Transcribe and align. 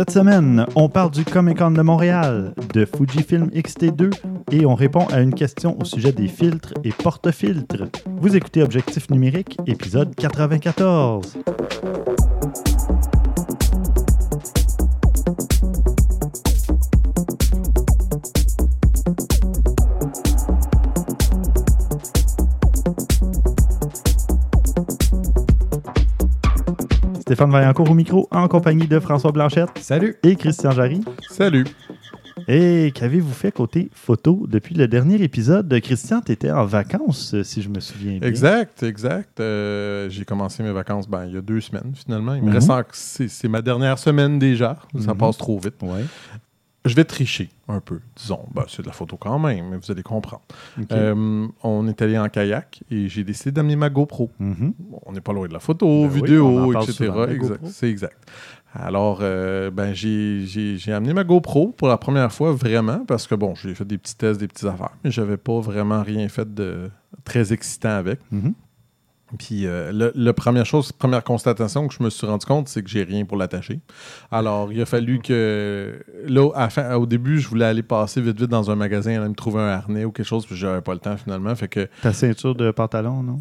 Cette 0.00 0.12
semaine, 0.12 0.64
on 0.76 0.88
parle 0.88 1.10
du 1.10 1.26
Comic 1.26 1.58
Con 1.58 1.72
de 1.72 1.82
Montréal, 1.82 2.54
de 2.72 2.86
Fujifilm 2.86 3.50
X-T2 3.52 4.10
et 4.50 4.64
on 4.64 4.74
répond 4.74 5.06
à 5.08 5.20
une 5.20 5.34
question 5.34 5.76
au 5.78 5.84
sujet 5.84 6.10
des 6.10 6.26
filtres 6.26 6.72
et 6.84 6.90
porte-filtres. 6.90 7.84
Vous 8.16 8.34
écoutez 8.34 8.62
Objectif 8.62 9.10
numérique, 9.10 9.58
épisode 9.66 10.14
94. 10.14 11.36
Stéphane 27.40 27.52
Vaillancourt 27.52 27.90
au 27.90 27.94
micro 27.94 28.28
en 28.32 28.48
compagnie 28.48 28.86
de 28.86 29.00
François 29.00 29.32
Blanchette. 29.32 29.70
Salut. 29.80 30.14
Et 30.22 30.36
Christian 30.36 30.72
Jarry. 30.72 31.00
Salut. 31.30 31.64
Et 32.46 32.92
qu'avez-vous 32.94 33.32
fait 33.32 33.50
côté 33.50 33.88
photo 33.94 34.44
depuis 34.46 34.74
le 34.74 34.86
dernier 34.86 35.22
épisode? 35.22 35.74
Christian, 35.80 36.20
tu 36.20 36.32
étais 36.32 36.50
en 36.50 36.66
vacances, 36.66 37.34
si 37.42 37.62
je 37.62 37.70
me 37.70 37.80
souviens 37.80 38.18
bien. 38.18 38.28
Exact, 38.28 38.82
exact. 38.82 39.40
Euh, 39.40 40.10
j'ai 40.10 40.26
commencé 40.26 40.62
mes 40.62 40.70
vacances 40.72 41.08
ben, 41.08 41.24
il 41.28 41.32
y 41.32 41.38
a 41.38 41.40
deux 41.40 41.62
semaines 41.62 41.92
finalement. 41.94 42.34
Il 42.34 42.42
me 42.42 42.52
reste 42.52 42.68
en- 42.68 42.82
c'est, 42.92 43.28
c'est 43.28 43.48
ma 43.48 43.62
dernière 43.62 43.98
semaine 43.98 44.38
déjà. 44.38 44.76
Ça 44.98 45.12
Mhm. 45.14 45.16
passe 45.18 45.38
trop 45.38 45.58
vite. 45.58 45.76
Ouais. 45.80 46.04
Je 46.86 46.94
vais 46.94 47.04
tricher 47.04 47.50
un 47.68 47.80
peu, 47.80 48.00
disons. 48.16 48.40
Ben, 48.54 48.64
c'est 48.66 48.80
de 48.82 48.86
la 48.86 48.94
photo 48.94 49.18
quand 49.18 49.38
même, 49.38 49.68
mais 49.68 49.76
vous 49.76 49.90
allez 49.90 50.02
comprendre. 50.02 50.42
Euh, 50.92 51.46
on 51.62 51.86
est 51.86 52.00
allé 52.00 52.18
en 52.18 52.28
kayak 52.28 52.82
et 52.90 53.08
j'ai 53.08 53.22
décidé 53.22 53.52
d'amener 53.52 53.76
ma 53.76 53.90
GoPro. 53.90 54.30
Mhm. 54.38 54.72
On 55.04 55.12
n'est 55.12 55.20
pas 55.20 55.34
loin 55.34 55.46
de 55.46 55.52
la 55.52 55.60
photo, 55.60 56.02
Ben 56.02 56.08
vidéo, 56.08 56.72
etc. 56.72 57.12
c'est 57.66 57.90
exact. 57.90 58.16
Alors, 58.72 59.18
euh, 59.20 59.70
ben, 59.70 59.92
j'ai 59.92 60.92
amené 60.92 61.12
ma 61.12 61.24
GoPro 61.24 61.68
pour 61.68 61.88
la 61.88 61.98
première 61.98 62.32
fois 62.32 62.52
vraiment 62.52 63.04
parce 63.04 63.26
que, 63.26 63.34
bon, 63.34 63.54
j'ai 63.54 63.74
fait 63.74 63.84
des 63.84 63.98
petits 63.98 64.16
tests, 64.16 64.40
des 64.40 64.48
petites 64.48 64.68
affaires, 64.68 64.96
mais 65.04 65.10
j'avais 65.10 65.36
pas 65.36 65.60
vraiment 65.60 66.02
rien 66.02 66.28
fait 66.28 66.54
de 66.54 66.90
très 67.24 67.52
excitant 67.52 67.90
avec. 67.90 68.20
Mhm. 68.30 68.54
Puis, 69.38 69.66
euh, 69.66 69.92
le, 69.92 70.12
le 70.14 70.32
première 70.32 70.66
chose, 70.66 70.90
première 70.92 71.22
constatation 71.24 71.86
que 71.88 71.94
je 71.94 72.02
me 72.02 72.10
suis 72.10 72.26
rendu 72.26 72.44
compte, 72.46 72.68
c'est 72.68 72.82
que 72.82 72.90
j'ai 72.90 73.04
rien 73.04 73.24
pour 73.24 73.36
l'attacher. 73.36 73.80
Alors, 74.30 74.72
il 74.72 74.80
a 74.82 74.86
fallu 74.86 75.20
que. 75.20 76.00
Là, 76.26 76.50
à 76.54 76.62
la 76.62 76.70
fin- 76.70 76.94
au 76.96 77.06
début, 77.06 77.38
je 77.38 77.48
voulais 77.48 77.64
aller 77.66 77.82
passer 77.82 78.20
vite, 78.20 78.40
vite 78.40 78.50
dans 78.50 78.70
un 78.70 78.74
magasin, 78.76 79.18
aller 79.20 79.28
me 79.28 79.34
trouver 79.34 79.60
un 79.60 79.68
harnais 79.68 80.04
ou 80.04 80.10
quelque 80.12 80.26
chose, 80.26 80.46
puis 80.46 80.56
j'avais 80.56 80.80
pas 80.80 80.92
le 80.94 80.98
temps 80.98 81.16
finalement. 81.16 81.54
Fait 81.54 81.68
que 81.68 81.88
Ta 82.02 82.12
ceinture 82.12 82.54
de 82.54 82.70
pantalon, 82.72 83.22
non? 83.22 83.38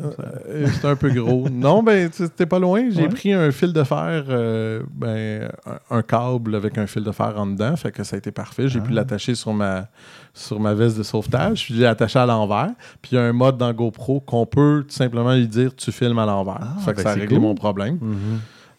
euh, 0.47 0.67
c'était 0.73 0.87
un 0.87 0.95
peu 0.95 1.09
gros. 1.09 1.47
non, 1.51 1.81
ben, 1.83 2.09
c'était 2.11 2.45
pas 2.45 2.59
loin. 2.59 2.89
J'ai 2.89 3.03
Ouais. 3.03 3.09
pris 3.09 3.33
un 3.33 3.51
fil 3.51 3.73
de 3.73 3.83
fer, 3.83 4.25
euh, 4.29 4.83
ben, 4.93 5.49
un, 5.65 5.97
un 5.97 6.01
câble 6.03 6.53
avec 6.55 6.77
un 6.77 6.85
fil 6.87 7.03
de 7.03 7.11
fer 7.11 7.33
en 7.37 7.47
dedans. 7.47 7.75
Fait 7.75 7.91
que 7.91 8.03
ça 8.03 8.15
a 8.15 8.19
été 8.19 8.31
parfait. 8.31 8.67
J'ai 8.67 8.79
Ah. 8.79 8.83
pu 8.83 8.91
l'attacher 8.91 9.33
sur 9.35 9.53
ma, 9.53 9.87
sur 10.33 10.59
ma 10.59 10.73
veste 10.73 10.97
de 10.97 11.03
sauvetage. 11.03 11.65
Puis 11.65 11.75
j'ai 11.75 11.85
attaché 11.85 12.19
à 12.19 12.25
l'envers. 12.25 12.71
Puis 13.01 13.11
il 13.13 13.15
y 13.15 13.17
a 13.17 13.23
un 13.23 13.33
mode 13.33 13.57
dans 13.57 13.71
GoPro 13.73 14.19
qu'on 14.21 14.45
peut 14.45 14.85
tout 14.87 14.95
simplement 14.95 15.33
lui 15.33 15.47
dire 15.47 15.75
tu 15.75 15.91
filmes 15.91 16.19
à 16.19 16.25
l'envers. 16.25 16.59
Ah, 16.61 16.79
fait 16.79 16.91
que 16.91 16.97
ben 16.97 17.03
ça 17.03 17.09
a 17.11 17.13
réglé 17.13 17.35
cool. 17.35 17.39
mon 17.39 17.55
problème. 17.55 17.99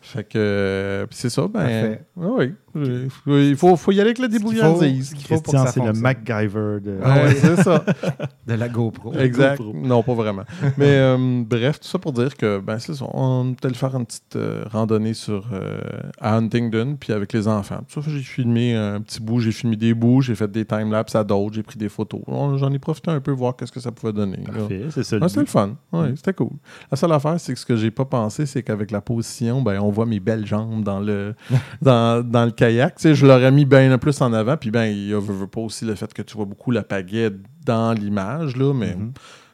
Fait 0.02 0.24
que 0.24 0.30
euh, 0.36 1.06
puis 1.06 1.16
c'est 1.16 1.28
ça, 1.28 1.46
ben. 1.46 1.98
Oui, 2.16 2.54
oui. 2.74 3.08
Il 3.50 3.56
faut, 3.56 3.76
faut 3.76 3.92
y 3.92 3.96
aller 4.00 4.10
avec 4.10 4.18
la 4.18 4.28
débrouillardise. 4.28 5.10
Ce 5.10 5.14
Christian, 5.24 5.66
c'est 5.66 5.82
le. 5.84 5.92
MacGyver 5.92 6.80
de... 6.80 6.98
Ah 7.02 7.22
ouais, 7.24 7.34
c'est 7.34 7.62
ça. 7.62 7.84
De 8.46 8.54
la 8.54 8.68
GoPro. 8.68 9.12
Exact. 9.14 9.58
GoPro. 9.58 9.74
Non, 9.86 10.02
pas 10.02 10.14
vraiment. 10.14 10.42
Mais 10.76 10.86
euh, 10.96 11.42
bref, 11.46 11.80
tout 11.80 11.86
ça 11.88 11.98
pour 11.98 12.12
dire 12.12 12.36
que 12.36 12.58
ben 12.58 12.78
c'est 12.78 12.94
ça. 12.94 13.04
On 13.12 13.52
est 13.52 13.64
allé 13.64 13.74
faire 13.74 13.94
une 13.94 14.06
petite 14.06 14.36
euh, 14.36 14.64
randonnée 14.70 15.14
sur 15.14 15.46
euh, 15.52 15.78
à 16.20 16.36
Huntingdon, 16.36 16.96
puis 16.98 17.12
avec 17.12 17.32
les 17.32 17.46
enfants. 17.48 17.80
Tout 17.92 18.02
ça, 18.02 18.10
j'ai 18.10 18.20
filmé 18.20 18.74
un 18.74 19.00
petit 19.00 19.20
bout, 19.20 19.40
j'ai 19.40 19.52
filmé 19.52 19.76
des 19.76 19.94
bouts, 19.94 20.20
j'ai 20.22 20.34
fait 20.34 20.50
des 20.50 20.64
timelapses 20.64 21.14
à 21.14 21.22
d'autres, 21.24 21.54
j'ai 21.54 21.62
pris 21.62 21.78
des 21.78 21.88
photos. 21.88 22.20
J'en 22.28 22.72
ai 22.72 22.78
profité 22.78 23.10
un 23.10 23.20
peu 23.20 23.30
voir 23.30 23.54
qu'est-ce 23.56 23.72
que 23.72 23.80
ça 23.80 23.92
pouvait 23.92 24.12
donner. 24.12 24.38
Parfait, 24.38 24.86
c'est 24.90 25.04
ça. 25.04 25.16
le 25.16 25.22
Ouais, 25.22 25.28
c'était 25.28 25.40
le 25.40 25.44
but. 25.46 25.50
fun. 25.50 25.70
Ouais, 25.92 26.10
Mm. 26.10 26.16
c'était 26.16 26.32
cool. 26.34 26.50
La 26.90 26.96
seule 26.96 27.12
affaire, 27.12 27.38
c'est 27.38 27.52
que 27.52 27.58
ce 27.58 27.66
que 27.66 27.76
j'ai 27.76 27.90
pas 27.90 28.04
pensé, 28.04 28.46
c'est 28.46 28.62
qu'avec 28.62 28.90
la 28.90 29.00
position, 29.00 29.62
ben, 29.62 29.78
on 29.80 29.90
voit 29.90 30.06
mes 30.06 30.18
belles 30.20 30.46
jambes 30.46 30.82
dans 30.82 31.00
le, 31.00 31.34
dans, 31.82 32.26
dans 32.26 32.44
le 32.44 32.50
kayak. 32.60 32.96
Tu 32.96 33.02
sais, 33.02 33.14
je 33.14 33.26
l'aurais 33.26 33.50
mis 33.50 33.64
bien 33.64 33.96
plus 33.98 34.20
en 34.20 34.32
avant. 34.32 34.56
Puis 34.56 34.70
ben, 34.70 34.84
il 34.84 35.08
y 35.08 35.14
a 35.14 35.18
veut, 35.18 35.34
veut 35.34 35.46
pas 35.46 35.60
aussi 35.62 35.84
le 35.84 35.94
fait 35.94 36.12
que 36.12 36.22
tu 36.22 36.36
vois 36.36 36.44
beaucoup 36.46 36.70
la 36.70 36.82
pagaie 36.82 37.30
dans 37.64 37.92
l'image, 37.92 38.56
là, 38.56 38.72
mais 38.74 38.94
Mhm. 38.94 39.12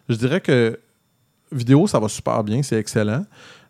je 0.08 0.16
dirais 0.16 0.40
que 0.40 0.78
vidéo, 1.52 1.86
ça 1.86 1.98
va 2.00 2.08
super 2.08 2.42
bien, 2.44 2.62
c'est 2.62 2.76
excellent. 2.78 3.24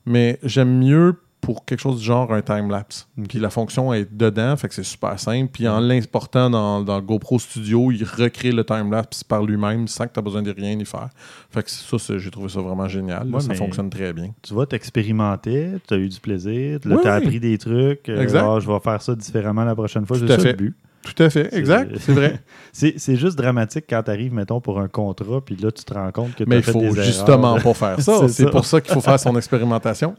Mais 0.07 0.39
j'aime 0.43 0.79
mieux 0.79 1.15
pour 1.47 1.65
quelque 1.65 1.79
chose 1.79 2.01
du 2.01 2.05
genre 2.05 2.33
un 2.33 2.43
time-lapse. 2.43 3.07
Puis 3.29 3.39
la 3.39 3.51
fonction 3.51 3.93
est 3.95 4.13
dedans, 4.13 4.57
fait 4.57 4.67
que 4.67 4.75
c'est 4.75 4.83
super 4.83 5.17
simple. 5.21 5.49
Puis 5.53 5.69
en 5.69 5.79
l'important 5.79 6.51
dans, 6.51 6.83
dans 6.83 7.01
GoPro 7.01 7.39
Studio, 7.39 7.93
il 7.93 8.03
recrée 8.03 8.51
le 8.51 8.65
time-lapse 8.65 9.23
par 9.23 9.45
lui-même 9.45 9.87
sans 9.87 10.09
que 10.09 10.13
tu 10.13 10.19
aies 10.19 10.23
besoin 10.25 10.43
de 10.43 10.51
rien 10.51 10.73
y 10.77 10.85
faire. 10.85 11.09
Fait 11.51 11.63
que 11.63 11.71
ça, 11.71 12.19
j'ai 12.19 12.31
trouvé 12.33 12.49
ça 12.49 12.61
vraiment 12.61 12.89
génial. 12.89 13.29
Ouais, 13.33 13.39
ça 13.41 13.47
mais- 13.51 13.55
fonctionne 13.55 13.89
très 13.91 14.13
bien. 14.13 14.33
Tu 14.43 14.55
vois, 14.55 14.67
t'expérimentais, 14.67 15.75
tu 15.87 15.95
as 15.95 15.99
eu 15.99 16.09
du 16.09 16.19
plaisir, 16.19 16.81
Oui, 16.85 16.97
tu 17.01 17.07
as 17.09 17.15
appris 17.15 17.39
des 17.39 17.57
trucs. 17.59 18.09
euh, 18.09 18.21
Exact. 18.21 18.45
Ah, 18.45 18.59
je 18.61 18.67
vais 18.67 18.81
faire 18.81 19.01
ça 19.01 19.15
différemment 19.15 19.65
la 19.65 19.77
prochaine 19.77 20.05
fois. 20.05 20.19
Tout 20.19 20.27
à 20.29 20.39
fait. 20.39 20.51
le 20.51 20.57
but. 20.57 20.77
Tout 21.15 21.23
à 21.23 21.31
fait, 21.31 21.55
exact, 21.55 21.93
c'est 22.01 22.13
vrai. 22.13 22.41
C'est 22.73 23.15
juste 23.15 23.39
dramatique 23.39 23.85
quand 23.89 24.03
tu 24.03 24.11
arrives, 24.11 24.35
mettons, 24.35 24.61
pour 24.61 24.81
un 24.81 24.89
contrat, 24.89 25.41
puis 25.45 25.55
là, 25.55 25.71
tu 25.71 25.85
te 25.85 25.95
rends 25.95 26.11
compte 26.11 26.33
que 26.35 26.43
tu 26.43 26.49
Mais 26.51 26.57
as 26.57 26.59
il 26.59 26.65
fait 26.65 26.73
faut 26.73 26.81
des 26.81 27.03
justement 27.05 27.57
erreurs. 27.57 27.63
pas 27.63 27.95
faire 27.95 28.01
ça. 28.01 28.27
C'est 28.29 28.51
pour 28.51 28.65
ça 28.65 28.81
qu'il 28.81 28.93
faut 28.93 29.01
faire 29.01 29.21
son 29.21 29.37
expérimentation 29.37 30.17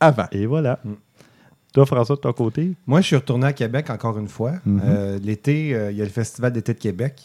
avant. 0.00 0.26
Et 0.32 0.46
voilà. 0.46 0.78
Mm. 0.84 0.92
Toi, 1.74 1.86
François, 1.86 2.16
de 2.16 2.20
ton 2.20 2.32
côté? 2.32 2.72
Moi, 2.86 3.00
je 3.00 3.06
suis 3.06 3.16
retourné 3.16 3.46
à 3.46 3.52
Québec 3.52 3.90
encore 3.90 4.18
une 4.18 4.28
fois. 4.28 4.52
Mhm. 4.64 4.80
Euh, 4.84 5.18
L'été, 5.22 5.74
euh, 5.74 5.90
il 5.90 5.98
y 5.98 6.00
a 6.00 6.04
le 6.04 6.10
Festival 6.10 6.52
d'été 6.52 6.74
de 6.74 6.78
Québec. 6.78 7.22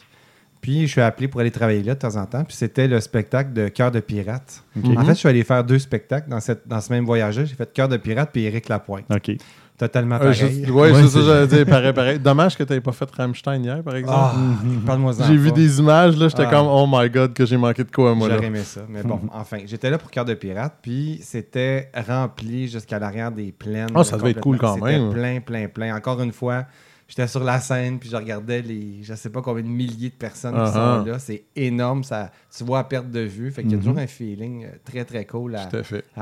Puis, 0.60 0.82
je 0.82 0.92
suis 0.92 1.02
appelé 1.02 1.28
pour 1.28 1.42
aller 1.42 1.52
travailler 1.52 1.84
là 1.84 1.94
de 1.94 2.00
temps 2.00 2.16
en 2.16 2.26
temps. 2.26 2.44
Puis, 2.44 2.56
c'était 2.56 2.88
le 2.88 3.00
spectacle 3.00 3.52
de 3.54 3.68
Cœur 3.68 3.92
de 3.92 4.00
pirate. 4.00 4.64
Mhm. 4.76 4.98
En 4.98 5.06
fait, 5.06 5.14
je 5.14 5.20
suis 5.20 5.30
allé 5.30 5.44
faire 5.44 5.64
deux 5.64 5.80
spectacles 5.80 6.30
dans, 6.30 6.40
cette, 6.40 6.68
dans 6.68 6.80
ce 6.82 6.92
même 6.92 7.06
voyage-là. 7.06 7.46
J'ai 7.46 7.56
fait 7.56 7.72
Cœur 7.72 7.88
de 7.88 7.98
pirate 7.98 8.30
puis 8.32 8.44
Éric 8.44 8.70
Lapointe. 8.70 9.06
OK. 9.14 9.32
Totalement 9.78 10.16
Euh, 10.16 10.32
pareil. 10.32 10.70
Ouais, 10.70 10.94
c'est 10.94 11.08
ça, 11.08 11.20
j'allais 11.26 11.48
dire, 11.48 11.66
pareil, 11.66 11.94
pareil. 11.94 12.20
Dommage 12.20 12.56
que 12.56 12.64
tu 12.64 12.72
n'aies 12.74 12.80
pas 12.82 12.92
fait 12.92 13.10
Rammstein 13.12 13.64
hier, 13.64 13.82
par 13.82 13.96
exemple. 13.96 14.18
Ah, 14.18 14.34
Mhm. 14.64 14.82
parle-moi 14.82 15.14
J'ai 15.28 15.36
vu 15.36 15.52
des 15.52 15.80
images, 15.80 16.16
là, 16.16 16.28
j'étais 16.28 16.44
Ah. 16.46 16.52
comme, 16.52 16.68
oh 16.68 16.86
my 16.88 17.10
god, 17.10 17.34
que 17.34 17.44
j'ai 17.46 17.58
manqué 17.58 17.84
de 17.84 17.90
quoi, 17.92 18.14
moi, 18.14 18.28
là. 18.30 18.36
J'aurais 18.36 18.48
aimé 18.48 18.60
ça. 18.64 18.82
Mais 18.88 19.02
bon, 19.02 19.20
enfin, 19.34 19.58
j'étais 19.66 19.90
là 19.90 19.98
pour 19.98 20.12
Cœur 20.12 20.26
de 20.26 20.36
pirate, 20.36 20.76
puis 20.82 21.20
c'était 21.24 21.90
rempli 22.08 22.68
jusqu'à 22.68 23.00
l'arrière 23.00 23.32
des 23.32 23.52
plaines. 23.52 23.90
Ah, 23.96 24.04
ça 24.04 24.18
devait 24.18 24.32
être 24.32 24.42
cool 24.42 24.60
quand 24.60 24.78
même. 24.78 25.10
C'était 25.10 25.20
plein, 25.20 25.40
plein, 25.42 25.68
plein. 25.68 25.96
Encore 25.96 26.22
une 26.22 26.32
fois, 26.32 26.66
j'étais 27.16 27.28
sur 27.28 27.44
la 27.44 27.59
scène, 27.59 28.00
puis 28.00 28.09
je 28.09 28.16
regardais 28.16 28.63
les, 28.63 29.03
je 29.03 29.13
sais 29.13 29.29
pas 29.29 29.44
combien 29.44 29.62
de 29.62 29.68
milliers 29.68 30.09
de 30.09 30.16
personnes 30.16 30.53
qui 30.53 30.72
sont 30.72 30.79
ah. 30.79 31.03
là. 31.06 31.19
C'est 31.19 31.44
énorme, 31.56 32.03
ça, 32.03 32.31
tu 32.56 32.63
vois 32.63 32.79
à 32.79 32.84
perte 32.85 33.12
de 33.12 33.19
vue. 33.19 33.51
Fait 33.51 33.62
qu'il 33.62 33.74
y 33.74 33.75
a 33.75 33.78
toujours 33.78 33.97
un 34.00 34.07
feeling 34.07 34.66
euh, 34.66 34.69
très, 34.84 35.06
très 35.06 35.25
cool 35.25 35.56
à, 35.56 35.69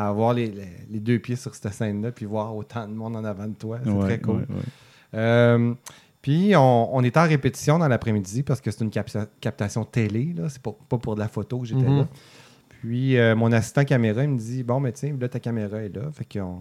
avoir 0.09 0.33
les, 0.33 0.47
les- 0.47 0.67
les 0.89 0.99
deux 0.99 1.19
pieds 1.19 1.37
sur 1.37 1.55
cette 1.55 1.71
scène-là, 1.73 2.11
puis 2.11 2.25
voir 2.25 2.53
autant 2.55 2.87
de 2.87 2.93
monde 2.93 3.15
en 3.15 3.23
avant 3.23 3.47
de 3.47 3.53
toi. 3.53 3.79
C'est 3.83 3.89
Ouais, 3.89 4.01
très 4.05 4.19
cool. 4.19 4.35
ouais, 4.39 4.41
ouais. 4.49 4.61
Euh, 5.15 5.73
puis 6.21 6.55
on, 6.55 6.95
on 6.95 7.03
était 7.03 7.19
en 7.19 7.27
répétition 7.27 7.79
dans 7.79 7.87
l'après-midi 7.87 8.43
parce 8.43 8.59
que 8.61 8.69
c'est 8.69 8.83
une 8.83 8.89
capta- 8.91 9.27
captation 9.39 9.85
télé, 9.85 10.33
là. 10.35 10.49
c'est 10.49 10.61
pas, 10.61 10.75
pas 10.89 10.97
pour 10.97 11.15
de 11.15 11.19
la 11.21 11.27
photo 11.27 11.59
que 11.59 11.65
j'étais 11.67 11.87
là. 11.89 12.07
Puis 12.81 13.17
euh, 13.17 13.35
mon 13.35 13.51
assistant 13.51 13.83
caméra, 13.85 14.23
il 14.23 14.29
me 14.29 14.37
dit 14.37 14.63
Bon, 14.63 14.79
mais 14.79 14.91
tiens, 14.91 15.15
là, 15.19 15.29
ta 15.29 15.39
caméra 15.39 15.77
est 15.83 15.95
là. 15.95 16.03
Fait 16.13 16.25
qu'on 16.25 16.59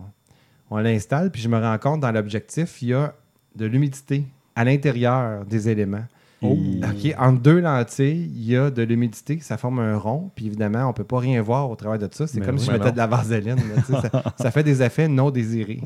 on 0.70 0.78
l'installe, 0.78 1.30
puis 1.30 1.42
je 1.42 1.48
me 1.48 1.58
rends 1.58 1.78
compte 1.78 2.00
dans 2.00 2.12
l'objectif, 2.12 2.80
il 2.82 2.88
y 2.88 2.94
a 2.94 3.14
de 3.56 3.66
l'humidité 3.66 4.24
à 4.54 4.64
l'intérieur 4.64 5.44
des 5.44 5.68
éléments. 5.68 6.04
Oh. 6.42 6.56
OK, 6.82 7.14
entre 7.18 7.40
deux 7.42 7.60
lentilles, 7.60 8.30
il 8.34 8.44
y 8.44 8.56
a 8.56 8.70
de 8.70 8.82
l'humidité, 8.82 9.40
ça 9.42 9.58
forme 9.58 9.78
un 9.78 9.96
rond, 9.98 10.30
puis 10.34 10.46
évidemment, 10.46 10.84
on 10.84 10.88
ne 10.88 10.92
peut 10.94 11.04
pas 11.04 11.18
rien 11.18 11.42
voir 11.42 11.70
au 11.70 11.76
travers 11.76 11.98
de 11.98 12.08
ça. 12.10 12.26
C'est 12.26 12.40
comme 12.40 12.54
oui. 12.54 12.60
si 12.60 12.66
je 12.66 12.72
mettais 12.72 12.86
non. 12.86 12.92
de 12.92 12.96
la 12.96 13.06
vaseline. 13.06 13.56
là, 13.56 14.00
ça, 14.00 14.34
ça 14.38 14.50
fait 14.50 14.62
des 14.62 14.82
effets 14.82 15.06
non 15.06 15.30
désirés. 15.30 15.80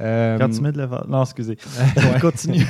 Euh, 0.00 0.36
Quand 0.38 0.50
tu 0.50 0.60
mets 0.60 0.72
de 0.72 0.78
la... 0.78 0.86
va- 0.86 1.06
Non, 1.08 1.22
excusez. 1.22 1.56
ouais. 1.96 2.20
Continue. 2.20 2.64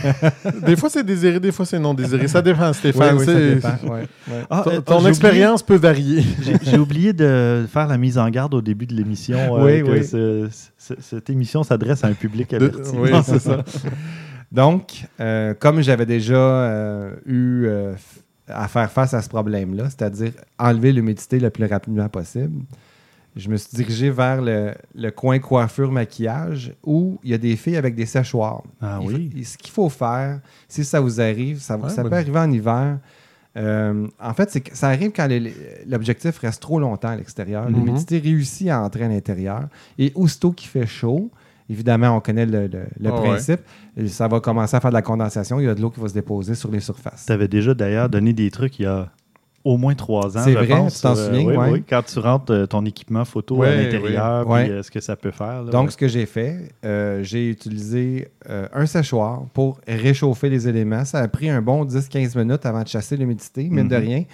Des 0.65 0.77
fois, 0.77 0.89
c'est 0.89 1.03
désiré, 1.05 1.41
des 1.41 1.51
fois, 1.53 1.67
c'est 1.67 1.79
non 1.79 1.93
désiré. 1.95 2.29
Ça 2.29 2.41
dépend, 2.43 2.73
Stéphane. 2.73 3.17
oui, 3.19 3.25
ça 3.25 3.35
dépend. 3.35 3.69
ouais, 3.95 4.07
ouais. 4.29 4.43
Ah, 4.49 4.63
Ton, 4.65 4.71
euh, 4.71 4.81
ton 4.81 5.07
expérience 5.07 5.63
peut 5.63 5.77
varier. 5.77 6.23
J'ai 6.63 6.79
oublié 6.79 7.13
de 7.13 7.67
faire 7.73 7.89
la 7.89 7.99
mise 7.99 8.17
en 8.19 8.29
garde 8.31 8.55
au 8.55 8.61
début 8.63 8.87
de 8.87 8.95
l'émission. 8.95 9.39
euh, 9.59 9.65
Oui, 9.65 9.83
que 9.83 9.91
oui. 9.91 10.05
ce- 10.05 10.49
ce- 10.79 10.95
cette 11.01 11.29
émission 11.31 11.63
s'adresse 11.65 12.05
à 12.05 12.07
un 12.09 12.13
public 12.13 12.51
De- 12.51 12.57
averti. 12.57 12.93
oui, 12.97 13.11
c'est 13.25 13.41
ça. 13.41 13.65
Donc, 14.53 15.05
euh, 15.21 15.55
comme 15.59 15.81
j'avais 15.83 16.07
déjà 16.07 16.35
euh, 16.37 17.11
eu 17.27 17.65
euh, 17.67 17.95
à 18.49 18.69
faire 18.69 18.91
face 18.93 19.13
à 19.13 19.21
ce 19.23 19.29
problème-là, 19.29 19.85
c'est-à-dire 19.87 20.31
enlever 20.59 20.93
l'humidité 20.93 21.41
le 21.41 21.51
plus 21.51 21.67
rapidement 21.67 22.09
possible, 22.09 22.63
je 23.37 23.49
me 23.51 23.57
suis 23.57 23.77
dirigé 23.77 24.09
vers 24.11 24.41
le, 24.41 24.73
le 24.95 25.11
coin 25.11 25.39
coiffure-maquillage 25.39 26.73
où 26.85 27.19
il 27.23 27.31
y 27.31 27.35
a 27.35 27.39
des 27.39 27.57
filles 27.57 27.77
avec 27.77 27.95
des 27.95 28.07
séchoirs. 28.07 28.63
Ah 28.81 28.99
Il 29.03 29.07
oui. 29.09 29.31
faut- 29.37 29.45
ce 29.45 29.59
qu'il 29.59 29.71
faut 29.71 29.89
faire, 29.89 30.41
si 30.69 30.85
ça 30.85 31.01
vous 31.01 31.21
arrive, 31.21 31.61
ça, 31.61 31.77
Ouais, 31.77 31.91
ça 31.91 32.03
bonne 32.03 32.11
peut 32.11 32.17
arriver 32.17 32.39
en 32.39 32.51
hiver. 32.51 32.99
euh, 33.57 34.07
en 34.21 34.35
fait, 34.35 34.51
c'est 34.51 34.75
ça 34.75 34.89
arrive 34.89 35.13
quand 35.15 35.29
l'objectif 35.87 36.39
reste 36.39 36.61
trop 36.61 36.79
longtemps 36.81 37.09
à 37.09 37.17
l'extérieur. 37.17 37.69
Mhm. 37.71 37.75
L'humidité 37.77 38.19
réussit 38.19 38.69
à 38.69 38.83
entrer 38.83 39.05
à 39.05 39.09
l'intérieur. 39.09 39.69
Et 39.99 40.13
aussitôt 40.15 40.53
qu'il 40.53 40.69
fait 40.69 40.87
chaud, 40.87 41.31
Évidemment, 41.69 42.17
on 42.17 42.21
connaît 42.21 42.47
le, 42.47 42.69
le- 42.69 42.87
le 43.01 43.11
Ah 43.11 43.21
principe. 43.21 43.59
Ça 44.07 44.29
va 44.29 44.39
commencer 44.39 44.77
à 44.77 44.81
faire 44.81 44.91
de 44.93 44.95
la 44.95 45.03
condensation. 45.03 45.59
Il 45.59 45.65
y 45.65 45.69
a 45.69 45.75
de 45.75 45.81
l'eau 45.83 45.91
qui 45.91 45.99
va 45.99 46.07
se 46.07 46.15
déposer 46.15 46.55
sur 46.55 46.71
les 46.71 46.79
surfaces. 46.79 47.25
Tu 47.27 47.33
avais 47.33 47.49
déjà 47.49 47.75
d'ailleurs 47.75 48.09
donné 48.09 48.33
des 48.33 48.53
trucs 48.53 48.79
il 48.79 48.83
y 48.85 48.87
a 48.87 49.11
au 49.69 49.77
moins 49.79 49.95
trois 49.97 50.39
ans. 50.39 50.43
C'est 50.45 50.53
vrai, 50.55 50.69
pense, 50.69 50.95
tu 50.97 51.01
t'en 51.03 51.17
euh, 51.17 51.27
souviens, 51.27 51.45
oui, 51.45 51.57
ouais. 51.57 51.71
oui, 51.73 51.85
quand 51.89 52.03
tu 52.03 52.19
rentres 52.21 52.53
euh, 52.53 52.67
ton 52.67 52.85
équipement 52.85 53.25
photo 53.25 53.63
à 53.63 53.75
l'intérieur, 53.75 54.47
ouais. 54.49 54.65
puis 54.65 54.73
euh, 54.73 54.83
ce 54.85 54.91
que 54.93 55.01
ça 55.01 55.17
peut 55.17 55.33
faire. 55.33 55.65
là, 55.65 55.71
Donc, 55.73 55.91
ce 55.91 55.97
que 55.97 56.07
j'ai 56.07 56.25
fait, 56.25 56.69
euh, 56.85 57.23
j'ai 57.25 57.51
utilisé 57.51 58.29
euh, 58.49 58.69
un 58.73 58.87
séchoir 58.87 59.43
pour 59.53 59.81
réchauffer 59.89 60.49
les 60.51 60.69
éléments. 60.69 61.05
Ça 61.05 61.19
a 61.19 61.27
pris 61.27 61.51
un 61.51 61.61
bon 61.63 61.85
10-15 61.85 62.39
minutes 62.39 62.65
avant 62.65 62.83
de 62.83 62.89
chasser 62.89 63.17
l'humidité. 63.17 63.69
Mine 63.69 63.89
de 63.89 63.97
Mhm. 63.97 64.03
rien, 64.03 64.25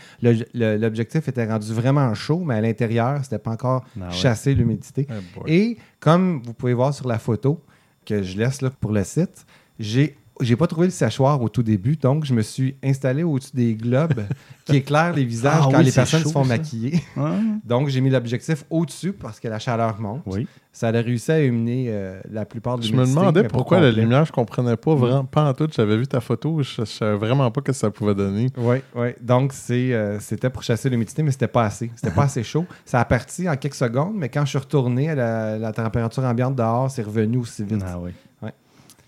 l'objectif 0.79 1.27
était 1.29 1.47
rendu 1.47 1.73
vraiment 1.73 2.13
chaud, 2.15 2.43
mais 2.45 2.57
à 2.57 2.61
l'intérieur, 2.61 3.21
c'était 3.23 3.39
pas 3.39 3.53
encore 3.53 3.85
Ah 4.01 4.11
chassé 4.11 4.55
l'humidité. 4.55 5.07
Boy. 5.37 5.45
Et 5.55 5.77
comme 6.01 6.43
vous 6.45 6.53
pouvez 6.53 6.75
voir 6.75 6.93
sur 6.93 7.09
la 7.09 7.19
photo 7.19 7.61
que 8.05 8.23
je 8.23 8.37
laisse 8.37 8.61
là, 8.63 8.71
pour 8.81 8.93
le 8.93 9.05
site, 9.05 9.47
j'ai 9.79 10.17
j'ai 10.41 10.57
pas 10.57 10.67
trouvé 10.67 10.87
le 10.87 10.93
séchoir 10.93 11.41
au 11.43 11.49
tout 11.49 11.63
début, 11.63 11.97
donc 11.97 12.25
je 12.25 12.35
me 12.35 12.43
suis 12.43 12.77
installé 12.83 13.23
au-dessus 13.23 13.51
des 13.55 13.75
globes 13.75 14.25
qui 14.65 14.77
éclairent 14.77 15.15
les 15.15 15.25
visages 15.25 15.63
Ah 15.65 15.69
quand 15.71 15.79
oui, 15.79 15.85
les 15.85 15.93
personnes 15.93 16.21
chaud, 16.23 16.29
se 16.29 16.33
font 16.33 16.43
ça. 16.45 16.49
maquiller. 16.49 17.03
Ah, 17.17 17.33
Donc 17.65 17.89
j'ai 17.89 18.01
mis 18.01 18.11
l'objectif 18.11 18.65
au-dessus 18.71 19.13
parce 19.13 19.39
que 19.41 19.49
la 19.49 19.59
chaleur 19.59 20.01
monte. 20.01 20.23
oui. 20.27 20.47
Ça 20.75 20.89
a 20.89 20.91
réussi 20.93 21.31
à 21.31 21.39
éliminer 21.39 21.89
euh, 21.91 22.19
la 22.31 22.47
plupart 22.47 22.79
de 22.79 22.83
Je 22.83 22.95
me 22.95 23.05
demandais 23.05 23.43
pourquoi 23.47 23.79
la 23.79 23.93
lumière, 23.93 24.25
je 24.25 24.33
comprenais 24.33 24.75
pas 24.79 24.95
vraiment, 24.95 25.27
pas 25.27 25.45
en 25.51 25.53
tout. 25.53 25.69
J'avais 25.71 25.99
vu 25.99 26.07
ta 26.07 26.23
photo, 26.23 26.63
je, 26.63 26.77
je 26.79 26.85
savais 26.87 27.19
vraiment 27.19 27.51
pas 27.51 27.61
ce 27.61 27.65
que 27.65 27.73
ça 27.75 27.91
pouvait 27.91 28.15
donner. 28.15 28.47
Oui, 28.57 28.79
oui. 28.97 29.09
Donc, 29.21 29.53
euh, 29.71 30.17
c'était 30.19 30.49
pour 30.49 30.63
chasser 30.63 30.89
l'humidité, 30.89 31.23
mais 31.23 31.31
c'était 31.31 31.47
pas 31.47 31.65
assez. 31.67 31.91
C'était 31.95 32.15
pas 32.15 32.23
assez 32.25 32.43
chaud. 32.43 32.65
Ça 32.87 33.01
a 33.01 33.05
parti 33.05 33.47
en 33.51 33.57
quelques 33.59 33.75
secondes, 33.75 34.15
mais 34.17 34.31
quand 34.31 34.47
je 34.47 34.49
suis 34.49 34.59
retourné 34.59 35.11
à 35.11 35.15
la, 35.15 35.59
la 35.59 35.73
température 35.73 36.25
ambiante 36.25 36.57
dehors, 36.57 36.91
c'est 36.91 37.03
revenu 37.03 37.37
aussi 37.37 37.65
vite. 37.65 37.83
Ah 37.87 37.99
oui. 38.01 38.13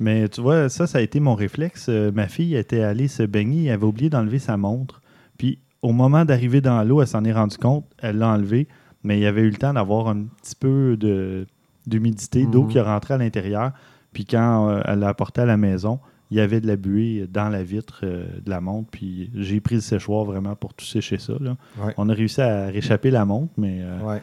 Mais 0.00 0.28
tu 0.28 0.40
vois, 0.40 0.68
ça, 0.68 0.86
ça 0.86 0.98
a 0.98 1.00
été 1.00 1.20
mon 1.20 1.34
réflexe. 1.34 1.86
Euh, 1.88 2.10
ma 2.12 2.26
fille 2.28 2.54
était 2.56 2.82
allée 2.82 3.08
se 3.08 3.22
baigner, 3.22 3.66
elle 3.66 3.74
avait 3.74 3.84
oublié 3.84 4.10
d'enlever 4.10 4.38
sa 4.38 4.56
montre. 4.56 5.00
Puis 5.38 5.58
au 5.82 5.92
moment 5.92 6.24
d'arriver 6.24 6.60
dans 6.60 6.82
l'eau, 6.82 7.00
elle 7.00 7.06
s'en 7.08 7.24
est 7.24 7.32
rendue 7.32 7.58
compte, 7.58 7.84
elle 7.98 8.18
l'a 8.18 8.28
enlevé, 8.28 8.66
mais 9.02 9.18
il 9.18 9.22
y 9.22 9.26
avait 9.26 9.42
eu 9.42 9.50
le 9.50 9.56
temps 9.56 9.72
d'avoir 9.74 10.08
un 10.08 10.24
petit 10.42 10.56
peu 10.58 10.96
de, 10.96 11.46
d'humidité, 11.86 12.46
d'eau 12.46 12.62
Mhm. 12.64 12.68
qui 12.68 12.78
est 12.78 12.82
rentrée 12.82 13.14
à 13.14 13.18
l'intérieur. 13.18 13.72
Puis 14.12 14.24
quand 14.24 14.68
euh, 14.70 14.80
elle 14.84 15.00
l'a 15.00 15.08
apporté 15.08 15.40
à 15.42 15.46
la 15.46 15.56
maison, 15.56 15.98
il 16.30 16.38
y 16.38 16.40
avait 16.40 16.60
de 16.60 16.66
la 16.66 16.76
buée 16.76 17.26
dans 17.30 17.48
la 17.48 17.62
vitre 17.62 18.00
euh, 18.02 18.26
de 18.44 18.50
la 18.50 18.60
montre. 18.60 18.88
Puis 18.90 19.30
j'ai 19.34 19.60
pris 19.60 19.74
le 19.76 19.80
séchoir 19.80 20.24
vraiment 20.24 20.56
pour 20.56 20.72
tout 20.74 20.84
sécher 20.86 21.18
ça. 21.18 21.34
là. 21.40 21.56
Ouais. 21.78 21.92
On 21.98 22.08
a 22.08 22.14
réussi 22.14 22.40
à 22.40 22.66
réchapper 22.66 23.10
la 23.10 23.24
montre, 23.24 23.52
mais 23.58 23.82
Ouais. 24.02 24.22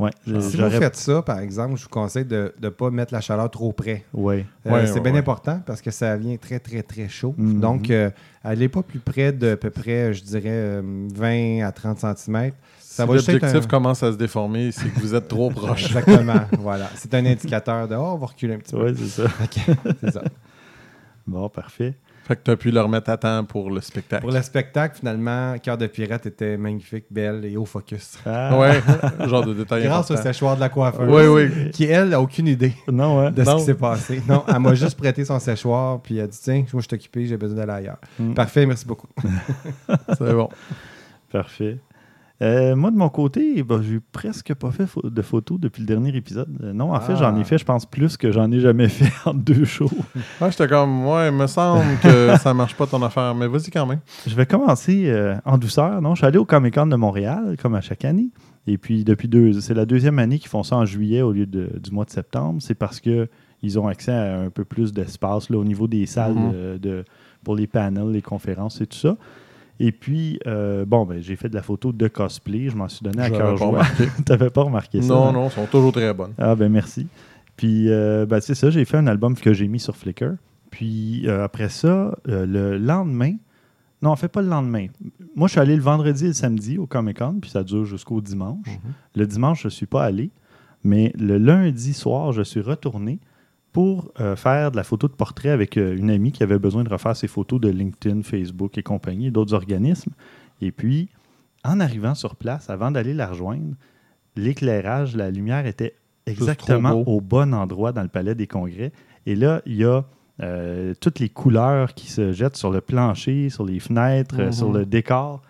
Ouais, 0.00 0.10
je- 0.26 0.40
Si 0.40 0.56
vous 0.56 0.70
faites 0.70 0.96
ça, 0.96 1.22
par 1.22 1.38
exemple, 1.38 1.76
je 1.76 1.82
vous 1.84 1.88
conseille 1.88 2.24
de 2.24 2.52
ne 2.60 2.68
pas 2.68 2.90
mettre 2.90 3.12
la 3.14 3.20
chaleur 3.20 3.50
trop 3.50 3.72
près. 3.72 4.04
ouais. 4.14 4.44
Euh, 4.66 4.70
Ouais, 4.72 4.86
c'est 4.86 4.94
ouais, 4.94 5.00
bien 5.00 5.12
ouais. 5.12 5.18
important 5.18 5.60
parce 5.64 5.80
que 5.80 5.90
ça 5.90 6.16
vient 6.16 6.36
très, 6.36 6.58
très, 6.58 6.82
très 6.82 7.08
chaud. 7.08 7.34
Mhm. 7.36 7.60
Donc, 7.60 7.90
euh, 7.90 8.10
allez 8.44 8.68
pas 8.68 8.82
plus 8.82 8.98
près 8.98 9.32
de 9.32 9.52
à 9.52 9.56
peu 9.56 9.70
près, 9.70 10.12
je 10.14 10.22
dirais, 10.22 10.42
euh, 10.46 11.08
20 11.14 11.62
à 11.66 11.72
30 11.72 11.98
cm. 11.98 12.52
Ça 12.78 13.04
si 13.04 13.08
va 13.08 13.16
juste 13.16 13.28
être 13.28 13.34
l'objectif 13.42 13.64
un- 13.64 13.68
commence 13.68 14.02
à 14.02 14.10
se 14.12 14.16
déformer, 14.16 14.72
c'est 14.72 14.88
que 14.88 14.98
vous 15.00 15.14
êtes 15.14 15.28
trop 15.28 15.48
proche. 15.50 15.84
Exactement. 15.86 16.40
voilà. 16.58 16.90
C'est 16.96 17.14
un 17.14 17.24
indicateur 17.24 17.86
de 17.86 17.94
oh, 17.94 18.12
on 18.14 18.16
va 18.16 18.26
reculer 18.26 18.54
un 18.54 18.58
petit 18.58 18.74
peu. 18.74 18.82
Ouais, 18.84 18.94
c'est 18.96 19.06
ça. 19.06 19.24
Ok, 19.24 19.76
c'est 20.00 20.10
ça. 20.10 20.22
Bon, 21.26 21.48
parfait. 21.48 21.94
Fait 22.30 22.36
que 22.36 22.42
tu 22.44 22.50
as 22.52 22.56
pu 22.56 22.70
le 22.70 22.80
remettre 22.80 23.10
à 23.10 23.16
temps 23.16 23.42
pour 23.42 23.72
le 23.72 23.80
spectacle. 23.80 24.22
Pour 24.22 24.30
le 24.30 24.40
spectacle, 24.40 24.98
finalement, 25.00 25.58
Cœur 25.58 25.76
de 25.76 25.88
pirate 25.88 26.26
était 26.26 26.56
magnifique, 26.56 27.06
belle 27.10 27.44
et 27.44 27.56
au 27.56 27.64
focus. 27.64 28.20
Ah, 28.24 28.56
Ouais, 28.56 28.80
genre 29.26 29.44
de 29.44 29.52
détail 29.52 29.82
Grâce 29.82 30.12
au 30.12 30.16
séchoir 30.16 30.54
de 30.54 30.60
la 30.60 30.68
coiffeuse. 30.68 31.08
Oui, 31.10 31.24
oui. 31.26 31.70
Qui, 31.72 31.86
elle, 31.86 32.10
n'a 32.10 32.20
aucune 32.20 32.46
idée 32.46 32.72
Non, 32.86 33.18
ouais. 33.18 33.32
de 33.32 33.42
ce 33.42 33.50
Non. 33.50 33.56
qui 33.56 33.64
s'est 33.64 33.74
passé. 33.74 34.22
Non, 34.28 34.44
elle 34.46 34.60
m'a 34.60 34.74
juste 34.74 34.96
prêté 34.96 35.24
son 35.24 35.40
séchoir, 35.40 36.00
puis 36.02 36.18
elle 36.18 36.24
a 36.24 36.26
dit 36.28 36.38
Tiens, 36.40 36.64
moi, 36.72 36.82
je 36.82 36.86
suis 36.86 36.94
occupé, 36.94 37.26
j'ai 37.26 37.36
besoin 37.36 37.56
d'aller 37.56 37.72
ailleurs. 37.72 37.98
Mm. 38.20 38.34
Parfait, 38.34 38.64
merci 38.64 38.86
beaucoup. 38.86 39.08
C'est 40.16 40.32
bon. 40.32 40.48
Parfait. 41.32 41.78
Euh, 42.42 42.74
moi, 42.74 42.90
de 42.90 42.96
mon 42.96 43.10
côté, 43.10 43.62
ben, 43.62 43.82
j'ai 43.82 44.00
presque 44.12 44.54
pas 44.54 44.70
fait 44.70 44.86
de 45.04 45.22
photos 45.22 45.60
depuis 45.60 45.82
le 45.82 45.86
dernier 45.86 46.16
épisode. 46.16 46.48
Euh, 46.62 46.72
non, 46.72 46.94
en 46.94 47.00
fait, 47.00 47.12
Ah. 47.12 47.16
j'en 47.16 47.36
ai 47.38 47.44
fait, 47.44 47.58
je 47.58 47.66
pense, 47.66 47.84
plus 47.84 48.16
que 48.16 48.32
j'en 48.32 48.50
ai 48.50 48.60
jamais 48.60 48.88
fait 48.88 49.12
en 49.28 49.34
deux 49.34 49.64
shows. 49.66 49.90
Ouais, 50.40 50.50
j'étais 50.50 50.66
comme, 50.68 51.06
ouais, 51.06 51.28
il 51.28 51.34
me 51.34 51.46
semble 51.46 51.84
que 52.02 52.34
ça 52.40 52.54
marche 52.54 52.74
pas 52.76 52.86
ton 52.86 53.02
affaire, 53.02 53.34
mais 53.34 53.46
vas-y 53.46 53.70
quand 53.70 53.84
même. 53.84 54.00
Je 54.26 54.34
vais 54.34 54.46
commencer 54.46 55.04
euh, 55.08 55.36
en 55.44 55.58
douceur. 55.58 56.00
Non, 56.00 56.14
je 56.14 56.20
suis 56.20 56.26
allé 56.26 56.38
au 56.38 56.46
Comic 56.46 56.74
Con 56.74 56.86
de 56.86 56.96
Montréal, 56.96 57.56
comme 57.60 57.74
à 57.74 57.82
chaque 57.82 58.06
année. 58.06 58.30
Et 58.66 58.78
puis, 58.78 59.04
depuis 59.04 59.28
deux, 59.28 59.60
c'est 59.60 59.74
la 59.74 59.84
deuxième 59.84 60.18
année 60.18 60.38
qu'ils 60.38 60.48
font 60.50 60.62
ça 60.62 60.76
en 60.76 60.86
juillet 60.86 61.20
au 61.22 61.32
lieu 61.32 61.44
de- 61.46 61.78
du 61.82 61.90
mois 61.90 62.04
de 62.06 62.10
septembre. 62.10 62.60
C'est 62.62 62.74
parce 62.74 63.00
que 63.00 63.28
ils 63.62 63.78
ont 63.78 63.86
accès 63.88 64.12
à 64.12 64.38
un 64.40 64.48
peu 64.48 64.64
plus 64.64 64.94
d'espace 64.94 65.50
au 65.50 65.64
niveau 65.64 65.86
des 65.86 66.06
salles 66.06 66.32
Mhm. 66.34 66.78
de, 66.78 67.04
pour 67.44 67.54
les 67.54 67.66
panels, 67.66 68.10
les 68.10 68.22
conférences 68.22 68.80
et 68.80 68.86
tout 68.86 68.96
ça. 68.96 69.16
Et 69.82 69.92
puis, 69.92 70.38
euh, 70.46 70.84
bon, 70.84 71.06
ben, 71.06 71.22
j'ai 71.22 71.36
fait 71.36 71.48
de 71.48 71.54
la 71.54 71.62
photo 71.62 71.90
de 71.90 72.06
cosplay. 72.06 72.68
Je 72.68 72.76
m'en 72.76 72.88
suis 72.88 73.02
donné 73.02 73.22
à 73.22 73.30
cœur 73.30 73.56
joie. 73.56 73.82
T'avais 74.26 74.50
pas 74.50 74.62
remarqué 74.62 75.00
ça? 75.00 75.08
Non, 75.08 75.28
hein? 75.28 75.32
non, 75.32 75.48
ils 75.48 75.52
sont 75.52 75.64
toujours 75.64 75.90
très 75.90 76.12
bonnes. 76.12 76.34
Ah 76.36 76.54
ben 76.54 76.70
merci. 76.70 77.08
Puis 77.56 77.90
euh, 77.90 78.26
ben, 78.26 78.40
c'est 78.40 78.54
ça, 78.54 78.68
j'ai 78.68 78.84
fait 78.84 78.98
un 78.98 79.06
album 79.06 79.34
que 79.34 79.54
j'ai 79.54 79.68
mis 79.68 79.80
sur 79.80 79.96
Flickr. 79.96 80.34
Puis 80.70 81.26
euh, 81.26 81.42
après 81.42 81.70
ça, 81.70 82.14
euh, 82.28 82.44
le 82.44 82.76
lendemain, 82.76 83.36
non, 84.02 84.10
en 84.10 84.16
fait 84.16 84.28
pas 84.28 84.42
le 84.42 84.48
lendemain. 84.48 84.86
Moi, 85.34 85.48
je 85.48 85.52
suis 85.52 85.60
allé 85.60 85.76
le 85.76 85.82
vendredi 85.82 86.24
et 86.24 86.28
le 86.28 86.34
samedi 86.34 86.76
au 86.76 86.86
Comic 86.86 87.18
Con, 87.18 87.38
puis 87.40 87.50
ça 87.50 87.64
dure 87.64 87.86
jusqu'au 87.86 88.20
dimanche. 88.20 88.66
Le 89.14 89.26
dimanche, 89.26 89.62
je 89.62 89.68
ne 89.68 89.72
suis 89.72 89.86
pas 89.86 90.04
allé, 90.04 90.30
mais 90.84 91.12
le 91.18 91.38
lundi 91.38 91.94
soir, 91.94 92.32
je 92.32 92.42
suis 92.42 92.60
retourné 92.60 93.18
pour 93.72 94.12
euh, 94.20 94.34
faire 94.36 94.70
de 94.72 94.76
la 94.76 94.82
photo 94.82 95.06
de 95.08 95.12
portrait 95.12 95.50
avec 95.50 95.76
euh, 95.76 95.96
une 95.96 96.10
amie 96.10 96.32
qui 96.32 96.42
avait 96.42 96.58
besoin 96.58 96.82
de 96.84 96.88
refaire 96.88 97.14
ses 97.16 97.28
photos 97.28 97.60
de 97.60 97.68
LinkedIn, 97.68 98.22
Facebook 98.22 98.76
et 98.78 98.82
compagnie, 98.82 99.30
d'autres 99.30 99.54
organismes. 99.54 100.12
Et 100.60 100.72
puis, 100.72 101.08
en 101.64 101.78
arrivant 101.80 102.14
sur 102.14 102.34
place, 102.36 102.68
avant 102.70 102.90
d'aller 102.90 103.14
la 103.14 103.28
rejoindre, 103.28 103.74
l'éclairage, 104.36 105.16
la 105.16 105.30
lumière 105.30 105.66
était 105.66 105.94
exactement 106.26 106.92
au 107.06 107.20
bon 107.20 107.52
endroit 107.54 107.92
dans 107.92 108.02
le 108.02 108.08
palais 108.08 108.34
des 108.34 108.46
congrès. 108.46 108.92
Et 109.26 109.34
là, 109.34 109.62
il 109.66 109.76
y 109.76 109.84
a 109.84 110.04
euh, 110.42 110.94
toutes 111.00 111.18
les 111.18 111.28
couleurs 111.28 111.94
qui 111.94 112.10
se 112.10 112.32
jettent 112.32 112.56
sur 112.56 112.70
le 112.70 112.80
plancher, 112.80 113.50
sur 113.50 113.64
les 113.64 113.78
fenêtres, 113.78 114.36
euh, 114.40 114.46
Mhm. 114.46 114.52
sur 114.52 114.72
le 114.72 114.86
décor. 114.86 115.42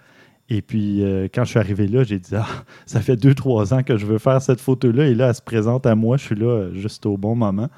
Et 0.49 0.63
puis, 0.63 1.05
euh, 1.05 1.29
quand 1.33 1.45
je 1.45 1.51
suis 1.51 1.59
arrivé 1.61 1.87
là, 1.87 2.03
j'ai 2.03 2.19
dit, 2.19 2.35
ah, 2.35 2.47
ça 2.87 3.01
fait 3.01 3.15
deux, 3.17 3.35
trois 3.35 3.73
ans 3.73 3.85
que 3.85 3.97
je 3.97 4.05
veux 4.05 4.19
faire 4.19 4.43
cette 4.43 4.61
photo-là. 4.61 5.07
Et 5.07 5.15
là, 5.15 5.29
elle 5.29 5.35
se 5.35 5.43
présente 5.43 5.87
à 5.87 5.95
moi. 5.95 6.17
Je 6.17 6.25
suis 6.25 6.35
là 6.35 6.47
euh, 6.47 6.75
juste 6.75 7.07
au 7.07 7.17
bon 7.17 7.37
moment. 7.37 7.69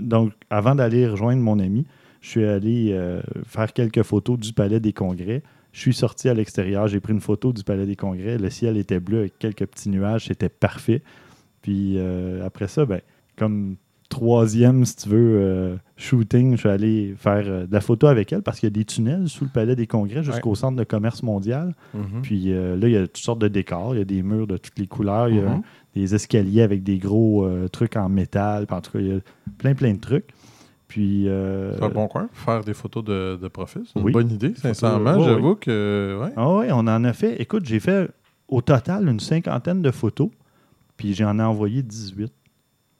Donc, 0.00 0.32
avant 0.50 0.74
d'aller 0.74 1.06
rejoindre 1.06 1.42
mon 1.42 1.58
ami, 1.58 1.86
je 2.20 2.28
suis 2.28 2.44
allé 2.44 2.92
euh, 2.92 3.20
faire 3.46 3.72
quelques 3.72 4.02
photos 4.02 4.38
du 4.38 4.52
Palais 4.52 4.80
des 4.80 4.92
Congrès. 4.92 5.42
Je 5.72 5.80
suis 5.80 5.94
sorti 5.94 6.28
à 6.28 6.34
l'extérieur, 6.34 6.86
j'ai 6.88 7.00
pris 7.00 7.12
une 7.12 7.20
photo 7.20 7.52
du 7.52 7.64
Palais 7.64 7.86
des 7.86 7.96
Congrès. 7.96 8.38
Le 8.38 8.48
ciel 8.48 8.76
était 8.76 9.00
bleu 9.00 9.20
avec 9.20 9.38
quelques 9.38 9.66
petits 9.66 9.90
nuages, 9.90 10.26
c'était 10.26 10.48
parfait. 10.48 11.02
Puis 11.62 11.98
euh, 11.98 12.44
après 12.46 12.68
ça, 12.68 12.86
ben, 12.86 13.00
comme 13.36 13.76
troisième, 14.08 14.84
si 14.84 14.96
tu 14.96 15.08
veux, 15.08 15.38
euh, 15.40 15.76
shooting, 15.96 16.52
je 16.52 16.56
suis 16.60 16.68
allé 16.68 17.14
faire 17.16 17.44
euh, 17.46 17.66
de 17.66 17.72
la 17.72 17.80
photo 17.80 18.06
avec 18.06 18.32
elle 18.32 18.42
parce 18.42 18.60
qu'il 18.60 18.66
y 18.68 18.72
a 18.72 18.74
des 18.74 18.84
tunnels 18.84 19.28
sous 19.28 19.44
le 19.44 19.50
Palais 19.50 19.74
des 19.76 19.86
Congrès 19.86 20.22
jusqu'au 20.22 20.54
centre 20.54 20.76
de 20.76 20.84
commerce 20.84 21.22
mondial. 21.22 21.74
Mhm. 21.94 22.22
Puis 22.22 22.52
euh, 22.52 22.76
là, 22.76 22.88
il 22.88 22.92
y 22.92 22.96
a 22.96 23.06
toutes 23.06 23.16
sortes 23.18 23.40
de 23.40 23.48
décors. 23.48 23.94
Il 23.94 23.98
y 23.98 24.02
a 24.02 24.04
des 24.04 24.22
murs 24.22 24.46
de 24.46 24.56
toutes 24.56 24.78
les 24.78 24.86
couleurs. 24.86 25.28
Il 25.28 25.36
y 25.36 25.40
a 25.40 25.48
Mhm. 25.56 25.62
des 25.94 26.14
escaliers 26.14 26.62
avec 26.62 26.82
des 26.82 26.98
gros 26.98 27.48
trucs 27.72 27.96
en 27.96 28.08
métal. 28.08 28.66
Puis 28.66 28.76
en 28.76 28.80
tout 28.80 28.92
cas, 28.92 28.98
il 29.00 29.08
y 29.08 29.12
a 29.12 29.18
plein, 29.58 29.74
plein 29.74 29.92
de 29.94 30.00
trucs. 30.00 30.26
Puis. 30.88 31.28
euh, 31.28 31.76
C'est 31.76 31.84
un 31.84 31.88
bon 31.88 32.06
coin 32.08 32.28
faire 32.32 32.62
des 32.62 32.74
photos 32.74 33.02
de, 33.04 33.36
de 33.40 33.48
profil. 33.48 33.82
C'est 33.86 33.98
une 33.98 34.04
Oui. 34.06 34.12
bonne 34.12 34.30
idée, 34.30 34.54
sincèrement. 34.54 35.16
ouais, 35.18 35.24
J'avoue 35.24 35.54
que. 35.56 36.18
Ouais. 36.22 36.32
Ah 36.36 36.56
oui, 36.58 36.66
on 36.70 36.78
en 36.86 37.04
a 37.04 37.12
fait. 37.12 37.40
Écoute, 37.40 37.64
j'ai 37.64 37.80
fait 37.80 38.08
au 38.48 38.60
total 38.60 39.08
une 39.08 39.18
cinquantaine 39.20 39.82
de 39.82 39.90
photos. 39.90 40.28
Puis 40.96 41.14
j'en 41.14 41.38
ai 41.40 41.42
envoyé 41.42 41.82
18 41.82 42.32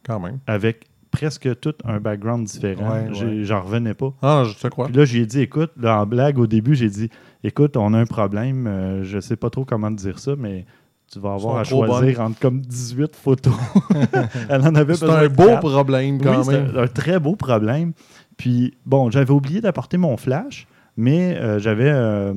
Quand 0.05 0.19
même. 0.19 0.39
avec 0.49 0.87
presque 1.15 1.61
tout 1.61 1.75
un 1.85 2.01
background 2.01 2.47
différent. 2.47 2.91
Ouais. 2.93 3.43
J'en 3.45 3.63
revenais 3.63 3.95
pas. 3.95 4.13
Ah, 4.23 4.43
je 4.47 4.59
te 4.61 4.67
crois. 4.69 4.87
Puis 4.87 4.97
là, 4.97 5.05
j'ai 5.05 5.25
dit, 5.27 5.41
écoute, 5.41 5.71
là, 5.81 6.01
en 6.01 6.07
blague, 6.07 6.39
au 6.39 6.47
début, 6.47 6.75
j'ai 6.75 6.89
dit, 6.89 7.09
écoute, 7.43 7.77
on 7.77 7.95
a 7.95 7.99
un 7.99 8.07
problème. 8.07 8.67
euh, 8.67 9.05
je 9.05 9.21
sais 9.21 9.37
pas 9.37 9.51
trop 9.51 9.65
comment 9.65 9.91
te 9.95 10.01
dire 10.01 10.19
ça, 10.19 10.33
mais 10.37 10.65
tu 11.13 11.19
vas 11.21 11.35
avoir 11.35 11.59
à 11.59 11.65
choisir 11.65 12.21
entre 12.21 12.39
comme 12.41 12.61
18 12.61 13.15
photos. 13.15 13.55
Elle 14.49 14.63
en 14.63 14.75
avait 14.75 14.95
C'est 14.95 15.09
un 15.09 15.29
beau 15.29 15.57
problème 15.59 16.21
quand 16.21 16.41
Oui, 16.43 16.49
même. 16.55 16.73
un, 16.77 16.83
un 16.83 16.87
très 16.89 17.19
beau 17.21 17.37
problème. 17.37 17.93
Puis, 18.37 18.75
bon, 18.85 19.11
j'avais 19.11 19.31
oublié 19.33 19.61
d'apporter 19.61 19.97
mon 19.97 20.17
flash, 20.17 20.67
mais 20.97 21.37
euh, 21.37 21.59
j'avais 21.61 21.91
euh, 21.91 22.35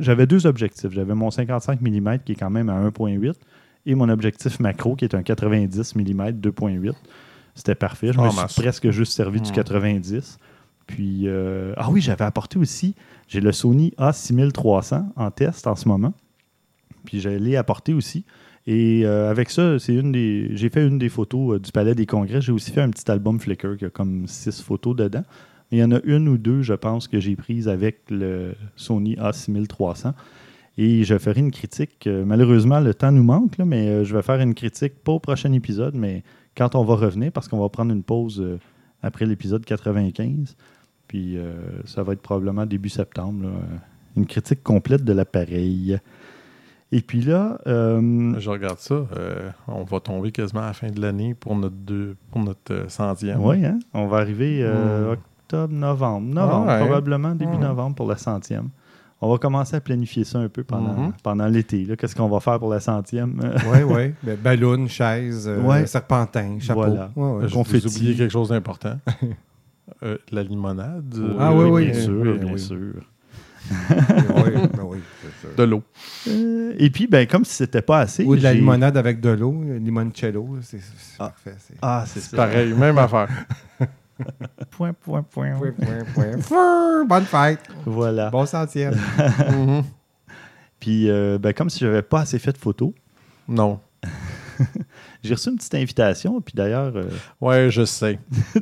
j'avais 0.00 0.26
deux 0.26 0.46
objectifs. 0.46 0.90
J'avais 0.92 1.14
mon 1.14 1.30
55 1.30 1.80
mm 1.80 2.18
qui 2.24 2.32
est 2.32 2.36
quand 2.36 2.50
même 2.50 2.68
à 2.68 2.80
1.8 2.88 3.32
et 3.86 3.94
mon 3.94 4.08
objectif 4.08 4.60
macro 4.60 4.94
qui 4.96 5.04
est 5.06 5.14
un 5.14 5.22
90 5.22 5.96
mm 5.96 6.30
2.8. 6.30 6.92
C'était 7.58 7.74
parfait. 7.74 8.12
Je 8.12 8.18
En 8.18 8.24
me 8.26 8.30
suis 8.30 8.40
masse. 8.40 8.54
presque 8.54 8.90
juste 8.90 9.12
servi 9.12 9.40
du 9.40 9.50
Hmm. 9.50 9.54
90. 9.54 10.38
Puis, 10.86 11.24
euh, 11.26 11.74
ah 11.76 11.90
oui, 11.90 12.00
j'avais 12.00 12.24
apporté 12.24 12.58
aussi, 12.58 12.94
j'ai 13.26 13.40
le 13.40 13.52
Sony 13.52 13.92
A6300 13.98 15.04
en 15.16 15.30
test 15.30 15.66
en 15.66 15.74
ce 15.74 15.86
moment. 15.88 16.14
Puis, 17.04 17.20
je 17.20 17.28
l'ai 17.28 17.56
apporté 17.56 17.92
aussi. 17.92 18.24
Et 18.66 19.02
euh, 19.04 19.30
avec 19.30 19.50
ça, 19.50 19.78
c'est 19.78 19.94
une 19.94 20.12
des. 20.12 20.50
J'ai 20.54 20.68
fait 20.68 20.86
une 20.86 20.98
des 20.98 21.08
photos 21.08 21.56
euh, 21.56 21.58
du 21.58 21.72
Palais 21.72 21.94
des 21.94 22.06
Congrès. 22.06 22.40
J'ai 22.40 22.52
aussi 22.52 22.70
fait 22.70 22.80
un 22.82 22.90
petit 22.90 23.10
album 23.10 23.40
Flickr 23.40 23.76
qui 23.78 23.86
a 23.86 23.90
comme 23.90 24.26
six 24.26 24.60
photos 24.62 24.94
dedans. 24.96 25.24
Mais 25.70 25.78
il 25.78 25.80
y 25.80 25.84
en 25.84 25.92
a 25.92 26.00
une 26.04 26.28
ou 26.28 26.38
deux, 26.38 26.62
je 26.62 26.74
pense, 26.74 27.08
que 27.08 27.18
j'ai 27.20 27.34
prises 27.36 27.68
avec 27.68 28.00
le 28.10 28.54
Sony 28.76 29.16
A6300. 29.16 30.12
Et 30.78 31.02
je 31.04 31.18
ferai 31.18 31.40
une 31.40 31.50
critique. 31.50 32.06
Euh, 32.06 32.24
malheureusement, 32.24 32.80
le 32.80 32.94
temps 32.94 33.10
nous 33.10 33.24
manque, 33.24 33.58
là, 33.58 33.64
mais 33.64 33.88
euh, 33.88 34.04
je 34.04 34.14
vais 34.14 34.22
faire 34.22 34.40
une 34.40 34.54
critique, 34.54 34.94
pas 35.02 35.12
au 35.12 35.18
prochain 35.18 35.52
épisode, 35.52 35.94
mais 35.94 36.22
quand 36.58 36.74
on 36.74 36.84
va 36.84 36.96
revenir, 36.96 37.30
parce 37.32 37.48
qu'on 37.48 37.60
va 37.60 37.68
prendre 37.70 37.92
une 37.92 38.02
pause 38.02 38.40
euh, 38.40 38.58
après 39.02 39.24
l'épisode 39.24 39.64
95. 39.64 40.56
Puis 41.06 41.38
euh, 41.38 41.54
ça 41.86 42.02
va 42.02 42.12
être 42.12 42.20
probablement 42.20 42.66
début 42.66 42.88
septembre. 42.90 43.44
là, 43.44 43.48
euh, 43.48 43.76
une 44.16 44.26
critique 44.26 44.62
complète 44.64 45.04
de 45.04 45.12
l'appareil. 45.12 45.98
Et 46.90 47.00
puis 47.02 47.20
là, 47.20 47.58
euh, 47.66 48.34
Je 48.38 48.50
regarde 48.50 48.78
ça. 48.78 48.94
euh, 49.16 49.50
on 49.68 49.84
va 49.84 50.00
tomber 50.00 50.32
quasiment 50.32 50.62
à 50.62 50.66
la 50.68 50.72
fin 50.72 50.90
de 50.90 51.00
l'année 51.00 51.34
pour 51.34 51.54
notre, 51.54 51.76
deux, 51.76 52.16
pour 52.30 52.42
notre 52.42 52.72
euh, 52.72 52.88
centième. 52.88 53.44
oui, 53.44 53.64
hein, 53.64 53.78
on 53.94 54.06
va 54.08 54.16
arriver 54.18 54.60
euh, 54.62 55.10
Hmm. 55.10 55.12
octobre, 55.12 55.72
novembre. 55.74 56.26
Novembre, 56.34 56.66
ouais. 56.68 56.78
probablement 56.80 57.34
début 57.34 57.52
Ouais. 57.52 57.58
novembre 57.58 57.94
pour 57.96 58.08
la 58.08 58.16
centième. 58.16 58.68
On 59.20 59.30
va 59.32 59.38
commencer 59.38 59.74
à 59.74 59.80
planifier 59.80 60.22
ça 60.24 60.38
un 60.38 60.48
peu 60.48 60.62
pendant, 60.62 60.94
Mhm. 60.94 61.12
pendant 61.24 61.46
l'été. 61.46 61.86
Qu'est-ce 61.98 62.14
qu'on 62.14 62.28
va 62.28 62.38
faire 62.40 62.58
pour 62.58 62.70
la 62.70 62.78
centième? 62.80 63.40
Oui, 63.72 63.82
oui. 63.82 64.14
Ben, 64.22 64.36
ballon, 64.36 64.86
chaise, 64.86 65.48
euh, 65.48 65.60
Ouais. 65.60 65.86
serpentin, 65.86 66.58
chapeau. 66.60 66.80
Voilà. 66.86 67.10
Ouais, 67.16 67.30
ouais. 67.42 67.48
Je 67.48 67.54
Confetti. 67.54 67.86
vous 67.88 67.96
oublié 67.96 68.14
quelque 68.14 68.30
chose 68.32 68.48
d'important. 68.50 68.98
Euh, 70.02 70.18
la 70.30 70.42
limonade. 70.42 71.14
euh, 71.16 71.34
Ah 71.40 71.52
oui, 71.52 71.64
oui. 71.64 71.90
bien 71.90 72.00
sûr, 72.00 72.20
oui, 72.20 72.38
bien 72.38 72.52
oui. 72.52 72.58
sûr. 72.60 72.76
oui, 73.70 74.52
ben 74.76 74.82
oui, 74.84 74.98
c'est 75.22 75.40
sûr. 75.48 75.56
De 75.56 75.62
l'eau. 75.64 75.82
Euh, 76.28 76.74
et 76.78 76.90
puis, 76.90 77.06
ben, 77.06 77.26
comme 77.26 77.44
si 77.46 77.54
c'était 77.54 77.80
pas 77.82 78.00
assez. 78.00 78.22
Ou 78.22 78.36
de 78.36 78.42
la 78.42 78.52
limonade 78.52 78.96
avec 78.98 79.18
de 79.20 79.30
l'eau, 79.30 79.62
euh, 79.66 79.78
limoncello, 79.78 80.58
c'est 80.60 80.78
Ah. 81.18 81.30
parfait. 81.30 81.54
c'est- 81.58 81.74
Ah, 81.80 82.04
c'est. 82.06 82.36
Pareil, 82.36 82.74
même 82.74 82.98
affaire. 82.98 83.28
Point, 84.70 84.92
point, 84.92 85.22
point. 85.22 85.52
Point, 85.52 85.72
point, 86.14 86.36
point. 86.48 87.04
Bonne 87.04 87.24
fête. 87.24 87.60
Voilà. 87.86 88.30
Bon 88.30 88.46
centième. 88.46 88.94
Mhm. 89.50 89.82
Puis, 90.80 91.10
euh, 91.10 91.38
ben, 91.38 91.52
comme 91.52 91.70
si 91.70 91.80
j'avais 91.80 92.02
pas 92.02 92.20
assez 92.20 92.38
fait 92.38 92.52
de 92.52 92.58
photos, 92.58 92.92
Non. 93.48 93.80
j'ai 95.22 95.34
reçu 95.34 95.50
une 95.50 95.56
petite 95.56 95.74
invitation. 95.74 96.40
Puis 96.40 96.54
d'ailleurs, 96.56 96.92
euh, 96.96 97.08
Ouais, 97.40 97.68
je 97.70 97.84
sais. 97.84 98.18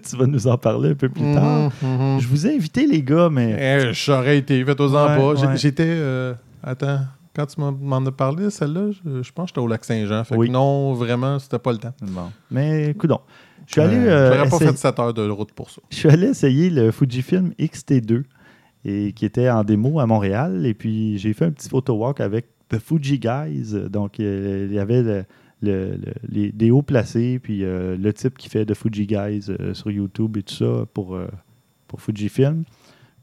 tu 0.09 0.17
vas 0.17 0.27
nous 0.27 0.47
en 0.47 0.57
parler 0.57 0.91
un 0.91 0.95
peu 0.95 1.09
plus 1.09 1.35
tard. 1.35 1.71
Mhm, 1.83 2.15
mhm. 2.15 2.21
Je 2.21 2.29
vous 2.29 2.47
ai 2.47 2.55
invité, 2.55 2.87
les 2.87 3.03
gars, 3.03 3.29
mais 3.31 3.57
Eh, 3.59 3.93
J'aurais 3.93 4.39
été, 4.39 4.65
faites-en 4.65 4.87
Ouais, 4.87 5.17
pas. 5.17 5.47
Ouais. 5.47 5.57
J'étais. 5.57 5.85
euh, 5.87 6.35
attends, 6.63 7.01
quand 7.35 7.47
tu 7.47 7.61
m'en- 7.61 8.07
as 8.07 8.13
parlé, 8.13 8.49
celle-là, 8.51 8.93
je, 8.93 9.23
je 9.23 9.33
pense 9.33 9.45
que 9.47 9.49
j'étais 9.51 9.61
au 9.61 9.67
lac 9.69 9.85
Saint-Jean. 9.85 10.25
Fait 10.25 10.37
Oui. 10.37 10.47
que 10.47 10.53
non, 10.53 10.95
vraiment, 10.95 11.39
c'était 11.39 11.59
pas 11.59 11.73
le 11.73 11.79
temps. 11.79 11.93
Bon. 12.01 12.31
Mais 12.51 12.95
coudon. 12.95 13.21
Je 13.67 13.73
suis 13.73 13.81
allé, 13.81 13.97
Euh, 13.97 14.29
J'aurais 14.33 14.49
pas 14.49 14.57
essayer- 14.57 14.71
fait 14.73 14.77
7 14.79 14.99
heures 14.99 15.15
de 15.15 15.29
route 15.29 15.53
pour 15.53 15.71
ça. 15.71 15.83
je 15.91 15.97
suis 15.97 16.09
allé 16.09 16.29
essayer 16.29 16.71
le 16.71 16.91
Fujifilm 16.93 17.53
X-T2 17.59 18.23
et 18.85 19.13
qui 19.13 19.25
était 19.25 19.51
en 19.51 19.65
démo 19.65 19.99
à 20.01 20.07
Montréal. 20.07 20.65
Et 20.67 20.75
puis 20.75 21.19
j'ai 21.19 21.33
fait 21.33 21.47
un 21.47 21.51
petit 21.51 21.69
photo 21.69 21.95
walk 21.95 22.21
avec 22.21 22.47
The 22.69 22.79
Fuji 22.79 23.19
Guys. 23.19 23.75
Donc 23.91 24.21
euh, 24.21 24.67
il 24.69 24.75
y 24.75 24.79
avait 24.79 25.03
le- 25.03 25.25
le- 25.63 25.97
le- 25.97 26.13
les, 26.29 26.53
des 26.53 26.71
hauts 26.71 26.83
placés, 26.83 27.39
puis 27.43 27.65
euh, 27.65 27.97
le 27.97 28.13
type 28.13 28.37
qui 28.39 28.49
fait 28.49 28.65
The 28.67 28.75
Fuji 28.75 29.07
Guys 29.07 29.47
euh, 29.49 29.75
sur 29.75 29.91
YouTube 29.91 30.37
et 30.37 30.43
tout 30.43 30.55
ça 30.55 30.85
pour, 30.95 31.19
pour 31.89 32.01
Fujifilm. 32.01 32.65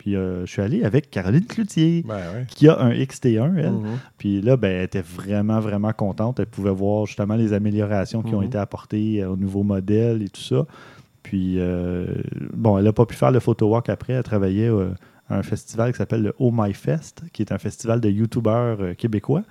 Puis 0.04 0.18
euh, 0.18 0.46
je 0.46 0.52
suis 0.52 0.62
allé 0.62 0.84
avec 0.84 1.10
Caroline 1.10 1.46
Cloutier, 1.46 2.04
Ben 2.06 2.16
ouais. 2.16 2.46
qui 2.50 2.68
a 2.68 2.78
un 2.78 2.92
XT1, 2.92 3.56
elle. 3.58 3.72
Mhm. 3.72 3.86
Puis 4.18 4.42
là, 4.42 4.58
ben, 4.58 4.70
elle 4.70 4.84
était 4.84 5.02
vraiment, 5.02 5.62
vraiment 5.62 5.94
contente. 5.94 6.42
Elle 6.42 6.46
pouvait 6.48 6.72
voir 6.74 7.06
justement 7.06 7.36
les 7.36 7.54
améliorations 7.54 8.22
qui 8.22 8.36
ont 8.36 8.40
Mhm. 8.42 8.48
été 8.48 8.58
apportées 8.58 9.24
euh, 9.24 9.30
au 9.30 9.38
nouveau 9.38 9.64
modèle 9.64 10.22
et 10.22 10.28
tout 10.28 10.42
ça. 10.42 10.66
Puis, 11.24 11.56
euh, 11.58 12.06
bon, 12.54 12.78
elle 12.78 12.84
n'a 12.84 12.92
pas 12.92 13.06
pu 13.06 13.16
faire 13.16 13.32
le 13.32 13.40
photo 13.40 13.70
walk 13.70 13.88
après. 13.88 14.12
Elle 14.12 14.24
travaillait 14.24 14.68
euh, 14.70 14.90
à 15.30 15.38
un 15.38 15.44
festival 15.44 15.94
qui 15.94 16.00
s'appelle 16.00 16.22
le 16.22 16.34
Oh 16.38 16.52
My 16.54 16.74
Fest, 16.74 17.24
qui 17.32 17.42
est 17.42 17.54
un 17.54 17.58
festival 17.58 18.02
de 18.02 18.10
youtubeurs 18.10 18.98
québécois. 18.98 19.44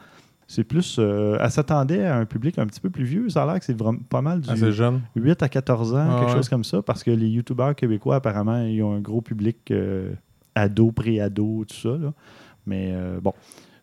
C'est 0.49 0.64
plus. 0.64 0.97
euh, 0.99 1.38
elle 1.40 1.50
s'attendait 1.50 2.04
à 2.04 2.18
un 2.18 2.26
public 2.26 2.59
un 2.59 2.66
petit 2.66 2.80
peu 2.80 2.90
plus 2.90 3.04
vieux. 3.04 3.30
Ça 3.30 3.44
a 3.44 3.47
l'air 3.47 3.59
que 3.59 3.64
c'est 3.64 3.78
vraiment 3.78 4.00
pas 4.11 4.21
mal 4.21 4.42
du 4.42 4.50
Assez 4.50 4.71
jeune. 4.71 5.00
8 5.16 5.42
à 5.42 5.49
14 5.49 5.94
ans, 5.94 5.97
Ah 6.11 6.16
quelque 6.18 6.28
ouais. 6.28 6.37
chose 6.37 6.50
comme 6.50 6.64
ça, 6.64 6.82
parce 6.82 7.02
que 7.02 7.11
les 7.11 7.28
youtubeurs 7.28 7.75
québécois, 7.75 8.16
apparemment, 8.16 8.61
ils 8.62 8.82
ont 8.82 8.92
un 8.92 9.00
gros 9.00 9.23
public 9.23 9.56
euh, 9.71 10.12
ado, 10.54 10.92
pré-ado, 10.92 11.64
tout 11.68 11.75
ça. 11.76 11.97
là. 12.00 12.12
Mais 12.66 12.90
euh, 12.92 13.21
bon, 13.21 13.32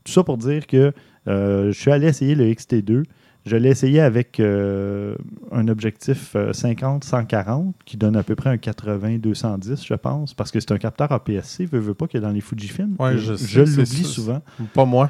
tout 0.03 0.11
ça 0.11 0.23
pour 0.23 0.37
dire 0.37 0.67
que 0.67 0.93
euh, 1.27 1.71
je 1.71 1.79
suis 1.79 1.91
allé 1.91 2.07
essayer 2.07 2.35
le 2.35 2.45
XT2. 2.45 3.03
Je 3.45 3.55
l'ai 3.55 3.69
essayé 3.69 4.01
avec 4.01 4.39
euh, 4.41 5.15
un 5.51 5.69
objectif 5.69 6.33
euh, 6.35 6.51
50-140 6.51 7.71
qui 7.85 7.95
donne 7.95 8.15
à 8.17 8.21
peu 8.21 8.35
près 8.35 8.49
un 8.49 8.57
80-210, 8.57 9.87
je 9.87 9.93
pense, 9.93 10.33
parce 10.33 10.51
que 10.51 10.59
c'est 10.59 10.71
un 10.73 10.77
capteur 10.77 11.11
APS-C, 11.11 11.65
veut, 11.65 11.79
veut 11.79 11.93
pas 11.93 12.07
que 12.07 12.17
dans 12.17 12.29
les 12.31 12.41
Fujifilm. 12.41 12.95
Ouais, 12.99 13.17
je 13.17 13.59
l'oublie 13.61 14.03
souvent. 14.03 14.41
Pas 14.73 14.85
moi. 14.85 15.09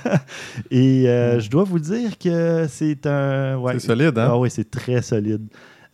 Et 0.70 1.08
euh, 1.08 1.38
je 1.38 1.50
dois 1.50 1.64
vous 1.64 1.78
dire 1.78 2.18
que 2.18 2.66
c'est 2.68 3.06
un. 3.06 3.56
ouais, 3.58 3.74
C'est 3.74 3.86
solide, 3.88 4.18
hein? 4.18 4.28
ah 4.30 4.38
oui, 4.38 4.50
c'est 4.50 4.70
très 4.70 5.02
solide. 5.02 5.46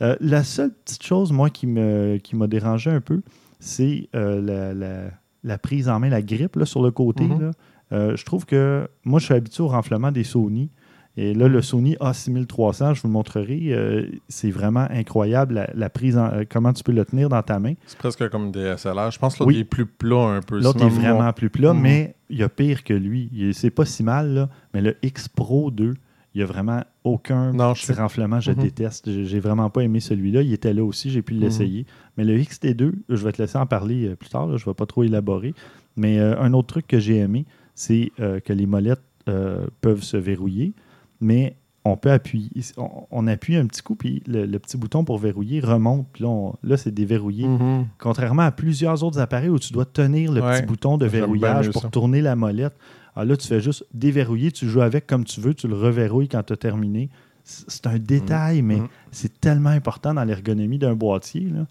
Euh, 0.02 0.16
la 0.20 0.44
seule 0.44 0.72
petite 0.84 1.02
chose, 1.02 1.32
moi, 1.32 1.50
qui 1.50 1.66
me 1.66 2.18
qui 2.18 2.36
m'a 2.36 2.46
dérangé 2.46 2.90
un 2.90 3.00
peu, 3.00 3.22
c'est 3.58 4.08
euh, 4.14 4.40
la, 4.40 4.74
la- 4.74 5.10
la 5.44 5.58
prise 5.58 5.88
en 5.88 6.00
main, 6.00 6.08
la 6.08 6.22
grippe 6.22 6.56
là, 6.56 6.64
sur 6.66 6.82
le 6.82 6.90
côté. 6.90 7.24
Mhm. 7.24 7.40
là. 7.40 7.50
Euh, 7.92 8.16
je 8.16 8.24
trouve 8.24 8.46
que 8.46 8.88
moi, 9.04 9.20
je 9.20 9.26
suis 9.26 9.34
habitué 9.34 9.62
au 9.62 9.68
renflement 9.68 10.10
des 10.10 10.24
Sony. 10.24 10.70
Et 11.18 11.32
là, 11.34 11.48
le 11.48 11.62
Sony 11.62 11.94
A6300, 12.00 12.94
je 12.94 13.00
vous 13.02 13.08
le 13.08 13.12
montrerai, 13.12 13.60
euh, 13.68 14.06
c'est 14.28 14.50
vraiment 14.50 14.86
incroyable 14.90 15.54
la, 15.54 15.70
la 15.74 15.88
prise 15.88 16.18
en, 16.18 16.26
euh, 16.32 16.42
comment 16.48 16.72
tu 16.74 16.82
peux 16.82 16.92
le 16.92 17.04
tenir 17.06 17.28
dans 17.30 17.42
ta 17.42 17.58
main. 17.58 17.72
C'est 17.86 17.96
presque 17.96 18.28
comme 18.28 18.50
des 18.50 18.74
SLR. 18.76 19.10
Je 19.12 19.18
pense 19.18 19.34
que 19.34 19.38
l'autre 19.44 19.54
Oui. 19.54 19.60
est 19.60 19.64
plus 19.64 19.86
plat 19.86 20.16
un 20.36 20.40
peu. 20.42 20.60
L'autre 20.60 20.84
est 20.84 20.88
vraiment 20.90 21.32
plus 21.32 21.48
plat, 21.48 21.72
Mhm. 21.72 21.80
mais 21.80 22.16
il 22.28 22.38
y 22.38 22.42
a 22.42 22.48
pire 22.48 22.84
que 22.84 22.92
lui. 22.92 23.30
C'est 23.54 23.70
pas 23.70 23.84
si 23.86 24.02
mal, 24.02 24.34
là, 24.34 24.48
mais 24.74 24.80
le 24.82 24.96
X 25.02 25.28
Pro 25.28 25.70
2, 25.70 25.94
il 26.36 26.40
n'y 26.40 26.42
a 26.42 26.46
vraiment 26.46 26.82
aucun 27.02 27.52
Non, 27.54 27.72
petit 27.72 27.92
renflement. 27.94 28.40
Je 28.40 28.50
Mhm. 28.52 28.58
déteste. 28.58 29.10
J'ai 29.24 29.40
vraiment 29.40 29.70
pas 29.70 29.80
aimé 29.84 30.00
celui-là. 30.00 30.42
Il 30.42 30.52
était 30.52 30.74
là 30.74 30.84
aussi, 30.84 31.08
j'ai 31.10 31.22
pu 31.22 31.32
Mhm. 31.32 31.40
l'essayer. 31.40 31.86
Mais 32.18 32.24
le 32.24 32.36
XT2, 32.38 32.92
je 33.08 33.24
vais 33.24 33.32
te 33.32 33.40
laisser 33.40 33.56
en 33.56 33.64
parler 33.64 34.08
euh, 34.08 34.16
plus 34.16 34.28
tard. 34.28 34.46
là, 34.46 34.58
je 34.58 34.64
ne 34.66 34.70
vais 34.70 34.74
pas 34.74 34.84
trop 34.84 35.02
élaborer. 35.02 35.54
Mais 35.96 36.18
euh, 36.20 36.38
un 36.38 36.52
autre 36.52 36.68
truc 36.68 36.86
que 36.86 36.98
j'ai 36.98 37.16
aimé, 37.16 37.46
c'est 37.74 38.12
euh, 38.20 38.38
que 38.40 38.52
les 38.52 38.66
molettes 38.66 39.00
euh, 39.30 39.66
peuvent 39.80 40.02
se 40.02 40.18
verrouiller, 40.18 40.74
mais 41.22 41.56
on 41.86 41.96
peut 41.96 42.10
appuyer. 42.10 42.50
On, 42.76 42.88
on 43.10 43.26
appuie 43.28 43.56
un 43.56 43.66
petit 43.66 43.80
coup, 43.80 43.94
puis 43.94 44.22
le, 44.26 44.44
le 44.44 44.58
petit 44.58 44.76
bouton 44.76 45.04
pour 45.04 45.18
verrouiller 45.18 45.60
remonte. 45.60 46.06
Puis 46.12 46.22
là, 46.24 46.50
là 46.62 46.76
c'est 46.76 46.92
déverrouillé. 46.92 47.46
Mhm. 47.46 47.86
Contrairement 47.98 48.42
à 48.42 48.50
plusieurs 48.52 49.02
autres 49.04 49.18
appareils 49.20 49.48
où 49.48 49.58
tu 49.58 49.72
dois 49.72 49.84
tenir 49.86 50.32
le 50.32 50.42
Ouais, 50.42 50.60
petit 50.60 50.66
bouton 50.66 50.98
de 50.98 51.06
verrouillage 51.06 51.70
pour 51.70 51.82
ça. 51.82 51.88
tourner 51.88 52.20
la 52.20 52.36
molette. 52.36 52.74
Alors 53.16 53.30
là, 53.30 53.36
tu 53.36 53.48
fais 53.48 53.60
juste 53.60 53.84
déverrouiller, 53.94 54.52
tu 54.52 54.68
joues 54.68 54.82
avec 54.82 55.06
comme 55.06 55.24
tu 55.24 55.40
veux, 55.40 55.54
tu 55.54 55.66
le 55.68 55.74
reverrouilles 55.74 56.28
quand 56.28 56.42
tu 56.42 56.52
as 56.52 56.56
terminé. 56.56 57.08
C'est 57.44 57.86
un 57.86 57.98
détail, 57.98 58.60
mais 58.62 58.76
Mhm. 58.80 58.88
c'est 59.12 59.40
tellement 59.40 59.70
important 59.70 60.12
dans 60.14 60.24
l'ergonomie 60.24 60.78
d'un 60.78 60.94
boîtier. 60.94 61.42
là. 61.48 61.66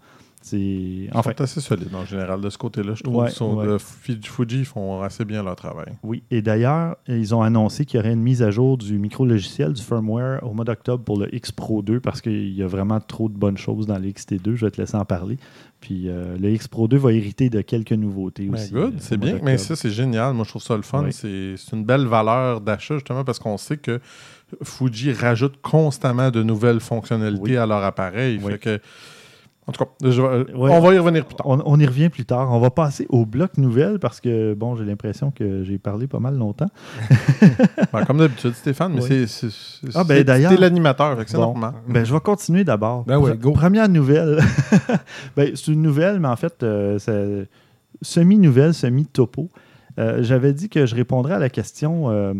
C'est 0.48 1.08
enfin 1.12 1.32
assez 1.38 1.60
solides 1.60 1.92
en 1.94 2.04
général 2.04 2.40
de 2.40 2.48
ce 2.50 2.56
côté-là. 2.56 2.94
Je 2.94 3.02
trouve 3.02 3.16
Ouais, 3.16 3.26
qu'ils 3.26 3.34
sont 3.36 3.56
ouais. 3.56 3.66
de 3.66 3.78
Fuji, 4.22 4.64
font 4.64 5.02
assez 5.02 5.24
bien 5.24 5.42
leur 5.42 5.56
travail. 5.56 5.94
oui. 6.04 6.22
Et 6.30 6.40
d'ailleurs, 6.40 6.96
ils 7.08 7.34
ont 7.34 7.42
annoncé 7.42 7.84
qu'il 7.84 7.98
y 7.98 8.00
aurait 8.00 8.12
une 8.12 8.22
mise 8.22 8.42
à 8.44 8.52
jour 8.52 8.78
du 8.78 8.96
micro-logiciel, 8.98 9.72
du 9.72 9.82
firmware 9.82 10.40
au 10.44 10.52
mois 10.52 10.64
d'octobre 10.64 11.02
pour 11.02 11.18
le 11.18 11.34
X 11.34 11.50
Pro 11.50 11.82
2 11.82 11.98
parce 11.98 12.20
qu'il 12.20 12.54
y 12.54 12.62
a 12.62 12.68
vraiment 12.68 13.00
trop 13.00 13.28
de 13.28 13.34
bonnes 13.36 13.56
choses 13.58 13.86
dans 13.86 13.98
le 13.98 14.06
XT2. 14.08 14.54
Je 14.54 14.66
vais 14.66 14.70
te 14.70 14.80
laisser 14.80 14.96
en 14.96 15.04
parler. 15.04 15.36
Puis 15.80 16.08
euh, 16.08 16.36
le 16.38 16.50
X 16.52 16.68
Pro 16.68 16.86
2 16.88 16.96
va 16.96 17.12
hériter 17.12 17.50
de 17.50 17.60
quelques 17.60 17.92
nouveautés 17.92 18.46
Ben, 18.46 18.54
aussi. 18.54 18.72
good, 18.72 18.94
euh, 18.94 18.98
c'est 19.00 19.16
bien. 19.18 19.38
Mais 19.42 19.58
ça, 19.58 19.74
c'est 19.74 19.90
génial. 19.90 20.32
Moi, 20.32 20.44
je 20.44 20.50
trouve 20.50 20.62
ça 20.62 20.76
le 20.76 20.82
fun. 20.82 21.02
Oui. 21.04 21.12
C'est 21.12 21.54
c'est 21.56 21.74
une 21.76 21.84
belle 21.84 22.06
valeur 22.06 22.60
d'achat, 22.60 22.94
justement, 22.94 23.24
parce 23.24 23.38
qu'on 23.40 23.56
sait 23.58 23.76
que 23.78 24.00
Fuji 24.62 25.12
rajoute 25.12 25.60
constamment 25.60 26.30
de 26.30 26.42
nouvelles 26.42 26.80
fonctionnalités 26.80 27.42
Oui. 27.42 27.56
à 27.56 27.66
leur 27.66 27.82
appareil. 27.82 28.38
Oui. 28.42 28.52
Fait 28.52 28.58
que, 28.58 28.80
en 29.68 29.72
tout 29.72 29.84
cas, 29.84 29.90
je 30.02 30.22
vais- 30.22 30.52
Ouais. 30.54 30.70
on 30.72 30.80
va 30.80 30.94
y 30.94 30.98
revenir 30.98 31.24
plus 31.26 31.34
tard. 31.34 31.46
On, 31.48 31.60
on 31.64 31.78
y 31.80 31.86
revient 31.86 32.08
plus 32.08 32.24
tard. 32.24 32.52
On 32.52 32.60
va 32.60 32.70
passer 32.70 33.06
au 33.08 33.26
bloc 33.26 33.56
nouvelles 33.58 33.98
parce 33.98 34.20
que, 34.20 34.54
bon, 34.54 34.76
j'ai 34.76 34.84
l'impression 34.84 35.30
que 35.32 35.64
j'ai 35.64 35.78
parlé 35.78 36.06
pas 36.06 36.20
mal 36.20 36.36
longtemps. 36.36 36.68
Ben, 37.92 38.04
comme 38.04 38.18
d'habitude, 38.18 38.54
Stéphane, 38.54 38.92
mais 38.94 39.26
c'est- 39.26 39.46
Ah, 39.94 40.04
ben, 40.04 40.22
d'ailleurs- 40.22 40.58
l'animateur, 40.58 41.16
c'est 41.26 41.36
Bon. 41.36 41.42
normal. 41.42 41.72
Ben, 41.88 42.04
je 42.04 42.12
vais 42.12 42.20
continuer 42.20 42.64
d'abord. 42.64 43.04
Ben 43.04 43.18
ouais, 43.18 43.32
Pre- 43.32 43.38
go. 43.38 43.52
Première 43.52 43.88
nouvelle. 43.88 44.38
ben, 45.36 45.50
c'est 45.54 45.68
une 45.72 45.82
nouvelle, 45.82 46.20
mais 46.20 46.28
en 46.28 46.36
fait, 46.36 46.62
euh, 46.62 46.98
c'est 46.98 47.48
semi-nouvelle, 48.02 48.74
semi-topo. 48.74 49.48
Euh, 49.98 50.22
J'avais 50.22 50.52
dit 50.52 50.68
que 50.68 50.84
je 50.86 50.94
répondrais 50.94 51.34
à 51.34 51.38
la 51.38 51.48
question 51.48 52.10
euh, 52.10 52.34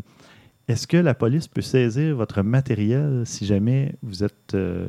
est-ce 0.68 0.86
que 0.86 0.96
la 0.98 1.14
police 1.14 1.48
peut 1.48 1.62
saisir 1.62 2.14
votre 2.14 2.42
matériel 2.42 3.22
si 3.24 3.46
jamais 3.46 3.94
vous 4.02 4.22
êtes 4.24 4.54
euh, 4.54 4.86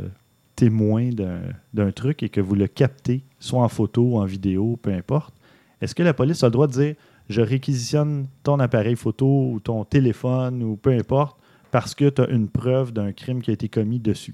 témoin 0.58 1.10
d'un- 1.12 1.40
d'un 1.74 1.92
truc 1.94 2.24
et 2.24 2.30
que 2.30 2.42
vous 2.42 2.56
le 2.56 2.68
captez, 2.68 3.24
soit 3.40 3.62
en 3.64 3.70
photo 3.70 4.02
ou 4.04 4.18
en 4.18 4.26
vidéo, 4.26 4.78
peu 4.82 4.92
importe 4.92 5.34
Est-ce 5.80 5.94
que 5.96 6.02
la 6.04 6.14
police 6.16 6.44
a 6.44 6.48
le 6.48 6.52
droit 6.52 6.66
de 6.68 6.72
dire 6.74 6.96
je 7.30 7.40
réquisitionne 7.42 8.26
ton 8.44 8.60
appareil 8.60 8.96
photo 8.96 9.52
ou 9.52 9.60
ton 9.60 9.86
téléphone 9.86 10.64
ou 10.64 10.76
peu 10.76 10.90
importe 10.92 11.38
parce 11.70 11.94
que 11.94 12.10
tu 12.10 12.22
as 12.22 12.30
une 12.30 12.48
preuve 12.48 12.92
d'un 12.92 13.12
crime 13.12 13.42
qui 13.44 13.52
a 13.52 13.54
été 13.54 13.70
commis 13.70 14.00
dessus? 14.00 14.34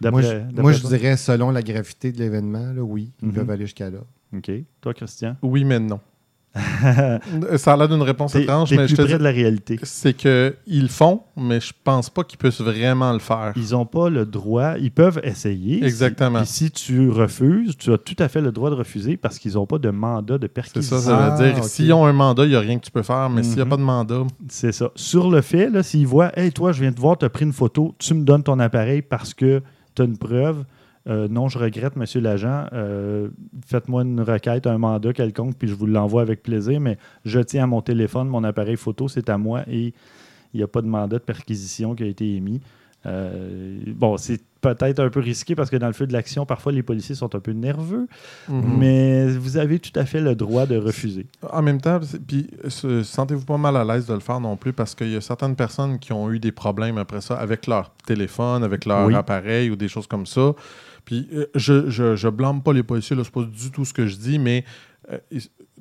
Moi, 0.00 0.10
D'après- 0.22 0.46
je, 0.56 0.60
moi, 0.60 0.72
je 0.72 0.84
dirais, 0.84 1.16
selon 1.16 1.50
la 1.52 1.62
gravité 1.62 2.10
de 2.10 2.18
l'événement, 2.18 2.72
là, 2.72 2.82
oui, 2.82 3.12
ils 3.22 3.28
Mhm. 3.28 3.34
peuvent 3.34 3.50
aller 3.50 3.66
jusqu'à 3.66 3.90
là. 3.90 4.00
OK. 4.36 4.50
Toi, 4.80 4.92
Christian? 4.94 5.36
Oui, 5.42 5.62
mais 5.64 5.78
non. 5.78 6.00
Ça 6.54 7.72
a 7.72 7.76
l'air 7.76 7.88
d'une 7.88 8.02
réponse 8.02 8.34
étrange, 8.34 8.70
mais 8.72 8.78
plus 8.78 8.88
je 8.88 8.96
te 8.96 9.02
près 9.02 9.12
dis, 9.12 9.18
de 9.18 9.24
la 9.24 9.30
réalité. 9.30 9.78
c'est 9.82 10.12
qu'ils 10.14 10.52
le 10.68 10.88
font, 10.88 11.22
mais 11.36 11.60
je 11.60 11.72
pense 11.82 12.10
pas 12.10 12.24
qu'ils 12.24 12.38
puissent 12.38 12.60
vraiment 12.60 13.12
le 13.12 13.18
faire. 13.20 13.52
Ils 13.56 13.70
n'ont 13.72 13.86
pas 13.86 14.10
le 14.10 14.26
droit. 14.26 14.74
Ils 14.78 14.90
peuvent 14.90 15.20
essayer. 15.24 15.82
Exactement. 15.84 16.40
Puis 16.40 16.48
si 16.48 16.70
tu 16.70 17.08
refuses, 17.10 17.76
tu 17.78 17.92
as 17.92 17.98
tout 17.98 18.16
à 18.18 18.28
fait 18.28 18.40
le 18.40 18.52
droit 18.52 18.70
de 18.70 18.74
refuser 18.74 19.16
parce 19.16 19.38
qu'ils 19.38 19.54
n'ont 19.54 19.66
pas 19.66 19.78
de 19.78 19.90
mandat 19.90 20.36
de 20.38 20.42
C'est 20.46 20.48
perquisition. 20.52 20.98
ça, 20.98 21.02
ça 21.02 21.18
Ah, 21.18 21.30
veut 21.36 21.46
dire 21.52 21.56
ok. 21.58 21.64
s'ils 21.64 21.92
ont 21.92 22.04
un 22.04 22.12
mandat, 22.12 22.44
il 22.44 22.50
n'y 22.50 22.56
a 22.56 22.60
rien 22.60 22.78
que 22.78 22.84
tu 22.84 22.90
peux 22.90 23.02
faire, 23.02 23.30
mais 23.30 23.42
s'il 23.42 23.54
n'y 23.56 23.62
a 23.62 23.64
Mhm. 23.64 23.70
pas 23.70 23.76
de 23.76 23.82
mandat, 23.82 24.22
C'est 24.48 24.72
ça. 24.72 24.90
Sur 24.94 25.30
le 25.30 25.40
fait, 25.40 25.70
là, 25.70 25.82
s'ils 25.82 26.06
voient, 26.06 26.38
hey, 26.38 26.52
toi, 26.52 26.72
je 26.72 26.82
viens 26.82 26.92
te 26.92 27.00
voir, 27.00 27.16
tu 27.16 27.24
as 27.24 27.30
pris 27.30 27.44
une 27.44 27.52
photo, 27.52 27.94
tu 27.98 28.12
me 28.14 28.24
donnes 28.24 28.42
ton 28.42 28.58
appareil 28.58 29.00
parce 29.02 29.32
que 29.34 29.62
tu 29.94 30.02
as 30.02 30.04
une 30.04 30.18
preuve. 30.18 30.64
Euh, 31.08 31.26
non, 31.28 31.48
je 31.48 31.58
regrette, 31.58 31.96
monsieur 31.96 32.20
l'agent. 32.20 32.66
euh, 32.72 33.28
Faites-moi 33.66 34.02
une 34.02 34.20
requête, 34.20 34.66
un 34.66 34.78
mandat 34.78 35.12
quelconque, 35.12 35.56
puis 35.58 35.66
je 35.68 35.74
vous 35.74 35.86
l'envoie 35.86 36.22
avec 36.22 36.42
plaisir, 36.42 36.80
mais 36.80 36.96
je 37.24 37.40
tiens 37.40 37.64
à 37.64 37.66
mon 37.66 37.80
téléphone, 37.82 38.28
mon 38.28 38.44
appareil 38.44 38.76
photo, 38.76 39.08
c'est 39.08 39.28
à 39.28 39.36
moi 39.38 39.62
et 39.68 39.92
il 40.54 40.58
n'y 40.58 40.62
a 40.62 40.68
pas 40.68 40.82
de 40.82 40.86
mandat 40.86 41.18
de 41.18 41.22
perquisition 41.24 41.94
qui 41.94 42.04
a 42.04 42.06
été 42.06 42.36
émis. 42.36 42.60
Euh, 43.04 43.78
bon, 43.96 44.16
c'est 44.16 44.40
peut-être 44.60 45.00
un 45.00 45.08
peu 45.10 45.18
risqué 45.18 45.56
parce 45.56 45.70
que 45.70 45.76
dans 45.76 45.88
le 45.88 45.92
feu 45.92 46.06
de 46.06 46.12
l'action, 46.12 46.46
parfois 46.46 46.70
les 46.70 46.84
policiers 46.84 47.16
sont 47.16 47.34
un 47.34 47.40
peu 47.40 47.50
nerveux, 47.50 48.06
Mhm. 48.48 48.76
mais 48.78 49.26
vous 49.32 49.56
avez 49.56 49.80
tout 49.80 49.90
à 49.98 50.04
fait 50.04 50.20
le 50.20 50.36
droit 50.36 50.66
de 50.66 50.76
refuser. 50.76 51.26
En 51.50 51.62
même 51.62 51.80
temps, 51.80 51.98
puis 52.28 52.46
se- 52.68 53.02
sentez-vous 53.02 53.44
pas 53.44 53.56
mal 53.58 53.76
à 53.76 53.82
l'aise 53.84 54.06
de 54.06 54.14
le 54.14 54.20
faire 54.20 54.38
non 54.38 54.56
plus 54.56 54.72
parce 54.72 54.94
qu'il 54.94 55.10
y 55.10 55.16
a 55.16 55.20
certaines 55.20 55.56
personnes 55.56 55.98
qui 55.98 56.12
ont 56.12 56.30
eu 56.30 56.38
des 56.38 56.52
problèmes 56.52 56.96
après 56.96 57.20
ça 57.22 57.34
avec 57.34 57.66
leur 57.66 57.90
téléphone, 58.06 58.62
avec 58.62 58.84
leur 58.84 59.06
Oui. 59.08 59.14
appareil 59.16 59.68
ou 59.70 59.74
des 59.74 59.88
choses 59.88 60.06
comme 60.06 60.26
ça. 60.26 60.52
Puis 61.04 61.28
euh, 61.32 61.46
je, 61.54 61.90
je, 61.90 62.16
je 62.16 62.28
blâme 62.28 62.62
pas 62.62 62.72
les 62.72 62.82
policiers, 62.82 63.16
là, 63.16 63.22
c'est 63.24 63.32
pas 63.32 63.42
du 63.44 63.70
tout 63.70 63.84
ce 63.84 63.92
que 63.92 64.06
je 64.06 64.16
dis, 64.16 64.38
mais 64.38 64.64
euh, 65.10 65.18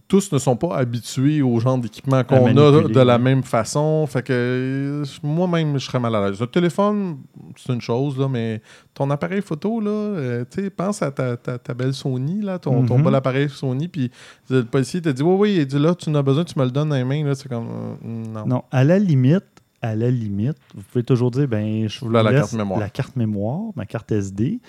tous 0.08 0.34
ne 0.34 0.40
sont 0.40 0.58
pas 0.58 0.76
habitués 0.76 1.42
au 1.42 1.58
genre 1.62 1.78
d'équipement 1.78 2.22
qu'on 2.26 2.48
a 2.58 2.82
de 2.90 3.00
la 3.00 3.18
même 3.18 3.44
façon. 3.44 4.06
Fait 4.08 4.22
que 4.24 4.34
euh, 4.34 5.06
moi-même, 5.24 5.78
je 5.80 5.86
serais 5.86 6.00
mal 6.02 6.14
à 6.16 6.28
l'aise. 6.30 6.40
Le 6.42 6.48
téléphone, 6.48 7.20
c'est 7.56 7.72
une 7.72 7.80
chose, 7.80 8.18
là, 8.18 8.28
mais 8.28 8.62
ton 8.94 9.10
appareil 9.10 9.42
photo, 9.42 9.80
là, 9.80 9.90
euh, 9.90 10.44
tu 10.50 10.70
pense 10.70 11.02
à 11.02 11.12
ta, 11.12 11.38
ta, 11.38 11.58
ta 11.58 11.74
belle 11.74 11.94
Sony, 11.94 12.42
là, 12.42 12.60
ton, 12.60 12.86
ton 12.86 12.98
Mhm. 12.98 13.06
bel 13.06 13.16
appareil 13.16 13.48
Sony, 13.50 13.88
puis 13.88 14.12
le 14.50 14.64
policier 14.66 15.02
te 15.02 15.10
dit 15.10 15.24
Oui, 15.24 15.36
oui, 15.40 15.56
il 15.60 15.66
dit 15.66 15.80
là, 15.80 15.96
tu 15.96 16.10
en 16.10 16.16
as 16.16 16.24
besoin, 16.24 16.44
tu 16.44 16.60
me 16.60 16.66
le 16.66 16.72
donnes 16.72 16.90
dans 16.90 16.96
les 16.96 17.06
mains. 17.06 17.24
Là, 17.24 17.34
c'est 17.36 17.48
comme 17.48 17.68
euh, 17.70 17.96
non. 18.34 18.46
Non, 18.46 18.64
à 18.70 18.84
la 18.84 19.00
limite, 19.00 19.46
à 19.82 19.96
la 19.96 20.12
limite, 20.12 20.58
vous 20.76 20.84
pouvez 20.92 21.04
toujours 21.06 21.32
dire, 21.32 21.48
ben, 21.48 21.88
je 21.88 22.00
vous 22.02 22.12
la 22.12 22.22
laisse 22.24 22.34
carte 22.42 22.54
mémoire. 22.54 22.80
la 22.82 22.90
carte 22.90 23.16
mémoire, 23.16 23.62
ma 23.78 23.86
carte 23.86 24.12
SD. 24.12 24.60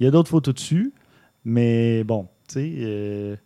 Il 0.00 0.04
y 0.04 0.06
a 0.06 0.10
d'autres 0.10 0.30
photos 0.30 0.54
dessus, 0.54 0.92
mais 1.44 2.04
bon, 2.04 2.28
tu 2.48 2.54
sais, 2.54 2.72
euh, 2.78 3.36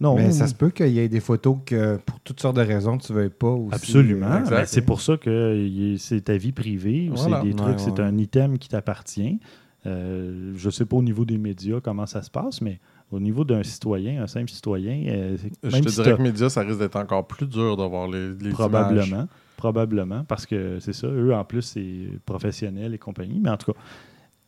non. 0.00 0.14
Mais 0.16 0.30
ça 0.32 0.46
se 0.46 0.54
peut 0.54 0.70
qu'il 0.70 0.88
y 0.88 0.98
ait 0.98 1.08
des 1.08 1.20
photos 1.20 1.58
que, 1.64 1.96
pour 1.96 2.20
toutes 2.20 2.40
sortes 2.40 2.56
de 2.56 2.62
raisons, 2.62 2.98
tu 2.98 3.12
ne 3.12 3.18
veuilles 3.18 3.30
pas 3.30 3.48
aussi. 3.50 3.74
Absolument. 3.74 4.26
euh, 4.32 4.38
exact. 4.40 4.56
Ben, 4.56 4.66
c'est 4.66 4.82
pour 4.82 5.00
ça 5.00 5.16
que 5.16 5.94
c'est 5.98 6.22
ta 6.22 6.36
vie 6.36 6.52
privée 6.52 7.08
ou 7.10 7.14
Voilà. 7.16 7.40
c'est 7.42 7.48
des 7.48 7.54
trucs, 7.54 7.68
Ouais, 7.76 7.78
c'est 7.78 7.90
ouais. 7.92 8.00
un 8.00 8.16
item 8.18 8.58
qui 8.58 8.68
t'appartient. 8.68 9.38
Euh, 9.86 10.52
je 10.56 10.66
ne 10.66 10.70
sais 10.70 10.84
pas 10.84 10.96
au 10.96 11.02
niveau 11.02 11.24
des 11.24 11.38
médias 11.38 11.80
comment 11.80 12.06
ça 12.06 12.20
se 12.22 12.30
passe, 12.30 12.60
mais 12.60 12.80
au 13.12 13.20
niveau 13.20 13.44
d'un 13.44 13.62
citoyen, 13.62 14.20
un 14.22 14.26
simple 14.26 14.50
citoyen, 14.50 15.04
euh, 15.06 15.36
c'est- 15.40 15.52
Je 15.62 15.70
même 15.76 15.84
te 15.84 15.90
si 15.90 16.02
dirais 16.02 16.16
que 16.16 16.22
médias, 16.22 16.48
ça 16.48 16.62
risque 16.62 16.80
d'être 16.80 16.96
encore 16.96 17.24
plus 17.26 17.46
dur 17.46 17.76
d'avoir 17.76 18.08
les, 18.08 18.30
les 18.30 18.34
images. 18.46 18.52
Probablement. 18.54 19.28
Probablement, 19.56 20.24
parce 20.24 20.44
que 20.44 20.80
c'est 20.80 20.92
ça. 20.92 21.06
Eux, 21.06 21.32
en 21.34 21.44
plus, 21.44 21.62
c'est 21.62 22.08
professionnel 22.26 22.92
et 22.94 22.98
compagnie. 22.98 23.40
Mais 23.40 23.48
en 23.50 23.56
tout 23.56 23.72
cas, 23.72 23.78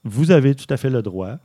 vous 0.09 0.31
avez 0.31 0.55
tout 0.55 0.67
à 0.71 0.77
fait 0.77 0.91
le 0.91 1.03
droit 1.03 1.39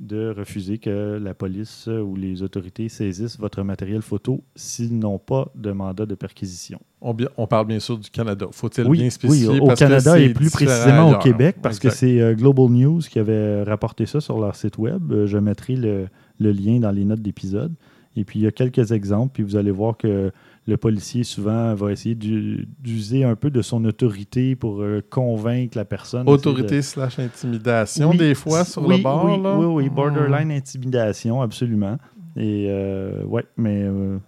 de 0.00 0.34
refuser 0.36 0.76
que 0.78 1.18
la 1.22 1.32
police 1.32 1.86
ou 1.86 2.16
les 2.16 2.42
autorités 2.42 2.88
saisissent 2.88 3.38
votre 3.38 3.62
matériel 3.62 4.02
photo 4.02 4.44
s'ils 4.54 4.98
n'ont 4.98 5.18
pas 5.18 5.48
de 5.54 5.72
mandat 5.72 6.04
de 6.04 6.14
perquisition. 6.14 6.78
On, 7.00 7.46
parle 7.46 7.66
bien 7.66 7.80
sûr 7.80 7.96
du 7.96 8.10
Canada. 8.10 8.46
Faut-il 8.50 8.86
Oui, 8.86 8.98
bien 8.98 9.06
oui, 9.06 9.10
spécifier? 9.10 9.60
au 9.60 9.64
au 9.64 9.66
parce 9.68 9.80
Canada 9.80 10.18
et 10.18 10.30
plus 10.34 10.50
précisément 10.50 11.12
au. 11.12 11.18
Québec, 11.18 11.56
parce 11.62 11.78
que 11.78 11.88
c'est 11.88 12.20
euh, 12.20 12.34
Global 12.34 12.68
News 12.68 13.00
qui 13.00 13.18
avait 13.18 13.62
rapporté 13.62 14.06
ça 14.06 14.20
sur 14.20 14.38
leur 14.38 14.54
site 14.54 14.76
web. 14.76 15.12
Euh, 15.12 15.26
je 15.26 15.38
mettrai 15.38 15.76
le, 15.76 16.08
le 16.38 16.52
lien 16.52 16.78
dans 16.78 16.90
les 16.90 17.04
notes 17.04 17.22
d'épisode. 17.22 17.72
Et 18.16 18.24
puis, 18.24 18.40
il 18.40 18.42
y 18.42 18.46
a 18.46 18.52
quelques 18.52 18.92
exemples, 18.92 19.32
puis 19.34 19.42
vous 19.42 19.56
allez 19.56 19.70
voir 19.70 19.96
que 19.96 20.32
le 20.66 20.76
policier, 20.76 21.22
souvent, 21.24 21.74
va 21.74 21.92
essayer 21.92 22.14
d'u- 22.14 22.66
d'user 22.80 23.22
un 23.24 23.36
peu 23.36 23.50
de 23.50 23.62
son 23.62 23.84
autorité 23.84 24.56
pour 24.56 24.82
euh, 24.82 25.00
convaincre 25.08 25.76
la 25.78 25.84
personne. 25.84 26.28
Autorité 26.28 26.82
slash 26.82 27.18
intimidation, 27.20 28.10
Oui, 28.10 28.16
des 28.18 28.34
fois, 28.34 28.64
sur 28.64 28.82
oui, 28.84 28.96
le 28.96 29.02
bord. 29.02 29.24
Oui, 29.24 29.40
là? 29.42 29.58
oui, 29.58 29.66
oui, 29.66 29.88
Hmm. 29.90 29.94
borderline 29.94 30.50
intimidation, 30.50 31.40
absolument. 31.42 31.98
Et 32.36 32.66
euh, 32.68 33.22
ouais, 33.24 33.44
mais 33.56 33.82
euh, 33.84 34.18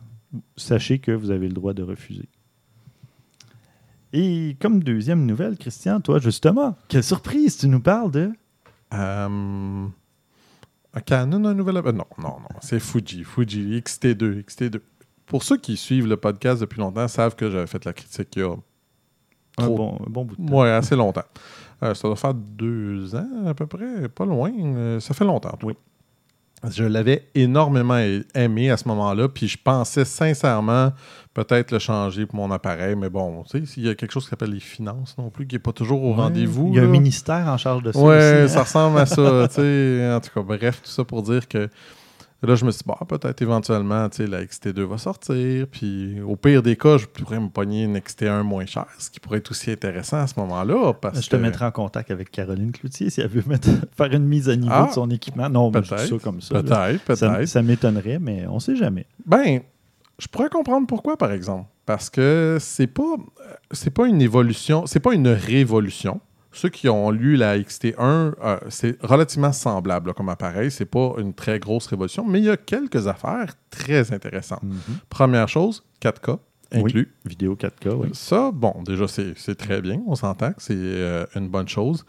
sachez 0.57 0.99
que 1.01 1.11
vous 1.13 1.31
avez 1.31 1.49
le 1.49 1.55
droit 1.55 1.75
de 1.75 1.83
refuser. 1.83 2.29
Et 4.13 4.57
comme 4.61 4.83
deuxième 4.83 5.27
nouvelle, 5.27 5.59
Christian, 5.59 6.01
toi, 6.01 6.19
justement, 6.19 6.77
quelle 6.89 7.03
surprise, 7.03 7.59
tu 7.59 7.69
nous 7.69 7.81
parles 7.81 8.11
de? 8.11 8.31
Euh, 8.95 9.87
Canon, 11.05 11.45
un 11.45 11.55
nouvel? 11.55 11.75
Non, 11.75 11.93
non, 11.93 12.07
non. 12.19 12.39
C'est 12.61 12.81
Fuji. 12.81 13.23
Fuji 13.25 13.79
XT2. 13.85 14.43
XT2. 14.45 14.81
Pour 15.29 15.43
ceux 15.43 15.57
qui 15.59 15.77
suivent 15.77 16.07
le 16.07 16.17
podcast 16.17 16.61
depuis 16.61 16.81
longtemps, 16.81 17.07
savent 17.09 17.37
que 17.37 17.51
j'avais 17.51 17.67
fait 17.67 17.85
la 17.85 17.93
critique 17.93 18.29
il 18.37 18.41
y 18.41 18.45
a 18.45 18.51
Un 18.51 19.65
Trop. 19.65 19.77
bon, 19.77 19.99
un 20.07 20.11
bon 20.11 20.25
bout 20.25 20.37
de 20.37 20.47
temps. 20.49 20.61
ouais, 20.61 20.71
assez 20.71 20.97
longtemps. 20.97 21.25
Euh, 21.83 21.95
ça 21.95 22.09
doit 22.09 22.17
faire 22.17 22.35
deux 22.35 23.15
ans 23.15 23.29
à 23.47 23.55
peu 23.55 23.67
près, 23.67 24.09
pas 24.09 24.25
loin. 24.25 24.51
Euh, 24.59 25.01
ça 25.01 25.15
fait 25.15 25.25
longtemps. 25.25 25.57
Oui. 25.63 25.75
Je 26.69 26.83
l'avais 26.83 27.29
énormément 27.37 28.01
aimé 28.35 28.69
à 28.71 28.77
ce 28.77 28.89
moment-là, 28.89 29.29
puis 29.29 29.47
je 29.47 29.57
pensais 29.63 30.05
sincèrement 30.05 30.93
peut-être 31.33 31.71
le 31.71 31.79
changer 31.79 32.27
pour 32.27 32.35
mon 32.35 32.51
appareil, 32.51 32.97
mais 32.97 33.09
bon, 33.09 33.45
tu 33.45 33.61
sais, 33.61 33.67
s'il 33.67 33.85
y 33.85 33.89
a 33.89 33.95
quelque 33.95 34.11
chose 34.11 34.25
qui 34.25 34.31
s'appelle 34.31 34.51
les 34.51 34.59
finances 34.59 35.17
non 35.19 35.31
plus, 35.31 35.47
qui 35.47 35.55
n'est 35.55 35.61
pas 35.61 35.71
toujours 35.71 36.03
au 36.03 36.11
Ouais. 36.11 36.23
rendez-vous. 36.23 36.71
Il 36.73 36.75
y 36.75 36.81
a 36.81 36.83
un 36.83 36.87
ministère 36.89 37.47
en 37.47 37.59
charge 37.59 37.85
de 37.85 37.93
ça. 37.93 38.01
Ouais, 38.01 38.43
aussi, 38.45 38.55
ça 38.55 38.61
hein. 38.61 38.63
ressemble 38.65 38.99
à 38.99 39.07
ça. 39.07 39.47
tu 39.49 39.55
sais. 39.55 40.11
En 40.13 40.19
tout 40.21 40.31
cas, 40.35 40.43
bref, 40.43 40.83
tout 40.83 40.91
ça 40.91 41.05
pour 41.05 41.23
dire 41.23 41.47
que 41.47 41.69
là, 42.43 42.55
je 42.55 42.65
me 42.65 42.71
suis 42.71 42.79
dit, 42.79 42.85
bah, 42.87 42.99
peut-être 43.09 43.43
éventuellement, 43.43 44.09
tu 44.09 44.19
sais, 44.19 44.27
la 44.27 44.45
XT2 44.45 44.83
va 44.83 44.99
sortir. 44.99 45.67
Puis 45.71 46.21
au 46.21 46.37
pire 46.37 46.63
des 46.63 46.77
cas, 46.77 46.97
je 46.99 47.07
pourrais 47.07 47.41
me 47.41 47.49
pogner 47.49 47.85
une 47.85 47.97
XT1 47.99 48.43
moins 48.45 48.65
chère, 48.67 48.87
ce 48.99 49.11
qui 49.11 49.19
pourrait 49.19 49.39
être 49.39 49.51
aussi 49.51 49.71
intéressant 49.71 50.19
à 50.19 50.27
ce 50.27 50.39
moment-là. 50.41 50.93
Parce 50.95 51.23
Je 51.25 51.29
te 51.31 51.37
que- 51.37 51.41
mettrai 51.43 51.65
en 51.65 51.71
contact 51.73 52.11
avec 52.11 52.31
Caroline 52.31 52.71
Cloutier 52.73 53.11
si 53.11 53.21
elle 53.21 53.29
veut 53.29 53.43
mettre, 53.47 53.69
faire 53.97 54.13
une 54.13 54.25
mise 54.27 54.49
à 54.49 54.57
niveau 54.57 54.73
Ah, 54.73 54.87
de 54.89 54.93
son 54.93 55.11
équipement. 55.11 55.49
Non, 55.49 55.71
mais 55.71 55.79
je 55.79 55.83
dis 55.83 55.89
peut-être, 55.91 56.09
ça 56.09 56.19
comme 56.23 56.41
ça. 56.41 56.55
là. 56.55 56.63
Peut-être, 56.63 57.17
Ça, 57.17 57.31
peut-être. 57.31 57.49
ça 57.49 57.63
m'étonnerait, 57.63 58.19
mais 58.21 58.47
on 58.47 58.55
ne 58.57 58.61
sait 58.61 58.77
jamais. 58.77 59.07
Ben, 59.27 59.61
je 60.19 60.27
pourrais 60.29 60.49
comprendre 60.49 60.87
pourquoi, 60.87 61.17
par 61.17 61.33
exemple. 61.33 61.67
Parce 61.87 62.11
que 62.11 62.59
c'est 62.61 62.87
pas, 62.87 63.03
euh, 63.03 63.53
c'est 63.73 63.91
pas 63.91 64.07
une 64.07 64.21
évolution, 64.21 64.85
c'est 64.87 65.01
pas 65.01 65.15
une 65.15 65.29
révolution. 65.29 66.21
Ceux 66.53 66.71
qui 66.71 66.89
ont 66.89 67.11
lu 67.11 67.37
la 67.37 67.59
XT1, 67.59 67.97
euh, 68.01 68.59
c'est 68.69 69.01
relativement 69.03 69.53
semblable 69.53 70.09
là, 70.09 70.15
comme 70.15 70.29
appareil. 70.29 70.71
C'est 70.71 70.87
pas 70.87 71.15
une 71.19 71.35
très 71.35 71.59
grosse 71.59 71.87
révolution, 71.87 72.25
mais 72.27 72.39
il 72.39 72.47
y 72.47 72.51
a 72.51 72.57
quelques 72.57 73.07
affaires 73.07 73.53
très 73.71 74.13
intéressantes. 74.13 74.63
Première 75.11 75.49
chose, 75.49 75.85
4K 76.03 76.39
inclus. 76.73 77.15
Vidéo 77.25 77.57
4K, 77.57 77.95
oui. 77.95 78.09
Ça, 78.13 78.51
bon, 78.53 78.83
déjà, 78.85 79.09
c'est 79.09 79.35
c'est 79.37 79.55
très 79.55 79.81
bien. 79.81 80.03
On 80.07 80.15
s'entend 80.15 80.53
que 80.53 80.63
c'est 80.63 80.75
euh, 80.77 81.27
une 81.35 81.49
bonne 81.49 81.69
chose. 81.69 82.05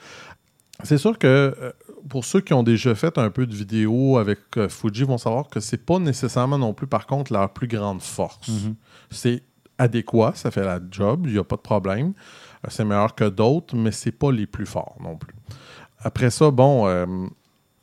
C'est 0.84 0.97
sûr 0.97 1.17
que 1.17 1.28
euh, 1.28 1.71
pour 2.08 2.23
ceux 2.25 2.41
qui 2.41 2.54
ont 2.54 2.63
déjà 2.63 2.95
fait 2.95 3.17
un 3.17 3.30
peu 3.30 3.45
de 3.45 3.54
vidéo 3.54 4.17
avec 4.17 4.39
euh, 4.58 4.69
Fuji, 4.69 5.04
vont 5.04 5.17
savoir 5.17 5.49
que 5.49 5.60
c'est 5.60 5.86
pas 5.86 5.99
nécessairement 5.99 6.58
non 6.58 6.73
plus, 6.73 6.88
par 6.88 7.06
contre, 7.06 7.34
leur 7.34 7.52
plus 7.52 7.67
grande 7.67 8.02
force. 8.02 8.47
Mhm. 8.47 8.75
C'est 9.12 9.43
adéquat, 9.78 10.34
ça 10.36 10.52
fait 10.52 10.63
la 10.63 10.80
job, 10.89 11.25
il 11.25 11.34
n'y 11.34 11.39
a 11.39 11.43
pas 11.43 11.56
de 11.56 11.62
problème. 11.62 12.13
C'est 12.67 12.84
meilleur 12.86 13.15
que 13.15 13.30
d'autres, 13.30 13.76
mais 13.76 13.91
c'est 13.91 14.12
pas 14.12 14.32
les 14.32 14.45
plus 14.48 14.65
forts 14.65 14.98
non 15.02 15.15
plus. 15.15 15.34
Après 16.00 16.30
ça, 16.30 16.52
bon, 16.52 16.88
euh, 16.88 17.06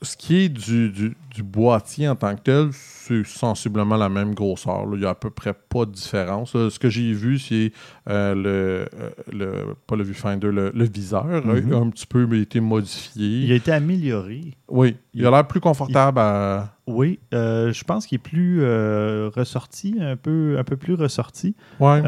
ce 0.02 0.16
qui 0.16 0.36
est 0.36 0.48
du, 0.50 0.90
du- 0.90 1.16
du 1.34 1.42
boîtier 1.42 2.08
en 2.08 2.14
tant 2.16 2.34
que 2.34 2.40
tel, 2.42 2.68
c'est 2.72 3.26
sensiblement 3.26 3.96
la 3.96 4.08
même 4.10 4.34
grosseur. 4.34 4.86
là. 4.86 4.92
Il 4.94 5.00
n'y 5.00 5.06
a 5.06 5.10
à 5.10 5.14
peu 5.14 5.30
près 5.30 5.52
pas 5.54 5.84
de 5.86 5.90
différence. 5.92 6.54
là. 6.54 6.68
Ce 6.70 6.78
que 6.78 6.88
j'ai 6.90 7.12
vu, 7.12 7.38
c'est 7.38 7.72
euh, 8.08 8.34
le, 8.34 8.88
euh, 8.98 9.10
le- 9.32 9.74
pas 9.86 9.96
le 9.96 10.04
viewfinder, 10.04 10.48
le, 10.50 10.70
le 10.74 10.84
viseur 10.84 11.24
Mhm. 11.26 11.72
a 11.72 11.76
un 11.76 11.90
petit 11.90 12.06
peu 12.06 12.26
été 12.38 12.60
modifié. 12.60 13.40
Il 13.44 13.52
a 13.52 13.54
été 13.54 13.72
amélioré. 13.72 14.52
Oui, 14.68 14.96
il 15.14 15.26
a 15.26 15.30
l'air 15.30 15.46
plus 15.46 15.60
confortable 15.60 16.18
à... 16.20 16.72
Oui, 16.86 17.18
euh, 17.34 17.72
je 17.72 17.82
pense 17.84 18.06
qu'il 18.06 18.16
est 18.16 18.18
plus 18.18 18.58
euh, 18.62 19.30
ressorti, 19.34 19.96
un 20.00 20.16
peu, 20.16 20.56
un 20.58 20.64
peu 20.64 20.76
plus 20.76 20.94
ressorti. 20.94 21.54
Ouais. 21.80 22.00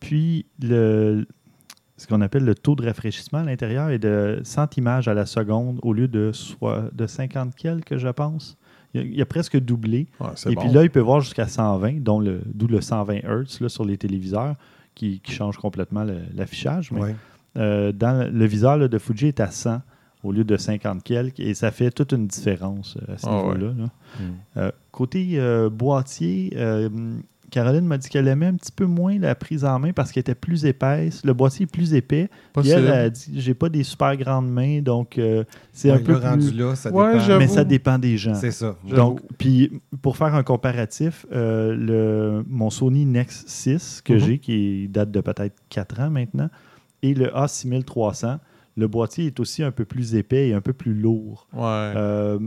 Puis, 0.00 0.46
le, 0.62 1.26
ce 1.98 2.06
qu'on 2.06 2.20
appelle 2.22 2.44
le 2.44 2.54
taux 2.54 2.74
de 2.76 2.86
rafraîchissement 2.86 3.40
à 3.40 3.44
l'intérieur 3.44 3.90
est 3.90 3.98
de 3.98 4.40
100 4.42 4.78
images 4.78 5.06
à 5.08 5.12
la 5.14 5.26
seconde 5.26 5.78
au 5.82 5.92
lieu 5.92 6.08
de, 6.08 6.30
soit, 6.32 6.84
de 6.94 7.06
50 7.06 7.54
quelques, 7.54 7.98
je 7.98 8.08
pense. 8.08 8.56
Il 8.94 9.00
a, 9.00 9.04
il 9.04 9.20
a 9.20 9.26
presque 9.26 9.58
doublé. 9.58 10.06
Ouais, 10.20 10.28
Et 10.48 10.54
bon. 10.54 10.60
puis 10.62 10.70
là, 10.70 10.82
il 10.84 10.90
peut 10.90 11.00
voir 11.00 11.20
jusqu'à 11.20 11.46
120, 11.46 12.00
dont 12.02 12.20
le, 12.20 12.40
d'où 12.46 12.66
le 12.68 12.80
120 12.80 13.16
Hz 13.24 13.60
là, 13.60 13.68
sur 13.68 13.84
les 13.84 13.98
téléviseurs 13.98 14.54
qui, 14.94 15.20
qui 15.20 15.32
change 15.32 15.58
complètement 15.58 16.04
le- 16.04 16.22
l'affichage. 16.34 16.90
Mais 16.92 17.00
Ouais. 17.02 17.16
euh, 17.58 17.92
dans 17.92 18.32
le 18.32 18.46
viseur 18.46 18.76
là, 18.78 18.88
de 18.88 18.96
Fuji 18.98 19.26
est 19.26 19.40
à 19.40 19.50
100 19.50 19.82
au 20.24 20.32
lieu 20.32 20.42
de 20.44 20.56
50 20.56 21.02
quelques 21.04 21.38
et 21.40 21.52
ça 21.54 21.70
fait 21.70 21.90
toute 21.90 22.12
une 22.12 22.26
différence 22.26 22.96
euh, 23.08 23.14
à 23.14 23.18
ce 23.18 23.26
Ah 23.28 23.34
niveau-là. 23.36 23.72
là. 23.76 23.84
Mm. 23.84 24.22
Euh, 24.56 24.70
côté 24.90 25.32
euh, 25.34 25.68
boîtier, 25.70 26.52
euh, 26.56 26.88
Caroline 27.50 27.86
m'a 27.86 27.96
dit 27.98 28.08
qu'elle 28.08 28.28
aimait 28.28 28.46
un 28.46 28.54
petit 28.54 28.72
peu 28.72 28.84
moins 28.84 29.18
la 29.18 29.34
prise 29.34 29.64
en 29.64 29.78
main 29.78 29.92
parce 29.92 30.12
qu'elle 30.12 30.20
était 30.20 30.34
plus 30.34 30.64
épaisse. 30.66 31.24
Le 31.24 31.32
boîtier 31.32 31.64
est 31.64 31.66
plus 31.72 31.94
épais. 31.94 32.28
Puis 32.54 32.68
elle 32.70 32.88
a 32.88 33.08
dit 33.10 33.30
j'ai 33.36 33.54
pas 33.54 33.68
des 33.68 33.82
super 33.84 34.16
grandes 34.16 34.50
mains, 34.50 34.80
donc 34.82 35.16
euh, 35.18 35.44
c'est 35.72 35.90
un 35.90 35.98
peu 35.98 36.12
là, 36.18 36.30
rendu 36.30 36.48
plus. 36.50 36.58
là, 36.58 36.74
ça 36.76 36.90
Ouais, 36.92 37.18
dépend. 37.18 37.38
Mais 37.38 37.48
ça 37.48 37.64
dépend 37.64 37.98
des 37.98 38.16
gens. 38.18 38.34
C'est 38.34 38.50
ça. 38.50 38.76
Donc, 38.88 39.20
puis 39.38 39.80
pour 40.02 40.16
faire 40.16 40.34
un 40.34 40.42
comparatif, 40.42 41.24
euh, 41.32 41.74
le, 41.74 42.44
mon 42.48 42.70
Sony 42.70 43.04
Nex 43.06 43.44
6 43.46 44.02
que 44.04 44.12
Mhm. 44.14 44.18
j'ai, 44.18 44.38
qui 44.38 44.88
date 44.88 45.10
de 45.10 45.20
peut-être 45.20 45.54
4 45.70 46.00
ans 46.00 46.10
maintenant, 46.10 46.50
et 47.02 47.14
le 47.14 47.26
A6300, 47.28 48.38
le 48.76 48.88
boîtier 48.88 49.26
est 49.26 49.40
aussi 49.40 49.62
un 49.62 49.70
peu 49.70 49.84
plus 49.84 50.14
épais 50.14 50.48
et 50.48 50.54
un 50.54 50.60
peu 50.60 50.72
plus 50.72 50.94
lourd. 50.94 51.48
Ouais. 51.52 51.62
Euh, 51.64 52.38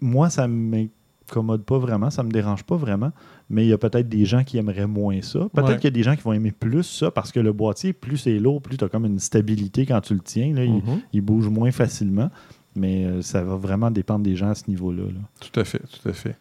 moi, 0.00 0.30
ça 0.30 0.46
ne 0.46 0.86
m'incommode 1.28 1.64
pas 1.64 1.78
vraiment, 1.78 2.10
ça 2.10 2.22
me 2.22 2.30
dérange 2.30 2.64
pas 2.64 2.76
vraiment, 2.76 3.10
mais 3.48 3.64
il 3.64 3.68
y 3.68 3.72
a 3.72 3.78
peut-être 3.78 4.08
des 4.08 4.24
gens 4.24 4.44
qui 4.44 4.58
aimeraient 4.58 4.86
moins 4.86 5.20
ça. 5.22 5.40
Peut-être 5.52 5.68
Ouais. 5.68 5.74
qu'il 5.76 5.84
y 5.84 5.86
a 5.88 5.90
des 5.90 6.02
gens 6.02 6.14
qui 6.16 6.22
vont 6.22 6.32
aimer 6.32 6.52
plus 6.52 6.82
ça 6.82 7.10
parce 7.10 7.32
que 7.32 7.40
le 7.40 7.52
boîtier, 7.52 7.92
plus 7.92 8.16
c'est 8.18 8.38
lourd, 8.38 8.60
plus 8.62 8.76
tu 8.76 8.84
as 8.84 8.88
comme 8.88 9.06
une 9.06 9.18
stabilité 9.18 9.86
quand 9.86 10.00
tu 10.00 10.14
le 10.14 10.20
tiens. 10.20 10.52
là. 10.54 10.64
il, 10.64 10.72
Mhm. 10.74 11.00
il 11.12 11.20
bouge 11.22 11.48
moins 11.48 11.70
facilement. 11.70 12.30
Mais 12.76 13.04
euh, 13.04 13.22
ça 13.22 13.42
va 13.44 13.54
vraiment 13.54 13.88
dépendre 13.90 14.24
des 14.24 14.34
gens 14.34 14.50
à 14.50 14.54
ce 14.56 14.64
niveau-là. 14.68 15.04
là. 15.04 15.20
Tout 15.40 15.60
à 15.60 15.64
fait, 15.64 15.78
tout 15.78 16.08
à 16.08 16.12
fait. 16.12 16.34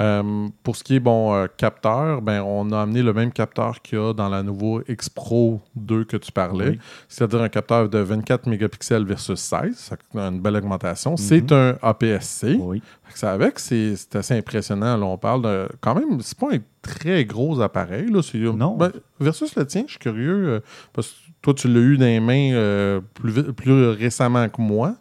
Euh, 0.00 0.48
pour 0.62 0.76
ce 0.76 0.84
qui 0.84 0.96
est 0.96 1.00
bon 1.00 1.34
euh, 1.34 1.46
capteur, 1.56 2.20
ben, 2.20 2.42
on 2.42 2.70
a 2.72 2.80
amené 2.82 3.02
le 3.02 3.14
même 3.14 3.32
capteur 3.32 3.80
qu'il 3.80 3.98
y 3.98 4.00
a 4.02 4.12
dans 4.12 4.28
la 4.28 4.42
nouveau 4.42 4.82
X 4.86 5.08
Pro 5.08 5.62
2 5.76 6.04
que 6.04 6.18
tu 6.18 6.30
parlais, 6.30 6.70
Oui. 6.70 6.78
c'est-à-dire 7.08 7.40
un 7.40 7.48
capteur 7.48 7.88
de 7.88 7.98
24 7.98 8.46
mégapixels 8.48 9.04
versus 9.06 9.40
16, 9.40 9.76
ça 9.76 9.96
a 10.16 10.20
une 10.28 10.40
belle 10.40 10.56
augmentation. 10.56 11.16
C'est 11.16 11.50
un 11.52 11.76
APS-C. 11.80 12.58
Oui. 12.60 12.82
Ça 13.14 13.32
avec, 13.32 13.58
c'est 13.58 13.94
assez 14.14 14.34
impressionnant. 14.36 14.94
Là, 14.98 15.06
on 15.06 15.16
parle 15.16 15.42
de 15.42 15.68
quand 15.80 15.94
même, 15.94 16.20
c'est 16.20 16.36
pas 16.38 16.48
un 16.52 16.58
très 16.82 17.24
gros 17.24 17.58
appareil. 17.62 18.10
Là, 18.10 18.20
Non. 18.54 18.76
ben, 18.76 18.92
versus 19.18 19.56
le 19.56 19.66
tien, 19.66 19.84
je 19.86 19.92
suis 19.92 19.98
curieux 19.98 20.62
parce 20.92 21.08
que 21.08 21.14
toi, 21.40 21.54
tu 21.54 21.68
l'as 21.68 21.80
eu 21.80 21.96
dans 21.96 22.04
les 22.04 22.20
mains 22.20 23.00
plus, 23.14 23.52
plus 23.54 23.88
récemment 23.88 24.46
que 24.50 24.60
moi. 24.60 24.94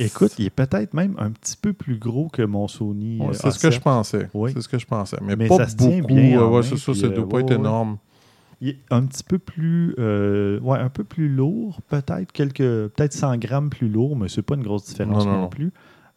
Écoute, 0.00 0.32
il 0.38 0.46
est 0.46 0.50
peut-être 0.50 0.94
même 0.94 1.14
un 1.18 1.30
petit 1.30 1.56
peu 1.56 1.72
plus 1.72 1.96
gros 1.96 2.28
que 2.28 2.42
mon 2.42 2.68
Sony. 2.68 3.18
Ouais, 3.20 3.28
euh, 3.28 3.32
c'est 3.32 3.50
ce 3.50 3.58
que 3.58 3.68
A7. 3.68 3.72
je 3.72 3.80
pensais. 3.80 4.30
Oui. 4.34 4.50
C'est 4.54 4.62
ce 4.62 4.68
que 4.68 4.78
je 4.78 4.86
pensais. 4.86 5.16
Mais, 5.22 5.36
Mais 5.36 5.48
pas 5.48 5.56
ça 5.58 5.68
se 5.68 5.76
tient 5.76 6.00
bien 6.02 6.40
euh, 6.40 6.46
ouais, 6.48 6.56
main, 6.56 6.62
c'est 6.62 6.76
ça, 6.76 6.94
ça 6.94 7.06
euh, 7.06 7.10
doit 7.10 7.28
pas 7.28 7.36
ouais, 7.36 7.42
être 7.42 7.52
énorme. 7.52 7.98
Il 8.60 8.68
est 8.68 8.78
un 8.90 9.04
petit 9.04 9.24
peu 9.24 9.38
plus, 9.38 9.94
euh, 9.98 10.60
ouais, 10.60 10.78
un 10.78 10.88
peu 10.88 11.02
plus 11.04 11.28
lourd, 11.28 11.80
peut-être 11.88 12.30
quelques, 12.32 12.58
peut-être 12.58 13.12
100 13.12 13.36
grammes 13.38 13.70
plus 13.70 13.88
lourd, 13.88 14.16
mais 14.16 14.28
c'est 14.28 14.42
pas 14.42 14.54
une 14.54 14.62
grosse 14.62 14.84
différence 14.86 15.24
Non, 15.24 15.30
non, 15.30 15.36
non, 15.36 15.42
non. 15.42 15.48
plus. 15.48 15.72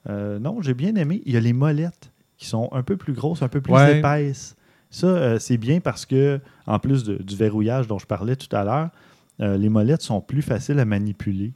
Euh, 0.07 0.37
non, 0.37 0.61
j'ai 0.61 0.75
bien 0.75 0.93
aimé. 0.95 1.23
Il 1.25 1.33
y 1.33 1.37
a 1.37 1.39
les 1.39 1.53
molettes 1.53 2.11
qui 2.37 2.45
sont 2.45 2.69
un 2.71 2.83
peu 2.83 2.97
plus 2.97 3.13
grosses, 3.13 3.41
un 3.41 3.47
peu 3.47 3.61
plus 3.61 3.73
Ouais. 3.73 3.97
épaisses. 3.97 4.55
Ça, 4.91 5.07
euh, 5.07 5.39
c'est 5.39 5.57
bien 5.57 5.79
parce 5.79 6.05
que, 6.05 6.39
en 6.67 6.77
plus 6.77 7.03
de- 7.03 7.15
du 7.21 7.35
verrouillage 7.35 7.87
dont 7.87 7.97
je 7.97 8.05
parlais 8.05 8.35
tout 8.35 8.53
à 8.55 8.63
l'heure, 8.63 8.89
euh, 9.41 9.57
les 9.57 9.67
molettes 9.69 10.03
sont 10.03 10.21
plus 10.21 10.41
faciles 10.43 10.79
à 10.79 10.85
manipuler. 10.85 11.51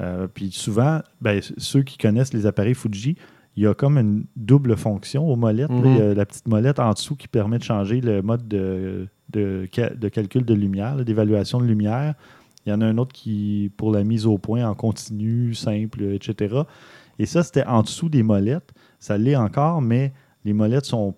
Euh, 0.00 0.26
puis 0.32 0.50
souvent, 0.50 1.00
ben, 1.20 1.40
ceux 1.58 1.82
qui 1.82 1.98
connaissent 1.98 2.32
les 2.32 2.46
appareils 2.46 2.74
Fuji, 2.74 3.16
il 3.56 3.62
y 3.64 3.66
a 3.66 3.74
comme 3.74 3.98
une 3.98 4.24
double 4.36 4.76
fonction 4.76 5.28
aux 5.28 5.36
molettes. 5.36 5.68
là. 5.70 5.76
Mhm. 5.76 5.84
Il 5.86 5.98
y 5.98 6.00
a 6.00 6.14
la 6.14 6.24
petite 6.26 6.48
molette 6.48 6.78
en 6.78 6.92
dessous 6.92 7.16
qui 7.16 7.28
permet 7.28 7.58
de 7.58 7.62
changer 7.64 8.00
le 8.00 8.22
mode 8.22 8.48
de, 8.48 9.08
de, 9.30 9.68
ca- 9.70 9.90
de 9.94 10.08
calcul 10.08 10.44
de 10.44 10.54
lumière, 10.54 10.96
d'évaluation 11.04 11.60
de 11.60 11.66
lumière. 11.66 12.14
Il 12.64 12.70
y 12.70 12.72
en 12.72 12.80
a 12.80 12.86
un 12.86 12.96
autre 12.96 13.12
qui, 13.12 13.70
pour 13.76 13.92
la 13.92 14.04
mise 14.04 14.24
au 14.26 14.38
point 14.38 14.64
en 14.66 14.74
continu, 14.74 15.52
simple, 15.54 16.02
etc. 16.04 16.62
Et 17.18 17.26
ça, 17.26 17.42
c'était 17.42 17.64
en 17.66 17.82
dessous 17.82 18.08
des 18.08 18.22
molettes. 18.22 18.72
Ça 18.98 19.18
l'est 19.18 19.36
encore, 19.36 19.82
mais 19.82 20.12
les 20.44 20.52
molettes 20.54 20.86
sont. 20.86 21.14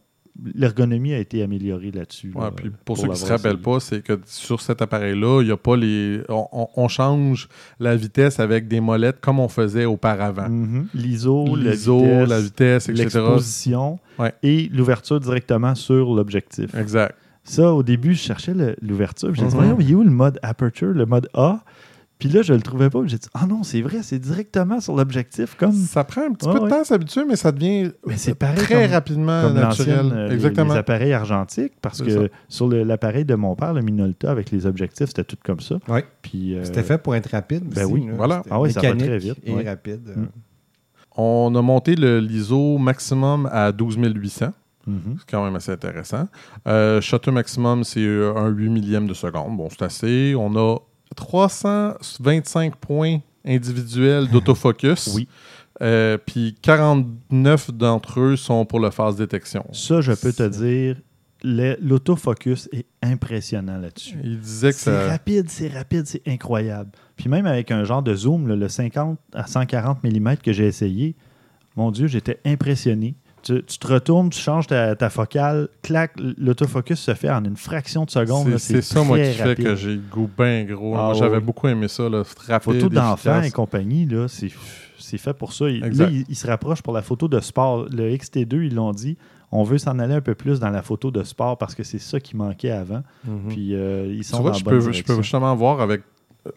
L'ergonomie 0.54 1.14
a 1.14 1.18
été 1.18 1.42
améliorée 1.44 1.92
là-dessus. 1.92 2.32
Ouais, 2.34 2.42
là, 2.42 2.50
puis 2.50 2.70
pour, 2.84 2.96
ceux 2.98 3.04
qui 3.04 3.10
ne 3.10 3.14
se 3.14 3.26
rappellent 3.26 3.60
pas, 3.60 3.78
c'est 3.78 4.02
que 4.02 4.18
sur 4.26 4.60
cet 4.60 4.82
appareil-là, 4.82 5.42
il 5.42 5.48
y 5.48 5.52
a 5.52 5.56
pas 5.56 5.76
les. 5.76 6.22
On, 6.28 6.48
on- 6.50 6.68
on 6.76 6.88
change 6.88 7.48
la 7.78 7.94
vitesse 7.94 8.40
avec 8.40 8.66
des 8.66 8.80
molettes 8.80 9.20
comme 9.20 9.38
on 9.38 9.46
faisait 9.48 9.84
auparavant. 9.84 10.48
Mhm. 10.48 10.88
L'ISO, 10.92 11.54
la 11.56 11.70
vitesse, 11.70 12.28
la 12.28 12.40
vitesse, 12.40 12.88
etc. 12.88 13.02
l'exposition 13.04 13.98
Ouais. 14.18 14.32
et 14.42 14.68
l'ouverture 14.72 15.20
directement 15.20 15.74
sur 15.76 16.12
l'objectif. 16.14 16.74
Exact. 16.74 17.14
Ça, 17.44 17.72
au 17.72 17.82
début, 17.84 18.14
je 18.14 18.20
cherchais 18.20 18.54
l'ouverture. 18.82 19.30
puis 19.30 19.40
J'ai 19.40 19.46
dit, 19.48 19.54
Mhm. 19.54 19.60
voyons, 19.60 19.76
il 19.80 19.90
est 19.92 19.94
où 19.94 20.02
le 20.02 20.10
mode 20.10 20.38
aperture, 20.42 20.88
le 20.88 21.06
mode 21.06 21.28
A? 21.34 21.60
Puis 22.24 22.32
là, 22.32 22.40
je 22.40 22.54
le 22.54 22.60
trouvais 22.62 22.88
pas. 22.88 23.00
puis 23.02 23.10
J'ai 23.10 23.18
dit, 23.18 23.28
ah 23.34 23.44
non, 23.46 23.62
c'est 23.62 23.82
vrai, 23.82 23.98
c'est 24.02 24.18
directement 24.18 24.80
sur 24.80 24.96
l'objectif, 24.96 25.56
comme, 25.56 25.72
Ça 25.72 26.04
prend 26.04 26.22
un 26.22 26.32
petit 26.32 26.48
Ouais, 26.48 26.54
peu 26.54 26.60
de 26.60 26.68
temps 26.70 26.80
à 26.80 26.84
s'habituer, 26.84 27.22
mais 27.28 27.36
ça 27.36 27.52
devient 27.52 27.90
Mais 28.06 28.16
c'est 28.16 28.34
pareil 28.34 28.56
très 28.56 28.84
comme- 28.84 28.92
rapidement 28.92 29.42
comme 29.42 29.54
naturel. 29.54 30.10
euh, 30.10 30.28
les- 30.28 30.34
Exactement. 30.34 30.72
Les, 30.72 30.78
appareils 30.78 31.12
argentiques, 31.12 31.74
parce 31.82 32.00
que 32.00 32.10
ça. 32.10 32.20
sur 32.48 32.66
le- 32.66 32.82
l'appareil 32.82 33.26
de 33.26 33.34
mon 33.34 33.54
père, 33.54 33.74
le 33.74 33.82
Minolta, 33.82 34.30
avec 34.30 34.50
les 34.50 34.64
objectifs, 34.64 35.08
c'était 35.08 35.24
tout 35.24 35.36
comme 35.44 35.60
ça. 35.60 35.76
Oui. 35.88 36.00
Puis, 36.22 36.54
euh, 36.56 36.64
C'était 36.64 36.82
fait 36.82 36.96
pour 36.96 37.14
être 37.14 37.30
rapide. 37.30 37.64
ben 37.64 37.84
aussi, 37.84 37.92
oui. 37.92 38.06
là. 38.06 38.12
Voilà. 38.16 38.42
Ah 38.50 38.58
oui, 38.58 38.72
ça 38.72 38.80
va 38.80 38.94
très 38.94 39.18
vite, 39.18 39.36
Et 39.44 39.52
ouais. 39.52 39.68
rapide. 39.68 40.08
Mm. 40.16 40.24
On 41.16 41.54
a 41.54 41.60
monté 41.62 41.94
le 41.94 42.20
l'ISO 42.20 42.78
maximum 42.78 43.48
à 43.52 43.70
12800. 43.70 44.52
mhm. 44.86 45.16
C'est 45.18 45.30
quand 45.30 45.44
même 45.44 45.56
assez 45.56 45.72
intéressant. 45.72 46.26
Euh, 46.66 47.00
shutter 47.00 47.30
maximum, 47.30 47.84
c'est 47.84 48.04
un 48.04 48.48
8 48.48 48.70
millième 48.70 49.06
de 49.06 49.14
seconde. 49.14 49.56
Bon, 49.56 49.68
c'est 49.70 49.82
assez. 49.84 50.34
On 50.36 50.54
a 50.56 50.78
325 51.16 52.76
points 52.76 53.18
individuels 53.44 54.28
d'autofocus. 54.28 55.12
Oui. 55.14 55.28
Euh, 55.82 56.18
Puis 56.18 56.56
49 56.62 57.72
d'entre 57.72 58.20
eux 58.20 58.36
sont 58.36 58.64
pour 58.64 58.80
le 58.80 58.90
phase 58.90 59.16
détection. 59.16 59.64
Ça, 59.72 60.00
je 60.00 60.12
peux 60.12 60.32
te 60.32 60.46
dire, 60.48 60.96
l'autofocus 61.42 62.68
est 62.72 62.86
impressionnant 63.02 63.78
là-dessus. 63.78 64.16
Il 64.22 64.38
disait 64.38 64.70
que 64.70 64.76
C'est 64.78 64.90
ça. 64.90 65.08
rapide, 65.08 65.50
c'est 65.50 65.68
rapide, 65.68 66.06
c'est 66.06 66.22
incroyable. 66.26 66.90
Puis 67.16 67.28
même 67.28 67.46
avec 67.46 67.70
un 67.70 67.84
genre 67.84 68.02
de 68.02 68.14
zoom, 68.14 68.48
là, 68.48 68.56
le 68.56 68.68
50 68.68 69.18
à 69.34 69.46
140 69.46 70.02
mm 70.04 70.36
que 70.36 70.52
j'ai 70.52 70.66
essayé, 70.66 71.16
mon 71.76 71.90
Dieu, 71.90 72.06
j'étais 72.06 72.38
impressionné. 72.44 73.14
Tu, 73.44 73.62
tu 73.62 73.78
te 73.78 73.86
retournes, 73.86 74.30
tu 74.30 74.40
changes 74.40 74.66
ta, 74.66 74.96
ta 74.96 75.10
focale, 75.10 75.68
clac, 75.82 76.12
l'autofocus 76.38 76.98
se 76.98 77.14
fait 77.14 77.30
en 77.30 77.44
une 77.44 77.56
fraction 77.56 78.04
de 78.04 78.10
seconde. 78.10 78.56
C'est 78.58 78.80
ça, 78.82 79.02
moi, 79.02 79.18
qui 79.18 79.32
fait 79.32 79.54
que 79.54 79.76
j'ai 79.76 79.94
le 79.94 80.00
goût 80.10 80.30
bien 80.36 80.64
gros. 80.64 80.94
Ah, 80.96 81.04
moi, 81.06 81.14
j'avais 81.14 81.36
oui. 81.36 81.42
beaucoup 81.42 81.68
aimé 81.68 81.88
ça, 81.88 82.08
là, 82.08 82.22
rapide, 82.48 82.80
Photo 82.80 82.86
efficace. 82.86 83.46
et 83.46 83.50
compagnie, 83.50 84.06
là, 84.06 84.26
c'est, 84.28 84.48
fait 85.18 85.34
pour 85.34 85.52
ça. 85.52 85.68
Il-. 85.68 85.80
Là, 85.80 86.08
il, 86.10 86.24
il 86.28 86.36
se 86.36 86.46
rapproche 86.46 86.80
pour 86.82 86.92
la 86.94 87.02
photo 87.02 87.28
de 87.28 87.38
sport. 87.40 87.86
Le 87.90 88.16
XT2, 88.16 88.66
ils 88.66 88.74
l'ont 88.74 88.92
dit, 88.92 89.16
on 89.52 89.62
veut 89.62 89.78
s'en 89.78 89.98
aller 89.98 90.14
un 90.14 90.20
peu 90.20 90.34
plus 90.34 90.58
dans 90.58 90.70
la 90.70 90.82
photo 90.82 91.10
de 91.10 91.22
sport 91.22 91.58
parce 91.58 91.74
que 91.74 91.84
c'est 91.84 91.98
ça 92.00 92.18
qui 92.20 92.36
manquait 92.36 92.70
avant. 92.70 93.02
Mhm. 93.26 93.48
Puis 93.48 93.74
euh, 93.74 94.06
ils 94.12 94.24
sont 94.24 94.38
Tu 94.38 94.42
vois, 94.42 94.50
dans 94.52 94.58
je 94.58 94.64
bonne 94.64 94.80
peux, 94.80 94.92
je 94.92 95.02
peux 95.04 95.16
justement 95.22 95.54
voir 95.54 95.80
avec 95.80 96.02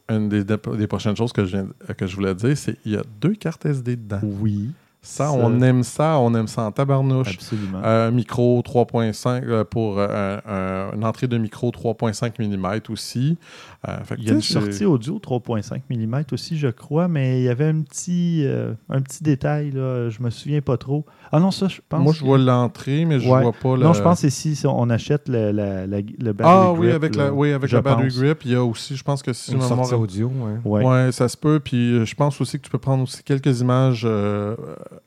une 0.09 0.27
des, 0.29 0.43
des 0.43 0.87
prochaines 0.87 1.15
choses 1.15 1.31
que 1.31 1.45
je, 1.45 1.57
viens- 1.57 1.67
que 1.95 2.07
je 2.07 2.15
voulais 2.15 2.33
dire, 2.35 2.57
c'est 2.57 2.81
qu'il 2.81 2.93
y 2.93 2.97
a 2.97 3.03
deux 3.21 3.35
cartes 3.35 3.65
SD 3.65 3.95
dedans. 3.97 4.19
Oui, 4.23 4.71
Ça, 5.01 5.27
Ça- 5.27 5.31
on 5.33 5.61
aime 5.61 5.83
ça, 5.83 6.17
on 6.19 6.33
aime 6.35 6.47
ça 6.47 6.63
en 6.63 6.71
tabarnouche. 6.71 7.35
absolument. 7.35 7.79
Un 7.83 8.11
micro 8.11 8.61
3.5 8.61 9.43
euh, 9.45 9.63
pour 9.63 9.99
euh, 9.99 10.37
un- 10.45 10.51
un- 10.51 10.95
une 10.95 11.05
entrée 11.05 11.27
de 11.27 11.37
micro 11.37 11.71
3.5 11.71 12.39
mm 12.39 12.81
aussi. 12.89 13.37
Euh, 13.87 13.97
Il 14.17 14.25
y 14.25 14.29
a 14.31 14.33
une 14.33 14.41
sortie 14.41 14.85
audio 14.85 15.19
3.5 15.19 15.81
mm 15.89 16.23
aussi, 16.31 16.57
je 16.57 16.67
crois, 16.67 17.07
mais 17.07 17.41
il 17.41 17.43
y 17.43 17.49
avait 17.49 17.65
un 17.67 17.81
petit, 17.81 18.41
euh, 18.43 18.73
un 18.89 19.01
petit 19.01 19.23
détail, 19.23 19.69
là, 19.71 20.09
je 20.09 20.21
me 20.23 20.29
souviens 20.31 20.61
pas 20.61 20.77
trop. 20.77 21.05
Ah 21.31 21.39
non, 21.39 21.51
ça, 21.51 21.67
je 21.67 21.79
pense. 21.87 22.01
Moi, 22.03 22.11
je 22.13 22.21
que- 22.21 22.25
vois 22.25 22.39
l'entrée, 22.39 23.05
mais 23.05 23.19
je 23.19 23.29
Ouais. 23.29 23.41
vois 23.43 23.53
pas 23.53 23.75
le. 23.77 23.83
Non, 23.83 23.93
je 23.93 24.01
pense 24.01 24.21
que 24.21 24.29
c'est 24.29 24.55
si, 24.55 24.65
on 24.65 24.89
achète 24.89 25.29
le, 25.29 25.51
la, 25.51 25.85
la- 25.85 26.01
le 26.01 26.33
battery 26.33 26.55
Ah 26.57 26.71
oui, 26.73 26.87
grip, 26.87 26.95
avec 26.95 27.15
là, 27.15 27.25
la, 27.25 27.33
oui, 27.33 27.51
avec 27.53 27.71
la 27.71 27.81
battery 27.81 28.03
pense. 28.07 28.17
grip. 28.19 28.45
Il 28.45 28.51
y 28.51 28.55
a 28.55 28.63
aussi, 28.65 28.95
je 28.95 29.03
pense 29.03 29.21
que 29.21 29.31
si 29.31 29.53
Une 29.53 29.61
sortie 29.61 29.75
mémoire- 29.75 29.99
audio, 29.99 30.27
ouais. 30.65 30.83
Ouais. 30.83 30.85
Ouais, 30.85 31.11
ça 31.11 31.27
se 31.27 31.37
peut. 31.37 31.59
Puis 31.63 31.93
euh, 31.93 32.05
je 32.05 32.15
pense 32.15 32.41
aussi 32.41 32.57
que 32.57 32.63
tu 32.63 32.71
peux 32.71 32.79
prendre 32.79 33.03
aussi 33.03 33.23
quelques 33.23 33.61
images, 33.61 34.03
euh, 34.05 34.55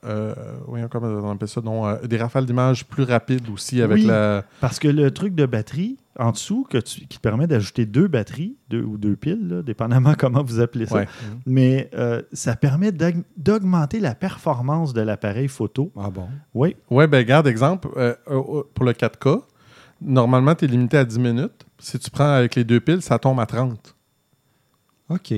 euh, 0.05 0.33
oui, 0.67 0.79
comment 0.89 1.07
on 1.07 1.31
appelle 1.31 1.47
ça, 1.47 1.61
non, 1.61 1.85
euh, 1.87 1.95
des 2.07 2.17
rafales 2.17 2.45
d'images 2.45 2.85
plus 2.85 3.03
rapides 3.03 3.49
aussi 3.53 3.81
avec 3.81 3.97
Oui. 3.97 4.05
la. 4.05 4.43
Parce 4.61 4.79
que 4.79 4.87
le 4.87 5.11
truc 5.11 5.35
de 5.35 5.45
batterie, 5.45 5.97
en 6.19 6.31
dessous, 6.31 6.65
que 6.69 6.77
tu- 6.77 7.01
qui 7.07 7.17
te 7.17 7.21
permet 7.21 7.47
d'ajouter 7.47 7.85
deux 7.85 8.07
batteries, 8.07 8.57
deux 8.69 8.83
ou 8.83 8.97
deux 8.97 9.15
piles, 9.15 9.47
là, 9.47 9.61
dépendamment 9.61 10.13
comment 10.19 10.43
vous 10.43 10.59
appelez 10.59 10.85
ça, 10.85 10.95
Ouais. 10.95 11.07
mais 11.45 11.89
euh, 11.93 12.21
ça 12.33 12.55
permet 12.55 12.91
d'aug- 12.91 13.23
d'augmenter 13.37 13.99
la 13.99 14.13
performance 14.15 14.93
de 14.93 15.01
l'appareil 15.01 15.47
photo. 15.47 15.91
Ah 15.97 16.09
bon? 16.09 16.27
Oui, 16.53 16.75
Ouais, 16.89 17.07
ben 17.07 17.17
regarde, 17.19 17.47
exemple, 17.47 17.87
euh, 17.97 18.13
euh, 18.29 18.63
pour 18.73 18.85
le 18.85 18.93
4K, 18.93 19.41
normalement, 20.01 20.55
tu 20.55 20.65
es 20.65 20.67
limité 20.67 20.97
à 20.97 21.05
10 21.05 21.19
minutes. 21.19 21.65
Si 21.79 21.97
tu 21.99 22.09
prends 22.11 22.31
avec 22.33 22.55
les 22.55 22.63
deux 22.63 22.79
piles, 22.79 23.01
ça 23.01 23.17
tombe 23.19 23.39
à 23.39 23.45
30. 23.45 23.95
OK. 25.13 25.33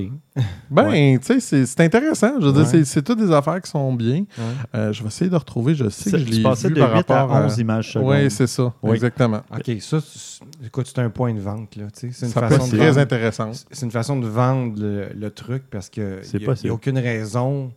Ben, 0.70 1.18
tu 1.18 1.26
sais, 1.26 1.40
c'est- 1.40 1.80
intéressant. 1.80 2.40
Je 2.40 2.46
veux 2.46 2.52
dire, 2.52 2.62
Ouais. 2.62 2.66
c'est- 2.68 2.84
c'est 2.84 3.02
toutes 3.02 3.18
des 3.18 3.30
affaires 3.30 3.60
qui 3.60 3.70
sont 3.70 3.92
bien. 3.92 4.20
Ouais. 4.20 4.44
Euh, 4.74 4.92
je 4.92 5.02
vais 5.02 5.08
essayer 5.08 5.30
de 5.30 5.36
retrouver. 5.36 5.74
Je 5.74 5.88
sais 5.88 6.10
que 6.10 6.18
je 6.18 6.24
l'ai 6.24 6.30
vu 6.32 6.38
de 6.38 6.42
par 6.42 6.56
8 6.58 6.80
à 6.80 6.86
rapport 7.26 7.30
11 7.44 7.58
images 7.58 7.92
secondes. 7.92 8.08
Oui, 8.10 8.30
c'est 8.30 8.46
ça. 8.46 8.72
Oui. 8.82 8.94
Exactement. 8.94 9.40
OK, 9.54 9.76
ça, 9.80 9.98
écoute, 10.64 10.86
c'est 10.92 11.00
un 11.00 11.10
point 11.10 11.32
de 11.34 11.40
vente. 11.40 11.76
Là, 11.76 11.84
tu 11.92 12.00
sais. 12.00 12.10
c'est 12.12 12.26
une 12.26 12.32
Ça 12.32 12.40
façon 12.40 12.64
de 12.66 12.76
très 12.76 12.88
vendre- 12.88 12.98
intéressant. 13.00 13.50
C'est 13.70 13.84
une 13.86 13.92
façon 13.92 14.18
de 14.18 14.26
vendre 14.26 14.80
le, 14.80 15.08
le 15.14 15.30
truc 15.30 15.64
parce 15.70 15.88
que 15.90 16.20
n'y 16.64 16.70
a, 16.70 16.72
aucune 16.72 16.98
raison 16.98 17.72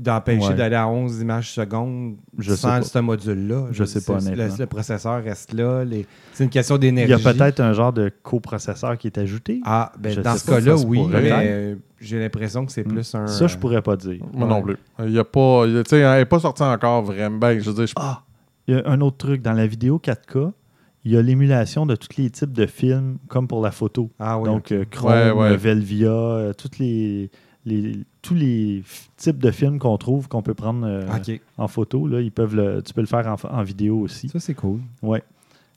d'empêcher 0.00 0.48
Ouais. 0.48 0.54
d'aller 0.54 0.76
à 0.76 0.88
11 0.88 1.20
images 1.20 1.52
secondes 1.52 2.16
Je 2.38 2.54
sans 2.54 2.82
ce 2.82 2.98
module-là. 2.98 3.66
Je 3.70 3.84
sais 3.84 4.00
pas, 4.00 4.14
le, 4.18 4.26
honnêtement. 4.28 4.56
le 4.58 4.66
processeur 4.66 5.22
reste 5.22 5.52
là. 5.52 5.84
les- 5.84 6.06
C'est 6.32 6.44
une 6.44 6.50
question 6.50 6.76
Il 6.76 6.80
d'énergie. 6.80 7.10
y 7.12 7.14
a 7.14 7.32
peut-être 7.32 7.60
un 7.60 7.72
genre 7.74 7.92
de 7.92 8.10
coprocesseur 8.22 8.96
qui 8.98 9.06
est 9.08 9.18
ajouté. 9.18 9.60
Ah, 9.64 9.92
ben, 9.98 10.12
Je 10.12 10.20
dans 10.22 10.36
ce 10.36 10.46
cas-là, 10.50 10.76
oui, 10.76 11.00
mais 11.10 11.30
euh, 11.32 11.74
j'ai 12.00 12.18
l'impression 12.18 12.64
que 12.66 12.72
c'est 12.72 12.84
Hmm. 12.86 12.92
plus 12.94 13.14
un. 13.14 13.26
Ça, 13.26 13.46
je 13.46 13.56
pourrais 13.58 13.82
pas 13.82 13.96
dire. 13.96 14.20
Moi 14.32 14.46
Ouais. 14.46 14.54
non 14.54 14.62
plus. 14.62 14.76
Il 15.04 15.12
y 15.12 15.18
a 15.18 15.24
pas. 15.24 15.64
il 15.66 15.72
y 15.74 15.76
a- 15.78 16.12
elle 16.14 16.18
n'est 16.20 16.24
pas 16.24 16.40
sortie 16.40 16.62
encore 16.62 17.02
vraiment. 17.02 17.36
Ben, 17.38 17.60
je 17.60 17.68
veux 17.70 17.74
dire, 17.76 17.86
je- 17.86 17.92
Ah! 17.96 18.22
Il 18.68 18.74
y 18.74 18.78
a 18.78 18.82
un 18.88 19.00
autre 19.00 19.16
truc. 19.18 19.42
Dans 19.42 19.52
la 19.52 19.66
vidéo 19.66 19.98
4K, 19.98 20.52
il 21.04 21.12
y 21.12 21.16
a 21.16 21.22
l'émulation 21.22 21.86
de 21.86 21.96
tous 21.96 22.16
les 22.18 22.30
types 22.30 22.52
de 22.52 22.66
films, 22.66 23.18
comme 23.28 23.48
pour 23.48 23.60
la 23.62 23.70
photo. 23.70 24.10
Ah 24.18 24.38
oui. 24.38 24.44
Donc, 24.48 24.70
euh, 24.72 24.84
Chrome, 24.90 25.10
Ouais, 25.12 25.30
ouais. 25.30 25.56
Velvia, 25.56 26.08
euh, 26.10 26.52
toutes 26.52 26.78
les, 26.78 27.30
les- 27.64 27.98
tous 28.22 28.34
les 28.34 28.82
types 29.16 29.38
de 29.38 29.50
films 29.50 29.78
qu'on 29.78 29.96
trouve, 29.96 30.28
qu'on 30.28 30.42
peut 30.42 30.54
prendre 30.54 30.86
euh, 30.86 31.02
en 31.58 31.68
photo, 31.68 32.06
là, 32.06 32.20
ils 32.20 32.30
peuvent 32.32 32.54
le- 32.54 32.82
tu 32.82 32.92
peux 32.92 33.00
le 33.00 33.06
faire 33.06 33.26
en, 33.26 33.48
en 33.48 33.62
vidéo 33.62 33.98
aussi. 34.00 34.28
Ça, 34.28 34.40
c'est 34.40 34.54
cool. 34.54 34.80
Ouais. 35.02 35.22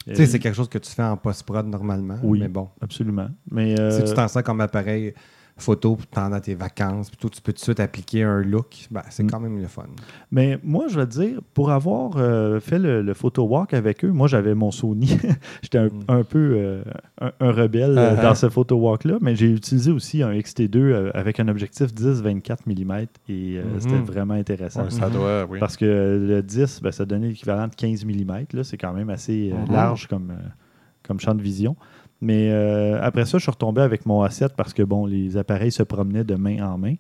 Tu 0.06 0.16
sais, 0.16 0.24
Euh, 0.24 0.26
c'est 0.26 0.40
quelque 0.40 0.56
chose 0.56 0.68
que 0.68 0.78
tu 0.80 0.92
fais 0.92 1.04
en 1.04 1.16
post-prod 1.16 1.66
normalement. 1.66 2.18
Oui. 2.24 2.40
Mais 2.42 2.50
bon, 2.50 2.68
Absolument. 2.82 3.28
Mais, 3.50 3.80
euh, 3.80 3.92
si 3.98 4.04
tu 4.04 4.14
t'en 4.14 4.28
sers 4.28 4.44
comme 4.44 4.60
appareil 4.60 5.14
photo 5.58 5.98
pendant 6.12 6.40
tes 6.40 6.56
vacances, 6.56 7.10
plutôt 7.10 7.30
tu 7.30 7.40
peux 7.42 7.54
tout 7.54 7.58
de 7.60 7.64
suite 7.64 7.80
appliquer 7.80 8.24
un 8.24 8.42
look, 8.42 8.88
ben, 8.90 9.04
c'est 9.10 9.24
Mm. 9.24 9.30
quand 9.30 9.40
même 9.40 9.62
le 9.62 9.68
fun. 9.68 9.84
Mais 10.32 10.60
moi, 10.64 10.86
je 10.90 11.00
vais 11.00 11.06
te 11.06 11.12
dire, 11.12 11.40
pour 11.54 11.72
avoir 11.72 12.18
euh, 12.18 12.60
fait 12.60 12.80
le, 12.80 13.02
le 13.04 13.14
photo 13.14 13.44
walk 13.44 13.74
avec 13.74 14.04
eux, 14.04 14.12
moi, 14.12 14.28
j'avais 14.28 14.56
mon 14.56 14.72
Sony. 14.72 15.08
J'étais 15.62 15.78
un, 15.78 15.86
Mm. 15.90 16.04
un 16.08 16.24
peu 16.24 16.54
euh, 16.58 16.84
un, 17.22 17.32
un 17.40 17.52
rebelle 17.52 17.98
euh, 17.98 18.16
Uh-huh. 18.16 18.22
dans 18.22 18.36
ce 18.36 18.50
photo 18.50 18.76
walk-là, 18.78 19.18
mais 19.22 19.36
j'ai 19.36 19.52
utilisé 19.52 19.92
aussi 19.92 20.24
un 20.24 20.32
XT2 20.34 20.76
euh, 20.78 21.12
avec 21.14 21.40
un 21.40 21.48
objectif 21.48 21.94
10-24 21.94 22.58
mm 22.66 22.92
et 23.30 23.58
euh, 23.58 23.64
Mhm. 23.74 23.80
c'était 23.80 24.00
vraiment 24.00 24.34
intéressant. 24.34 24.86
ouais, 24.86 24.90
ça 24.92 25.10
doit, 25.10 25.46
oui. 25.50 25.60
Parce 25.60 25.78
que 25.78 25.86
le 25.86 26.42
10, 26.42 26.82
ben, 26.82 26.92
ça 26.92 27.06
donnait 27.06 27.28
l'équivalent 27.28 27.68
de 27.68 27.76
15 27.76 28.06
mm. 28.06 28.46
Là, 28.54 28.64
c'est 28.64 28.78
quand 28.78 28.94
même 28.94 29.10
assez 29.12 29.52
euh, 29.54 29.62
Mhm. 29.66 29.72
large 29.72 30.08
comme, 30.08 30.32
euh, 30.32 30.48
comme 31.08 31.20
champ 31.20 31.36
de 31.36 31.42
vision. 31.42 31.76
Mais 32.24 32.50
euh, 32.52 33.00
après 33.02 33.26
ça, 33.26 33.38
je 33.38 33.44
suis 33.44 33.52
retombé 33.52 33.82
avec 33.82 34.06
mon 34.06 34.26
A7 34.26 34.52
parce 34.56 34.74
que 34.74 34.82
bon, 34.82 35.06
les 35.06 35.36
appareils 35.36 35.74
se 35.74 35.84
promenaient 35.84 36.24
de 36.24 36.36
main 36.36 36.66
en 36.66 36.78
main. 36.78 36.96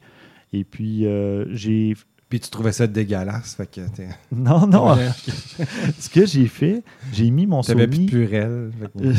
Et 0.52 0.66
puis, 0.66 1.06
euh, 1.06 1.46
j'ai. 1.56 1.96
Puis 2.28 2.40
tu 2.42 2.50
trouvais 2.50 2.74
ça 2.74 2.88
dégueulasse, 2.88 3.56
fait 3.56 3.68
que 3.68 3.82
t'es- 3.90 4.10
Non, 4.36 4.68
non. 4.68 4.96
Ce 6.00 6.10
que 6.10 6.26
j'ai 6.26 6.48
fait, 6.48 6.84
j'ai 7.14 7.30
mis 7.32 7.46
mon 7.48 7.62
t'avais 7.62 7.88
plus 7.88 8.06
de 8.06 8.26
que- 8.26 9.14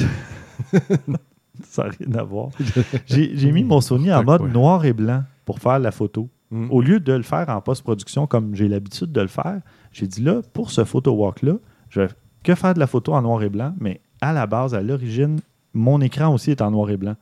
ça 1.62 1.85
n'a 1.85 1.90
rien 1.99 2.14
à 2.19 2.23
voir. 2.23 2.49
J'ai 3.07 3.37
j'ai 3.37 3.53
mis 3.53 3.64
mon 3.64 3.81
Sony 3.81 4.12
en 4.12 4.23
mode 4.25 4.53
noir 4.53 4.85
et 4.85 4.93
blanc 4.93 5.23
pour 5.45 5.59
faire 5.59 5.79
la 5.79 5.90
photo. 5.90 6.29
Mm. 6.51 6.71
Au 6.71 6.83
lieu 6.83 7.01
de 7.01 7.12
le 7.12 7.23
faire 7.23 7.49
en 7.49 7.61
post-production 7.61 8.27
comme 8.27 8.55
j'ai 8.55 8.69
l'habitude 8.69 9.11
de 9.12 9.21
le 9.21 9.29
faire, 9.29 9.61
j'ai 9.93 10.07
dit 10.07 10.21
là, 10.23 10.40
pour 10.53 10.71
ce 10.71 10.85
photo 10.85 11.12
walk-là, 11.12 11.55
je 11.88 12.01
vais 12.03 12.09
que 12.43 12.55
faire 12.55 12.75
de 12.75 12.79
la 12.81 12.87
photo 12.87 13.14
en 13.14 13.23
noir 13.23 13.43
et 13.43 13.49
blanc, 13.49 13.75
mais 13.81 14.01
à 14.21 14.33
la 14.33 14.47
base, 14.47 14.75
à 14.75 14.83
l'origine, 14.83 15.38
mon 15.75 16.01
écran 16.01 16.33
aussi 16.33 16.51
est 16.53 16.63
en 16.63 16.71
noir 16.71 16.91
et 16.91 16.97
blanc. 16.97 17.17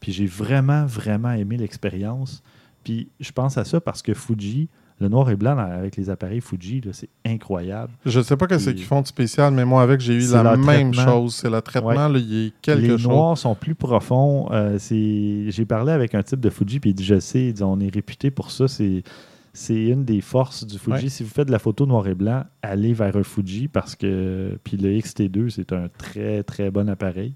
Puis 0.00 0.12
j'ai 0.12 0.26
vraiment, 0.26 0.84
vraiment 0.86 1.32
aimé 1.32 1.56
l'expérience. 1.56 2.42
Puis 2.84 3.08
je 3.20 3.32
pense 3.32 3.56
à 3.58 3.64
ça 3.64 3.80
parce 3.80 4.02
que 4.02 4.14
Fuji, 4.14 4.68
le 5.00 5.08
noir 5.08 5.28
et 5.30 5.36
blanc 5.36 5.58
avec 5.58 5.96
les 5.96 6.08
appareils 6.08 6.40
Fuji, 6.40 6.80
c'est 6.92 7.08
incroyable. 7.24 7.92
Je 8.04 8.20
sais 8.20 8.36
pas 8.36 8.46
qu'est-ce 8.46 8.70
Et- 8.70 8.74
qu'ils 8.74 8.84
font 8.84 9.02
de 9.02 9.06
spécial, 9.06 9.52
mais 9.52 9.64
moi, 9.64 9.82
avec, 9.82 10.00
j'ai 10.00 10.14
eu 10.14 10.22
C'est 10.22 10.42
la 10.42 10.56
même 10.56 10.92
traitement. 10.92 11.04
chose. 11.12 11.34
C'est 11.34 11.50
le 11.50 11.60
traitement, 11.60 12.08
là, 12.08 12.18
il 12.18 12.44
y 12.44 12.46
a 12.46 12.50
quelque 12.62 12.80
les 12.80 12.88
chose. 12.90 13.08
noirs 13.08 13.36
sont 13.38 13.54
plus 13.54 13.74
profonds. 13.74 14.48
Euh, 14.52 14.78
c'est- 14.78 15.50
J'ai 15.50 15.64
parlé 15.64 15.92
avec 15.92 16.14
un 16.14 16.22
type 16.22 16.40
de 16.40 16.50
Fuji, 16.50 16.80
puis 16.80 16.90
il 16.90 16.94
dit 16.94 17.04
Je 17.04 17.18
sais, 17.20 17.46
il 17.48 17.52
dit, 17.52 17.62
on 17.62 17.78
est 17.80 17.92
réputé 17.92 18.30
pour 18.30 18.50
ça. 18.50 18.68
C'est 18.68 19.02
c'est 19.52 19.86
une 19.86 20.04
des 20.04 20.20
forces 20.20 20.66
du 20.66 20.78
Fuji. 20.78 21.04
Ouais. 21.04 21.08
Si 21.08 21.22
vous 21.22 21.30
faites 21.30 21.46
de 21.46 21.52
la 21.52 21.58
photo 21.58 21.86
noir 21.86 22.06
et 22.08 22.14
blanc, 22.14 22.44
allez 22.62 22.92
vers 22.92 23.16
un 23.16 23.22
Fuji 23.22 23.68
parce 23.68 23.96
que. 23.96 24.58
Puis 24.64 24.76
le 24.76 24.90
XT2, 24.98 25.48
c'est 25.50 25.72
un 25.72 25.88
très, 25.98 26.42
très 26.42 26.70
bon 26.70 26.88
appareil. 26.90 27.34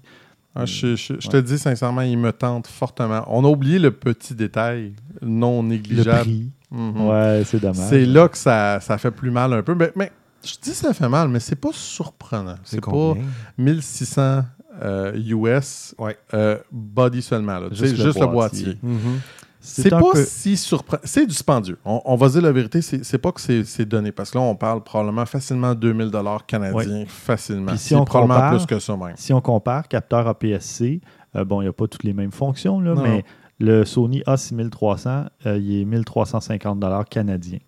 Ah, 0.53 0.65
je, 0.65 0.95
je- 0.95 1.13
je 1.19 1.27
Ouais. 1.27 1.33
te 1.33 1.37
dis 1.37 1.57
sincèrement, 1.57 2.01
il 2.01 2.17
me 2.17 2.31
tente 2.33 2.67
fortement. 2.67 3.23
On 3.27 3.45
a 3.45 3.47
oublié 3.47 3.79
le 3.79 3.91
petit 3.91 4.35
détail 4.35 4.93
non 5.21 5.61
Le 5.61 5.69
négligeable. 5.69 6.19
prix, 6.21 6.49
Mhm. 6.71 7.07
ouais, 7.07 7.43
c'est 7.45 7.59
dommage. 7.61 7.77
C'est 7.89 8.05
là 8.05 8.27
que 8.27 8.37
ça, 8.37 8.79
ça 8.81 8.97
fait 8.97 9.11
plus 9.11 9.31
mal 9.31 9.53
un 9.53 9.63
peu. 9.63 9.75
Mais, 9.75 9.91
mais 9.95 10.11
je 10.43 10.55
dis 10.61 10.71
ça 10.71 10.93
fait 10.93 11.07
mal, 11.07 11.29
mais 11.29 11.39
c'est 11.39 11.55
pas 11.55 11.69
surprenant. 11.71 12.55
C'est 12.65 12.81
pas 12.81 12.91
combien? 12.91 13.23
1600 13.57 14.43
euh, 14.81 15.13
US 15.15 15.93
Ouais. 15.97 16.17
euh, 16.33 16.57
body 16.71 17.21
seulement. 17.21 17.59
Là. 17.59 17.67
Juste 17.71 17.97
le 17.97 18.05
le 18.05 18.11
boîtier. 18.27 18.65
boîtier. 18.65 18.77
Mhm. 18.83 19.19
C'est 19.63 19.89
pas 19.91 20.01
peu- 20.13 20.25
si 20.25 20.57
surprenant. 20.57 21.01
C'est 21.05 21.25
dispendieux. 21.27 21.77
On, 21.85 22.01
on 22.05 22.15
va 22.15 22.29
dire 22.29 22.41
la 22.41 22.51
vérité, 22.51 22.81
c'est 22.81 23.17
pas 23.19 23.31
que 23.31 23.39
c'est 23.39 23.85
donné. 23.85 24.11
Parce 24.11 24.31
que 24.31 24.37
là, 24.39 24.43
on 24.43 24.55
parle 24.55 24.83
probablement 24.83 25.25
facilement 25.25 25.75
2000 25.75 26.09
dollars 26.09 26.45
canadiens, 26.45 27.05
facilement. 27.07 27.67
Puis 27.71 27.77
si 27.77 27.89
C'est 27.89 27.95
on 27.95 28.03
probablement 28.05 28.35
compare- 28.39 28.57
plus 28.57 28.65
que 28.65 28.79
ça 28.79 28.97
même. 28.97 29.13
Si 29.17 29.31
on 29.33 29.41
compare 29.41 29.87
capteur 29.87 30.27
APS-C, 30.27 30.99
euh, 31.35 31.45
bon, 31.45 31.61
il 31.61 31.65
n'y 31.65 31.69
a 31.69 31.73
pas 31.73 31.87
toutes 31.87 32.03
les 32.03 32.13
mêmes 32.13 32.31
fonctions, 32.31 32.79
là, 32.81 32.95
Non, 32.95 33.01
mais 33.03 33.17
non. 33.17 33.23
le 33.59 33.85
Sony 33.85 34.21
A6300, 34.25 35.27
euh, 35.45 35.57
il 35.57 35.81
est 35.81 35.85
1350 35.85 37.07
canadiens. 37.09 37.59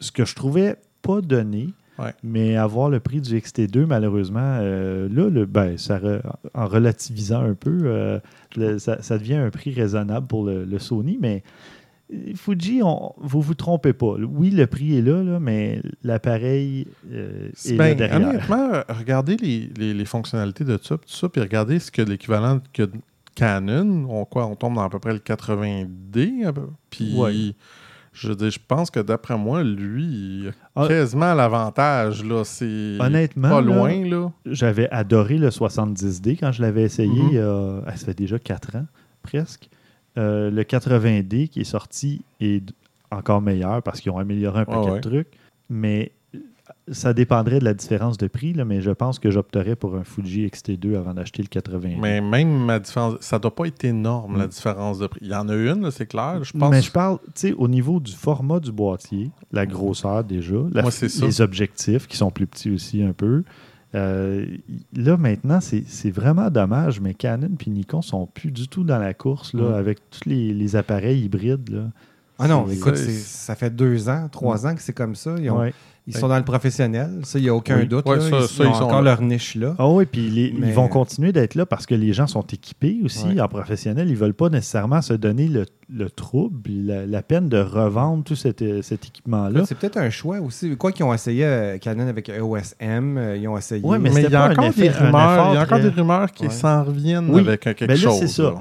Ce 0.00 0.10
que 0.10 0.24
je 0.24 0.34
trouvais 0.34 0.76
pas 1.02 1.20
donné, 1.20 1.68
Ouais. 1.98 2.14
mais 2.22 2.56
avoir 2.56 2.90
le 2.90 3.00
prix 3.00 3.20
du 3.20 3.36
XT2, 3.36 3.84
malheureusement, 3.86 4.58
euh, 4.60 5.08
là, 5.10 5.28
le, 5.28 5.46
ben, 5.46 5.76
ça 5.76 5.98
re- 5.98 6.22
en 6.54 6.66
relativisant 6.66 7.42
un 7.42 7.54
peu, 7.54 7.76
euh, 7.84 8.18
le- 8.56 8.78
ça, 8.78 9.02
ça 9.02 9.18
devient 9.18 9.34
un 9.34 9.50
prix 9.50 9.72
raisonnable 9.74 10.26
pour 10.26 10.44
le, 10.44 10.64
le 10.64 10.78
Sony, 10.78 11.18
mais 11.20 11.42
euh, 12.14 12.32
Fuji, 12.36 12.80
on, 12.84 13.12
vous 13.18 13.40
vous 13.40 13.54
trompez 13.54 13.92
pas. 13.92 14.14
Oui, 14.30 14.50
le 14.50 14.66
prix 14.66 14.96
est 14.96 15.02
là, 15.02 15.22
là 15.22 15.40
mais 15.40 15.82
l'appareil 16.04 16.86
euh, 17.12 17.48
est 17.64 17.70
là 17.72 17.76
Ben, 17.76 17.96
derrière. 17.96 18.28
honnêtement, 18.28 18.70
regardez 18.88 19.36
les, 19.36 19.68
les- 19.76 19.94
les 19.94 20.04
fonctionnalités 20.04 20.64
de 20.64 20.78
ça, 20.80 20.96
tout 20.96 21.02
ça, 21.08 21.28
puis 21.28 21.40
regardez 21.40 21.78
ce 21.80 21.90
que 21.90 22.02
l'équivalent 22.02 22.60
que 22.72 22.84
de 22.84 22.92
Canon, 23.34 24.06
on, 24.08 24.24
quoi, 24.24 24.46
on 24.46 24.56
tombe 24.56 24.74
dans 24.74 24.82
à 24.82 24.88
peu 24.90 24.98
près 24.98 25.12
le 25.12 25.18
80D, 25.20 26.44
à 26.46 26.52
peu- 26.52 26.68
puis 26.90 27.14
Ouais. 27.16 27.32
Je 28.18 28.32
dire, 28.32 28.50
je 28.50 28.58
pense 28.66 28.90
que 28.90 29.00
d'après 29.00 29.36
moi, 29.38 29.62
lui, 29.62 30.04
il 30.04 30.48
a 30.48 30.52
Ah. 30.84 30.88
quasiment 30.88 31.34
l'avantage, 31.34 32.24
là, 32.24 32.44
c'est 32.44 32.96
Honnêtement, 33.00 33.48
pas 33.50 33.60
loin, 33.60 34.04
là. 34.08 34.30
J'avais 34.46 34.88
adoré 34.90 35.38
le 35.38 35.50
70D 35.50 36.36
quand 36.36 36.52
je 36.52 36.62
l'avais 36.62 36.82
essayé. 36.82 37.20
Il 37.30 37.34
y 37.34 37.38
a- 37.38 37.80
ah, 37.86 37.96
ça 37.96 38.06
fait 38.06 38.14
déjà 38.18 38.38
4 38.38 38.76
ans, 38.76 38.86
presque. 39.22 39.68
Euh, 40.16 40.50
le 40.50 40.64
80D 40.64 41.48
qui 41.48 41.60
est 41.60 41.64
sorti 41.64 42.22
est 42.40 42.64
encore 43.10 43.40
meilleur 43.40 43.82
parce 43.82 44.00
qu'ils 44.00 44.10
ont 44.12 44.18
amélioré 44.18 44.60
un 44.60 44.64
Ouais, 44.64 44.74
paquet 44.74 44.90
ouais. 44.90 45.00
de 45.00 45.08
trucs. 45.08 45.28
Mais 45.70 46.10
euh, 46.10 46.17
ça 46.92 47.12
dépendrait 47.12 47.58
de 47.58 47.64
la 47.64 47.74
différence 47.74 48.16
de 48.18 48.26
prix, 48.26 48.52
là, 48.52 48.64
mais 48.64 48.80
je 48.80 48.90
pense 48.90 49.18
que 49.18 49.30
j'opterais 49.30 49.76
pour 49.76 49.94
un 49.96 50.04
Fuji 50.04 50.46
XT2 50.46 50.96
avant 50.96 51.14
d'acheter 51.14 51.42
le 51.42 51.48
80D. 51.48 51.96
Mais 52.00 52.20
même 52.20 52.64
ma 52.64 52.78
différence, 52.78 53.16
ça 53.20 53.38
doit 53.38 53.54
pas 53.54 53.66
être 53.66 53.84
énorme, 53.84 54.38
la 54.38 54.46
Mm. 54.46 54.50
différence 54.50 54.98
de 54.98 55.06
prix. 55.06 55.20
Il 55.22 55.28
y 55.28 55.34
en 55.34 55.48
a 55.48 55.54
une, 55.54 55.82
là, 55.82 55.90
c'est 55.90 56.06
clair, 56.06 56.42
je 56.44 56.52
pense. 56.52 56.70
Mais 56.70 56.82
je 56.82 56.90
parle, 56.92 57.18
tu 57.26 57.30
sais, 57.34 57.52
au 57.52 57.68
niveau 57.68 58.00
du 58.00 58.12
format 58.12 58.60
du 58.60 58.72
boîtier, 58.72 59.30
la 59.52 59.66
grosseur 59.66 60.24
déjà, 60.24 60.56
la- 60.72 60.82
Moi, 60.82 60.90
c'est 60.90 61.08
ça. 61.08 61.26
les 61.26 61.40
objectifs 61.40 62.06
qui 62.06 62.16
sont 62.16 62.30
plus 62.30 62.46
petits 62.46 62.70
aussi 62.70 63.02
un 63.02 63.12
peu. 63.12 63.42
Euh, 63.94 64.44
là, 64.94 65.16
maintenant, 65.16 65.60
c'est 65.60 65.82
c'est 65.86 66.10
vraiment 66.10 66.50
dommage, 66.50 67.00
mais 67.00 67.14
Canon 67.14 67.48
et 67.66 67.70
Nikon 67.70 68.02
sont 68.02 68.26
plus 68.26 68.50
du 68.50 68.68
tout 68.68 68.84
dans 68.84 68.98
la 68.98 69.14
course 69.14 69.54
là, 69.54 69.62
Mm. 69.70 69.74
avec 69.74 69.98
tous 70.10 70.28
les, 70.28 70.52
les 70.52 70.76
appareils 70.76 71.22
hybrides. 71.24 71.70
Là. 71.70 71.84
Ah 72.38 72.46
non, 72.48 72.68
écoute, 72.68 72.96
ça 72.96 73.54
fait 73.56 73.74
deux 73.74 74.08
ans, 74.08 74.28
trois 74.30 74.66
ans 74.66 74.74
que 74.74 74.82
c'est 74.82 74.92
comme 74.92 75.14
ça. 75.14 75.34
Ils, 75.40 75.50
ont- 75.50 75.58
Ouais. 75.60 75.72
Ils 76.08 76.16
sont 76.16 76.26
dans 76.28 76.38
le 76.38 76.44
professionnel, 76.44 77.20
ça, 77.22 77.38
il 77.38 77.42
n'y 77.42 77.48
a 77.48 77.54
aucun 77.54 77.78
Oui. 77.78 77.86
doute. 77.86 78.08
Ouais, 78.08 78.16
là. 78.16 78.22
ça- 78.22 78.38
ils, 78.40 78.48
ça, 78.48 78.64
ils 78.64 78.66
ont 78.66 78.70
ils 78.70 78.74
sont 78.76 78.82
encore 78.84 79.02
là. 79.02 79.10
leur 79.12 79.22
niche 79.22 79.54
là. 79.54 79.74
Ah 79.78 79.88
oui, 79.88 80.06
puis 80.06 80.28
les- 80.30 80.52
Mais- 80.58 80.68
ils 80.68 80.72
vont 80.74 80.88
continuer 80.88 81.32
d'être 81.32 81.54
là 81.54 81.66
parce 81.66 81.86
que 81.86 81.94
les 81.94 82.12
gens 82.12 82.26
sont 82.26 82.42
équipés 82.42 82.98
aussi 83.04 83.26
Ouais. 83.26 83.40
en 83.40 83.48
professionnel. 83.48 84.08
Ils 84.08 84.14
ne 84.14 84.18
veulent 84.18 84.34
pas 84.34 84.48
nécessairement 84.48 85.02
se 85.02 85.12
donner 85.12 85.46
le, 85.48 85.66
le 85.90 86.10
trouble, 86.10 86.70
la, 86.70 87.06
la 87.06 87.22
peine 87.22 87.48
de 87.48 87.58
revendre 87.58 88.24
tout 88.24 88.34
cet, 88.36 88.62
euh, 88.62 88.82
cet 88.82 89.06
équipement-là. 89.06 89.64
C'est 89.66 89.76
peut-être 89.78 89.98
un 89.98 90.10
choix 90.10 90.40
aussi. 90.40 90.76
Quoi 90.76 90.92
qu'ils 90.92 91.04
ont 91.04 91.14
essayé 91.14 91.44
euh, 91.44 91.78
Canon 91.78 92.08
avec 92.08 92.28
EOS 92.28 92.74
M, 92.80 93.16
euh, 93.18 93.36
ils 93.36 93.46
ont 93.46 93.56
essayé. 93.56 93.84
Ouais, 93.84 93.98
mais 93.98 94.10
Mais 94.10 94.24
il 94.24 94.30
y 94.30 94.34
a 94.34 94.50
encore 94.50 94.64
effet- 94.64 94.82
des 94.82 94.88
rumeurs, 94.90 95.48
il 95.52 95.54
y 95.54 95.58
a 95.58 95.62
encore 95.62 95.78
très- 95.78 95.82
des 95.82 95.88
rumeurs 96.00 96.32
qui 96.32 96.44
Ouais. 96.44 96.50
s'en 96.50 96.84
reviennent 96.84 97.28
Oui. 97.30 97.40
avec 97.40 97.66
euh, 97.66 97.74
quelque 97.74 97.86
Ben 97.88 97.96
là, 97.96 98.02
chose. 98.02 98.18
c'est 98.18 98.28
ça. 98.28 98.54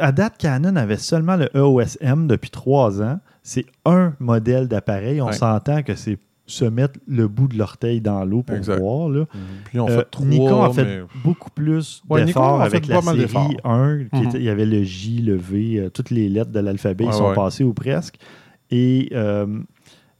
à 0.00 0.12
date, 0.12 0.34
Canon 0.38 0.76
avait 0.76 0.96
seulement 0.96 1.34
le 1.36 1.46
E 1.46 1.58
EOS 1.58 1.96
M 2.00 2.26
depuis 2.28 2.50
trois 2.50 3.02
ans. 3.02 3.18
C'est 3.42 3.66
un 3.84 4.12
modèle 4.20 4.68
d'appareil. 4.68 5.20
On 5.20 5.26
Ouais. 5.26 5.32
s'entend 5.32 5.82
que 5.82 5.94
c'est 5.94 6.18
se 6.48 6.64
mettre 6.64 6.98
le 7.06 7.28
bout 7.28 7.46
de 7.46 7.56
l'orteil 7.56 8.00
dans 8.00 8.24
l'eau 8.24 8.42
pour 8.42 8.56
Exact. 8.56 8.80
voir. 8.80 9.08
Là. 9.08 9.26
Puis 9.66 9.78
on 9.78 9.88
Euh, 9.88 9.98
fait 9.98 10.08
trois, 10.10 10.26
Nikon 10.26 10.62
a 10.64 10.72
fait 10.72 10.84
mais- 10.84 11.02
beaucoup 11.22 11.50
plus 11.50 12.02
Ouais, 12.08 12.24
d'efforts 12.24 12.60
avec 12.62 12.86
la 12.88 13.00
série 13.02 13.18
d'efforts. 13.18 13.52
1. 13.64 14.04
qui 14.12 14.16
Mhm. 14.20 14.28
était- 14.28 14.38
il 14.38 14.44
y 14.44 14.48
avait 14.48 14.66
le 14.66 14.82
J, 14.82 15.20
le 15.22 15.36
V, 15.36 15.78
euh, 15.78 15.90
toutes 15.90 16.10
les 16.10 16.28
lettres 16.28 16.50
de 16.50 16.60
l'alphabet, 16.60 17.04
Ouais, 17.04 17.10
ils 17.12 17.16
sont 17.16 17.28
ouais. 17.28 17.34
passés 17.34 17.62
ou 17.64 17.72
presque. 17.74 18.16
Et 18.70 19.10
euh, 19.12 19.46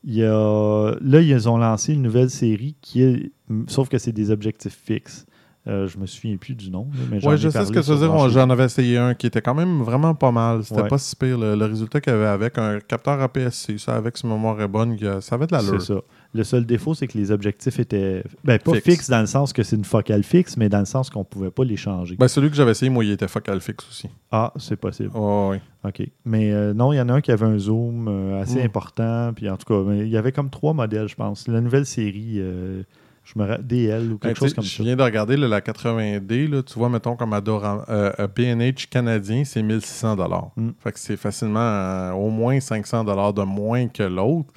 il 0.05 0.15
y 0.15 0.25
a, 0.25 0.95
là, 1.01 1.21
ils 1.21 1.49
ont 1.49 1.57
lancé 1.59 1.95
une 1.95 2.03
nouvelle 2.03 2.31
série 2.31 2.77
qui 2.81 3.03
est, 3.03 3.33
sauf 3.67 3.89
que 3.89 3.99
c'est 3.99 4.13
des 4.13 4.31
objectifs 4.31 4.79
fixes. 4.85 5.25
Euh, 5.67 5.87
je 5.87 5.99
me 5.99 6.07
souviens 6.07 6.35
plus 6.39 6.55
du 6.55 6.71
nom. 6.71 6.87
mais 7.11 7.23
Ouais, 7.27 7.35
ai 7.35 7.37
je 7.37 7.51
sais 7.51 7.63
ce 7.63 7.71
que 7.71 7.81
tu 7.81 7.91
veux 7.91 7.99
dire. 7.99 8.29
J'en 8.31 8.49
avais 8.49 8.65
essayé 8.65 8.97
un 8.97 9.13
qui 9.13 9.27
était 9.27 9.43
quand 9.43 9.55
même 9.55 9.83
vraiment 9.83 10.15
pas 10.15 10.31
mal. 10.33 10.65
C'était 10.65 10.81
Ouais. 10.81 10.89
pas 10.89 10.97
si 10.97 11.15
pire. 11.15 11.37
Le, 11.37 11.55
le 11.57 11.65
résultat 11.67 12.01
qu'il 12.01 12.11
y 12.11 12.17
avait 12.17 12.25
avec 12.27 12.57
un 12.57 12.79
capteur 12.81 13.21
APS-C, 13.21 13.77
ça, 13.77 13.97
avec 13.97 14.17
si 14.17 14.27
ma 14.27 14.35
mémoire 14.35 14.59
est 14.63 14.69
bonne, 14.69 14.97
ça 15.21 15.35
avait 15.35 15.47
de 15.47 15.55
C'est 15.55 15.63
l'allure. 15.67 15.83
ça. 15.83 15.95
Le 16.39 16.45
seul 16.45 16.65
défaut, 16.65 16.95
c'est 16.95 17.07
que 17.09 17.19
les 17.19 17.31
objectifs 17.31 17.79
étaient 17.81 18.23
ben, 18.45 18.59
pas 18.59 18.75
Fixe. 18.75 18.85
fixes 18.85 19.11
dans 19.11 19.21
le 19.21 19.27
sens 19.27 19.53
que 19.53 19.63
c'est 19.63 19.77
une 19.77 19.85
focale 19.85 20.23
fixe, 20.23 20.57
mais 20.57 20.69
dans 20.69 20.79
le 20.79 20.85
sens 20.85 21.11
qu'on 21.11 21.25
pouvait 21.25 21.51
pas 21.51 21.65
les 21.65 21.77
changer. 21.77 22.17
Ben, 22.17 22.29
celui 22.29 22.49
que 22.49 22.55
j'avais 22.57 22.71
essayé, 22.71 22.91
moi, 22.91 23.05
il 23.05 23.11
était 23.11 23.27
focal 23.29 23.61
fixe 23.61 23.87
aussi. 23.89 24.09
ah, 24.31 24.53
c'est 24.57 24.77
possible. 24.77 25.11
Oh, 25.15 25.49
oui. 25.53 25.59
OK. 25.85 26.09
Mais 26.25 26.53
euh, 26.53 26.73
non, 26.75 26.93
il 26.93 26.97
y 26.97 27.01
en 27.01 27.09
a 27.09 27.15
un 27.15 27.21
qui 27.21 27.33
avait 27.33 27.47
un 27.47 27.59
zoom 27.59 28.07
euh, 28.09 28.41
assez 28.41 28.63
Mm. 28.63 28.67
important. 28.67 29.33
Puis 29.35 29.51
en 29.51 29.57
tout 29.57 29.67
cas, 29.67 29.83
mais 29.91 30.01
il 30.07 30.09
y 30.09 30.17
avait 30.17 30.33
comme 30.33 30.49
trois 30.51 30.73
modèles, 30.75 31.09
je 31.09 31.17
pense. 31.17 31.49
La 31.49 31.61
nouvelle 31.61 31.87
série, 31.87 32.35
euh, 32.39 32.83
je 33.25 33.39
me 33.39 33.59
DL 33.61 34.05
ou 34.13 34.19
Ben, 34.19 34.29
quelque 34.29 34.35
tu 34.35 34.41
chose 34.41 34.55
comme 34.55 34.65
je 34.65 34.77
ça. 34.77 34.83
viens 34.83 34.97
de 34.97 35.03
regarder 35.03 35.37
là, 35.37 35.49
la 35.49 35.61
80D. 35.61 36.47
Là, 36.49 36.63
tu 36.63 36.79
vois, 36.79 36.89
mettons, 36.89 37.17
comme 37.17 37.33
Adora, 37.33 37.85
euh, 37.89 38.13
B&H 38.29 38.89
canadien, 38.89 39.43
c'est 39.45 39.63
1600 39.63 40.17
Mm. 40.57 40.69
Fait 40.79 40.93
que 40.93 40.99
c'est 40.99 41.17
facilement 41.17 41.59
euh, 41.61 42.13
au 42.13 42.31
moins 42.31 42.59
500 42.61 43.05
de 43.05 43.43
moins 43.43 43.89
que 43.89 44.03
l'autre. 44.05 44.53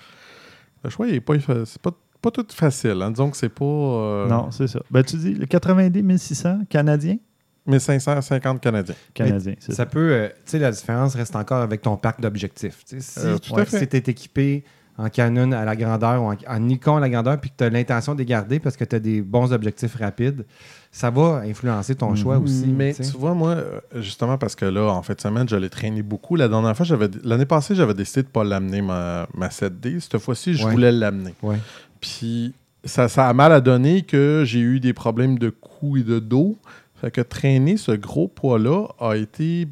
Le 0.84 0.90
choix, 0.90 1.08
il 1.08 1.16
est 1.16 1.22
pas, 1.22 1.34
c'est 1.66 1.82
pas, 1.82 1.92
pas 2.22 2.32
tout 2.32 2.46
facile. 2.52 3.02
Hein. 3.02 3.12
Disons 3.12 3.30
que 3.30 3.38
c'est 3.38 3.50
pas... 3.50 3.66
euh, 3.66 4.28
Non, 4.28 4.50
c'est 4.52 4.68
ça. 4.68 4.80
Ben, 4.90 5.04
tu 5.04 5.16
dis 5.18 5.34
le 5.34 5.46
90 5.46 6.02
1600 6.04 6.62
canadien? 6.70 7.18
1550 7.68 8.60
canadiens? 8.60 8.96
Canadien, 9.14 9.54
c'est 9.60 9.72
ça. 9.72 9.78
Ça 9.78 9.86
peut. 9.86 10.12
euh, 10.12 10.28
tu 10.30 10.52
sais, 10.52 10.60
la 10.60 10.72
différence 10.72 11.16
reste 11.16 11.36
encore 11.36 11.62
avec 11.62 11.82
ton 11.82 11.96
parc 11.98 12.20
d'objectifs. 12.20 12.84
Tu 12.86 13.00
sais, 13.00 13.20
Si, 13.22 13.28
Euh, 13.28 13.38
tout 13.38 13.54
à 13.54 13.58
ouais, 13.60 13.66
fait. 13.66 13.80
si 13.80 13.88
tu 13.88 13.98
es 13.98 14.00
équipé 14.00 14.64
en 15.04 15.10
Canon 15.10 15.52
à 15.52 15.66
la 15.66 15.76
grandeur 15.76 16.22
ou 16.24 16.32
en, 16.32 16.36
en 16.48 16.60
Nikon 16.60 16.98
à 16.98 17.00
la 17.00 17.10
grandeur, 17.10 17.40
puis 17.40 17.50
que 17.50 17.56
tu 17.58 17.64
as 17.64 17.70
l'intention 17.70 18.14
de 18.14 18.20
les 18.20 18.26
garder 18.26 18.60
parce 18.60 18.76
que 18.78 18.84
tu 18.84 18.96
as 18.96 19.00
des 19.00 19.22
bons 19.22 19.52
objectifs 19.54 19.96
rapides, 19.96 20.46
ça 20.92 21.10
va 21.10 21.42
influencer 21.46 21.96
ton 21.96 22.12
Mhm. 22.12 22.16
choix 22.18 22.38
aussi. 22.38 22.68
Mais 22.68 22.94
tu 22.94 23.04
sais. 23.04 23.12
tu 23.12 23.18
vois, 23.18 23.34
moi, 23.34 23.52
euh, 23.52 23.80
justement, 23.96 24.38
parce 24.38 24.56
que 24.56 24.66
là, 24.66 24.88
en 24.92 25.02
fait 25.02 25.16
de 25.16 25.22
semaine, 25.22 25.48
je 25.50 25.56
l'ai 25.56 25.70
traîné 25.70 26.02
beaucoup. 26.02 26.36
La 26.36 26.48
dernière 26.48 26.76
fois, 26.76 26.86
j'avais 26.86 27.10
l'année 27.24 27.46
passée, 27.46 27.76
j'avais 27.76 27.94
décidé 27.94 28.24
de 28.24 28.28
ne 28.28 28.32
pas 28.32 28.44
l'amener, 28.44 28.82
ma, 28.82 29.28
ma 29.34 29.50
7D. 29.50 30.00
Cette 30.00 30.18
fois-ci, 30.20 30.54
je 30.56 30.66
Ouais. 30.66 30.72
voulais 30.72 30.92
l'amener. 30.92 31.34
Ouais. 31.42 31.58
Puis 32.00 32.54
ça, 32.84 33.08
ça 33.08 33.28
a 33.30 33.34
mal 33.34 33.52
à 33.54 33.62
donner 33.62 34.02
que 34.04 34.44
j'ai 34.46 34.60
eu 34.60 34.80
des 34.80 34.94
problèmes 34.94 35.38
de 35.40 35.50
cou 35.50 35.98
et 35.98 36.04
de 36.04 36.20
dos. 36.20 36.58
Fait 36.96 37.10
que 37.12 37.22
traîner 37.22 37.78
ce 37.78 37.94
gros 37.94 38.28
poids-là 38.28 38.88
a 39.00 39.16
été 39.16 39.68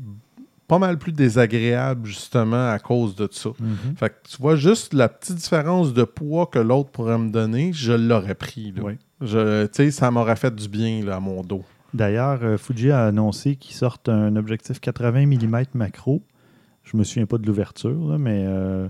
pas 0.69 0.79
mal 0.79 0.97
plus 0.97 1.11
désagréable, 1.11 2.05
justement, 2.07 2.69
à 2.69 2.79
cause 2.79 3.15
de 3.15 3.27
ça. 3.31 3.49
Mhm. 3.59 3.95
Fait 3.97 4.09
que 4.09 4.15
tu 4.29 4.37
vois, 4.41 4.55
juste 4.55 4.93
la 4.93 5.09
petite 5.09 5.35
différence 5.35 5.93
de 5.93 6.03
poids 6.03 6.45
que 6.45 6.59
l'autre 6.59 6.91
pourrait 6.91 7.17
me 7.17 7.29
donner, 7.29 7.73
je 7.73 7.91
l'aurais 7.91 8.35
pris. 8.35 8.71
là. 8.71 8.83
Oui. 8.85 8.93
Je- 9.19 9.65
Tu 9.65 9.71
sais, 9.73 9.91
ça 9.91 10.09
m'aurait 10.11 10.37
fait 10.37 10.55
du 10.55 10.69
bien 10.69 11.03
là, 11.03 11.17
à 11.17 11.19
mon 11.19 11.41
dos. 11.41 11.63
D'ailleurs, 11.93 12.39
euh, 12.43 12.57
Fuji 12.57 12.91
a 12.91 13.05
annoncé 13.07 13.55
qu'ils 13.57 13.75
sortent 13.75 14.07
un 14.09 14.35
objectif 14.37 14.79
80 14.79 15.25
mm 15.25 15.65
macro. 15.73 16.21
Je 16.83 16.95
me 16.95 17.03
souviens 17.03 17.25
pas 17.25 17.37
de 17.39 17.45
l'ouverture, 17.47 18.17
mais 18.19 18.45
euh, 18.47 18.87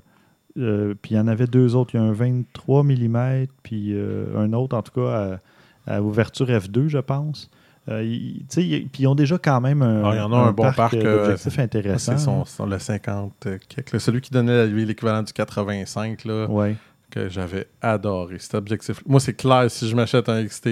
euh, 0.58 0.94
puis 1.02 1.16
il 1.16 1.18
y 1.18 1.20
en 1.20 1.28
avait 1.28 1.48
deux 1.48 1.76
autres. 1.76 1.96
Il 1.96 1.98
y 1.98 2.00
a 2.02 2.04
un 2.04 2.12
23 2.12 2.84
mm, 2.84 3.48
puis 3.64 3.96
un 4.38 4.52
autre, 4.54 4.76
en 4.78 4.82
tout 4.82 4.92
cas, 4.92 5.40
à, 5.88 5.96
à 5.96 6.02
ouverture 6.02 6.48
F2, 6.50 6.88
je 6.90 6.98
pense. 7.00 7.50
Euh, 7.90 8.04
il- 8.04 8.40
tu 8.42 8.46
sais, 8.50 8.64
il- 8.66 8.88
puis 8.88 9.04
ils 9.04 9.08
ont 9.08 9.16
déjà 9.16 9.38
quand 9.38 9.60
même 9.62 9.82
un, 9.82 10.04
Ah, 10.04 10.12
il 10.14 10.18
y 10.18 10.22
en 10.22 10.32
a 10.32 10.38
un 10.38 10.52
bon 10.52 10.72
parc, 10.74 10.94
euh, 10.94 10.98
euh, 11.04 11.22
d'objectifs 11.28 11.56
Ah, 11.58 11.62
intéressants. 11.64 12.46
C'est 12.46 12.66
le 12.66 12.78
50 12.80 13.34
euh, 13.48 13.58
quelque. 13.68 13.98
Celui 14.00 14.22
qui 14.22 14.32
donnait 14.32 14.68
l'équivalent 14.68 15.24
du 15.24 15.34
85, 15.34 16.24
là, 16.26 16.46
Ouais. 16.50 16.76
que 17.10 17.30
j'avais 17.30 17.68
adoré. 17.82 18.38
Cet 18.40 18.54
objectif. 18.56 19.02
Moi, 19.08 19.20
c'est 19.20 19.34
clair, 19.34 19.72
si 19.72 19.88
je 19.90 19.96
m'achète 19.96 20.30
un 20.30 20.44
XT, 20.44 20.68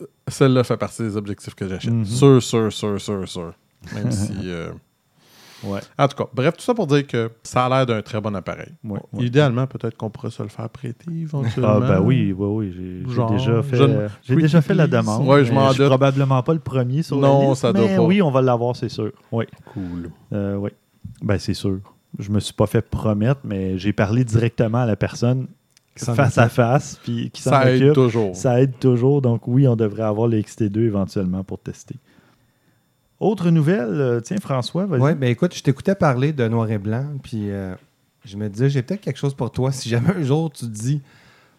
euh, 0.00 0.06
celle-là 0.28 0.64
fait 0.64 0.76
partie 0.78 1.02
des 1.02 1.16
objectifs 1.16 1.54
que 1.54 1.68
j'achète. 1.68 1.92
Mhm. 1.92 2.04
Sûr, 2.06 2.42
sûr, 2.42 2.72
sûr, 2.72 3.00
sûr, 3.00 3.28
sûr. 3.28 3.52
Même 3.94 4.10
si. 4.10 4.32
Ouais. 5.64 5.80
En 5.98 6.06
tout 6.08 6.16
cas, 6.16 6.30
bref, 6.32 6.56
tout 6.56 6.62
ça 6.62 6.74
pour 6.74 6.86
dire 6.86 7.06
que 7.06 7.30
ça 7.42 7.66
a 7.66 7.68
l'air 7.68 7.86
d'un 7.86 8.00
très 8.02 8.20
bon 8.20 8.34
appareil. 8.36 8.72
Ouais, 8.84 8.98
ouais. 9.12 9.24
Idéalement, 9.26 9.66
peut-être 9.66 9.96
qu'on 9.96 10.10
pourrait 10.10 10.30
se 10.30 10.42
le 10.42 10.48
faire 10.48 10.68
prêter 10.70 11.10
éventuellement. 11.10 11.74
Ah 11.76 11.80
ben 11.80 12.00
oui, 12.00 12.32
oui, 12.36 12.72
oui. 12.76 13.04
J'ai 13.08 13.24
déjà 13.36 13.62
fait, 13.62 13.80
euh, 13.80 14.08
j'ai 14.22 14.36
déjà 14.36 14.60
fait 14.60 14.74
la 14.74 14.86
demande. 14.86 15.26
Ouais, 15.26 15.44
je 15.44 15.52
m'en 15.52 15.70
suis 15.70 15.78
doute. 15.78 15.88
probablement 15.88 16.42
pas 16.42 16.54
le 16.54 16.60
premier 16.60 17.02
sur 17.02 17.16
Non, 17.18 17.42
la 17.42 17.48
liste. 17.50 17.60
ça 17.62 17.72
doit 17.72 17.86
mais 17.86 17.96
pas. 17.96 18.02
oui, 18.02 18.22
on 18.22 18.30
va 18.30 18.40
l'avoir, 18.42 18.76
c'est 18.76 18.88
sûr. 18.88 19.10
Oui. 19.32 19.46
Cool. 19.72 20.10
Euh, 20.32 20.56
oui. 20.56 20.70
Ben, 21.22 21.38
c'est 21.38 21.54
sûr. 21.54 21.78
Je 22.18 22.30
me 22.30 22.40
suis 22.40 22.54
pas 22.54 22.66
fait 22.66 22.82
promettre, 22.82 23.40
mais 23.44 23.78
j'ai 23.78 23.92
parlé 23.92 24.24
directement 24.24 24.78
à 24.78 24.86
la 24.86 24.96
personne 24.96 25.46
face 25.96 26.38
à 26.38 26.48
face, 26.48 27.00
puis 27.02 27.30
qui 27.30 27.42
s'en 27.42 27.50
Ça 27.50 27.70
aide 27.72 27.92
toujours. 27.92 28.36
Ça 28.36 28.62
aide 28.62 28.78
toujours. 28.78 29.20
Donc 29.20 29.48
oui, 29.48 29.66
on 29.66 29.74
devrait 29.76 30.04
avoir 30.04 30.28
le 30.28 30.38
XT2 30.40 30.78
éventuellement 30.86 31.42
pour 31.42 31.58
tester. 31.58 31.96
Autre 33.20 33.50
nouvelle, 33.50 33.88
euh, 34.00 34.20
tiens 34.20 34.36
François, 34.40 34.86
vas-y. 34.86 35.00
Ouais, 35.00 35.14
ben 35.14 35.28
écoute, 35.28 35.54
je 35.54 35.62
t'écoutais 35.62 35.94
parler 35.96 36.32
de 36.32 36.46
noir 36.46 36.70
et 36.70 36.78
blanc, 36.78 37.04
puis 37.22 37.50
euh, 37.50 37.74
je 38.24 38.36
me 38.36 38.48
disais, 38.48 38.70
j'ai 38.70 38.82
peut-être 38.82 39.00
quelque 39.00 39.18
chose 39.18 39.34
pour 39.34 39.50
toi. 39.50 39.72
Si 39.72 39.88
jamais 39.88 40.10
un 40.16 40.22
jour 40.22 40.50
tu 40.52 40.66
te 40.66 40.70
dis, 40.70 41.02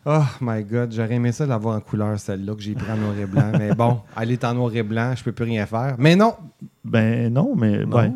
oh 0.05 0.21
my 0.39 0.63
god, 0.63 0.93
j'aurais 0.93 1.15
aimé 1.15 1.31
ça 1.33 1.45
l'avoir 1.45 1.75
en 1.75 1.81
couleur, 1.81 2.17
celle-là, 2.17 2.55
que 2.55 2.61
j'ai 2.61 2.73
pris 2.75 2.89
en 2.89 2.95
noir 2.97 3.13
et 3.19 3.25
blanc. 3.25 3.51
mais 3.57 3.73
bon, 3.75 3.99
elle 4.21 4.31
est 4.31 4.43
en 4.45 4.53
noir 4.53 4.73
et 4.73 4.83
blanc, 4.83 5.13
je 5.17 5.23
peux 5.23 5.33
plus 5.33 5.45
rien 5.45 5.65
faire. 5.65 5.95
Mais 5.97 6.15
non! 6.15 6.33
Ben 6.85 7.31
non, 7.33 7.53
mais 7.57 7.79
Non. 7.85 7.87
ben, 7.97 8.13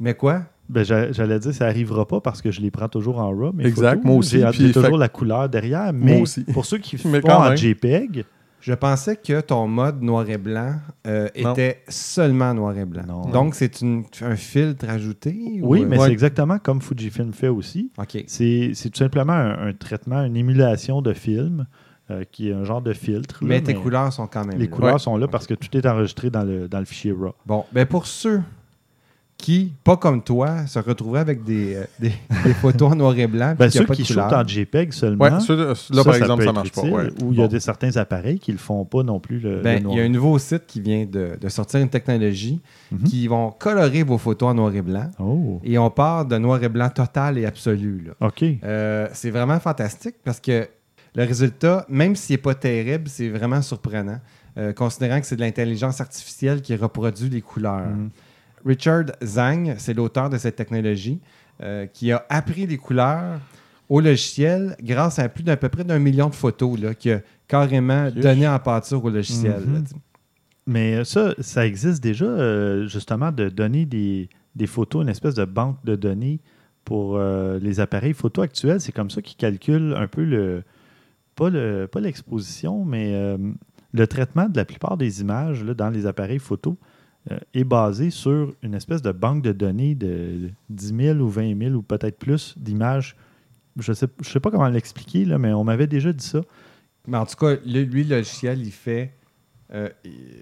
Mais 0.00 0.14
quoi? 0.14 0.42
ben, 0.68 0.82
j'a- 0.84 1.12
j'allais 1.12 1.38
dire 1.38 1.54
ça 1.54 1.66
arrivera 1.66 2.06
pas 2.08 2.20
parce 2.20 2.42
que 2.42 2.50
je 2.50 2.60
les 2.60 2.72
prends 2.72 2.88
toujours 2.88 3.20
en 3.20 3.28
RAW. 3.30 3.52
mes 3.52 3.66
Exact, 3.66 3.90
photos. 3.98 4.04
moi 4.04 4.16
aussi, 4.16 4.40
J'ai 4.52 4.72
toujours 4.72 4.90
fait- 4.90 4.96
la 4.98 5.08
couleur 5.08 5.48
derrière, 5.48 5.92
mais 5.92 6.20
aussi. 6.20 6.42
pour 6.42 6.64
ceux 6.66 6.78
qui 6.78 6.96
Mais 7.06 7.20
font 7.20 7.30
en. 7.30 7.54
JPEG, 7.54 8.24
Je 8.60 8.74
pensais 8.74 9.16
que 9.16 9.40
ton 9.40 9.66
mode 9.66 10.02
noir 10.02 10.28
et 10.28 10.36
blanc 10.38 10.74
euh, 11.06 11.28
était 11.34 11.82
seulement 11.88 12.52
noir 12.52 12.76
et 12.76 12.84
blanc. 12.84 13.02
Non. 13.08 13.22
Donc, 13.30 13.54
c'est 13.54 13.80
une- 13.80 14.04
un 14.22 14.36
filtre 14.36 14.88
ajouté? 14.88 15.34
oui, 15.62 15.80
ou, 15.80 15.84
euh, 15.84 15.86
mais 15.88 15.98
Ouais. 15.98 16.06
c'est 16.06 16.12
exactement 16.12 16.58
comme 16.58 16.80
Fujifilm 16.82 17.32
fait 17.32 17.48
aussi. 17.48 17.90
OK. 17.98 18.22
C'est 18.26 18.72
c'est 18.74 18.90
tout 18.90 18.98
simplement 18.98 19.32
un, 19.32 19.68
un 19.68 19.72
traitement, 19.72 20.22
une 20.24 20.36
émulation 20.36 21.00
de 21.00 21.12
film 21.14 21.66
euh, 22.10 22.24
qui 22.30 22.48
est 22.50 22.52
un 22.52 22.64
genre 22.64 22.82
de 22.82 22.92
filtre. 22.92 23.38
là, 23.42 23.48
Mais 23.48 23.62
tes 23.62 23.74
couleurs 23.74 24.12
sont 24.12 24.26
quand 24.26 24.44
même 24.44 24.58
Les 24.58 24.66
là. 24.66 24.70
couleurs 24.76 25.00
sont 25.00 25.16
là 25.16 25.26
parce 25.28 25.46
que 25.46 25.54
tout 25.54 25.74
est 25.76 25.86
enregistré 25.86 26.28
dans 26.28 26.42
le, 26.44 26.68
dans 26.68 26.80
le 26.80 26.84
fichier 26.84 27.12
RAW. 27.12 27.32
Bon, 27.46 27.64
ben 27.72 27.86
pour 27.86 28.06
ceux 28.06 28.42
qui, 29.40 29.72
pas 29.84 29.96
comme 29.96 30.22
toi, 30.22 30.66
se 30.66 30.78
retrouveraient 30.78 31.20
avec 31.20 31.42
des, 31.44 31.74
euh, 31.76 31.84
des, 31.98 32.12
des 32.44 32.54
photos 32.54 32.92
en 32.92 32.94
noir 32.96 33.18
et 33.18 33.26
blanc, 33.26 33.54
Ben, 33.58 33.66
a 33.66 33.70
ceux 33.70 33.84
pas 33.86 33.94
qui 33.94 34.04
shootent 34.04 34.18
en 34.32 34.46
JPEG 34.46 34.92
seulement, 34.92 35.24
Ouais, 35.24 35.40
ceux- 35.40 35.56
là, 35.56 35.74
ça, 35.74 36.04
par 36.04 36.14
ça 36.14 36.18
exemple, 36.20 36.42
ça 36.44 36.48
être 36.50 36.54
marche 36.54 36.72
pas. 36.72 36.82
ouais. 36.82 37.08
Ou 37.22 37.32
il 37.32 37.38
y 37.38 37.42
a 37.42 37.48
des, 37.48 37.60
certains 37.60 37.96
appareils 37.96 38.38
qui 38.38 38.50
ne 38.52 38.56
le 38.56 38.60
font 38.60 38.84
pas 38.84 39.02
non 39.02 39.20
plus. 39.20 39.40
Le, 39.40 39.60
ben, 39.62 39.84
il 39.90 39.96
y 39.96 40.00
a 40.00 40.04
un 40.04 40.08
nouveau 40.08 40.38
site 40.38 40.64
qui 40.66 40.80
vient 40.80 41.04
de, 41.04 41.36
de 41.40 41.48
sortir 41.48 41.80
une 41.80 41.88
technologie 41.90 42.60
Mhm. 42.92 43.04
qui 43.04 43.28
vont 43.28 43.52
colorer 43.52 44.02
vos 44.02 44.18
photos 44.18 44.48
en 44.50 44.54
noir 44.54 44.74
et 44.74 44.82
blanc. 44.82 45.08
Oh, 45.20 45.60
Et 45.62 45.78
on 45.78 45.90
part 45.90 46.24
de 46.26 46.36
noir 46.38 46.60
et 46.64 46.68
blanc 46.68 46.88
total 46.90 47.38
et 47.38 47.46
absolu. 47.46 48.02
là. 48.06 48.26
OK. 48.26 48.44
Euh, 48.64 49.06
c'est 49.12 49.30
vraiment 49.30 49.60
fantastique 49.60 50.16
parce 50.24 50.40
que 50.40 50.66
le 51.14 51.24
résultat, 51.24 51.86
même 51.88 52.16
s'il 52.16 52.34
n'est 52.34 52.38
pas 52.42 52.54
terrible, 52.54 53.04
c'est 53.08 53.28
vraiment 53.28 53.62
surprenant, 53.62 54.18
euh, 54.58 54.72
considérant 54.72 55.20
que 55.20 55.26
c'est 55.26 55.36
de 55.36 55.40
l'intelligence 55.40 56.00
artificielle 56.00 56.62
qui 56.62 56.74
reproduit 56.74 57.28
les 57.28 57.40
couleurs. 57.42 57.86
Mhm. 57.90 58.10
Richard 58.64 59.06
Zhang, 59.22 59.74
c'est 59.78 59.94
l'auteur 59.94 60.30
de 60.30 60.38
cette 60.38 60.56
technologie, 60.56 61.20
euh, 61.62 61.86
qui 61.86 62.12
a 62.12 62.24
appris 62.28 62.66
les 62.66 62.76
couleurs 62.76 63.38
au 63.88 64.00
logiciel 64.00 64.76
grâce 64.82 65.18
à 65.18 65.28
plus 65.28 65.42
d'à 65.42 65.56
peu 65.56 65.68
près 65.68 65.84
d'un 65.84 65.98
million 65.98 66.28
de 66.28 66.34
photos 66.34 66.78
là, 66.80 66.94
qui 66.94 67.10
a 67.10 67.20
carrément 67.48 68.10
donné 68.10 68.46
en 68.46 68.58
pâture 68.58 69.04
au 69.04 69.10
logiciel. 69.10 69.60
Mhm. 69.66 69.74
là. 69.74 69.80
Mais 70.66 70.96
euh, 70.96 71.04
ça, 71.04 71.34
ça 71.40 71.66
existe 71.66 72.02
déjà, 72.02 72.24
euh, 72.26 72.86
justement, 72.86 73.32
de 73.32 73.48
donner 73.48 73.86
des, 73.86 74.28
des 74.54 74.66
photos, 74.66 75.02
une 75.02 75.08
espèce 75.08 75.34
de 75.34 75.44
banque 75.44 75.78
de 75.84 75.96
données 75.96 76.40
pour 76.84 77.16
euh, 77.16 77.58
les 77.60 77.80
appareils 77.80 78.12
photo 78.14 78.42
actuels. 78.42 78.80
C'est 78.80 78.92
comme 78.92 79.10
ça 79.10 79.20
qu'ils 79.22 79.36
calculent 79.36 79.94
un 79.96 80.06
peu 80.06 80.24
le. 80.24 80.62
Pas 81.36 81.48
le- 81.50 81.88
pas 81.90 82.00
l'exposition, 82.00 82.84
mais 82.84 83.36
le 83.92 84.06
traitement 84.06 84.46
de 84.48 84.56
la 84.56 84.64
plupart 84.66 84.96
des 84.98 85.20
images 85.22 85.64
là, 85.64 85.72
dans 85.74 85.88
les 85.88 86.04
appareils 86.04 86.38
photo 86.38 86.76
euh, 87.30 87.38
est 87.54 87.64
basé 87.64 88.10
sur 88.10 88.54
une 88.62 88.74
espèce 88.74 89.02
de 89.02 89.12
banque 89.12 89.42
de 89.42 89.52
données 89.52 89.94
de 89.94 90.50
10 90.70 90.94
000 90.96 91.18
ou 91.18 91.28
20 91.28 91.58
000 91.58 91.74
ou 91.74 91.82
peut-être 91.82 92.18
plus 92.18 92.54
d'images. 92.58 93.16
Je 93.76 93.92
ne 93.92 93.94
sais, 93.94 94.06
je 94.22 94.28
sais 94.28 94.40
pas 94.40 94.50
comment 94.50 94.68
l'expliquer, 94.68 95.24
là, 95.24 95.38
mais 95.38 95.52
on 95.52 95.64
m'avait 95.64 95.86
déjà 95.86 96.12
dit 96.12 96.24
ça. 96.26 96.40
Mais 97.06 97.16
en 97.18 97.26
tout 97.26 97.36
cas, 97.36 97.56
lui, 97.64 98.04
le 98.04 98.16
logiciel, 98.16 98.60
il 98.62 98.72
fait. 98.72 99.12
euh, 99.72 99.88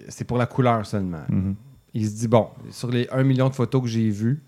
c'est 0.07 0.25
pour 0.25 0.37
la 0.37 0.45
couleur 0.45 0.85
seulement. 0.85 1.23
Mhm. 1.29 1.55
Il 1.93 2.07
se 2.07 2.15
dit 2.15 2.27
bon, 2.27 2.47
sur 2.71 2.89
les 2.91 3.07
1 3.11 3.23
million 3.23 3.49
de 3.49 3.55
photos 3.55 3.81
que 3.81 3.87
j'ai 3.87 4.09
vues, 4.09 4.41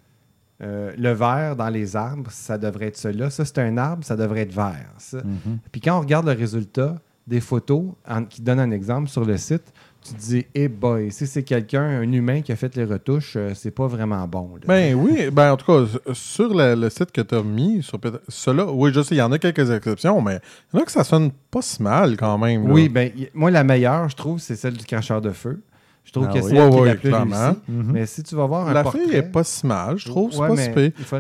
Euh, 0.63 0.93
le 0.95 1.11
vert 1.11 1.55
dans 1.55 1.69
les 1.69 1.95
arbres, 1.95 2.29
ça 2.29 2.55
devrait 2.59 2.85
être 2.89 2.97
cela. 2.97 3.31
Ça, 3.31 3.45
c'est 3.45 3.57
un 3.57 3.77
arbre, 3.77 4.03
ça 4.03 4.15
devrait 4.15 4.41
être 4.41 4.53
vert. 4.53 4.93
ça. 4.99 5.17
Mhm. 5.23 5.57
Puis 5.71 5.81
quand 5.81 5.97
on 5.97 6.01
regarde 6.01 6.27
le 6.27 6.33
résultat 6.33 7.01
des 7.25 7.41
photos, 7.41 7.85
en- 8.07 8.25
qui 8.25 8.43
donnent 8.43 8.59
un 8.59 8.69
exemple 8.69 9.09
sur 9.09 9.25
le 9.25 9.37
site, 9.37 9.73
tu 10.03 10.13
te 10.15 10.19
dis, 10.19 10.45
eh 10.55 10.67
boy, 10.67 11.11
si 11.11 11.27
c'est 11.27 11.43
quelqu'un, 11.43 11.83
un 11.83 12.11
humain 12.11 12.41
qui 12.41 12.51
a 12.51 12.55
fait 12.55 12.75
les 12.75 12.85
retouches, 12.85 13.33
euh, 13.35 13.51
c'est 13.53 13.71
pas 13.71 13.85
vraiment 13.87 14.27
bon. 14.27 14.55
là. 14.55 14.61
Ben 14.67 14.95
oui, 14.95 15.29
ben 15.31 15.51
en 15.53 15.57
tout 15.57 15.65
cas, 15.71 15.85
sur 16.13 16.53
le, 16.53 16.75
le 16.75 16.89
site 16.89 17.11
que 17.11 17.21
tu 17.21 17.35
as 17.35 17.43
mis, 17.43 17.83
sur 17.83 17.99
ceux-là, 18.27 18.65
oui, 18.71 18.91
je 18.93 19.01
sais, 19.01 19.15
il 19.15 19.19
y 19.19 19.21
en 19.21 19.31
a 19.31 19.37
quelques 19.37 19.69
exceptions, 19.69 20.19
mais 20.21 20.39
il 20.73 20.77
y 20.77 20.79
en 20.79 20.83
a 20.83 20.85
que 20.85 20.91
ça 20.91 21.03
sonne 21.03 21.31
pas 21.51 21.61
si 21.61 21.83
mal 21.83 22.17
quand 22.17 22.37
même. 22.39 22.67
là. 22.67 22.73
oui, 22.73 22.89
ben, 22.89 23.11
y- 23.15 23.29
moi, 23.33 23.51
la 23.51 23.63
meilleure, 23.63 24.09
je 24.09 24.15
trouve, 24.15 24.39
c'est 24.39 24.55
celle 24.55 24.73
du 24.75 24.85
cracheur 24.85 25.21
de 25.21 25.29
feu. 25.31 25.61
Je 26.03 26.11
trouve 26.13 26.25
Ah 26.29 26.33
que 26.33 26.39
oui. 26.39 26.49
c'est 26.49 26.55
est 26.55 26.67
ouais, 26.67 26.87
la 26.87 26.95
plus 26.95 27.13
réussie. 27.13 27.59
Mhm. 27.67 27.91
Mais 27.93 28.05
si 28.07 28.23
tu 28.23 28.33
vas 28.35 28.47
voir 28.47 28.67
un 28.67 28.73
La 28.73 28.81
portrait... 28.81 29.03
fille 29.05 29.15
est 29.15 29.21
pas 29.21 29.43
si 29.43 29.67
mal, 29.67 29.99
je 29.99 30.05
trouve. 30.07 30.31
C'est 30.31 30.39
Ouais, 30.39 30.47
pas 30.47 30.55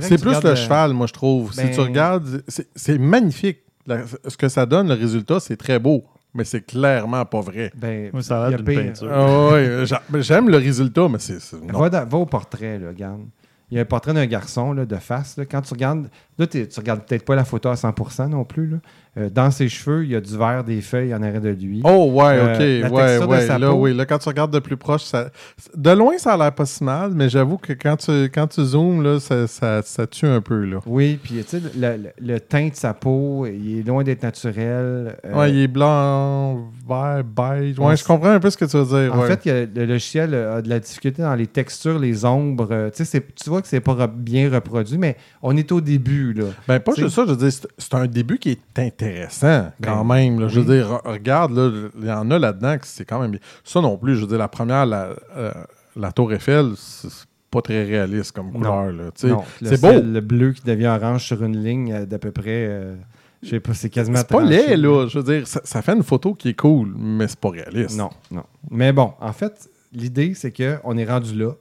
si 0.01 0.07
C'est 0.07 0.19
plus 0.19 0.31
le 0.41 0.49
euh, 0.49 0.55
cheval, 0.55 0.93
moi, 0.93 1.05
je 1.05 1.13
trouve. 1.13 1.53
si 1.53 1.57
ben- 1.61 1.71
tu 1.71 1.79
regardes, 1.81 2.41
c'est- 2.47 2.67
c'est 2.75 2.97
magnifique. 2.97 3.59
La- 3.85 4.01
ce 4.27 4.35
que 4.37 4.49
ça 4.49 4.65
donne, 4.65 4.87
le 4.87 4.95
résultat, 4.95 5.39
c'est 5.39 5.55
très 5.55 5.77
beau, 5.77 6.03
mais 6.33 6.43
c'est 6.43 6.61
clairement 6.61 7.25
pas 7.25 7.41
vrai. 7.41 7.71
Ben, 7.75 8.09
Oui, 8.13 8.23
ça 8.23 8.45
a 8.45 8.49
l'air 8.49 8.61
d'une 8.61 8.75
peinture. 8.75 9.09
Ah 9.11 9.99
mais 10.09 10.21
j'aime 10.21 10.49
le 10.49 10.57
résultat, 10.57 11.07
mais 11.09 11.19
c'est. 11.19 11.39
Va, 11.67 11.89
va 12.05 12.17
au 12.17 12.25
portrait, 12.25 12.79
là, 12.79 12.89
regarde. 12.89 13.21
Il 13.69 13.75
y 13.75 13.77
a 13.77 13.83
un 13.83 13.85
portrait 13.85 14.13
d'un 14.13 14.25
garçon 14.25 14.73
là, 14.73 14.85
de 14.85 14.95
face. 14.97 15.37
là. 15.37 15.45
Quand 15.45 15.61
tu 15.61 15.73
regardes, 15.73 16.09
là, 16.37 16.45
tu 16.45 16.67
regardes 16.77 17.05
peut-être 17.05 17.23
pas 17.23 17.35
la 17.35 17.45
photo 17.45 17.69
à 17.69 17.75
100% 17.75 18.27
non 18.27 18.43
plus. 18.43 18.67
là. 18.67 18.77
Euh, 19.17 19.29
dans 19.29 19.51
ses 19.51 19.67
cheveux, 19.67 20.05
il 20.05 20.11
y 20.11 20.15
a 20.15 20.21
du 20.21 20.37
vert, 20.37 20.63
des 20.63 20.79
feuilles 20.79 21.13
en 21.13 21.21
arrière 21.21 21.41
de 21.41 21.49
lui. 21.49 21.81
Oh, 21.83 22.11
ouais, 22.13 22.23
Euh, 22.37 22.53
ok. 22.85 22.93
ouais, 22.93 23.25
ouais. 23.27 23.47
Là, 23.59 23.69
peau. 23.69 23.73
oui. 23.75 23.93
Là, 23.93 24.05
quand 24.05 24.17
tu 24.19 24.29
regardes 24.29 24.53
de 24.53 24.59
plus 24.59 24.77
proche, 24.77 25.03
ça... 25.03 25.29
de 25.75 25.89
loin, 25.91 26.17
ça 26.17 26.31
a 26.33 26.37
l'air 26.37 26.53
pas 26.53 26.65
si 26.65 26.81
mal, 26.81 27.11
mais 27.13 27.27
j'avoue 27.27 27.57
que 27.57 27.73
quand 27.73 27.97
tu, 27.97 28.11
quand 28.33 28.47
tu 28.47 28.63
zoomes, 28.63 29.03
là, 29.03 29.19
ça, 29.19 29.47
ça, 29.47 29.81
ça 29.83 30.07
tue 30.07 30.27
un 30.27 30.39
peu. 30.39 30.63
Là. 30.63 30.79
Oui, 30.85 31.19
puis 31.21 31.43
tu 31.43 31.43
sais, 31.45 31.61
le, 31.77 31.97
le- 31.97 32.33
le 32.33 32.39
teint 32.39 32.69
de 32.69 32.75
sa 32.75 32.93
peau, 32.93 33.45
il 33.47 33.79
est 33.79 33.83
loin 33.87 34.01
d'être 34.05 34.23
naturel. 34.23 35.17
Euh, 35.25 35.33
Ouais, 35.35 35.51
il 35.51 35.59
est 35.59 35.67
blanc, 35.67 36.69
vert, 36.87 37.23
beige. 37.25 37.79
Ouais, 37.79 37.85
On 37.87 37.95
je 37.95 38.03
comprends 38.05 38.29
un 38.31 38.39
peu 38.39 38.49
ce 38.49 38.55
que 38.57 38.63
tu 38.65 38.77
veux 38.77 38.85
dire. 38.85 39.13
En 39.13 39.19
ouais. 39.21 39.35
fait, 39.35 39.49
a- 39.51 39.65
le 39.65 39.85
logiciel 39.85 40.33
a 40.33 40.61
de 40.61 40.69
la 40.69 40.79
difficulté 40.79 41.21
dans 41.21 41.35
les 41.35 41.47
textures, 41.47 41.99
les 41.99 42.23
ombres. 42.23 42.69
Euh, 42.71 42.89
Tu 42.95 43.03
sais, 43.03 43.21
tu 43.35 43.49
vois 43.49 43.61
que 43.61 43.67
c'est 43.67 43.81
pas 43.81 43.93
re- 43.93 44.07
bien 44.15 44.49
reproduit, 44.49 44.97
mais 44.97 45.17
on 45.41 45.55
est 45.57 45.69
au 45.73 45.81
début. 45.81 46.31
Là. 46.33 46.45
Ben, 46.67 46.79
pas 46.79 46.93
juste 46.95 47.09
ça, 47.15 47.25
je 47.25 47.31
veux 47.31 47.37
dire, 47.37 47.51
c'est- 47.51 47.93
un 47.93 48.07
début 48.07 48.37
qui 48.37 48.51
est 48.51 48.59
intéressant 49.05 49.71
quand 49.83 50.05
Ben, 50.05 50.15
même. 50.15 50.39
là. 50.39 50.47
Je 50.47 50.59
veux 50.59 50.73
dire, 50.75 50.87
re- 50.89 51.07
regarde, 51.11 51.51
là, 51.55 51.71
il 51.99 52.05
y 52.07 52.11
en 52.11 52.29
a 52.31 52.39
là-dedans 52.39 52.77
que 52.77 52.87
c'est 52.87 53.05
quand 53.05 53.19
même 53.19 53.31
bien. 53.31 53.39
Ça 53.63 53.81
non 53.81 53.97
plus, 53.97 54.15
je 54.15 54.21
veux 54.21 54.27
dire, 54.27 54.37
la 54.37 54.47
première, 54.47 54.85
la, 54.85 55.09
euh, 55.35 55.51
la 55.95 56.11
Tour 56.11 56.33
Eiffel, 56.33 56.71
c'est 56.77 57.09
pas 57.49 57.61
très 57.61 57.83
réaliste 57.83 58.31
comme 58.31 58.51
couleur. 58.51 58.93
c'est 59.15 59.81
beau. 59.81 59.91
Le 59.91 60.19
bleu 60.21 60.53
qui 60.53 60.63
devient 60.63 60.87
orange 60.87 61.25
sur 61.25 61.43
une 61.43 61.61
ligne 61.61 61.91
euh, 61.93 62.05
d'à 62.05 62.19
peu 62.19 62.31
près. 62.31 62.45
euh, 62.69 62.95
je 63.43 63.49
sais 63.49 63.59
pas, 63.59 63.73
c'est 63.73 63.89
quasiment. 63.89 64.17
C'est 64.19 64.29
pas 64.29 64.41
laid, 64.43 64.77
là. 64.77 65.07
Je 65.07 65.17
veux 65.19 65.23
dire, 65.37 65.47
ça, 65.47 65.61
ça 65.63 65.81
fait 65.81 65.93
une 65.93 66.03
photo 66.03 66.33
qui 66.35 66.49
est 66.49 66.53
cool, 66.59 66.93
mais 66.97 67.27
c'est 67.27 67.39
pas 67.39 67.49
réaliste. 67.49 67.97
Non, 67.97 68.09
non. 68.29 68.43
Mais 68.69 68.93
bon, 68.93 69.13
en 69.19 69.33
fait, 69.33 69.67
l'idée, 69.91 70.33
c'est 70.35 70.51
qu'on 70.55 70.95
est 70.97 71.05
rendu 71.05 71.33
là, 71.37 71.53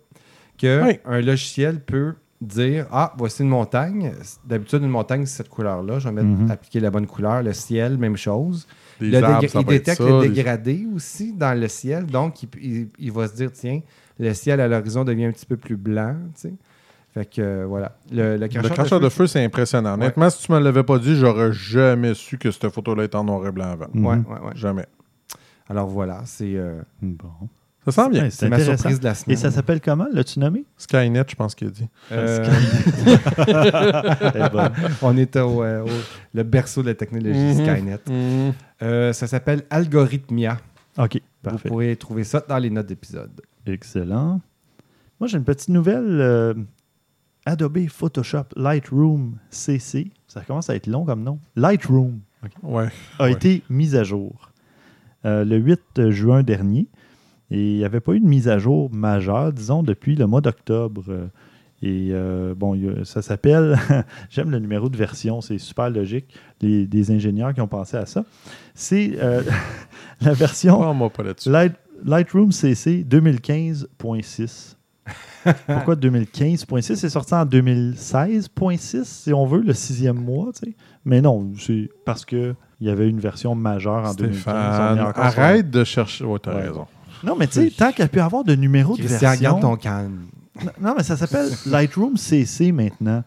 qu'un 0.58 0.86
Oui. 0.86 1.22
logiciel 1.24 1.80
peut 1.80 2.14
dire 2.40 2.86
Ah, 2.90 3.12
voici 3.18 3.42
une 3.42 3.48
montagne. 3.48 4.12
D'habitude, 4.44 4.82
une 4.82 4.88
montagne, 4.88 5.26
c'est 5.26 5.38
cette 5.38 5.48
couleur-là. 5.48 5.98
Je 5.98 6.08
vais 6.08 6.14
mettre, 6.14 6.26
Mhm. 6.28 6.50
appliquer 6.50 6.80
la 6.80 6.90
bonne 6.90 7.06
couleur. 7.06 7.42
Le 7.42 7.52
ciel, 7.52 7.98
même 7.98 8.16
chose. 8.16 8.66
Le 9.00 9.22
arbres, 9.22 9.44
il 9.54 9.64
détecte 9.66 10.02
ça, 10.02 10.08
le 10.08 10.20
les- 10.22 10.28
dégradé 10.28 10.86
aussi 10.94 11.32
dans 11.32 11.58
le 11.58 11.68
ciel. 11.68 12.06
Donc, 12.06 12.42
il, 12.42 12.48
il- 12.62 12.88
il 12.98 13.12
va 13.12 13.28
se 13.28 13.34
dire 13.34 13.50
Tiens, 13.52 13.80
le 14.18 14.32
ciel 14.34 14.60
à 14.60 14.68
l'horizon 14.68 15.04
devient 15.04 15.26
un 15.26 15.32
petit 15.32 15.46
peu 15.46 15.56
plus 15.56 15.76
blanc. 15.76 16.16
tu 16.34 16.40
sais. 16.48 16.54
Fait 17.12 17.24
que 17.28 17.42
euh, 17.42 17.64
voilà. 17.66 17.96
Le, 18.12 18.36
le 18.36 18.46
Le 18.46 18.68
cracheur 18.68 19.00
de 19.00 19.08
feu, 19.08 19.26
c'est 19.26 19.44
impressionnant. 19.44 19.90
Ouais. 19.94 20.04
Honnêtement, 20.04 20.30
si 20.30 20.44
tu 20.46 20.52
me 20.52 20.60
l'avais 20.60 20.84
pas 20.84 20.98
dit, 20.98 21.16
j'aurais 21.16 21.52
jamais 21.52 22.14
su 22.14 22.38
que 22.38 22.50
cette 22.52 22.68
photo-là 22.68 23.02
était 23.04 23.16
en 23.16 23.24
noir 23.24 23.44
et 23.46 23.50
blanc 23.50 23.70
avant. 23.72 23.86
Ouais, 23.94 24.16
ouais, 24.16 24.40
ouais. 24.46 24.52
Jamais. 24.54 24.86
Alors 25.68 25.88
voilà, 25.88 26.22
c'est 26.24 26.54
euh, 26.56 26.80
Bon. 27.02 27.28
Ça 27.86 27.92
sent 27.92 28.10
bien. 28.10 28.22
Ouais, 28.24 28.30
c'est 28.30 28.48
ma 28.48 28.58
surprise 28.60 29.00
de 29.00 29.04
la 29.04 29.12
Et 29.12 29.14
semaine. 29.14 29.36
ça 29.38 29.50
s'appelle 29.50 29.80
comment, 29.80 30.06
l'as-tu 30.12 30.38
nommé? 30.38 30.64
Skynet, 30.76 31.24
je 31.28 31.34
pense 31.34 31.54
qu'il 31.54 31.68
a 31.68 31.70
dit. 31.70 31.88
Euh, 32.12 32.44
Eh 33.06 34.48
ben, 34.52 34.72
on 35.02 35.16
est 35.16 35.36
au, 35.36 35.62
euh, 35.62 35.84
au- 35.84 35.88
le 36.34 36.42
berceau 36.42 36.82
de 36.82 36.88
la 36.88 36.94
technologie 36.94 37.38
Mhm. 37.38 37.54
Skynet. 37.54 37.98
Mhm. 38.08 38.52
Euh, 38.82 39.12
ça 39.12 39.26
s'appelle 39.26 39.62
Algorithmia. 39.70 40.58
OK, 40.98 41.14
Vous 41.14 41.20
parfait. 41.50 41.68
pourrez 41.68 41.96
trouver 41.96 42.24
ça 42.24 42.44
dans 42.46 42.58
les 42.58 42.70
notes 42.70 42.86
d'épisode. 42.86 43.30
Excellent. 43.66 44.40
Moi, 45.18 45.26
j'ai 45.28 45.38
une 45.38 45.44
petite 45.44 45.68
nouvelle. 45.70 46.20
euh, 46.20 46.54
Adobe 47.46 47.88
Photoshop 47.88 48.44
Lightroom 48.56 49.36
CC. 49.48 50.10
Ça 50.28 50.42
commence 50.42 50.68
à 50.68 50.74
être 50.76 50.86
long 50.86 51.04
comme 51.06 51.22
nom. 51.22 51.38
Lightroom 51.56 52.20
Ouais. 52.62 52.88
a 53.18 53.24
Ouais. 53.24 53.32
été 53.32 53.62
mise 53.70 53.96
à 53.96 54.04
jour 54.04 54.50
euh, 55.24 55.44
le 55.44 55.56
8 55.56 56.10
juin 56.10 56.42
dernier. 56.42 56.86
Et 57.50 57.72
il 57.72 57.76
n'y 57.78 57.84
avait 57.84 58.00
pas 58.00 58.12
eu 58.12 58.20
de 58.20 58.26
mise 58.26 58.48
à 58.48 58.58
jour 58.58 58.90
majeure, 58.92 59.52
disons, 59.52 59.82
depuis 59.82 60.14
le 60.16 60.26
mois 60.26 60.40
d'octobre. 60.40 61.02
Et 61.82 62.10
euh, 62.12 62.54
bon, 62.54 62.78
ça 63.04 63.22
s'appelle, 63.22 63.76
j'aime 64.30 64.50
le 64.50 64.58
numéro 64.58 64.88
de 64.90 64.96
version, 64.96 65.40
c'est 65.40 65.56
super 65.58 65.88
logique, 65.90 66.26
les, 66.60 66.86
des 66.86 67.10
ingénieurs 67.10 67.54
qui 67.54 67.60
ont 67.62 67.66
pensé 67.68 67.96
à 67.96 68.04
ça. 68.06 68.24
C'est 68.74 69.12
euh, 69.18 69.42
la 70.20 70.32
version 70.34 70.78
Oh, 70.80 70.92
moi 70.92 71.08
pas 71.10 71.22
là-dessus. 71.22 71.48
Light- 71.50 71.74
Lightroom 72.04 72.52
CC 72.52 73.04
2015.6. 73.08 74.76
Pourquoi 75.66 75.94
2015.6 75.96 76.94
C'est 76.96 77.08
sorti 77.08 77.34
en 77.34 77.46
2016.6, 77.46 79.04
si 79.04 79.32
on 79.32 79.46
veut, 79.46 79.62
le 79.62 79.72
sixième 79.72 80.18
mois. 80.22 80.50
tu 80.52 80.70
sais. 80.70 80.76
Mais 81.04 81.20
non, 81.20 81.50
c'est 81.58 81.90
parce 82.04 82.24
qu'il 82.24 82.54
y 82.80 82.90
avait 82.90 83.08
une 83.08 83.20
version 83.20 83.54
majeure 83.54 84.04
en 84.06 84.14
2015. 84.14 84.36
on 84.36 84.40
Stéphane, 84.40 84.98
est 84.98 85.00
encore 85.00 85.30
sur- 85.32 85.40
arrête 85.42 85.70
de 85.70 85.84
chercher. 85.84 86.24
Ouais, 86.24 86.38
t'as 86.38 86.54
Ouais. 86.54 86.68
raison. 86.68 86.86
Non, 87.24 87.36
mais 87.38 87.46
tu 87.46 87.54
sais, 87.54 87.70
tant 87.70 87.90
qu'il 87.90 88.00
y 88.00 88.02
a 88.02 88.08
pu 88.08 88.20
avoir 88.20 88.44
de 88.44 88.54
numéros 88.54 88.96
de 88.96 89.00
Christian, 89.02 89.18
version. 89.30 89.42
garde 89.50 89.60
ton 89.62 89.76
calme. 89.76 90.20
Non, 90.80 90.94
mais 90.96 91.02
ça 91.02 91.16
s'appelle 91.16 91.48
Lightroom 91.66 92.16
CC 92.16 92.72
maintenant. 92.72 93.22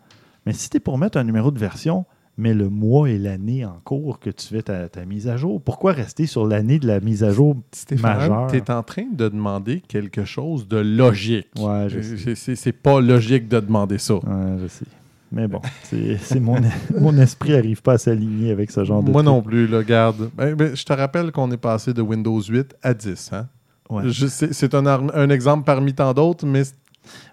Mais 0.46 0.54
si 0.54 0.70
tu 0.70 0.78
es 0.78 0.80
pour 0.80 0.98
mettre 0.98 1.18
un 1.18 1.24
numéro 1.24 1.52
de 1.52 1.60
version, 1.60 2.06
mets 2.38 2.54
le 2.54 2.70
mois 2.70 3.10
et 3.10 3.18
l'année 3.18 3.64
en 3.66 3.80
cours 3.84 4.20
que 4.20 4.30
tu 4.30 4.48
fais 4.48 4.62
ta, 4.62 4.89
ta 4.89 5.06
mise 5.06 5.28
à 5.28 5.38
jour. 5.38 5.62
Pourquoi 5.62 5.94
rester 5.94 6.26
sur 6.26 6.46
l'année 6.46 6.80
de 6.80 6.88
la 6.88 7.00
mise 7.00 7.24
à 7.24 7.32
jour 7.32 7.56
majeure? 8.02 8.48
tu 8.52 8.58
es 8.58 8.72
en 8.72 8.84
train 8.84 9.06
de 9.14 9.30
demander 9.30 9.82
quelque 9.88 10.26
chose 10.26 10.68
de 10.68 10.78
logique. 10.78 11.48
Ouais, 11.58 11.88
je 11.89 12.02
sais. 12.02 12.18
C'est- 12.18 12.36
C'est 12.36 12.56
c'est 12.56 12.72
pas 12.72 13.00
logique 13.00 13.48
de 13.48 13.60
demander 13.60 13.98
ça. 14.00 14.16
Ouais, 14.16 14.58
je 14.62 14.68
sais. 14.68 14.86
Mais 15.32 15.48
bon, 15.48 15.62
c'est 15.84 16.18
c'est 16.18 16.39
mon, 16.39 16.58
mon 17.00 17.18
esprit 17.18 17.52
n'arrive 17.54 17.82
pas 17.82 17.94
à 17.94 17.98
s'aligner 17.98 18.52
avec 18.52 18.70
ce 18.70 18.84
genre 18.84 19.02
de 19.02 19.10
Moi 19.12 19.24
truc. 19.24 19.34
non 19.34 19.41
plus, 19.41 19.66
là, 19.68 19.82
garde. 19.84 20.30
Ben, 20.38 20.54
ben, 20.54 20.76
je 20.76 20.84
te 20.84 20.94
rappelle 20.94 21.32
qu'on 21.32 21.50
est 21.52 21.58
passé 21.58 21.91
de 21.94 22.02
Windows 22.04 22.39
8 22.41 22.76
à 22.84 22.94
10. 22.94 23.32
Hein? 23.34 23.48
Ouais. 23.90 24.04
C'est 24.12 24.74
un, 24.74 25.30
exemple 25.30 25.66
parmi 25.66 25.94
tant 25.94 26.14
d'autres, 26.14 26.46
mais 26.46 26.64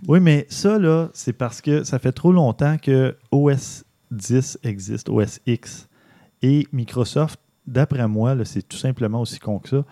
Oui, 0.09 0.21
mais 0.21 0.47
ça, 0.49 0.79
là, 0.79 1.09
c'est 1.15 1.33
parce 1.33 1.61
que 1.61 1.85
ça 1.85 1.99
fait 1.99 2.13
trop 2.13 2.33
longtemps 2.33 2.77
que 2.79 3.17
OS 3.31 3.85
10 4.11 4.59
existe, 4.65 5.09
OS 5.09 5.41
X. 5.47 5.89
Et 6.43 6.67
Microsoft, 6.73 7.39
d'après 7.67 8.09
moi, 8.09 8.37
c'est 8.45 8.67
tout 8.67 8.77
simplement 8.77 9.21
aussi 9.21 9.39
con 9.39 9.59
que 9.59 9.69
ça. 9.69 9.85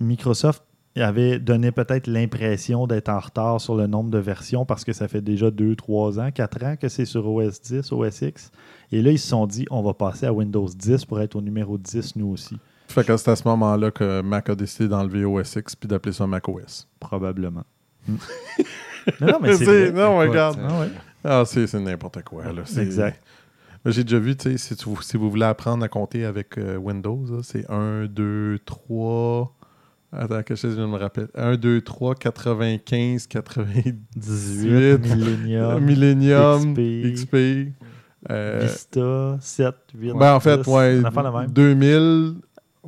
Microsoft 0.00 0.64
avait 0.96 1.38
donné 1.38 1.72
peut-être 1.72 2.06
l'impression 2.06 2.86
d'être 2.86 3.08
en 3.08 3.18
retard 3.18 3.60
sur 3.60 3.74
le 3.74 3.86
nombre 3.86 4.10
de 4.10 4.18
versions 4.18 4.66
parce 4.66 4.84
que 4.84 4.92
ça 4.92 5.08
fait 5.08 5.22
déjà 5.22 5.50
2, 5.50 5.74
3 5.76 6.20
ans, 6.20 6.30
4 6.30 6.64
ans 6.64 6.76
que 6.76 6.88
c'est 6.88 7.06
sur 7.06 7.26
OS 7.26 7.60
10, 7.62 7.92
OS 7.92 8.22
X. 8.22 8.50
Et 8.90 9.00
là, 9.00 9.10
ils 9.10 9.18
se 9.18 9.28
sont 9.28 9.46
dit, 9.46 9.64
on 9.70 9.82
va 9.82 9.94
passer 9.94 10.26
à 10.26 10.32
Windows 10.32 10.68
10 10.68 11.06
pour 11.06 11.20
être 11.20 11.36
au 11.36 11.40
numéro 11.40 11.78
10, 11.78 12.16
nous 12.16 12.28
aussi. 12.28 12.56
Fait 12.92 13.04
que 13.04 13.16
c'est 13.16 13.30
à 13.30 13.36
ce 13.36 13.46
moment-là 13.48 13.90
que 13.90 14.20
Mac 14.22 14.48
a 14.50 14.54
décidé 14.54 14.88
d'enlever 14.88 15.24
OS 15.24 15.56
X 15.56 15.74
puis 15.76 15.88
d'appeler 15.88 16.12
ça 16.12 16.26
Mac 16.26 16.48
OS. 16.48 16.88
Probablement. 17.00 17.64
Hmm. 18.08 18.14
non, 19.20 19.26
non, 19.28 19.38
mais 19.42 19.54
c'est 19.56 19.92
non, 19.94 20.18
regarde. 20.18 20.58
Ah 20.68 20.80
ouais. 20.80 20.88
Ah, 21.24 21.42
c'est 21.46 21.72
n'importe 21.74 22.22
quoi. 22.22 22.44
Là. 22.52 22.62
C'est- 22.64 22.82
Exact. 22.82 23.20
J'ai 23.84 24.04
déjà 24.04 24.20
vu, 24.20 24.36
tu 24.36 24.56
sais, 24.58 24.76
si, 24.76 25.16
vous 25.16 25.28
voulez 25.28 25.44
apprendre 25.44 25.84
à 25.84 25.88
compter 25.88 26.24
avec 26.24 26.56
euh, 26.56 26.76
Windows, 26.76 27.26
c'est 27.42 27.68
1, 27.68 28.04
2, 28.06 28.60
3. 28.64 29.52
Attends, 30.12 30.42
quelque 30.42 30.54
chose, 30.54 30.76
je 30.76 30.82
me 30.82 30.96
rappelle. 30.98 31.26
1, 31.34 31.56
2, 31.56 31.80
3, 31.80 32.14
95, 32.14 33.26
98, 33.26 33.96
18, 34.14 34.98
Millennium, 35.16 35.80
Millennium, 35.84 36.74
XP, 36.74 37.14
XP. 37.14 37.34
euh, 38.30 38.60
Vista, 38.62 39.36
7, 39.40 39.74
8. 39.98 40.12
ben, 40.12 40.34
en 40.34 40.38
fait, 40.40 40.58
10, 40.58 40.66
ouais. 40.68 41.00
On 41.02 41.06
a 41.06 41.10
fait 41.10 41.22
la 41.24 41.30
même. 41.32 41.50
2000. 41.50 42.34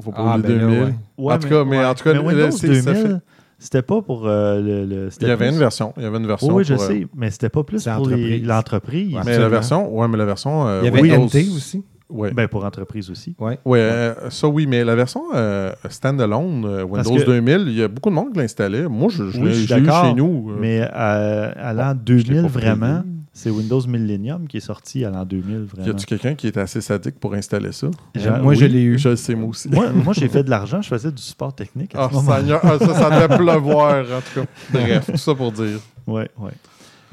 Faut 0.01 0.11
pas 0.11 0.24
Ah, 0.26 0.38
oublier 0.38 0.57
ben 0.59 0.61
là, 0.62 0.66
2000. 0.74 0.82
ouais. 0.84 0.95
Ouais, 1.18 1.34
en 1.34 1.38
tout 1.38 1.49
cas, 1.49 1.64
mais 1.64 1.84
en 1.84 1.95
tout 1.95 2.05
cas, 2.05 2.12
mais 2.14 2.18
là, 2.18 2.24
Windows 2.26 2.51
c'est- 2.51 2.80
ça 2.82 2.92
2000, 2.92 3.07
fait- 3.07 3.16
c'était 3.59 3.82
pas 3.82 4.03
pour 4.03 4.26
euh, 4.26 4.61
le. 4.61 4.84
le- 4.86 5.09
Il 5.20 5.28
y 5.28 5.30
avait 5.30 5.47
plus- 5.47 5.55
une 5.55 5.59
version. 5.61 5.92
Il 5.97 6.03
y 6.03 6.07
avait 6.07 6.16
une 6.18 6.26
version. 6.26 6.49
Oui, 6.49 6.55
oui, 6.57 6.64
je 6.64 6.74
pour, 6.74 6.82
euh, 6.82 6.88
sais, 6.88 7.07
mais 7.16 7.30
c'était 7.30 7.49
pas 7.49 7.62
plus 7.62 7.84
pour 7.84 8.09
l'entreprise. 8.47 9.14
Ouais. 9.14 9.20
Mais 9.24 9.38
la 9.38 9.49
version, 9.49 9.97
ouais, 9.97 10.09
mais 10.09 10.16
la 10.18 10.24
version. 10.24 10.66
euh, 10.66 10.80
Il 10.82 10.86
y 10.86 10.88
avait 10.88 11.01
Windows- 11.03 11.26
NT 11.26 11.49
aussi. 11.57 11.84
Ouais. 12.11 12.32
Ben, 12.32 12.47
pour 12.49 12.64
entreprise 12.64 13.11
aussi. 13.11 13.34
Ouais. 13.38 13.59
Ouais, 13.64 13.78
euh, 13.80 14.30
ça 14.30 14.47
oui, 14.47 14.66
mais 14.66 14.84
la 14.84 14.95
version 14.95 15.22
euh, 15.34 15.72
standalone 15.88 16.64
euh, 16.66 16.82
Windows 16.84 17.14
que- 17.16 17.24
2000, 17.24 17.64
il 17.68 17.74
y 17.78 17.82
a 17.82 17.88
beaucoup 17.88 18.11
de 18.11 18.14
monde 18.14 18.32
qui 18.32 18.38
l'installait. 18.38 18.86
Moi, 18.88 19.09
je, 19.11 19.30
je 19.30 19.40
Oui, 19.40 19.49
l'ai 19.51 19.66
chez 19.66 20.14
nous. 20.14 20.51
euh, 20.51 20.57
Mais 20.61 20.80
à, 20.82 21.68
à 21.68 21.72
l'an 21.72 21.95
je 22.07 22.12
l'ai 22.14 22.22
2000, 22.24 22.42
pas 22.42 22.49
vraiment, 22.49 23.03
C'est 23.37 23.51
Windows 23.51 23.80
Millennium 23.89 24.47
qui 24.47 24.59
est 24.59 24.61
sorti 24.61 25.05
à 25.05 25.11
l'an 25.11 25.24
2000, 25.24 25.55
Y 25.55 25.59
vraiment. 25.64 25.91
a-tu 25.91 26.07
quelqu'un 26.07 26.35
qui 26.37 26.47
est 26.47 26.57
assez 26.57 26.80
sadique 26.80 27.18
pour 27.18 27.35
installer 27.35 27.72
ça? 27.72 27.89
J'a- 28.14 28.39
moi, 28.39 28.53
oui. 28.53 28.57
je 28.57 28.64
l'ai 28.64 28.82
eu. 28.82 28.97
Je 28.97 29.09
le 29.09 29.16
sais, 29.16 29.35
moi 29.35 29.49
aussi. 29.49 29.68
Moi, 29.68 29.91
moi, 29.91 30.12
j'ai 30.14 30.28
fait 30.28 30.45
de 30.45 30.51
l'argent, 30.51 30.80
je 30.80 30.89
faisais 30.89 31.11
du 31.11 31.20
support 31.20 31.53
technique 31.55 31.95
à 31.97 32.05
Ah, 32.05 32.09
ce 32.11 32.14
moment 32.14 32.37
Seigneur, 32.37 32.61
ah, 32.62 32.78
ça, 32.78 32.95
ça 32.95 33.11
devait 33.11 33.37
pleuvoir, 33.37 34.05
en 34.05 34.20
tout 34.20 34.41
cas. 34.41 34.47
Bref, 34.72 35.11
tout 35.11 35.16
ça 35.18 35.35
pour 35.35 35.51
dire. 35.51 35.80
Ouais, 36.07 36.30
ouais. 36.39 36.53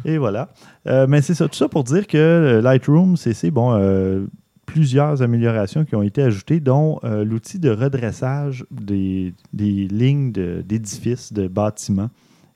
Et 0.05 0.17
voilà. 0.19 0.49
Euh, 0.87 1.07
mais 1.09 1.21
c'est 1.23 1.33
ça, 1.33 1.47
tout 1.47 1.55
ça 1.55 1.67
pour 1.67 1.83
dire 1.83 2.05
que 2.05 2.17
euh, 2.17 2.61
Lightroom 2.61 3.17
CC, 3.17 3.49
bon, 3.49 3.73
euh, 3.73 4.25
plusieurs 4.67 5.21
améliorations 5.23 5.85
qui 5.85 5.95
ont 5.95 6.01
été 6.03 6.21
ajoutées, 6.21 6.59
dont 6.59 6.99
euh, 7.03 7.25
l'outil 7.25 7.57
de 7.59 7.71
redressage 7.71 8.63
des, 8.71 9.33
des 9.53 9.87
lignes 9.87 10.31
d'édifices, 10.31 11.33
de, 11.33 11.47
bâtiments, 11.47 12.09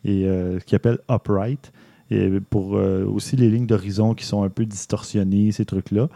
et 0.03 0.25
euh, 0.27 0.59
ce 0.59 0.65
qu'il 0.65 0.75
appelle 0.75 0.99
Upright, 1.09 1.71
et 2.11 2.29
pour 2.49 2.75
euh, 2.77 3.05
aussi 3.05 3.35
les 3.35 3.49
lignes 3.49 3.65
d'horizon 3.67 4.13
qui 4.13 4.25
sont 4.25 4.43
un 4.43 4.49
peu 4.49 4.65
distorsionnées, 4.65 5.51
ces 5.51 5.65
trucs-là. 5.65 6.07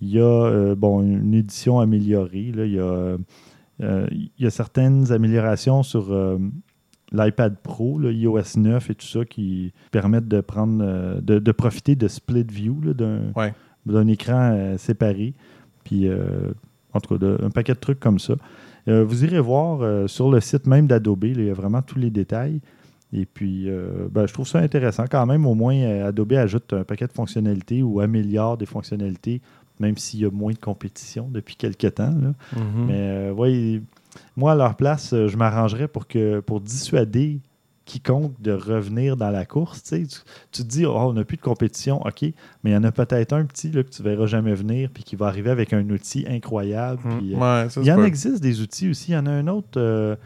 Il 0.00 0.08
y 0.10 0.18
a 0.18 0.22
euh, 0.24 0.74
bon, 0.74 1.02
une 1.02 1.34
édition 1.34 1.78
améliorée. 1.80 2.52
Là. 2.52 2.64
Il, 2.66 2.72
y 2.72 2.78
a, 2.80 3.16
euh, 3.82 4.06
il 4.10 4.30
y 4.38 4.46
a 4.46 4.50
certaines 4.50 5.12
améliorations 5.12 5.82
sur 5.82 6.12
l'iPad 7.12 7.56
Pro, 7.62 7.98
là, 7.98 8.10
iOS 8.10 8.56
9 8.58 8.90
et 8.90 8.94
tout 8.94 9.06
ça 9.06 9.24
qui 9.24 9.72
permettent 9.90 10.28
de 10.28 10.40
prendre 10.40 11.20
de, 11.20 11.38
de 11.38 11.52
profiter 11.52 11.94
de 11.96 12.08
split 12.08 12.44
view 12.50 12.80
d'un 12.94 13.32
Ouais. 13.36 14.12
écran 14.12 14.74
séparé. 14.76 15.34
Puis 15.84 16.08
en 16.92 17.00
tout 17.00 17.14
cas, 17.14 17.18
de- 17.18 17.38
un 17.42 17.50
paquet 17.50 17.74
de 17.74 17.78
trucs 17.78 18.00
comme 18.00 18.18
ça. 18.18 18.34
Vous 18.86 19.24
irez 19.24 19.40
voir 19.40 20.08
sur 20.08 20.30
le 20.30 20.40
site 20.40 20.66
même 20.66 20.86
d'Adobe, 20.86 21.24
il 21.24 21.44
y 21.44 21.50
a 21.50 21.54
vraiment 21.54 21.82
tous 21.82 21.98
les 21.98 22.10
détails. 22.10 22.60
Et 23.12 23.24
puis, 23.24 23.68
euh, 23.68 24.08
ben, 24.10 24.26
je 24.26 24.34
trouve 24.34 24.46
ça 24.46 24.58
intéressant 24.58 25.04
quand 25.10 25.24
même. 25.24 25.46
Au 25.46 25.54
moins, 25.54 25.74
euh, 25.76 26.08
Adobe 26.08 26.34
ajoute 26.34 26.72
un 26.72 26.84
paquet 26.84 27.06
de 27.06 27.12
fonctionnalités 27.12 27.82
ou 27.82 28.00
améliore 28.00 28.58
des 28.58 28.66
fonctionnalités, 28.66 29.40
même 29.80 29.96
s'il 29.96 30.20
y 30.20 30.24
a 30.26 30.30
moins 30.30 30.52
de 30.52 30.58
compétition 30.58 31.28
depuis 31.30 31.56
quelques 31.56 31.94
temps. 31.94 32.14
là. 32.20 32.34
Mhm. 32.56 32.86
Mais 32.86 32.98
euh, 32.98 33.32
ouais, 33.32 33.80
moi, 34.36 34.52
à 34.52 34.54
leur 34.54 34.74
place, 34.76 35.12
euh, 35.12 35.28
je 35.28 35.36
m'arrangerais 35.36 35.88
pour 35.88 36.06
que 36.06 36.40
pour 36.40 36.60
dissuader 36.60 37.40
quiconque 37.88 38.34
de 38.40 38.52
revenir 38.52 39.16
dans 39.16 39.30
la 39.30 39.46
course. 39.46 39.82
Tu, 39.82 40.06
te 40.52 40.62
dis, 40.62 40.84
oh, 40.84 40.94
on 40.94 41.14
n'a 41.14 41.24
plus 41.24 41.38
de 41.38 41.42
compétition, 41.42 42.02
OK, 42.04 42.22
mais 42.62 42.70
il 42.70 42.72
y 42.72 42.76
en 42.76 42.84
a 42.84 42.92
peut-être 42.92 43.32
un 43.32 43.46
petit 43.46 43.70
là, 43.70 43.82
que 43.82 43.88
tu 43.88 44.02
verras 44.02 44.26
jamais 44.26 44.54
venir, 44.54 44.90
puis 44.92 45.02
qui 45.02 45.16
va 45.16 45.26
arriver 45.26 45.50
avec 45.50 45.72
un 45.72 45.88
outil 45.88 46.26
incroyable. 46.28 47.00
Puis, 47.18 47.34
Ouais, 47.34 47.66
ça, 47.70 47.80
il 47.80 47.86
y 47.86 47.92
en 47.92 48.04
existe 48.04 48.42
des 48.42 48.60
outils 48.60 48.90
aussi. 48.90 49.12
Il 49.12 49.14
y 49.14 49.16
en 49.16 49.24
a 49.24 49.30
un 49.30 49.46
autre, 49.48 49.78
euh, 49.80 50.16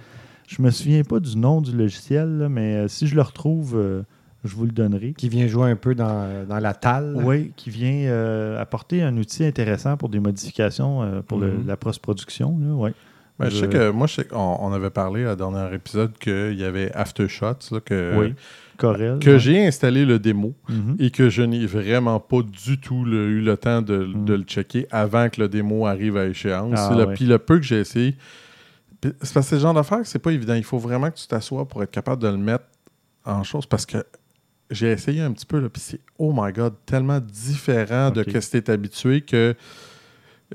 je 0.49 0.61
me 0.63 0.71
souviens 0.71 1.03
pas 1.03 1.21
du 1.21 1.37
nom 1.37 1.61
du 1.61 1.77
logiciel, 1.77 2.39
là, 2.39 2.49
mais 2.49 2.75
euh, 2.77 2.89
si 2.89 3.07
je 3.07 3.15
le 3.15 3.23
retrouve, 3.23 3.75
euh, 3.77 4.03
je 4.45 4.55
vous 4.55 4.65
le 4.67 4.73
donnerai. 4.73 5.15
Qui 5.17 5.29
vient 5.29 5.47
jouer 5.47 5.71
un 5.71 5.77
peu 5.77 5.95
dans, 5.95 6.47
dans 6.49 6.59
la 6.59 6.75
talle. 6.75 7.21
Oui, 7.25 7.53
qui 7.57 7.71
vient 7.71 7.93
euh, 8.11 8.61
apporter 8.61 9.03
un 9.03 9.17
outil 9.17 9.45
intéressant 9.45 9.97
pour 9.97 10.09
des 10.09 10.19
modifications 10.21 11.03
euh, 11.03 11.21
pour 11.23 11.39
le- 11.39 11.53
Mhm. 11.53 11.67
la 11.67 11.77
post-production. 11.77 12.55
ouais. 12.81 12.93
Ben, 13.39 13.49
je 13.49 13.55
Je- 13.57 13.61
sais 13.61 13.69
que 13.69 13.91
moi, 13.91 14.07
je 14.07 14.15
sais 14.17 14.25
qu'on 14.25 14.57
on 14.61 14.73
avait 14.73 14.91
parlé 14.91 15.25
à 15.25 15.35
dernier 15.37 15.75
épisode 15.75 16.13
qu'il 16.19 16.55
y 16.55 16.65
avait 16.65 16.93
Aftershots, 16.93 17.71
là, 17.73 17.81
que, 17.81 18.13
oui, 18.21 18.35
Corel. 18.77 19.19
que 19.21 19.31
ouais. 19.31 19.39
j'ai 19.39 19.67
installé 19.67 20.05
le 20.05 20.19
démo 20.19 20.53
Mhm. 20.69 20.97
et 20.99 21.11
que 21.11 21.31
je 21.31 21.43
n'ai 21.43 21.65
vraiment 21.65 22.21
pas 22.21 22.43
du 22.43 22.79
tout 22.79 23.05
le- 23.07 23.31
eu 23.31 23.41
le 23.41 23.57
temps 23.57 23.81
de, 23.81 23.97
Mm. 24.05 24.25
de 24.27 24.35
le 24.35 24.43
checker 24.43 24.87
avant 24.91 25.31
que 25.31 25.41
le 25.41 25.49
démo 25.49 25.87
arrive 25.87 26.19
à 26.19 26.27
échéance. 26.27 26.75
Ah, 26.77 26.89
C'est 26.91 26.99
le- 26.99 27.07
ouais. 27.07 27.15
Puis 27.15 27.25
le 27.25 27.39
peu 27.39 27.57
que 27.59 27.65
j'ai 27.65 27.81
essayé, 27.81 28.17
puis 29.03 29.13
c'est 29.21 29.35
parce 29.35 29.51
que 29.51 29.57
ce 29.57 29.61
genre 29.61 29.75
d'affaires, 29.75 30.01
c'est 30.05 30.21
pas 30.21 30.31
évident. 30.31 30.55
Il 30.55 30.63
faut 30.63 30.79
vraiment 30.79 31.11
que 31.11 31.17
tu 31.17 31.27
t'assoies 31.27 31.67
pour 31.67 31.83
être 31.83 31.91
capable 31.91 32.23
de 32.23 32.29
le 32.29 32.37
mettre 32.39 32.65
en 33.25 33.43
chose 33.43 33.67
parce 33.67 33.85
que 33.85 33.99
j'ai 34.71 34.93
essayé 34.93 35.21
un 35.21 35.33
petit 35.33 35.45
peu, 35.45 35.59
là, 35.59 35.69
puis 35.69 35.83
c'est, 35.85 36.01
oh 36.19 36.33
my 36.35 36.53
god, 36.53 36.75
tellement 36.87 37.19
différent 37.21 38.11
de 38.11 38.23
ce 38.23 38.31
que 38.31 38.39
tu 38.39 38.57
es 38.57 38.71
habitué 38.71 39.21
que 39.21 39.55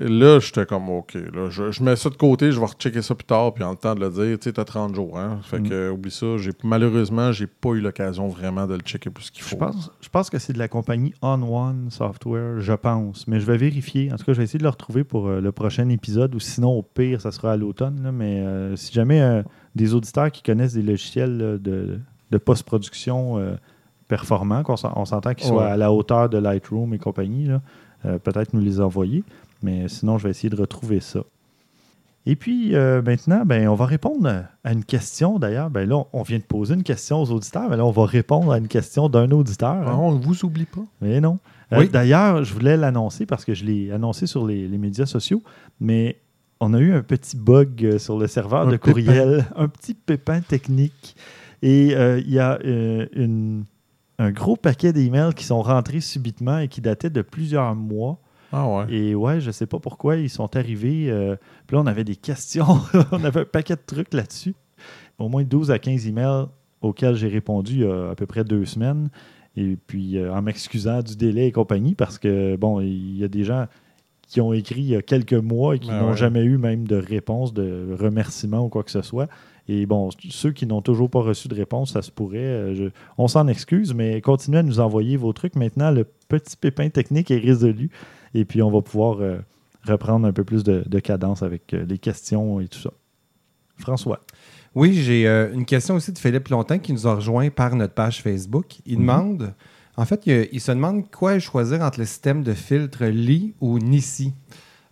là, 0.00 0.38
j'étais 0.38 0.64
comme, 0.66 0.88
OK, 0.90 1.14
là, 1.14 1.48
je, 1.50 1.70
je 1.72 1.82
mets 1.82 1.96
ça 1.96 2.08
de 2.10 2.14
côté, 2.16 2.52
je 2.52 2.60
vais 2.60 2.66
rechecker 2.66 3.02
ça 3.02 3.14
plus 3.14 3.24
tard, 3.24 3.52
puis 3.54 3.64
en 3.64 3.70
le 3.72 3.76
temps 3.76 3.94
de 3.94 4.00
le 4.00 4.10
dire, 4.10 4.38
tu 4.38 4.44
sais, 4.44 4.52
t'as 4.52 4.64
30 4.64 4.94
jours, 4.94 5.18
hein. 5.18 5.40
Fait 5.42 5.58
Mm. 5.58 5.68
que, 5.68 5.90
oublie 5.90 6.10
ça. 6.10 6.36
J'ai, 6.36 6.52
malheureusement, 6.62 7.32
j'ai 7.32 7.46
pas 7.46 7.70
eu 7.70 7.80
l'occasion 7.80 8.28
vraiment 8.28 8.66
de 8.66 8.74
le 8.74 8.80
checker 8.80 9.10
plus 9.10 9.30
qu'il 9.30 9.42
faut. 9.42 9.56
Je 9.56 9.56
pense, 9.56 9.90
je 10.00 10.08
pense 10.08 10.30
que 10.30 10.38
c'est 10.38 10.52
de 10.52 10.58
la 10.58 10.68
compagnie 10.68 11.14
On 11.22 11.42
One 11.42 11.90
Software, 11.90 12.60
je 12.60 12.72
pense. 12.74 13.26
Mais 13.26 13.40
je 13.40 13.46
vais 13.46 13.56
vérifier. 13.56 14.12
En 14.12 14.16
tout 14.16 14.24
cas, 14.24 14.32
je 14.34 14.38
vais 14.38 14.44
essayer 14.44 14.58
de 14.58 14.64
le 14.64 14.70
retrouver 14.70 15.04
pour 15.04 15.26
euh, 15.28 15.40
le 15.40 15.52
prochain 15.52 15.88
épisode 15.88 16.34
ou 16.34 16.40
sinon, 16.40 16.70
au 16.78 16.82
pire, 16.82 17.20
ça 17.20 17.32
sera 17.32 17.52
à 17.52 17.56
l'automne. 17.56 18.10
Mais 18.12 18.40
euh, 18.40 18.76
si 18.76 18.92
jamais 18.92 19.20
euh, 19.20 19.42
des 19.74 19.94
auditeurs 19.94 20.30
qui 20.30 20.42
connaissent 20.42 20.74
des 20.74 20.82
logiciels 20.82 21.36
là, 21.38 21.58
de, 21.58 21.98
de 22.30 22.38
post-production 22.38 23.38
performants, 24.08 24.62
qu'on 24.62 24.74
on 24.96 25.04
s'entend 25.04 25.34
qu'ils 25.34 25.46
soient 25.48 25.64
Ouais. 25.64 25.70
à 25.70 25.76
la 25.76 25.92
hauteur 25.92 26.28
de 26.28 26.38
Lightroom 26.38 26.94
et 26.94 26.98
compagnie, 26.98 27.48
peut-être 28.02 28.54
nous 28.54 28.60
les 28.60 28.80
envoyer. 28.80 29.24
Mais 29.62 29.88
sinon, 29.88 30.18
je 30.18 30.24
vais 30.24 30.30
essayer 30.30 30.50
de 30.50 30.56
retrouver 30.56 31.00
ça. 31.00 31.20
Et 32.26 32.36
puis 32.36 32.74
euh, 32.74 33.00
maintenant, 33.00 33.42
ben, 33.46 33.68
on 33.68 33.74
va 33.74 33.86
répondre 33.86 34.44
à 34.64 34.72
une 34.72 34.84
question. 34.84 35.38
D'ailleurs, 35.38 35.70
ben, 35.70 35.88
là, 35.88 36.04
on 36.12 36.22
vient 36.22 36.38
de 36.38 36.42
poser 36.42 36.74
une 36.74 36.82
question 36.82 37.22
aux 37.22 37.30
auditeurs, 37.30 37.70
mais 37.70 37.76
là, 37.76 37.86
on 37.86 37.90
va 37.90 38.04
répondre 38.04 38.52
à 38.52 38.58
une 38.58 38.68
question 38.68 39.08
d'un 39.08 39.30
auditeur. 39.30 39.82
Ah, 39.86 39.90
hein. 39.92 39.96
on 39.98 40.14
ne 40.14 40.20
vous 40.22 40.44
oublie 40.44 40.66
pas. 40.66 40.82
Mais 41.00 41.20
non. 41.20 41.38
Euh, 41.72 41.78
Oui. 41.80 41.88
D'ailleurs, 41.88 42.44
je 42.44 42.52
voulais 42.52 42.76
l'annoncer 42.76 43.24
parce 43.26 43.44
que 43.44 43.54
je 43.54 43.64
l'ai 43.64 43.90
annoncé 43.90 44.26
sur 44.26 44.46
les, 44.46 44.68
les 44.68 44.78
médias 44.78 45.06
sociaux, 45.06 45.42
mais 45.80 46.18
on 46.60 46.74
a 46.74 46.78
eu 46.80 46.92
un 46.92 47.02
petit 47.02 47.36
bug 47.36 47.84
euh, 47.84 47.98
sur 47.98 48.18
le 48.18 48.26
serveur 48.26 48.62
Un 48.62 48.66
de 48.72 48.76
pépin. 48.76 48.90
courriel, 48.92 49.46
un 49.56 49.68
petit 49.68 49.94
pépin 49.94 50.40
technique. 50.40 51.16
Et 51.62 51.94
euh, 51.96 52.20
il 52.20 52.30
y 52.30 52.38
a 52.38 52.58
une- 52.62 53.64
un 54.20 54.32
gros 54.32 54.56
paquet 54.56 54.92
d'emails 54.92 55.32
qui 55.34 55.44
sont 55.44 55.62
rentrés 55.62 56.00
subitement 56.00 56.58
et 56.58 56.68
qui 56.68 56.80
dataient 56.80 57.08
de 57.10 57.22
plusieurs 57.22 57.74
mois. 57.76 58.18
Ah 58.52 58.66
ouais. 58.68 58.92
Et 58.94 59.14
ouais, 59.14 59.40
je 59.40 59.50
sais 59.50 59.66
pas 59.66 59.78
pourquoi 59.78 60.16
ils 60.16 60.30
sont 60.30 60.56
arrivés. 60.56 61.10
euh, 61.10 61.36
puis 61.66 61.76
là, 61.76 61.82
on 61.82 61.86
avait 61.86 62.04
des 62.04 62.16
questions. 62.16 62.78
on 63.12 63.24
avait 63.24 63.40
un 63.40 63.44
paquet 63.44 63.74
de 63.76 63.82
trucs 63.86 64.14
là-dessus. 64.14 64.54
Au 65.18 65.28
moins 65.28 65.44
12 65.44 65.70
à 65.70 65.78
15 65.78 66.06
emails 66.06 66.46
auxquels 66.80 67.16
j'ai 67.16 67.28
répondu 67.28 67.72
il 67.74 67.80
y 67.80 67.84
a 67.84 68.10
à 68.10 68.14
peu 68.14 68.26
près 68.26 68.44
deux 68.44 68.64
semaines. 68.64 69.08
Et 69.56 69.76
puis, 69.86 70.16
euh, 70.16 70.32
en 70.32 70.40
m'excusant 70.42 71.02
du 71.02 71.16
délai 71.16 71.48
et 71.48 71.52
compagnie, 71.52 71.94
parce 71.96 72.18
que, 72.18 72.54
bon, 72.56 72.80
il 72.80 73.18
y 73.18 73.24
a 73.24 73.28
des 73.28 73.42
gens 73.44 73.66
qui 74.28 74.40
ont 74.40 74.52
écrit 74.52 74.80
il 74.82 74.88
y 74.88 74.96
a 74.96 75.02
quelques 75.02 75.32
mois 75.34 75.74
et 75.74 75.78
qui 75.78 75.88
Ben 75.88 76.00
n'ont 76.02 76.10
ouais. 76.10 76.16
jamais 76.16 76.42
eu 76.44 76.58
même 76.58 76.86
de 76.86 76.96
réponse, 76.96 77.52
de 77.54 77.96
remerciement 77.98 78.60
ou 78.64 78.68
quoi 78.68 78.82
que 78.84 78.90
ce 78.90 79.02
soit. 79.02 79.26
Et 79.68 79.84
bon, 79.86 80.10
ceux 80.30 80.52
qui 80.52 80.66
n'ont 80.66 80.80
toujours 80.82 81.10
pas 81.10 81.20
reçu 81.20 81.48
de 81.48 81.54
réponse, 81.54 81.92
ça 81.92 82.02
se 82.02 82.10
pourrait. 82.10 82.38
euh, 82.38 82.74
je- 82.74 82.90
on 83.18 83.26
s'en 83.26 83.48
excuse, 83.48 83.92
mais 83.94 84.20
continuez 84.20 84.58
à 84.58 84.62
nous 84.62 84.80
envoyer 84.80 85.16
vos 85.16 85.32
trucs. 85.32 85.56
Maintenant, 85.56 85.90
le 85.90 86.04
petit 86.28 86.56
pépin 86.56 86.88
technique 86.90 87.30
est 87.30 87.38
résolu. 87.38 87.90
Et 88.34 88.44
puis, 88.44 88.62
on 88.62 88.70
va 88.70 88.82
pouvoir 88.82 89.20
euh, 89.20 89.38
reprendre 89.84 90.26
un 90.26 90.32
peu 90.32 90.44
plus 90.44 90.64
de, 90.64 90.82
de 90.86 90.98
cadence 91.00 91.42
avec 91.42 91.72
euh, 91.74 91.84
les 91.88 91.98
questions 91.98 92.60
et 92.60 92.68
tout 92.68 92.78
ça. 92.80 92.90
François. 93.78 94.20
Oui, 94.74 94.92
j'ai 94.94 95.26
euh, 95.26 95.52
une 95.52 95.64
question 95.64 95.94
aussi 95.94 96.12
de 96.12 96.18
Philippe 96.18 96.48
Longtemps 96.48 96.78
qui 96.78 96.92
nous 96.92 97.06
a 97.06 97.14
rejoint 97.14 97.48
par 97.50 97.74
notre 97.76 97.94
page 97.94 98.22
Facebook. 98.22 98.76
Il 98.86 98.96
Mhm. 98.98 99.00
demande, 99.00 99.54
en 99.96 100.04
fait, 100.04 100.26
il, 100.26 100.48
il 100.52 100.60
se 100.60 100.72
demande 100.72 101.10
quoi 101.10 101.38
choisir 101.38 101.80
entre 101.82 102.00
le 102.00 102.04
système 102.06 102.42
de 102.42 102.52
filtre 102.54 103.06
Lee 103.06 103.54
ou 103.60 103.78
Nissi. 103.78 104.34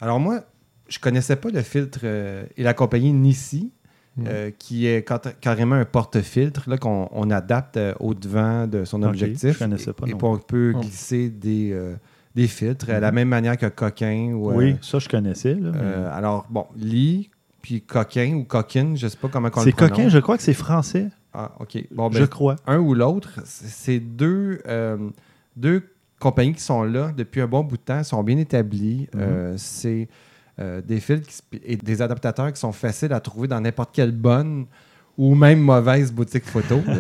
Alors 0.01 0.21
moi, 0.21 0.41
je 0.89 0.99
connaissais 0.99 1.37
pas 1.37 1.51
le 1.51 1.63
filtre 1.63 2.01
euh, 2.05 2.47
et 2.57 2.63
la 2.63 2.75
compagnie 2.75 3.13
Nissi, 3.13 3.73
Mhm. 4.17 4.25
euh, 4.29 4.51
qui 4.59 4.87
est 4.87 5.07
carrément 5.43 5.75
un 5.75 5.85
porte-filtre 5.85 6.71
là, 6.71 6.79
qu'on 6.79 7.07
on 7.13 7.31
adapte 7.31 7.77
euh, 7.77 7.93
au 8.01 8.15
devant 8.15 8.67
de 8.67 8.85
son 8.87 9.03
objectif. 9.03 9.53
je 9.55 9.59
connaissais 9.59 9.93
pas, 9.93 10.07
Et, 10.07 10.15
puis 10.15 10.19
on 10.25 10.39
peut 10.39 10.73
Oh. 10.75 10.81
glisser 10.81 11.29
des, 11.29 11.71
euh, 11.73 11.97
des 12.37 12.47
filtres 12.47 12.91
à 12.91 12.95
Mhm. 12.95 13.01
la 13.01 13.13
même 13.13 13.29
manière 13.29 13.57
que 13.57 13.67
Coquin. 13.67 14.33
Ou, 14.35 14.51
euh, 14.51 14.55
Oui, 14.55 14.77
ça, 14.83 14.99
je 15.01 15.09
connaissais. 15.09 15.55
là, 15.55 15.71
mais- 15.73 15.79
euh, 15.81 16.11
alors, 16.17 16.47
bon, 16.51 16.67
Lee, 16.77 17.31
puis 17.63 17.81
Coquin 17.83 18.35
ou 18.35 18.45
Coquine, 18.45 18.97
je 18.97 19.09
sais 19.09 19.17
pas 19.17 19.29
comment 19.29 19.49
on 19.53 19.61
c'est 19.61 19.67
le 19.71 19.73
prononce. 19.73 19.91
coquin, 19.97 20.09
je 20.09 20.19
crois 20.19 20.37
que 20.37 20.43
c'est 20.45 20.53
français. 20.55 21.09
Ah, 21.35 21.51
OK. 21.61 21.77
Bon, 21.91 22.11
je 22.13 22.21
ben, 22.21 22.27
crois. 22.29 22.57
un 22.67 22.79
ou 22.79 22.95
l'autre, 22.95 23.41
c'est 23.45 23.67
c'est 23.69 23.99
deux, 24.01 24.61
deux 25.57 25.83
compagnies 26.19 26.55
qui 26.55 26.63
sont 26.63 26.83
là 26.83 27.13
depuis 27.17 27.41
un 27.41 27.47
bon 27.47 27.63
bout 27.65 27.77
de 27.77 27.83
temps, 27.83 28.03
sont 28.05 28.23
bien 28.23 28.39
établies. 28.39 29.09
Mhm. 29.15 29.21
Euh, 29.21 29.55
c'est 29.57 30.09
euh, 30.59 30.81
des 30.81 31.01
fils 31.01 31.43
qui 31.51 31.61
et 31.65 31.77
des 31.77 32.01
adaptateurs 32.01 32.51
qui 32.53 32.59
sont 32.59 32.73
faciles 32.73 33.13
à 33.13 33.21
trouver 33.21 33.47
dans 33.49 33.61
n'importe 33.61 33.91
quelle 33.95 34.13
bonne 34.13 34.65
ou 35.19 35.35
même 35.35 35.61
mauvaise 35.61 36.13
boutique 36.13 36.45
photo. 36.45 36.81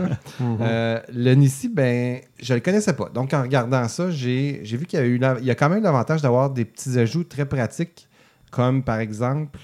Mhm. 0.40 0.58
Euh, 0.60 1.00
le 1.14 1.34
Nissi, 1.34 1.68
ben, 1.68 2.20
je 2.42 2.52
le 2.54 2.60
connaissais 2.60 2.92
pas. 2.92 3.08
Donc, 3.08 3.32
en 3.32 3.40
regardant 3.42 3.88
ça, 3.88 4.10
j'ai 4.10 4.60
j'ai 4.64 4.76
vu 4.76 4.84
qu'il 4.86 4.98
y 4.98 5.02
a 5.02 5.06
eu 5.06 5.16
la- 5.18 5.38
il 5.40 5.46
y 5.46 5.50
a 5.50 5.54
quand 5.54 5.70
même 5.70 5.82
l'avantage 5.82 6.20
d'avoir 6.22 6.50
des 6.50 6.64
petits 6.66 6.98
ajouts 6.98 7.24
très 7.24 7.46
pratiques, 7.46 8.06
comme 8.50 8.82
par 8.82 8.98
exemple, 9.00 9.60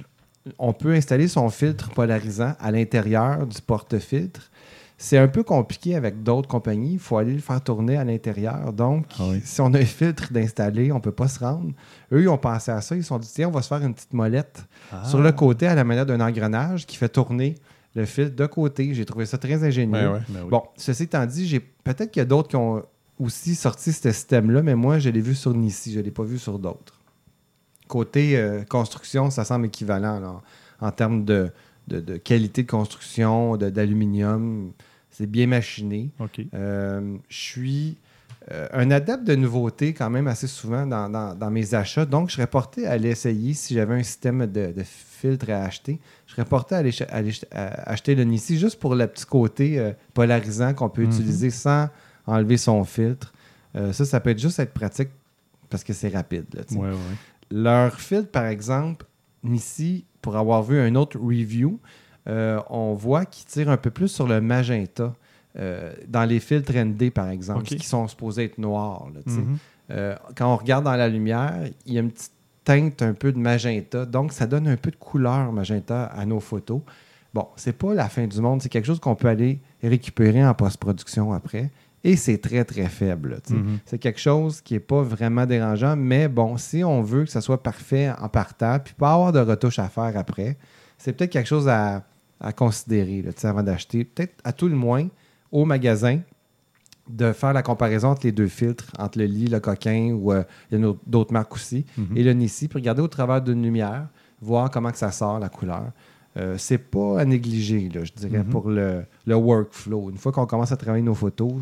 on 0.59 0.72
peut 0.72 0.92
installer 0.94 1.28
son 1.28 1.50
filtre 1.50 1.90
polarisant 1.90 2.55
à 2.59 2.70
l'intérieur 2.70 3.46
du 3.46 3.61
porte-filtre. 3.61 4.50
C'est 4.98 5.18
un 5.18 5.28
peu 5.28 5.42
compliqué 5.42 5.94
avec 5.96 6.22
d'autres 6.22 6.48
compagnies. 6.48 6.92
Il 6.94 6.98
faut 6.98 7.16
aller 7.18 7.32
le 7.34 7.40
faire 7.40 7.61
tourner 7.61 7.96
à 7.96 8.05
l'intérieur. 8.05 8.72
Donc, 8.72 9.07
Ah 9.18 9.24
oui. 9.30 9.40
si 9.44 9.61
on 9.61 9.72
a 9.74 9.78
un 9.78 9.84
filtre 9.84 10.32
d'installer, 10.32 10.90
on 10.92 10.96
ne 10.96 11.00
peut 11.00 11.11
pas 11.12 11.28
se 11.28 11.38
rendre. 11.40 11.72
Eux, 12.12 12.22
ils 12.22 12.28
ont 12.28 12.38
pensé 12.38 12.70
à 12.70 12.80
ça. 12.80 12.94
Ils 12.96 13.03
se 13.03 13.09
sont 13.09 13.18
dit, 13.18 13.28
tiens, 13.34 13.48
on 13.48 13.50
va 13.50 13.62
se 13.62 13.68
faire 13.68 13.82
une 13.82 13.94
petite 13.94 14.12
molette 14.14 14.64
Ah. 14.92 15.05
sur 15.05 15.20
le 15.20 15.32
côté 15.32 15.66
à 15.66 15.74
la 15.74 15.82
manière 15.84 16.07
d'un 16.07 16.20
engrenage 16.20 16.86
qui 16.86 16.96
fait 16.96 17.09
tourner 17.09 17.57
le 17.95 18.05
filtre 18.07 18.34
de 18.36 18.47
côté. 18.47 18.95
J'ai 18.95 19.05
trouvé 19.05 19.26
ça 19.26 19.38
très 19.38 19.62
ingénieux. 19.64 19.93
Ben 19.93 20.12
ouais. 20.12 20.20
Ben 20.28 20.40
oui. 20.45 20.49
Bon, 20.51 20.62
ceci 20.76 21.05
étant 21.05 21.26
dit, 21.26 21.47
j'ai 21.47 21.61
peut-être 21.61 22.11
qu'il 22.11 22.20
y 22.20 22.22
a 22.22 22.26
d'autres 22.26 22.49
qui 22.49 22.57
ont 22.57 22.82
aussi 23.18 23.55
sorti 23.55 23.93
ce 23.93 24.11
système-là, 24.11 24.62
mais 24.62 24.74
moi, 24.74 24.99
je 24.99 25.11
l'ai 25.11 25.20
vu 25.20 25.34
sur 25.34 25.55
Nissi, 25.55 25.93
je 25.93 25.99
ne 26.01 26.05
l'ai 26.05 26.11
pas 26.11 26.24
vu 26.24 26.38
sur 26.38 26.59
d'autres. 26.59 26.99
Côté 27.88 28.36
euh, 28.38 28.64
construction, 28.64 29.30
ça 29.30 29.45
semble 29.45 29.66
équivalent 29.66 30.18
là, 30.18 30.40
en, 30.80 30.86
en 30.86 30.90
termes 30.93 31.24
de, 31.24 31.51
de- 31.88 32.01
de 32.01 32.16
qualité 32.16 32.62
de 32.62 32.70
construction, 32.70 33.57
de- 33.57 33.68
d'aluminium. 33.70 34.72
C'est 35.11 35.26
bien 35.30 35.47
machiné. 35.47 36.09
OK. 36.20 36.40
Euh, 36.55 37.16
je 37.28 37.36
suis 37.36 37.97
euh, 38.51 38.66
un 38.72 38.90
adepte 38.90 39.24
de 39.24 39.34
nouveautés 39.36 39.95
quand 39.95 40.11
même 40.11 40.26
assez 40.26 40.47
souvent 40.49 40.84
dans, 40.86 41.09
dans- 41.09 41.34
dans 41.34 41.51
mes 41.51 41.74
achats. 41.74 42.05
Donc, 42.05 42.28
je 42.28 42.34
serais 42.34 42.47
porté 42.49 42.86
à 42.86 42.97
l'essayer 42.97 43.55
si 43.55 43.74
j'avais 43.74 43.95
un 43.95 44.03
système 44.03 44.47
de, 44.47 44.72
de 44.72 44.82
filtre 44.84 45.51
à 45.51 45.62
acheter. 45.64 46.01
Je 46.26 46.32
serais 46.32 46.45
porté 46.45 46.74
à 46.74 46.78
aller, 46.78 46.90
à 47.53 47.90
acheter 47.90 48.14
le 48.14 48.24
Nissi 48.24 48.59
juste 48.59 48.80
pour 48.80 48.95
le 48.97 49.07
petit 49.07 49.26
côté 49.26 49.78
euh, 49.78 49.93
polarisant 50.14 50.74
qu'on 50.74 50.88
peut 50.88 51.03
Mhm. 51.03 51.11
utiliser 51.12 51.51
sans 51.51 51.88
enlever 52.26 52.57
son 52.57 52.84
filtre. 52.84 53.32
Euh, 53.76 53.93
ça, 53.93 54.05
ça 54.05 54.18
peut 54.20 54.30
être 54.30 54.40
juste 54.40 54.59
être 54.59 54.72
pratique 54.74 55.11
parce 55.70 55.84
que 55.84 55.93
c'est 55.93 56.09
rapide. 56.09 56.47
là. 56.55 56.62
Ouais, 56.72 56.88
ouais. 56.88 56.97
Leur 57.51 58.01
filtre, 58.01 58.30
par 58.30 58.47
exemple, 58.47 59.07
Nissi, 59.45 60.05
pour 60.20 60.36
avoir 60.36 60.62
vu 60.62 60.78
un 60.80 60.95
autre 60.95 61.18
review, 61.18 61.78
on 62.26 62.95
voit 62.95 63.24
qu'il 63.24 63.47
tire 63.47 63.68
un 63.70 63.76
peu 63.76 63.90
plus 63.90 64.09
sur 64.09 64.26
le 64.28 64.40
magenta. 64.40 65.14
Euh, 65.59 65.92
dans 66.09 66.24
les 66.24 66.40
filtres 66.40 66.72
ND, 66.72 67.11
par 67.11 67.28
exemple, 67.28 67.64
qui 67.64 67.84
sont 67.84 68.09
supposés 68.09 68.44
être 68.44 68.59
noirs. 68.59 69.09
là. 69.14 69.20
Mhm. 69.26 69.59
Euh, 69.90 70.16
quand 70.36 70.53
on 70.53 70.57
regarde 70.57 70.84
dans 70.84 70.96
la 70.96 71.09
lumière, 71.09 71.55
il 71.86 71.92
y 71.94 71.98
a 71.98 72.00
une 72.00 72.11
petite 72.11 72.32
teinte 72.64 73.03
un 73.03 73.12
peu 73.12 73.32
de 73.32 73.38
magenta. 73.38 74.07
Donc, 74.07 74.32
ça 74.32 74.46
donne 74.46 74.68
un 74.68 74.76
peu 74.76 74.90
de 74.90 74.96
couleur 74.96 75.53
magenta 75.53 76.05
à 76.05 76.24
nos 76.24 76.40
photos. 76.40 76.80
Bon, 77.34 77.48
c'est 77.57 77.76
pas 77.76 77.92
la 77.94 78.09
fin 78.09 78.26
du 78.26 78.40
monde. 78.40 78.62
C'est 78.62 78.68
quelque 78.68 78.86
chose 78.86 79.00
qu'on 79.00 79.14
peut 79.14 79.28
aller 79.28 79.59
récupérer 79.82 80.46
en 80.46 80.55
post-production 80.55 81.32
après. 81.32 81.70
Et 82.05 82.16
c'est 82.16 82.38
très, 82.38 82.64
très 82.64 82.88
faible. 82.88 83.40
Mhm. 83.48 83.78
C'est 83.86 83.98
quelque 83.98 84.20
chose 84.20 84.61
qui 84.61 84.74
n'est 84.74 84.80
pas 84.80 85.03
vraiment 85.03 85.46
dérangeant, 85.46 85.96
mais 85.96 86.28
bon, 86.28 86.57
si 86.57 86.82
on 86.82 87.03
veut 87.03 87.24
que 87.24 87.30
ça 87.30 87.40
soit 87.40 87.62
parfait 87.62 88.11
en 88.18 88.28
partant, 88.28 88.78
puis 88.78 88.94
pas 88.94 89.12
avoir 89.12 89.32
de 89.32 89.38
retouches 89.38 89.78
à 89.78 89.88
faire 89.88 90.12
après, 90.16 90.57
c'est 90.98 91.12
peut-être 91.12 91.30
quelque 91.30 91.48
chose 91.48 91.68
à, 91.68 92.05
à 92.40 92.53
considérer 92.53 93.22
là, 93.22 93.30
avant 93.48 93.62
d'acheter. 93.62 94.05
Peut-être 94.05 94.34
à 94.42 94.53
tout 94.53 94.68
le 94.68 94.74
moins, 94.74 95.07
au 95.53 95.64
magasin, 95.64 96.20
de 97.09 97.32
faire 97.32 97.53
la 97.53 97.62
comparaison 97.62 98.09
entre 98.09 98.24
les 98.24 98.32
deux 98.32 98.46
filtres, 98.46 98.86
entre 98.98 99.18
le 99.18 99.24
lit, 99.26 99.46
le 99.46 99.61
coquin, 99.61 100.12
ou 100.12 100.32
euh, 100.32 100.44
il 100.70 100.80
y 100.80 100.84
a 100.84 100.92
d'autres 101.07 101.32
marques 101.32 101.55
aussi, 101.55 101.84
Mhm. 101.98 102.16
et 102.16 102.22
le 102.22 102.32
Nissi, 102.32 102.68
puis 102.68 102.78
regarder 102.78 103.03
au 103.03 103.09
travers 103.09 103.42
d'une 103.42 103.62
lumière, 103.62 104.07
voir 104.40 104.70
comment 104.70 104.90
que 104.90 104.98
ça 104.98 105.11
sort, 105.11 105.38
la 105.38 105.48
couleur. 105.48 105.90
Euh, 106.38 106.55
c'est 106.59 106.78
pas 106.78 107.20
à 107.20 107.24
négliger, 107.24 107.90
là, 107.92 108.05
je 108.05 108.12
dirais, 108.12 108.38
Mhm. 108.38 108.48
pour 108.48 108.70
le, 108.70 109.05
le 109.26 109.34
workflow. 109.34 110.11
Une 110.11 110.16
fois 110.16 110.32
qu'on 110.32 110.46
commence 110.46 110.72
à 110.72 110.76
travailler 110.76 111.05
nos 111.05 111.14
photos, 111.14 111.53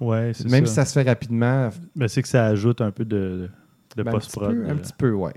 Ouais, 0.00 0.32
même 0.48 0.66
ça. 0.66 0.70
si 0.70 0.74
ça 0.74 0.84
se 0.84 0.92
fait 0.92 1.08
rapidement, 1.08 1.70
Ben, 1.96 2.06
c'est 2.08 2.22
que 2.22 2.28
ça 2.28 2.44
ajoute 2.46 2.80
un 2.80 2.90
peu 2.90 3.04
de, 3.04 3.48
de 3.96 4.02
Ben, 4.02 4.10
post-prod. 4.12 4.50
Un 4.50 4.52
petit 4.54 4.62
peu, 4.62 4.68
un 4.68 4.70
euh. 4.70 4.78
petit 4.78 4.92
peu, 4.96 5.12
ouais. 5.12 5.32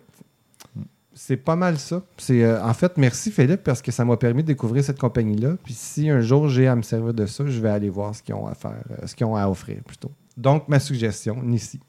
C'est 1.22 1.36
pas 1.36 1.58
mal 1.58 1.78
ça. 1.78 2.02
C'est 2.16 2.46
euh, 2.46 2.64
en 2.64 2.74
fait, 2.74 2.98
merci 2.98 3.30
Philippe 3.30 3.62
parce 3.66 3.82
que 3.82 3.92
ça 3.92 4.06
m'a 4.06 4.16
permis 4.16 4.42
de 4.42 4.48
découvrir 4.48 4.86
cette 4.86 4.98
compagnie-là. 4.98 5.58
Puis 5.66 5.74
si 5.74 6.10
un 6.10 6.22
jour 6.22 6.48
j'ai 6.48 6.66
à 6.66 6.78
me 6.78 6.82
servir 6.82 7.14
de 7.14 7.26
ça, 7.26 7.46
je 7.46 7.60
vais 7.60 7.68
aller 7.68 7.90
voir 7.90 8.16
ce 8.16 8.24
qu'ils 8.24 8.36
ont 8.36 8.48
à 8.48 8.54
faire, 8.54 8.82
euh, 8.92 9.06
ce 9.06 9.16
qu'ils 9.16 9.26
ont 9.26 9.36
à 9.36 9.50
offrir 9.50 9.84
plutôt. 9.86 10.12
Donc 10.38 10.70
ma 10.70 10.80
suggestion, 10.80 11.44
Nissi. 11.44 11.82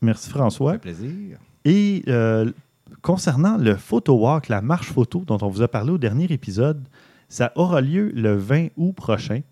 Merci 0.00 0.30
François. 0.30 0.72
Ça 0.72 0.78
fait 0.78 0.94
plaisir. 0.94 1.38
Et 1.66 2.04
euh, 2.08 2.50
concernant 3.02 3.58
le 3.58 3.76
photo 3.76 4.14
walk, 4.14 4.48
la 4.48 4.62
marche 4.62 4.90
photo 4.90 5.24
dont 5.26 5.38
on 5.42 5.48
vous 5.48 5.60
a 5.60 5.68
parlé 5.68 5.90
au 5.90 5.98
dernier 5.98 6.32
épisode, 6.32 6.82
ça 7.28 7.52
aura 7.56 7.82
lieu 7.82 8.12
le 8.14 8.34
20 8.34 8.68
août 8.78 8.94
prochain. 8.94 9.42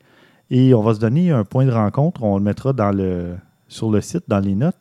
Et 0.49 0.73
on 0.73 0.81
va 0.81 0.95
se 0.95 1.01
donner 1.01 1.33
un 1.33 1.45
point 1.45 1.67
de 1.67 1.71
rencontre. 1.71 2.23
On 2.23 2.39
le 2.39 2.43
mettra 2.45 2.73
dans 2.73 2.91
le, 2.91 3.37
sur 3.69 3.91
le 3.91 4.01
site, 4.01 4.25
dans 4.27 4.41
les 4.41 4.55
notes. 4.55 4.79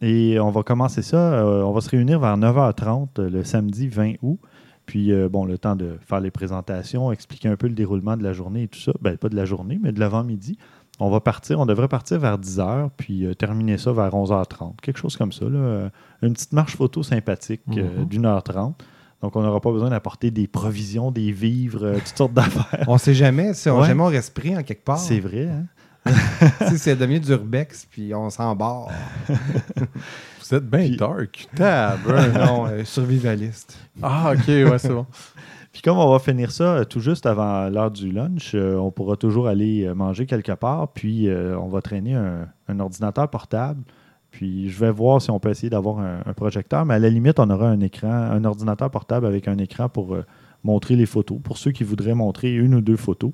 Et 0.00 0.38
on 0.38 0.50
va 0.50 0.62
commencer 0.62 1.02
ça. 1.02 1.16
euh, 1.34 1.62
on 1.62 1.72
va 1.72 1.80
se 1.80 1.90
réunir 1.90 2.20
vers 2.20 2.36
9h30 2.36 3.08
euh, 3.18 3.30
le 3.30 3.44
samedi 3.44 3.88
20 3.88 4.14
août. 4.22 4.38
Puis, 4.86 5.12
euh, 5.12 5.28
bon, 5.28 5.44
le 5.44 5.58
temps 5.58 5.76
de 5.76 5.98
faire 6.00 6.20
les 6.20 6.30
présentations, 6.30 7.12
expliquer 7.12 7.48
un 7.48 7.56
peu 7.56 7.66
le 7.66 7.74
déroulement 7.74 8.16
de 8.16 8.22
la 8.22 8.32
journée 8.32 8.62
et 8.62 8.68
tout 8.68 8.78
ça. 8.78 8.92
Ben, 9.02 9.16
pas 9.18 9.28
de 9.28 9.36
la 9.36 9.44
journée, 9.44 9.78
mais 9.82 9.92
de 9.92 10.00
l'avant-midi. 10.00 10.56
On 11.00 11.10
va 11.10 11.20
partir, 11.20 11.60
on 11.60 11.66
devrait 11.66 11.88
partir 11.88 12.18
vers 12.18 12.38
10h, 12.38 12.88
puis 12.96 13.26
euh, 13.26 13.34
terminer 13.34 13.76
ça 13.78 13.92
vers 13.92 14.12
11h30. 14.14 14.76
Quelque 14.80 14.98
chose 14.98 15.16
comme 15.16 15.30
ça. 15.32 15.44
Là. 15.44 15.90
Une 16.22 16.32
petite 16.32 16.52
marche 16.52 16.74
photo 16.76 17.02
sympathique 17.02 17.60
Mhm. 17.66 18.06
d'une 18.06 18.24
heure 18.26 18.42
trente. 18.42 18.82
Donc, 19.20 19.34
on 19.36 19.42
n'aura 19.42 19.60
pas 19.60 19.72
besoin 19.72 19.90
d'apporter 19.90 20.30
des 20.30 20.46
provisions, 20.46 21.10
des 21.10 21.32
vivres, 21.32 21.94
toutes 22.04 22.16
sortes 22.16 22.32
d'affaires. 22.34 22.84
On 22.88 22.98
sait 22.98 23.14
jamais, 23.14 23.52
si 23.54 23.68
on 23.68 23.80
Ouais. 23.80 23.86
jamais 23.88 24.02
on 24.02 24.06
reste 24.06 24.32
pris 24.32 24.56
en 24.56 24.62
quelque 24.62 24.84
part. 24.84 24.98
C'est 24.98 25.20
vrai, 25.20 25.48
hein? 25.48 25.64
si 26.68 26.78
c'est 26.78 26.96
devenu 26.96 27.20
du 27.20 27.30
urbex, 27.32 27.86
puis 27.90 28.14
on 28.14 28.30
s'embarque. 28.30 28.90
Vous 29.28 30.54
êtes 30.54 30.68
bien 30.68 30.80
Puis- 30.88 30.96
dark. 30.96 31.48
Tabarnak. 31.54 32.34
non, 32.46 32.66
euh, 32.66 32.84
survivaliste. 32.84 33.76
ah, 34.02 34.32
ok, 34.34 34.46
ouais, 34.48 34.78
c'est 34.78 34.88
bon. 34.88 35.06
Puis 35.72 35.82
comme 35.82 35.98
on 35.98 36.10
va 36.10 36.18
finir 36.18 36.50
ça 36.50 36.64
euh, 36.78 36.84
tout 36.84 37.00
juste 37.00 37.26
avant 37.26 37.68
l'heure 37.68 37.90
du 37.90 38.10
lunch, 38.10 38.52
euh, 38.54 38.76
on 38.76 38.90
pourra 38.90 39.16
toujours 39.16 39.46
aller 39.48 39.92
manger 39.94 40.24
quelque 40.26 40.52
part, 40.52 40.88
puis 40.88 41.28
euh, 41.28 41.56
on 41.58 41.68
va 41.68 41.82
traîner 41.82 42.14
un, 42.14 42.48
un 42.68 42.80
ordinateur 42.80 43.28
portable. 43.28 43.82
Puis 44.30 44.70
je 44.70 44.78
vais 44.80 44.90
voir 44.90 45.20
si 45.22 45.30
on 45.30 45.38
peut 45.38 45.50
essayer 45.50 45.70
d'avoir 45.70 45.98
un, 46.00 46.20
un 46.24 46.32
projecteur, 46.32 46.84
mais 46.86 46.94
à 46.94 46.98
la 46.98 47.10
limite, 47.10 47.38
on 47.38 47.48
aura 47.50 47.68
un 47.68 47.80
écran, 47.80 48.10
un 48.10 48.44
ordinateur 48.44 48.90
portable 48.90 49.26
avec 49.26 49.46
un 49.48 49.58
écran 49.58 49.88
pour 49.88 50.14
euh, 50.14 50.24
montrer 50.64 50.96
les 50.96 51.06
photos. 51.06 51.38
Pour 51.44 51.58
ceux 51.58 51.70
qui 51.70 51.84
voudraient 51.84 52.14
montrer 52.14 52.52
une 52.54 52.74
ou 52.74 52.80
deux 52.80 52.96
photos, 52.96 53.32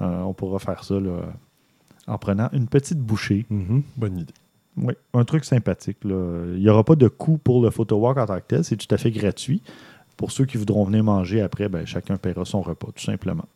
euh, 0.00 0.22
on 0.22 0.32
pourra 0.32 0.58
faire 0.58 0.82
ça 0.84 0.94
là, 0.94 1.20
en 2.06 2.18
prenant 2.18 2.48
une 2.52 2.66
petite 2.66 2.98
bouchée. 2.98 3.46
Mhm. 3.50 3.82
Bonne 3.96 4.18
idée. 4.18 4.34
Oui, 4.76 4.94
un 5.12 5.24
truc 5.24 5.44
sympathique. 5.44 5.98
là. 6.04 6.46
Il 6.54 6.60
n'y 6.60 6.68
aura 6.68 6.84
pas 6.84 6.96
de 6.96 7.08
coût 7.08 7.38
pour 7.38 7.62
le 7.62 7.70
photo 7.70 7.96
walk 7.96 8.18
en 8.18 8.26
tant 8.26 8.36
que 8.36 8.46
tel, 8.46 8.64
c'est 8.64 8.76
tout 8.76 8.92
à 8.92 8.98
fait 8.98 9.10
gratuit. 9.10 9.62
Pour 10.16 10.30
ceux 10.30 10.44
qui 10.44 10.56
voudront 10.56 10.84
venir 10.84 11.04
manger 11.04 11.40
après, 11.40 11.68
ben, 11.68 11.86
chacun 11.86 12.16
paiera 12.16 12.44
son 12.44 12.62
repas, 12.62 12.88
tout 12.94 13.02
simplement. 13.02 13.46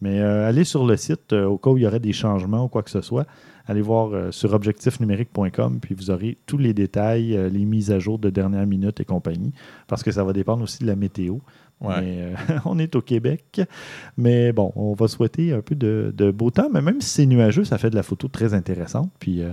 Mais 0.00 0.20
euh, 0.20 0.48
allez 0.48 0.64
sur 0.64 0.86
le 0.86 0.96
site 0.96 1.32
euh, 1.32 1.44
au 1.44 1.58
cas 1.58 1.70
où 1.70 1.76
il 1.76 1.82
y 1.82 1.86
aurait 1.86 2.00
des 2.00 2.12
changements 2.12 2.64
ou 2.64 2.68
quoi 2.68 2.82
que 2.82 2.90
ce 2.90 3.00
soit. 3.00 3.26
Allez 3.66 3.82
voir 3.82 4.12
euh, 4.12 4.30
sur 4.30 4.52
objectifnumérique.com, 4.54 5.78
puis 5.80 5.94
vous 5.94 6.10
aurez 6.10 6.38
tous 6.46 6.58
les 6.58 6.72
détails, 6.72 7.38
les 7.52 7.64
mises 7.64 7.90
à 7.90 7.98
jour 7.98 8.18
de 8.18 8.30
dernière 8.30 8.66
minute 8.66 8.98
et 9.00 9.04
compagnie, 9.04 9.52
parce 9.86 10.02
que 10.02 10.10
ça 10.10 10.24
va 10.24 10.32
dépendre 10.32 10.62
aussi 10.62 10.78
de 10.78 10.86
la 10.86 10.96
météo. 10.96 11.36
Ouais. 11.80 12.00
Mais, 12.00 12.18
euh, 12.50 12.58
on 12.64 12.78
est 12.78 12.94
au 12.96 13.00
Québec. 13.02 13.60
Mais 14.16 14.52
bon, 14.52 14.72
on 14.76 14.94
va 14.94 15.08
souhaiter 15.08 15.52
un 15.52 15.60
peu 15.62 15.74
de, 15.74 16.12
de 16.16 16.30
beau 16.30 16.50
temps. 16.50 16.68
Mais 16.72 16.82
même 16.82 17.00
si 17.00 17.08
c'est 17.10 17.26
nuageux, 17.26 17.64
ça 17.64 17.78
fait 17.78 17.90
de 17.90 17.96
la 17.96 18.02
photo 18.02 18.28
très 18.28 18.52
intéressante. 18.54 19.10
Puis 19.18 19.42
euh, 19.42 19.52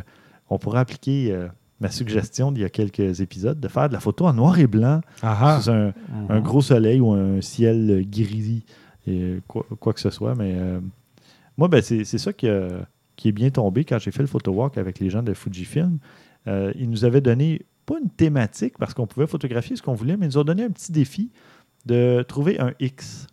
on 0.50 0.58
pourra 0.58 0.82
appliquer 0.82 1.32
euh, 1.32 1.48
ma 1.80 1.90
suggestion 1.90 2.52
d'il 2.52 2.62
y 2.64 2.66
a 2.66 2.70
quelques 2.70 3.22
épisodes 3.22 3.60
de 3.60 3.68
faire 3.68 3.88
de 3.88 3.94
la 3.94 4.00
photo 4.00 4.26
en 4.28 4.34
noir 4.34 4.60
et 4.60 4.68
blanc 4.68 5.02
Ah 5.22 5.60
sous 5.62 5.70
un, 5.72 5.88
Mhm. 5.88 5.94
un 6.30 6.40
gros 6.42 6.62
soleil 6.62 7.00
ou 7.00 7.12
un 7.12 7.40
ciel 7.42 8.06
gris, 8.10 8.66
et 9.08 9.38
quoi, 9.48 9.66
quoi 9.80 9.94
que 9.94 10.00
ce 10.00 10.10
soit. 10.10 10.36
Mais 10.36 10.56
moi, 11.58 11.68
ben, 11.70 11.82
c'est 11.82 12.04
ça 12.06 12.34
qui, 12.34 12.48
qui 13.16 13.30
est 13.30 13.32
bien 13.32 13.50
tombé 13.52 13.86
quand 13.86 14.00
j'ai 14.00 14.12
fait 14.12 14.24
le 14.24 14.28
photo 14.28 14.52
walk 14.52 14.78
avec 14.78 15.00
les 15.00 15.10
gens 15.10 15.24
de 15.24 15.34
Fujifilm. 15.34 16.00
Ils 16.46 16.90
nous 16.90 17.06
avaient 17.06 17.22
donné, 17.22 17.62
pas 17.86 17.96
une 18.04 18.10
thématique, 18.10 18.78
parce 18.78 18.94
qu'on 18.94 19.08
pouvait 19.08 19.28
photographier 19.28 19.76
ce 19.76 19.82
qu'on 19.82 19.94
voulait, 19.94 20.18
mais 20.18 20.26
ils 20.26 20.30
nous 20.30 20.38
ont 20.40 20.44
donné 20.44 20.64
un 20.64 20.70
petit 20.72 20.92
défi 20.92 21.32
de 21.88 22.24
trouver 22.28 22.60
un 22.60 22.74
X, 22.80 23.26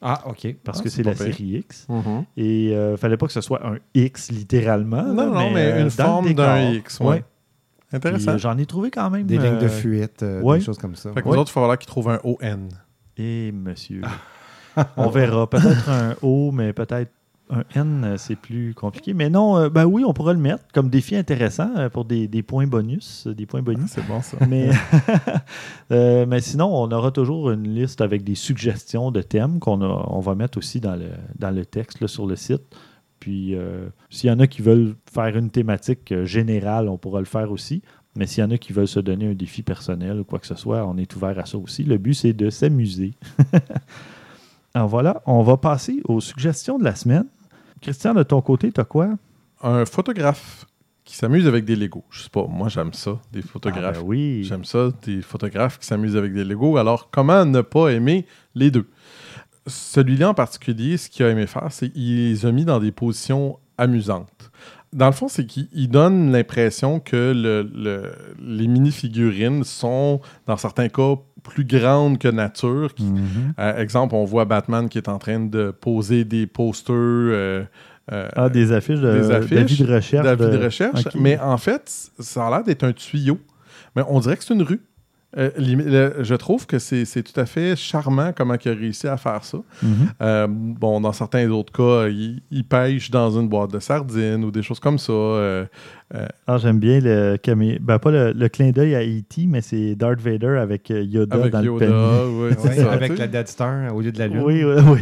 Ah, 0.00 0.22
OK. 0.26 0.56
parce 0.64 0.80
Ah, 0.80 0.82
que 0.84 0.88
c'est 0.88 1.02
la 1.02 1.12
pire. 1.12 1.22
série 1.22 1.58
X. 1.58 1.86
Mhm. 1.88 2.24
Et 2.36 2.70
il 2.70 2.76
ne 2.92 2.96
fallait 2.96 3.16
pas 3.16 3.26
que 3.26 3.32
ce 3.32 3.40
soit 3.40 3.64
un 3.66 3.76
X 3.94 4.30
littéralement. 4.30 5.02
Non, 5.02 5.32
là, 5.32 5.40
non, 5.44 5.50
mais, 5.50 5.72
euh, 5.72 5.82
une 5.82 5.90
forme 5.90 6.34
d'un. 6.34 6.70
X. 6.72 7.00
Ouais. 7.00 7.06
Ouais. 7.06 7.24
Intéressant. 7.92 8.32
euh, 8.32 8.38
J'en 8.38 8.58
ai 8.58 8.66
trouvé 8.66 8.90
quand 8.90 9.08
même. 9.10 9.24
Des 9.26 9.38
lignes 9.38 9.58
de 9.58 9.64
euh, 9.64 9.68
fuite, 9.68 10.22
euh, 10.22 10.40
ouais. 10.42 10.58
des 10.58 10.64
choses 10.64 10.78
comme 10.78 10.94
ça. 10.94 11.12
Fait 11.12 11.22
que 11.22 11.28
Ouais. 11.28 11.36
autres, 11.38 11.50
il 11.50 11.54
va 11.54 11.60
falloir 11.62 11.78
qu'ils 11.78 11.88
trouvent 11.88 12.10
un 12.10 12.20
ON. 12.24 12.68
Et 13.16 13.50
monsieur. 13.52 14.02
on 14.96 15.08
verra. 15.08 15.48
Peut-être 15.48 15.88
un 15.88 16.14
O, 16.22 16.52
mais 16.52 16.72
peut-être 16.72 17.10
un 17.50 17.64
N, 17.74 18.04
euh, 18.04 18.16
c'est 18.16 18.36
plus 18.36 18.74
compliqué. 18.74 19.14
Mais 19.14 19.30
non, 19.30 19.56
euh, 19.58 19.68
ben 19.68 19.84
oui, 19.84 20.04
on 20.06 20.12
pourra 20.12 20.32
le 20.32 20.38
mettre 20.38 20.64
comme 20.72 20.90
défi 20.90 21.16
intéressant 21.16 21.70
euh, 21.76 21.88
pour 21.88 22.04
des, 22.04 22.28
des 22.28 22.42
points 22.42 22.66
bonus, 22.66 23.26
des 23.26 23.46
points 23.46 23.62
bonus. 23.62 23.90
C'est 23.90 24.06
bon, 24.06 24.20
ça. 24.20 24.36
Mais, 24.48 24.70
euh, 25.92 26.26
mais 26.26 26.40
sinon, 26.40 26.66
on 26.66 26.90
aura 26.90 27.10
toujours 27.10 27.50
une 27.50 27.74
liste 27.74 28.00
avec 28.00 28.24
des 28.24 28.34
suggestions 28.34 29.10
de 29.10 29.22
thèmes 29.22 29.58
qu'on 29.58 29.80
on 29.82 30.20
va 30.20 30.34
mettre 30.34 30.58
aussi 30.58 30.80
dans 30.80 30.96
le, 30.96 31.08
dans 31.38 31.50
le 31.50 31.64
texte 31.64 32.00
là, 32.00 32.08
sur 32.08 32.26
le 32.26 32.36
site. 32.36 32.62
Puis, 33.20 33.56
s'il 34.10 34.30
y 34.30 34.32
en 34.32 34.38
a 34.38 34.46
qui 34.46 34.62
veulent 34.62 34.94
faire 35.12 35.36
une 35.36 35.50
thématique 35.50 36.22
générale, 36.22 36.88
on 36.88 36.98
pourra 36.98 37.18
le 37.18 37.26
faire 37.26 37.50
aussi. 37.50 37.82
Mais 38.16 38.26
s'il 38.26 38.42
y 38.42 38.46
en 38.46 38.50
a 38.50 38.58
qui 38.58 38.72
veulent 38.72 38.88
se 38.88 39.00
donner 39.00 39.28
un 39.30 39.34
défi 39.34 39.62
personnel 39.62 40.20
ou 40.20 40.24
quoi 40.24 40.38
que 40.38 40.46
ce 40.46 40.54
soit, 40.54 40.86
on 40.86 40.96
est 40.96 41.14
ouvert 41.16 41.38
à 41.38 41.46
ça 41.46 41.58
aussi. 41.58 41.82
Le 41.84 41.98
but, 41.98 42.14
c'est 42.14 42.32
de 42.32 42.48
s'amuser. 42.50 43.14
Alors 44.74 44.88
voilà, 44.88 45.22
on 45.26 45.42
va 45.42 45.56
passer 45.56 46.00
aux 46.04 46.20
suggestions 46.20 46.78
de 46.78 46.84
la 46.84 46.94
semaine. 46.94 47.26
Christian, 47.80 48.14
de 48.14 48.22
ton 48.22 48.40
côté, 48.40 48.72
tu 48.72 48.80
as 48.80 48.84
quoi? 48.84 49.10
Un 49.62 49.84
photographe 49.86 50.66
qui 51.04 51.16
s'amuse 51.16 51.46
avec 51.46 51.64
des 51.64 51.74
Legos. 51.76 52.04
Je 52.10 52.22
sais 52.22 52.28
pas, 52.28 52.46
moi 52.46 52.68
j'aime 52.68 52.92
ça, 52.92 53.18
des 53.32 53.40
photographes. 53.42 53.96
Ah, 53.98 54.00
ben 54.02 54.06
oui. 54.06 54.44
J'aime 54.44 54.64
ça, 54.64 54.90
des 55.04 55.22
photographes 55.22 55.78
qui 55.78 55.86
s'amusent 55.86 56.16
avec 56.16 56.34
des 56.34 56.44
Legos. 56.44 56.76
Alors, 56.76 57.10
comment 57.10 57.44
ne 57.44 57.60
pas 57.62 57.88
aimer 57.88 58.26
les 58.54 58.70
deux? 58.70 58.88
Celui-là 59.66 60.30
en 60.30 60.34
particulier, 60.34 60.96
ce 60.96 61.08
qu'il 61.08 61.24
a 61.26 61.30
aimé 61.30 61.46
faire, 61.46 61.68
c'est 61.70 61.90
qu'il 61.90 62.16
les 62.30 62.46
a 62.46 62.52
mis 62.52 62.64
dans 62.64 62.78
des 62.80 62.92
positions 62.92 63.58
amusante. 63.78 64.50
Dans 64.92 65.06
le 65.06 65.12
fond, 65.12 65.28
c'est 65.28 65.44
qu'il 65.44 65.68
il 65.74 65.88
donne 65.88 66.32
l'impression 66.32 66.98
que 67.00 67.32
le- 67.34 67.62
le- 67.74 68.10
les 68.40 68.66
mini-figurines 68.66 69.62
sont, 69.64 70.20
dans 70.46 70.56
certains 70.56 70.88
cas, 70.88 71.16
plus 71.42 71.64
grandes 71.64 72.18
que 72.18 72.28
nature. 72.28 72.94
Qui- 72.94 73.04
Mhm. 73.04 73.54
euh, 73.58 73.76
exemple, 73.78 74.14
on 74.14 74.24
voit 74.24 74.44
Batman 74.44 74.88
qui 74.88 74.98
est 74.98 75.08
en 75.08 75.18
train 75.18 75.40
de 75.40 75.70
poser 75.70 76.24
des 76.24 76.46
posters 76.46 76.94
euh, 76.96 77.64
euh, 78.12 78.28
Ah, 78.36 78.48
des 78.48 78.72
affiches 78.72 79.00
de 79.00 79.12
des 79.20 79.30
affiches 79.30 79.50
d'avis 79.50 79.82
de 79.84 79.92
recherche. 79.94 80.24
d'avis 80.24 80.44
de 80.46 80.56
de- 80.56 80.64
recherche. 80.64 81.08
Mais 81.14 81.38
en 81.38 81.58
fait, 81.58 82.10
ça 82.18 82.46
a 82.46 82.50
l'air 82.50 82.64
d'être 82.64 82.84
un 82.84 82.92
tuyau. 82.92 83.38
Mais 83.96 84.02
on 84.08 84.20
dirait 84.20 84.36
que 84.36 84.44
c'est 84.44 84.54
une 84.54 84.62
rue. 84.62 84.80
Euh, 85.36 85.50
le- 85.58 86.24
je 86.24 86.34
trouve 86.34 86.66
que 86.66 86.78
c'est 86.78 87.04
tout 87.22 87.38
à 87.38 87.44
fait 87.44 87.76
charmant 87.76 88.32
comment 88.34 88.54
il 88.64 88.70
a 88.70 88.74
réussi 88.74 89.06
à 89.06 89.18
faire 89.18 89.44
ça. 89.44 89.58
Mhm. 89.82 89.90
Euh, 90.22 90.46
bon, 90.48 91.02
dans 91.02 91.12
certains 91.12 91.48
autres 91.50 91.70
cas, 91.72 92.08
il, 92.08 92.40
il 92.50 92.64
pêche 92.64 93.10
dans 93.10 93.30
une 93.38 93.46
boîte 93.46 93.70
de 93.72 93.78
sardines 93.78 94.42
ou 94.42 94.50
des 94.50 94.62
choses 94.62 94.80
comme 94.80 94.98
ça. 94.98 95.12
Euh, 95.12 95.66
Ah, 96.46 96.56
j'aime 96.56 96.78
bien 96.78 97.00
le 97.00 97.36
camé... 97.36 97.78
Ben, 97.78 97.98
pas 97.98 98.10
le, 98.10 98.32
le 98.32 98.48
clin 98.48 98.70
d'œil 98.70 98.94
à 98.94 99.02
E.T., 99.04 99.46
mais 99.46 99.60
c'est 99.60 99.94
Darth 99.94 100.20
Vader 100.22 100.56
avec 100.62 100.88
Yoda 100.88 101.36
avec 101.36 101.52
dans 101.52 101.62
Yoda, 101.62 101.86
le 101.90 102.56
ça, 102.58 102.68
tu 102.74 102.80
avec 102.80 103.18
la 103.18 103.26
Dead 103.26 103.48
Star 103.48 103.94
au 103.94 104.00
lieu 104.00 104.10
de 104.12 104.18
la 104.18 104.28
Lune. 104.28 104.40
Oui, 104.42 104.64
oui, 104.64 104.82
oui. 104.86 105.00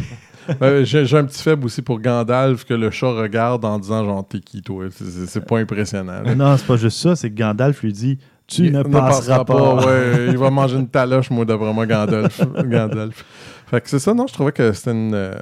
J'ai 0.83 1.17
un 1.17 1.23
petit 1.25 1.41
faible 1.41 1.65
aussi 1.65 1.81
pour 1.81 1.99
Gandalf 2.01 2.65
que 2.65 2.73
le 2.73 2.89
chat 2.91 3.11
regarde 3.11 3.63
en 3.65 3.79
disant 3.79 4.03
genre 4.05 4.25
t'es 4.27 4.39
qui 4.39 4.61
toi? 4.61 4.85
C'est- 4.91 5.45
pas 5.45 5.59
impressionnant. 5.59 6.21
là. 6.23 6.35
non, 6.35 6.55
c'est 6.57 6.65
pas 6.67 6.77
juste 6.77 6.97
ça, 6.97 7.15
c'est 7.15 7.29
que 7.29 7.35
Gandalf 7.37 7.81
lui 7.81 7.91
dit 7.93 8.17
Tu 8.47 8.71
ne 8.71 8.81
passeras 8.83 9.43
pas. 9.43 9.75
ouais, 9.85 10.27
il 10.29 10.37
va 10.37 10.49
manger 10.49 10.77
une 10.77 10.87
taloche, 10.87 11.29
moi, 11.29 11.43
d'après 11.45 11.73
moi, 11.73 11.85
Gandalf. 11.85 12.39
Gandalf. 12.65 13.25
Fait 13.67 13.81
que 13.81 13.89
c'est 13.89 13.99
ça, 13.99 14.13
non, 14.13 14.25
je 14.27 14.33
trouvais 14.33 14.53
que 14.53 14.71
c'était 14.71 14.91
une, 14.91 15.13
euh, 15.13 15.33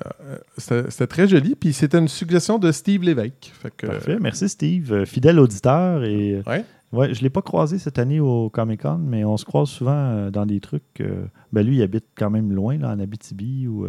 c'était 0.57 0.89
c'était 0.89 1.05
très 1.07 1.27
joli. 1.27 1.55
Puis 1.55 1.73
c'était 1.73 1.99
une 1.99 2.07
suggestion 2.07 2.57
de 2.57 2.71
Steve 2.71 3.03
Lévesque. 3.03 3.51
Fait 3.61 3.71
que, 3.77 3.85
Parfait, 3.85 4.17
merci 4.19 4.49
Steve. 4.49 4.91
Euh, 4.91 5.05
Fidèle 5.05 5.39
auditeur. 5.39 6.03
Et, 6.03 6.33
euh, 6.37 6.41
Ouais. 6.49 6.65
ouais, 6.91 7.13
je 7.13 7.19
ne 7.19 7.23
l'ai 7.25 7.29
pas 7.29 7.43
croisé 7.43 7.77
cette 7.77 7.99
année 7.99 8.19
au 8.19 8.49
Comic 8.49 8.81
Con, 8.81 8.99
mais 8.99 9.23
on 9.23 9.37
se 9.37 9.45
croise 9.45 9.69
souvent 9.69 10.31
dans 10.31 10.47
des 10.47 10.59
trucs. 10.59 10.81
euh, 11.01 11.25
ben 11.53 11.63
lui, 11.63 11.75
il 11.77 11.83
habite 11.83 12.05
quand 12.17 12.31
même 12.31 12.51
loin, 12.51 12.79
là, 12.79 12.89
en 12.89 12.99
Abitibi. 12.99 13.67
Ou, 13.67 13.85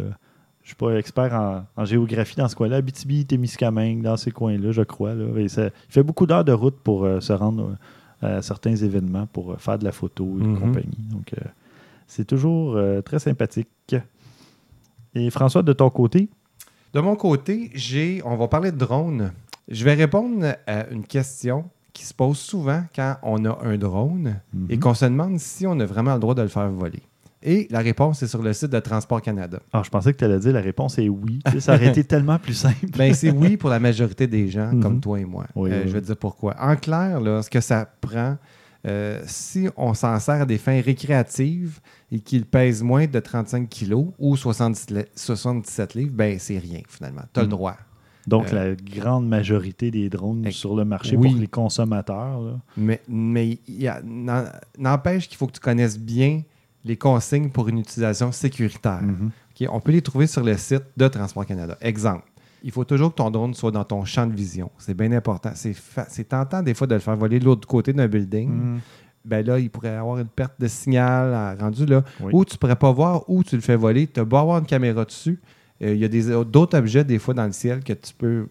je 0.61 0.67
suis 0.67 0.75
pas 0.75 0.91
expert 0.97 1.33
en, 1.33 1.63
en 1.81 1.85
géographie 1.85 2.35
dans 2.35 2.47
ce 2.47 2.55
coin-là. 2.55 2.75
Abitibi, 2.75 3.25
Témiscamingue, 3.25 4.03
dans 4.03 4.17
ces 4.17 4.29
coins-là, 4.29 4.71
je 4.71 4.83
crois. 4.83 5.15
Là. 5.15 5.25
Et 5.39 5.47
ça- 5.47 5.65
il 5.65 5.71
fait 5.91 6.03
beaucoup 6.03 6.27
d'heures 6.27 6.45
de 6.45 6.51
route 6.51 6.77
pour 6.83 7.07
se 7.21 7.33
rendre 7.33 7.75
à 8.21 8.41
certains 8.41 8.75
événements, 8.75 9.27
pour 9.27 9.51
euh, 9.51 9.57
faire 9.57 9.77
de 9.79 9.83
la 9.85 9.91
photo 9.91 10.37
et 10.39 10.43
Mhm. 10.43 10.59
compagnie. 10.59 10.97
Donc, 11.11 11.33
euh, 11.33 11.41
c'est 12.07 12.25
toujours 12.25 12.75
euh, 12.75 13.01
très 13.01 13.19
sympathique. 13.19 13.95
Et 15.15 15.29
François, 15.29 15.63
de 15.63 15.73
ton 15.73 15.89
côté, 15.89 16.29
De 16.93 17.01
mon 17.01 17.15
côté, 17.15 17.69
j'ai, 17.75 18.21
on 18.25 18.35
va 18.37 18.47
parler 18.47 18.71
de 18.71 18.77
drone. 18.77 19.31
Je 19.67 19.83
vais 19.83 19.93
répondre 19.93 20.55
à 20.65 20.87
une 20.89 21.03
question 21.05 21.65
qui 21.93 22.05
se 22.05 22.13
pose 22.13 22.37
souvent 22.39 22.83
quand 22.95 23.17
on 23.23 23.43
a 23.45 23.57
un 23.63 23.77
drone 23.77 24.39
et 24.69 24.75
Mhm. 24.75 24.79
qu'on 24.79 24.93
se 24.93 25.05
demande 25.05 25.37
si 25.39 25.67
on 25.67 25.79
a 25.79 25.85
vraiment 25.85 26.13
le 26.13 26.19
droit 26.19 26.33
de 26.33 26.41
le 26.43 26.47
faire 26.47 26.69
voler. 26.71 27.01
Et 27.43 27.67
la 27.69 27.79
réponse 27.79 28.23
est 28.23 28.27
sur 28.27 28.41
le 28.41 28.51
site 28.53 28.71
de 28.71 28.79
Transport 28.79 29.21
Canada. 29.21 29.59
Ah, 29.71 29.81
je 29.85 29.89
pensais 29.89 30.11
que 30.11 30.17
tu 30.17 30.25
allais 30.25 30.39
dire 30.39 30.53
la 30.53 30.61
réponse 30.61 30.97
est 30.97 31.07
oui. 31.07 31.39
Ça 31.59 31.75
aurait 31.75 31.87
été 31.89 32.03
tellement 32.03 32.39
plus 32.39 32.53
simple. 32.55 32.87
Ben, 32.97 33.13
c'est 33.13 33.29
oui 33.29 33.57
pour 33.57 33.69
la 33.69 33.79
majorité 33.79 34.25
des 34.27 34.47
gens, 34.47 34.71
Mhm. 34.73 34.81
comme 34.81 34.99
toi 34.99 35.19
et 35.19 35.25
moi. 35.25 35.45
Oui, 35.55 35.69
Euh, 35.71 35.81
oui, 35.83 35.87
je 35.87 35.93
vais 35.93 36.01
te 36.01 36.07
dire 36.07 36.17
pourquoi. 36.17 36.55
En 36.59 36.75
clair, 36.75 37.19
là, 37.21 37.43
ce 37.43 37.49
que 37.49 37.61
ça 37.61 37.85
prend, 38.01 38.37
euh, 38.87 39.21
si 39.27 39.67
on 39.77 39.93
s'en 39.93 40.19
sert 40.19 40.41
à 40.41 40.45
des 40.45 40.57
fins 40.57 40.81
récréatives 40.81 41.79
et 42.11 42.19
qu'il 42.19 42.45
pèse 42.45 42.81
moins 42.81 43.05
de 43.05 43.19
35 43.19 43.69
kilos 43.69 44.07
ou 44.17 44.35
70 44.35 44.89
li- 44.89 45.05
77 45.15 45.93
livres, 45.93 46.13
ben 46.15 46.37
c'est 46.39 46.57
rien 46.57 46.81
finalement. 46.89 47.23
Tu 47.33 47.39
as 47.39 47.43
le 47.43 47.47
Mhm. 47.49 47.51
droit. 47.51 47.77
Donc, 48.25 48.51
Euh, 48.51 48.71
la 48.71 48.75
grande 48.99 49.27
majorité 49.27 49.89
des 49.91 50.09
drones 50.09 50.49
sur 50.51 50.75
le 50.75 50.83
marché 50.85 51.15
oui. 51.15 51.29
pour 51.31 51.39
les 51.39 51.47
consommateurs. 51.47 52.41
là. 52.41 52.59
Mais, 52.75 52.99
mais 53.07 53.57
n'empêche 54.77 55.27
qu'il 55.27 55.37
faut 55.37 55.47
que 55.47 55.53
tu 55.53 55.59
connaisses 55.59 55.99
bien 55.99 56.41
les 56.87 56.95
consignes 56.97 57.49
pour 57.49 57.67
une 57.69 57.79
utilisation 57.79 58.31
sécuritaire. 58.31 59.01
Mhm. 59.03 59.31
On 59.69 59.79
peut 59.79 59.91
les 59.91 60.01
trouver 60.01 60.27
sur 60.27 60.43
le 60.43 60.55
site 60.57 60.83
de 60.95 61.07
Transport 61.07 61.45
Canada. 61.45 61.77
Exemple, 61.81 62.23
il 62.63 62.71
faut 62.71 62.83
toujours 62.83 63.11
que 63.11 63.15
ton 63.15 63.29
drone 63.31 63.53
soit 63.53 63.71
dans 63.71 63.83
ton 63.83 64.05
champ 64.05 64.25
de 64.27 64.33
vision. 64.33 64.69
C'est 64.77 64.93
bien 64.95 65.11
important. 65.11 65.51
C'est 65.55 66.23
tentant 66.29 66.61
des 66.63 66.73
fois 66.73 66.87
de 66.87 66.93
le 66.95 66.99
faire 67.01 67.15
voler 67.15 67.39
de 67.39 67.45
l'autre 67.45 67.67
côté 67.67 67.93
d'un 67.93 68.07
building. 68.07 68.49
Mhm. 68.49 68.79
Ben 69.25 69.45
là, 69.45 69.59
il 69.59 69.69
pourrait 69.69 69.95
avoir 69.95 70.19
une 70.19 70.27
perte 70.27 70.53
de 70.59 70.67
signal 70.67 71.33
euh, 71.33 71.55
rendu 71.61 71.85
là. 71.85 72.01
Oui. 72.21 72.31
Ou 72.33 72.45
tu 72.45 72.53
ne 72.55 72.57
pourrais 72.59 72.77
pas 72.77 72.91
voir 72.93 73.29
où 73.29 73.43
tu 73.43 73.55
le 73.55 73.61
fais 73.61 73.75
voler. 73.75 74.07
Tu 74.07 74.23
beau 74.23 74.37
avoir 74.37 74.59
une 74.59 74.65
caméra 74.65 75.03
dessus. 75.03 75.37
euh, 75.81 75.93
Il 75.93 75.99
y 75.99 76.05
a 76.05 76.43
d'autres 76.45 76.77
objets 76.77 77.03
des 77.03 77.19
fois 77.19 77.33
dans 77.33 77.45
le 77.45 77.51
ciel 77.51 77.83
que 77.83 77.91
tu 77.93 78.13
peux 78.17 78.47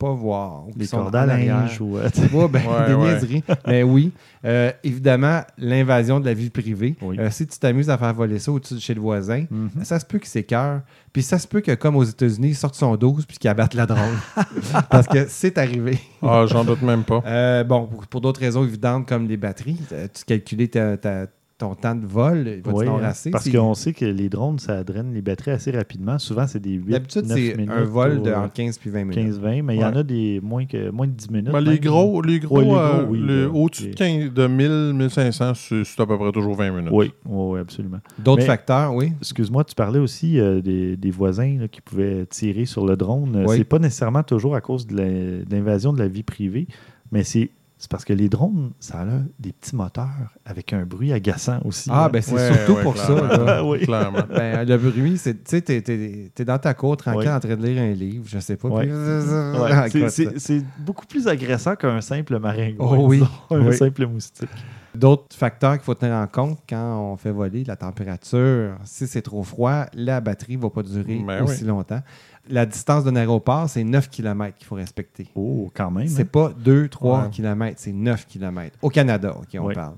pas 0.00 0.12
voir. 0.12 0.66
ou 0.66 0.72
Les 0.76 0.86
sont 0.86 0.96
cordes 0.96 1.14
à 1.14 1.26
linge. 1.26 1.80
Ou, 1.80 1.98
euh, 1.98 2.08
Ouais, 2.32 2.48
ben, 2.48 2.62
Ouais, 2.66 2.86
des 2.88 2.94
ouais. 2.94 3.12
niaiseries. 3.12 3.44
Mais 3.66 3.82
oui, 3.82 4.12
euh, 4.44 4.72
évidemment, 4.82 5.42
l'invasion 5.58 6.18
de 6.18 6.24
la 6.24 6.32
vie 6.34 6.48
privée. 6.50 6.96
Oui. 7.02 7.16
Euh, 7.20 7.28
si 7.30 7.46
tu 7.46 7.58
t'amuses 7.58 7.90
à 7.90 7.98
faire 7.98 8.14
voler 8.14 8.38
ça 8.38 8.50
au-dessus 8.50 8.74
de 8.74 8.80
chez 8.80 8.94
le 8.94 9.00
voisin, 9.00 9.44
Mhm. 9.50 9.84
ça 9.84 10.00
se 10.00 10.06
peut 10.06 10.18
qu'il 10.18 10.28
s'écœure. 10.28 10.80
Puis 11.12 11.22
ça 11.22 11.38
se 11.38 11.46
peut 11.46 11.60
que, 11.60 11.74
comme 11.74 11.96
aux 11.96 12.04
États-Unis, 12.04 12.48
il 12.48 12.54
sorte 12.56 12.74
son 12.74 12.96
12 12.96 13.26
puis 13.26 13.36
qu'il 13.36 13.50
abatte 13.50 13.74
la 13.74 13.84
drone. 13.86 14.00
Parce 14.90 15.06
que 15.06 15.26
c'est 15.28 15.58
arrivé. 15.58 15.98
Ah, 16.22 16.44
j'en 16.46 16.64
doute 16.64 16.82
même 16.82 17.04
pas. 17.04 17.22
Euh, 17.26 17.64
bon, 17.64 17.86
pour, 17.86 18.06
pour 18.06 18.20
d'autres 18.20 18.40
raisons 18.40 18.64
évidentes 18.64 19.06
comme 19.06 19.28
les 19.28 19.36
batteries, 19.36 19.78
tu 19.88 20.24
calculais 20.24 20.68
ta- 20.68 20.96
ta- 20.96 21.26
ton 21.60 21.74
temps 21.74 21.94
de 21.94 22.06
vol, 22.06 22.44
il 22.56 22.62
va 22.62 22.72
Oui, 22.72 22.86
hein, 22.88 23.00
assez. 23.04 23.30
parce 23.30 23.48
qu'on 23.48 23.74
sait 23.74 23.92
que 23.92 24.06
les 24.06 24.28
drones, 24.30 24.58
ça 24.58 24.82
draine 24.82 25.12
les 25.12 25.20
batteries 25.20 25.50
assez 25.50 25.70
rapidement. 25.70 26.18
Souvent, 26.18 26.46
c'est 26.46 26.58
des 26.58 26.72
8 26.72 26.90
D'habitude, 26.90 27.26
9 27.26 27.38
c'est 27.38 27.68
un 27.70 27.84
vol 27.84 28.22
de 28.22 28.30
ou, 28.30 28.32
euh, 28.32 28.36
entre 28.44 28.52
15 28.54 28.78
puis 28.78 28.88
20 28.90 29.04
minutes. 29.04 29.14
15-20, 29.38 29.62
mais 29.62 29.76
il 29.76 29.80
y 29.80 29.84
en 29.84 29.94
a 29.94 30.02
des 30.02 30.40
moins, 30.42 30.64
que, 30.64 30.90
moins 30.90 31.06
de 31.06 31.12
10 31.12 31.30
minutes. 31.30 31.52
Ben, 31.52 31.60
les 31.60 31.78
gros, 31.78 32.22
les 32.22 32.40
gros, 32.40 32.56
Ouais, 32.56 32.62
les 32.64 32.68
gros, 32.70 32.78
euh, 32.78 33.06
oui, 33.08 33.18
le- 33.20 33.44
là, 33.44 33.50
au-dessus 33.52 33.88
de, 33.90 33.94
15 33.94 34.32
de 34.32 34.46
1000, 34.46 34.92
1500, 34.94 35.52
c'est 35.54 36.00
à 36.00 36.06
peu 36.06 36.16
près 36.18 36.32
toujours 36.32 36.56
20 36.56 36.70
minutes. 36.72 36.90
Oui, 36.92 37.12
oui, 37.26 37.60
absolument. 37.60 37.98
D'autres 38.18 38.44
facteurs, 38.44 38.94
oui. 38.94 39.12
Excuse-moi, 39.20 39.62
tu 39.64 39.74
parlais 39.74 39.98
aussi 40.00 40.40
euh, 40.40 40.62
des, 40.62 40.96
des 40.96 41.10
voisins 41.10 41.58
là, 41.60 41.68
qui 41.68 41.82
pouvaient 41.82 42.24
tirer 42.26 42.64
sur 42.64 42.86
le 42.86 42.96
drone. 42.96 43.44
C'est 43.48 43.64
pas 43.64 43.78
nécessairement 43.78 44.22
toujours 44.22 44.54
à 44.54 44.60
cause 44.62 44.86
de 44.86 45.44
l'invasion 45.50 45.92
de 45.92 45.98
la 45.98 46.08
vie 46.08 46.22
privée, 46.22 46.66
mais 47.12 47.22
c'est 47.22 47.50
c'est 47.82 47.90
parce 47.90 48.04
que 48.04 48.12
les 48.12 48.28
drones, 48.28 48.70
ça 48.78 48.98
a 49.00 49.04
là 49.06 49.20
des 49.38 49.52
petits 49.52 49.74
moteurs 49.74 50.36
avec 50.44 50.72
un 50.74 50.84
bruit 50.84 51.12
agaçant 51.14 51.60
aussi. 51.64 51.88
Ah, 51.92 52.02
là. 52.02 52.08
ben 52.10 52.20
c'est 52.22 52.34
Ouais, 52.34 52.52
surtout 52.54 52.74
ouais, 52.74 52.82
pour 52.82 52.96
ça. 52.96 53.14
là. 53.14 53.64
Oui. 53.64 53.80
Clairement. 53.86 54.18
Ben, 54.28 54.68
le 54.68 54.76
bruit, 54.76 55.16
c'est, 55.16 55.32
tu 55.34 55.40
sais, 55.46 55.60
t'es, 55.62 55.80
t'es- 55.80 56.30
t'es 56.34 56.44
dans 56.44 56.58
ta 56.58 56.74
cour 56.74 56.96
tranquille 56.98 57.28
en 57.30 57.40
train 57.40 57.56
de 57.56 57.66
lire 57.66 57.82
un 57.82 57.92
livre, 57.92 58.24
je 58.28 58.38
sais 58.38 58.56
pas. 58.56 58.68
Ouais. 58.68 58.84
puis- 58.86 58.92
Ouais, 58.92 59.88
c'est- 59.90 60.08
c'est 60.10 60.38
c'est 60.38 60.62
beaucoup 60.78 61.06
plus 61.06 61.26
agressant 61.26 61.74
qu'un 61.74 62.00
simple 62.02 62.38
maringouin. 62.38 62.96
Oh 62.98 63.06
oui, 63.08 63.22
Un 63.50 63.66
oui. 63.66 63.74
simple 63.76 64.06
moustique. 64.06 64.48
D'autres 64.94 65.36
facteurs 65.36 65.74
qu'il 65.74 65.84
faut 65.84 65.94
tenir 65.94 66.14
en 66.16 66.26
compte 66.26 66.58
quand 66.68 66.98
on 67.12 67.16
fait 67.16 67.30
voler, 67.30 67.62
la 67.64 67.76
température. 67.76 68.74
Si 68.84 69.06
c'est 69.06 69.22
trop 69.22 69.42
froid, 69.44 69.84
la 69.94 70.20
batterie 70.20 70.56
ne 70.56 70.62
va 70.62 70.70
pas 70.70 70.82
durer 70.82 71.22
Ben 71.24 71.44
aussi 71.44 71.64
longtemps. 71.64 72.00
La 72.48 72.66
distance 72.66 73.04
d'un 73.04 73.16
aéroport, 73.16 73.68
c'est 73.68 73.84
9 73.84 74.08
km 74.08 74.56
qu'il 74.56 74.66
faut 74.66 74.74
respecter. 74.74 75.28
Oh, 75.34 75.70
quand 75.74 75.90
même. 75.90 76.08
C'est 76.08 76.22
hein? 76.22 76.28
pas 76.32 76.48
2-3 76.64 77.24
Ouais. 77.24 77.30
km, 77.30 77.74
c'est 77.78 77.92
9 77.92 78.26
km. 78.26 78.76
Au 78.82 78.88
Canada, 78.88 79.36
OK, 79.38 79.48
on 79.60 79.66
Oui. 79.66 79.74
parle. 79.74 79.94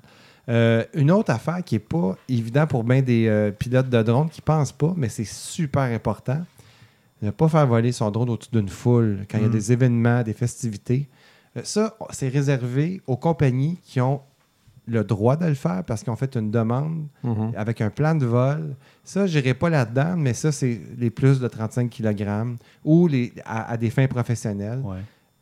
Euh, 0.48 0.84
une 0.94 1.12
autre 1.12 1.30
affaire 1.30 1.62
qui 1.64 1.76
n'est 1.76 1.78
pas 1.78 2.16
évident 2.28 2.66
pour 2.66 2.82
bien 2.82 3.00
des 3.00 3.28
euh, 3.28 3.52
pilotes 3.52 3.88
de 3.88 4.02
drone 4.02 4.28
qui 4.28 4.40
ne 4.40 4.44
pensent 4.44 4.72
pas, 4.72 4.92
mais 4.96 5.08
c'est 5.08 5.24
super 5.24 5.82
important. 5.82 6.40
Ne 7.22 7.30
pas 7.30 7.48
faire 7.48 7.66
voler 7.66 7.92
son 7.92 8.10
drone 8.10 8.28
au-dessus 8.30 8.50
d'une 8.52 8.68
foule 8.68 9.24
quand 9.30 9.38
il 9.38 9.42
y 9.42 9.44
a 9.44 9.48
Mm. 9.48 9.52
des 9.52 9.72
événements, 9.72 10.22
des 10.24 10.32
festivités. 10.32 11.08
Euh, 11.56 11.60
ça, 11.62 11.96
c'est 12.10 12.28
réservé 12.28 13.00
aux 13.06 13.16
compagnies 13.16 13.78
qui 13.84 14.00
ont 14.00 14.20
le 14.86 15.04
droit 15.04 15.36
de 15.36 15.46
le 15.46 15.54
faire 15.54 15.84
parce 15.84 16.02
qu'ils 16.02 16.12
ont 16.12 16.16
fait 16.16 16.34
une 16.34 16.50
demande 16.50 17.06
Mhm. 17.22 17.52
avec 17.56 17.80
un 17.80 17.90
plan 17.90 18.16
de 18.16 18.26
vol. 18.26 18.74
Ça, 19.04 19.26
je 19.26 19.36
n'irai 19.38 19.54
pas 19.54 19.68
là-dedans, 19.70 20.14
mais 20.16 20.32
ça, 20.34 20.52
c'est 20.52 20.80
les 20.96 21.10
plus 21.10 21.40
de 21.40 21.48
35 21.48 21.90
kg 21.90 22.56
ou 22.84 23.08
les, 23.08 23.32
à, 23.44 23.70
à 23.72 23.76
des 23.76 23.90
fins 23.90 24.06
professionnelles. 24.06 24.80
Ouais. 24.84 24.98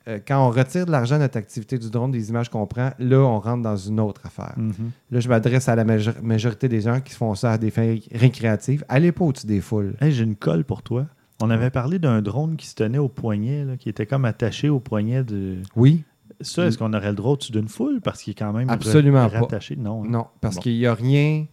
Euh, 0.09 0.19
quand 0.27 0.47
on 0.47 0.51
retire 0.51 0.87
de 0.87 0.91
l'argent 0.93 1.17
de 1.17 1.21
notre 1.23 1.37
activité 1.37 1.77
du 1.79 1.91
drone, 1.91 2.11
des 2.11 2.31
images 2.31 2.49
qu'on 2.49 2.67
prend, 2.67 2.91
là, 2.99 3.19
on 3.19 3.39
rentre 3.39 3.63
dans 3.63 3.77
une 3.77 4.01
autre 4.01 4.23
affaire. 4.25 4.55
Mhm. 4.57 4.73
Là, 5.11 5.21
je 5.21 5.29
m'adresse 5.29 5.69
à 5.69 5.77
la 5.77 5.85
major- 5.85 6.15
majorité 6.23 6.69
des 6.69 6.81
gens 6.81 7.01
qui 7.03 7.13
font 7.13 7.35
ça 7.35 7.53
à 7.53 7.59
des 7.59 7.71
fins 7.71 7.97
récréatives. 8.13 8.83
Allez 8.89 9.13
pas 9.13 9.27
au-dessus 9.27 9.47
des 9.47 9.61
foules. 9.61 9.95
Hey, 10.01 10.11
J'ai 10.13 10.25
une 10.25 10.37
colle 10.37 10.65
pour 10.65 10.83
toi. 10.83 11.07
On 11.43 11.51
avait 11.51 11.71
parlé 11.71 11.99
d'un 11.99 12.21
drone 12.23 12.57
qui 12.57 12.67
se 12.67 12.75
tenait 12.75 12.99
au 12.99 13.09
poignet, 13.09 13.65
là, 13.65 13.77
qui 13.77 13.89
était 13.91 14.07
comme 14.07 14.25
attaché 14.25 14.69
au 14.71 14.81
poignet 14.81 15.23
de. 15.25 15.57
Oui, 15.77 16.03
Ça, 16.43 16.65
est-ce 16.67 16.79
qu'on 16.79 16.93
aurait 16.95 17.09
le 17.11 17.15
droit 17.15 17.33
au-dessus 17.33 17.53
d'une 17.53 17.69
foule? 17.69 18.01
Parce 18.03 18.23
qu'il 18.23 18.31
est 18.33 18.35
quand 18.35 18.53
même. 18.55 18.71
Absolument 18.71 19.21
ra- 19.23 19.29
pas. 19.31 19.41
rattaché? 19.41 19.77
Non. 19.77 20.05
hein? 20.05 20.09
non, 20.09 20.27
parce 20.41 20.57
Bon. 20.57 20.63
qu'il 20.63 20.79
n'y 20.79 20.87
a 20.87 20.95
rien. 20.95 21.45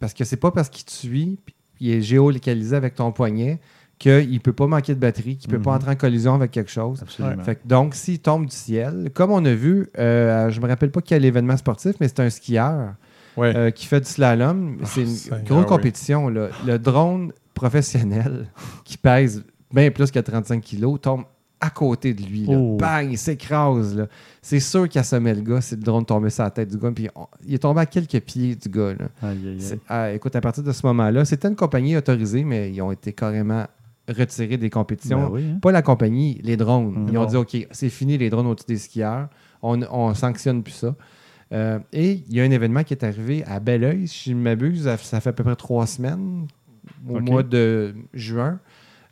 Parce 0.00 0.14
que 0.14 0.24
c'est 0.24 0.36
pas 0.36 0.50
parce 0.50 0.68
qu'il 0.68 0.84
te 0.84 0.90
suit, 0.92 1.38
puis 1.44 1.54
il 1.80 1.90
est 1.90 2.02
géolocalisé 2.02 2.76
avec 2.76 2.94
ton 2.94 3.12
poignet, 3.12 3.60
qu'il 3.98 4.32
ne 4.32 4.38
peut 4.38 4.52
pas 4.52 4.66
manquer 4.66 4.94
de 4.94 5.00
batterie, 5.00 5.36
qu'il 5.36 5.50
ne 5.52 5.56
peut 5.56 5.62
pas 5.62 5.70
Mhm. 5.70 5.76
entrer 5.76 5.90
en 5.92 5.96
collision 5.96 6.34
avec 6.34 6.50
quelque 6.50 6.70
chose. 6.70 7.00
Absolument. 7.02 7.42
Fait 7.44 7.54
que 7.56 7.60
donc, 7.66 7.94
s'il 7.94 8.18
tombe 8.18 8.46
du 8.46 8.54
ciel, 8.56 9.10
comme 9.14 9.30
on 9.30 9.44
a 9.44 9.54
vu, 9.54 9.88
euh, 9.98 10.50
je 10.50 10.60
me 10.60 10.66
rappelle 10.66 10.90
pas 10.90 11.00
quel 11.00 11.24
événement 11.24 11.56
sportif, 11.56 11.94
mais 12.00 12.08
c'est 12.08 12.20
un 12.20 12.30
skieur 12.30 12.94
Ouais. 13.36 13.54
euh, 13.56 13.70
qui 13.70 13.86
fait 13.86 14.00
du 14.00 14.06
slalom. 14.06 14.78
C'est 14.84 15.02
une 15.02 15.06
Seigneur, 15.08 15.42
grosse 15.44 15.60
oui. 15.62 15.66
compétition. 15.66 16.28
là. 16.28 16.48
Le 16.66 16.78
drone 16.78 17.32
professionnel 17.54 18.46
qui 18.84 18.96
pèse 18.96 19.44
bien 19.72 19.90
plus 19.90 20.10
que 20.10 20.18
35 20.20 20.60
kilos 20.60 21.00
tombe 21.00 21.24
à 21.64 21.70
côté 21.70 22.12
de 22.14 22.22
lui. 22.22 22.46
Là. 22.46 22.56
Oh. 22.58 22.76
Bang, 22.78 23.08
il 23.10 23.18
s'écrase. 23.18 24.06
C'est 24.42 24.60
sûr 24.60 24.88
qu'il 24.88 25.00
assommait 25.00 25.34
le 25.34 25.40
gars 25.40 25.60
si 25.60 25.74
le 25.76 25.82
drone 25.82 26.04
tombait 26.04 26.30
sur 26.30 26.44
la 26.44 26.50
tête 26.50 26.68
du 26.70 26.76
gars. 26.76 26.90
Puis 26.94 27.08
on- 27.14 27.26
il 27.46 27.54
est 27.54 27.58
tombé 27.58 27.80
à 27.80 27.86
quelques 27.86 28.20
pieds 28.20 28.54
du 28.54 28.68
gars. 28.68 28.92
là. 28.92 29.06
Aïe, 29.22 29.38
aïe, 29.42 29.48
aïe. 29.48 29.60
C'est- 29.60 29.80
ah, 29.88 30.12
écoute, 30.12 30.36
à 30.36 30.40
partir 30.40 30.62
de 30.62 30.72
ce 30.72 30.84
moment-là, 30.86 31.24
c'était 31.24 31.48
une 31.48 31.56
compagnie 31.56 31.96
autorisée, 31.96 32.44
mais 32.44 32.70
ils 32.70 32.82
ont 32.82 32.92
été 32.92 33.12
carrément 33.12 33.66
retirés 34.08 34.58
des 34.58 34.68
compétitions. 34.68 35.20
Ben 35.20 35.30
oui, 35.32 35.44
hein. 35.54 35.58
Pas 35.62 35.72
la 35.72 35.80
compagnie, 35.80 36.38
les 36.42 36.56
drones. 36.58 36.92
Mhm. 37.04 37.08
Ils 37.12 37.18
ont 37.18 37.24
dit, 37.24 37.36
OK, 37.36 37.66
c'est 37.70 37.88
fini 37.88 38.18
les 38.18 38.28
drones 38.28 38.46
au-dessus 38.46 38.66
des 38.68 38.76
skieurs. 38.76 39.28
On, 39.62 39.80
on 39.90 40.12
sanctionne 40.12 40.62
plus 40.62 40.72
ça. 40.74 40.94
Euh, 41.52 41.78
et 41.92 42.22
il 42.28 42.34
y 42.34 42.40
a 42.40 42.44
un 42.44 42.50
événement 42.50 42.82
qui 42.84 42.92
est 42.92 43.02
arrivé 43.04 43.44
à 43.46 43.60
Belleuil, 43.60 44.06
si 44.08 44.30
je 44.30 44.34
ne 44.34 44.42
m'abuse, 44.42 44.90
ça 44.98 45.20
fait 45.20 45.30
à 45.30 45.32
peu 45.32 45.44
près 45.44 45.56
trois 45.56 45.86
semaines, 45.86 46.46
au 47.08 47.20
mois 47.20 47.42
de 47.42 47.94
juin. 48.12 48.58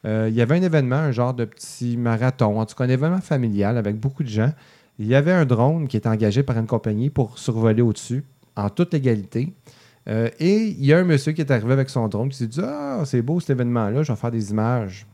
Euh, 0.05 0.26
il 0.28 0.34
y 0.34 0.40
avait 0.42 0.57
un 0.57 0.62
événement, 0.62 0.96
un 0.96 1.12
genre 1.12 1.32
de 1.34 1.44
petit 1.44 1.96
marathon, 1.96 2.59
en 2.61 2.66
tout 2.66 2.74
cas 2.74 2.84
un 2.84 2.88
événement 2.88 3.20
familial 3.20 3.76
avec 3.78 3.96
beaucoup 3.98 4.22
de 4.24 4.28
gens. 4.28 4.53
Il 4.98 5.07
y 5.07 5.14
avait 5.14 5.32
un 5.32 5.44
drone 5.44 5.86
qui 5.88 5.96
était 5.96 6.09
engagé 6.09 6.42
par 6.42 6.59
une 6.59 6.66
compagnie 6.66 7.09
pour 7.11 7.38
survoler 7.38 7.82
au-dessus, 7.82 8.24
en 8.57 8.68
toute 8.68 8.92
légalité. 8.92 9.53
Euh, 10.09 10.28
et 10.40 10.57
il 10.66 10.84
y 10.84 10.92
a 10.92 10.98
un 10.98 11.05
monsieur 11.05 11.32
qui 11.32 11.40
est 11.40 11.50
arrivé 11.53 11.72
avec 11.72 11.88
son 11.88 12.09
drone 12.09 12.28
qui 12.28 12.36
s'est 12.38 12.46
dit 12.48 12.61
Ah, 12.62 13.03
c'est 13.05 13.22
beau 13.22 13.38
cet 13.38 13.50
événement-là, 13.50 14.03
je 14.03 14.12
vais 14.12 14.16
faire 14.18 14.32
des 14.32 14.50
images. 14.50 15.07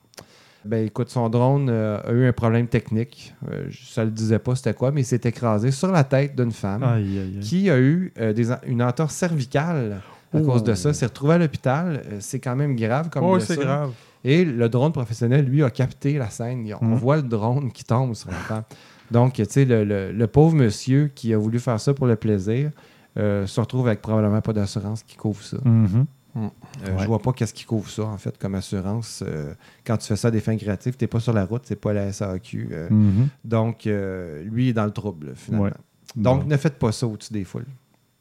Ben 0.64 0.86
écoute, 0.86 1.08
son 1.10 1.28
drone 1.28 1.68
euh, 1.70 2.00
a 2.04 2.10
eu 2.12 2.26
un 2.26 2.32
problème 2.32 2.66
technique. 2.66 3.34
Euh, 3.52 3.68
ça 3.92 4.04
le 4.04 4.10
disait 4.10 4.38
pas 4.40 4.56
c'était 4.56 4.74
quoi, 4.74 4.90
mais 4.90 5.02
il 5.02 5.04
s'est 5.04 5.20
écrasé 5.24 5.70
sur 5.70 5.92
la 5.92 6.04
tête 6.04 6.34
d'une 6.34 6.50
femme 6.52 6.82
Aïe, 6.82 7.18
aïe, 7.18 7.18
aïe. 7.36 7.40
qui 7.40 7.70
a 7.70 7.78
eu 7.78 8.12
des 8.16 8.48
une 8.66 8.82
entorse 8.82 9.14
cervicale 9.14 10.00
à 10.34 10.38
Oh. 10.38 10.40
cause 10.44 10.62
de 10.62 10.74
ça. 10.74 10.92
s'est 10.92 11.06
retrouvé 11.06 11.34
à 11.34 11.38
l'hôpital. 11.38 12.02
C'est 12.20 12.38
quand 12.38 12.54
même 12.56 12.76
grave 12.76 13.08
comme 13.08 13.24
Oh, 13.24 13.38
c'est 13.40 13.56
grave. 13.58 13.92
Et 14.24 14.44
le 14.44 14.68
drone 14.68 14.92
professionnel, 14.92 15.44
lui, 15.46 15.62
a 15.62 15.70
capté 15.70 16.18
la 16.18 16.28
scène. 16.30 16.68
On 16.80 16.86
Mhm. 16.86 16.94
voit 16.96 17.16
le 17.16 17.22
drone 17.22 17.70
qui 17.72 17.84
tombe 17.84 18.14
sur 18.14 18.30
la 18.30 18.36
femme. 18.36 18.64
Donc, 19.10 19.34
tu 19.34 19.44
sais, 19.48 19.64
le, 19.64 19.84
le- 19.84 20.12
le 20.12 20.26
pauvre 20.26 20.54
monsieur 20.54 21.10
qui 21.14 21.32
a 21.32 21.38
voulu 21.38 21.58
faire 21.60 21.80
ça 21.80 21.94
pour 21.94 22.06
le 22.06 22.16
plaisir 22.16 22.70
euh, 23.16 23.46
se 23.46 23.60
retrouve 23.60 23.86
avec 23.88 24.00
probablement 24.02 24.40
pas 24.40 24.52
d'assurance 24.52 25.02
qui 25.02 25.16
couvre 25.16 25.42
ça. 25.42 25.56
Mhm. 25.64 26.06
Euh, 26.36 26.40
Ouais. 26.86 26.92
Je 26.98 27.06
vois 27.06 27.18
pas 27.18 27.32
qu'est-ce 27.32 27.54
qui 27.54 27.64
couvre 27.64 27.88
ça, 27.90 28.04
en 28.04 28.16
fait, 28.18 28.36
comme 28.38 28.54
assurance. 28.54 29.24
Euh, 29.26 29.54
quand 29.84 29.96
tu 29.96 30.06
fais 30.06 30.14
ça 30.14 30.28
à 30.28 30.30
des 30.30 30.40
fins 30.40 30.56
créatives, 30.56 30.96
tu 30.96 31.02
n'es 31.02 31.08
pas 31.08 31.18
sur 31.18 31.32
la 31.32 31.44
route, 31.44 31.62
c'est 31.64 31.80
pas 31.80 31.92
la 31.92 32.12
SAQ. 32.12 32.68
euh, 32.70 32.88
Mhm. 32.90 33.28
Donc, 33.44 33.86
euh, 33.88 34.44
lui 34.44 34.66
il 34.66 34.68
est 34.68 34.72
dans 34.74 34.84
le 34.84 34.92
trouble, 34.92 35.32
finalement. 35.34 35.64
Ouais. 35.66 35.72
Donc, 36.14 36.42
Bon, 36.42 36.48
ne 36.48 36.56
faites 36.56 36.78
pas 36.78 36.92
ça 36.92 37.06
au-dessus 37.08 37.32
des 37.32 37.44
foules. 37.44 37.66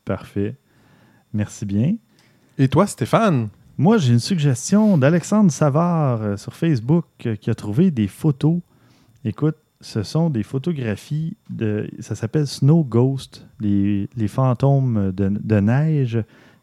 parfait. 0.06 0.56
Merci 1.34 1.66
bien. 1.66 1.96
Et 2.58 2.68
toi, 2.68 2.88
Stéphane? 2.88 3.50
Moi, 3.80 4.00
j'ai 4.00 4.14
une 4.14 4.20
suggestion 4.20 4.98
d'Alexandre 4.98 5.52
Savard 5.52 6.24
euh, 6.24 6.38
sur 6.38 6.56
Facebook 6.56 7.06
euh, 7.28 7.36
qui 7.36 7.52
a 7.52 7.56
trouvé 7.56 7.92
des 7.92 8.08
photos. 8.08 8.60
Écoute, 9.24 9.56
ce 9.82 10.02
sont 10.02 10.32
des 10.32 10.42
photographies 10.42 11.38
de. 11.52 11.88
Ça 12.00 12.16
s'appelle 12.16 12.48
Snow 12.48 12.84
Ghost, 12.84 13.46
les, 13.60 14.08
fantômes 14.28 15.12
de 15.12 15.60
neige. 15.60 16.18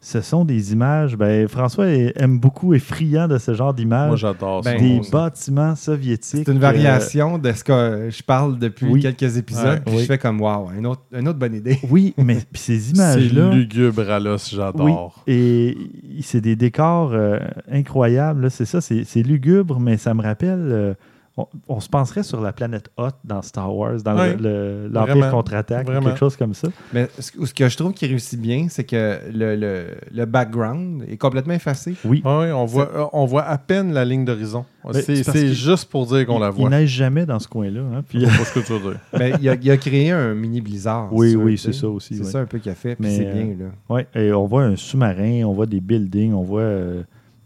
Ce 0.07 0.21
sont 0.21 0.45
des 0.45 0.71
images. 0.71 1.17
Ben, 1.17 1.47
François 1.47 1.87
aime 1.87 2.37
beaucoup, 2.39 2.75
est 2.75 2.79
friand 2.79 3.27
de 3.27 3.39
ce 3.39 3.55
genre 3.55 3.69
Moi, 3.69 3.73
d'images. 3.73 4.19
j'adore 4.19 4.63
ça. 4.63 4.71
Ben, 4.75 4.79
Des 4.79 5.01
bâtiments 5.11 5.75
soviétiques. 5.75 6.43
C'est 6.45 6.51
une 6.51 6.57
euh, 6.59 6.61
variation 6.61 7.39
de 7.39 7.51
ce 7.51 7.63
que 7.63 8.09
je 8.11 8.21
parle 8.21 8.59
depuis 8.59 8.85
oui. 8.85 9.01
quelques 9.01 9.35
épisodes. 9.37 9.65
Ouais. 9.65 9.81
puis 9.83 9.95
Oui. 9.95 10.01
Je 10.01 10.05
fais 10.05 10.19
comme, 10.19 10.39
waouh, 10.41 10.69
une 10.77 10.85
autre, 10.85 11.01
une 11.11 11.27
autre 11.27 11.39
bonne 11.39 11.55
idée. 11.55 11.79
oui, 11.89 12.13
mais 12.19 12.35
puis 12.35 12.61
ces 12.61 12.79
C'est 12.79 12.91
images-là. 12.95 13.49
lugubre 13.49 14.07
à 14.11 14.19
l'os, 14.19 14.53
j'adore. 14.53 15.23
Et 15.25 15.75
c'est 16.21 16.41
des 16.41 16.55
décors 16.55 17.09
euh, 17.13 17.39
incroyables. 17.71 18.43
là. 18.43 18.49
C'est 18.51 18.65
ça, 18.65 18.81
c'est 18.81 19.05
c'est 19.05 19.23
lugubre, 19.23 19.79
mais 19.79 19.97
ça 19.97 20.13
me 20.13 20.21
rappelle. 20.21 20.67
euh, 20.71 20.93
on, 21.37 21.47
on 21.67 21.79
se 21.81 21.89
penserait 21.89 22.23
sur 22.23 22.39
la 22.39 22.53
planète 22.53 22.89
Hoth 22.95 23.15
dans 23.25 23.41
Star 23.41 23.75
Wars, 23.75 24.01
dans 24.03 24.13
le- 24.13 24.87
l'Empire 24.91 25.29
contre-attaque, 25.31 25.85
vraiment. 25.85 26.07
quelque 26.07 26.19
chose 26.19 26.37
comme 26.37 26.53
ça. 26.53 26.69
Mais 26.93 27.09
ce, 27.19 27.45
ce 27.45 27.53
que 27.53 27.67
je 27.67 27.75
trouve 27.75 27.93
qui 27.93 28.05
réussit 28.05 28.39
bien, 28.39 28.67
c'est 28.69 28.85
que 28.85 29.19
le, 29.33 29.55
le, 29.57 29.87
le 30.13 30.25
background 30.25 31.03
est 31.09 31.17
complètement 31.17 31.53
effacé. 31.53 31.95
Oui. 32.05 32.21
Oui, 32.23 32.51
on 32.53 32.63
voit, 32.65 32.89
euh, 32.95 33.05
on 33.11 33.25
voit 33.25 33.43
à 33.43 33.57
peine 33.57 33.91
la 33.91 34.05
ligne 34.05 34.23
d'horizon. 34.23 34.63
Mais 34.93 35.01
C'est 35.01 35.47
juste 35.53 35.89
pour 35.89 36.05
dire 36.05 36.25
qu'on 36.27 36.39
la 36.39 36.49
Il 36.49 36.53
voit. 36.53 36.69
neige 36.69 36.89
jamais 36.89 37.25
dans 37.25 37.39
ce 37.39 37.47
coin-là. 37.47 37.81
hein, 37.81 38.03
puis- 38.07 38.23
pas 38.23 38.31
ce 38.45 38.53
que 38.53 38.65
tu 38.65 38.71
veux 38.73 38.91
dire. 38.91 38.99
Mais 39.19 39.33
il, 39.41 39.49
a, 39.49 39.55
il 39.55 39.71
a 39.71 39.77
créé 39.77 40.11
un 40.11 40.33
mini 40.35 40.61
blizzard. 40.61 41.09
oui, 41.11 41.35
oui, 41.35 41.57
c'est 41.57 41.73
ça 41.73 41.89
aussi. 41.89 42.15
C'est 42.15 42.23
ouais. 42.23 42.29
ça 42.31 42.39
un 42.39 42.45
peu 42.45 42.59
qu'il 42.59 42.71
a 42.71 42.75
fait, 42.75 42.95
puis 42.95 43.05
Mais, 43.09 43.17
c'est 43.17 43.25
euh, 43.27 43.33
bien. 43.33 43.55
Là. 43.65 43.71
Ouais, 43.89 44.07
et 44.15 44.31
on 44.31 44.45
voit 44.45 44.63
un 44.63 44.75
sous-marin, 44.75 45.43
on 45.45 45.53
voit 45.53 45.65
des 45.65 45.81
buildings, 45.81 46.33
on 46.33 46.43
voit 46.43 46.61
euh, 46.61 47.03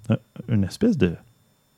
un- 0.10 0.18
une 0.54 0.64
espèce 0.66 0.98
de. 0.98 1.14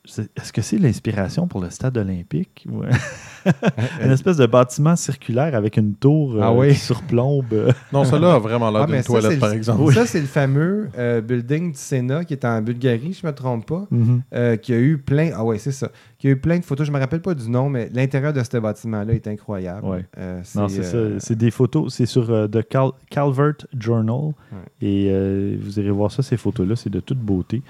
Est-ce 0.04 0.52
que 0.52 0.62
c'est 0.62 0.78
l'inspiration 0.78 1.46
pour 1.46 1.60
le 1.60 1.70
stade 1.70 1.96
olympique? 1.96 2.66
ou- 2.68 2.82
une 4.04 4.10
espèce 4.10 4.36
de 4.36 4.46
bâtiment 4.46 4.96
circulaire 4.96 5.54
avec 5.54 5.76
une 5.76 5.94
tour 5.94 6.34
euh, 6.36 6.40
Ah 6.42 6.52
oui. 6.52 6.70
qui 6.70 6.74
surplombe. 6.80 7.72
Non, 7.92 8.04
celle-là 8.04 8.34
a 8.34 8.38
vraiment 8.40 8.70
l'air 8.70 8.82
Ah, 8.82 8.86
d'une 8.86 8.96
ça, 8.96 9.02
toilette, 9.04 9.32
c'est 9.32 9.38
par 9.38 9.50
le- 9.50 9.54
exemple. 9.56 9.92
Ça, 9.94 10.04
c'est 10.06 10.20
le 10.20 10.26
fameux 10.26 10.88
euh, 10.98 11.20
building 11.20 11.72
du 11.72 11.78
Sénat 11.78 12.24
qui 12.24 12.34
est 12.34 12.44
en 12.44 12.60
Bulgarie, 12.62 13.12
je 13.12 13.24
ne 13.24 13.30
me 13.30 13.34
trompe 13.36 13.66
pas. 13.66 13.86
Mhm. 13.92 14.22
euh, 14.34 14.56
qui 14.56 14.72
a 14.74 14.78
eu 14.78 14.98
plein. 14.98 15.30
Ah 15.34 15.44
ouais, 15.44 15.58
c'est 15.58 15.70
ça. 15.72 15.88
Qui 16.18 16.26
a 16.26 16.30
eu 16.30 16.36
plein 16.36 16.58
de 16.58 16.64
photos. 16.64 16.84
Je 16.86 16.92
me 16.92 16.98
rappelle 16.98 17.22
pas 17.22 17.34
du 17.34 17.48
nom, 17.48 17.68
mais 17.68 17.88
l'intérieur 17.92 18.32
de 18.32 18.42
ce 18.42 18.56
bâtiment-là 18.58 19.12
est 19.12 19.28
incroyable. 19.28 19.86
Ouais. 19.86 20.04
Euh, 20.18 20.40
Non, 20.56 20.68
c'est 20.68 20.94
euh, 20.94 21.18
ça. 21.20 21.26
C'est 21.26 21.36
des 21.38 21.50
photos. 21.52 21.94
C'est 21.94 22.06
sur 22.06 22.28
euh, 22.30 22.48
The 22.48 22.66
Cal- 22.68 22.90
Calvert 23.08 23.54
Journal. 23.78 24.32
Et 24.80 25.08
euh, 25.10 25.56
vous 25.60 25.78
irez 25.78 25.90
voir 25.90 26.10
ça, 26.10 26.22
ces 26.24 26.36
photos-là. 26.36 26.74
C'est 26.76 26.90
de 26.90 27.00
toute 27.00 27.18
beauté. 27.20 27.62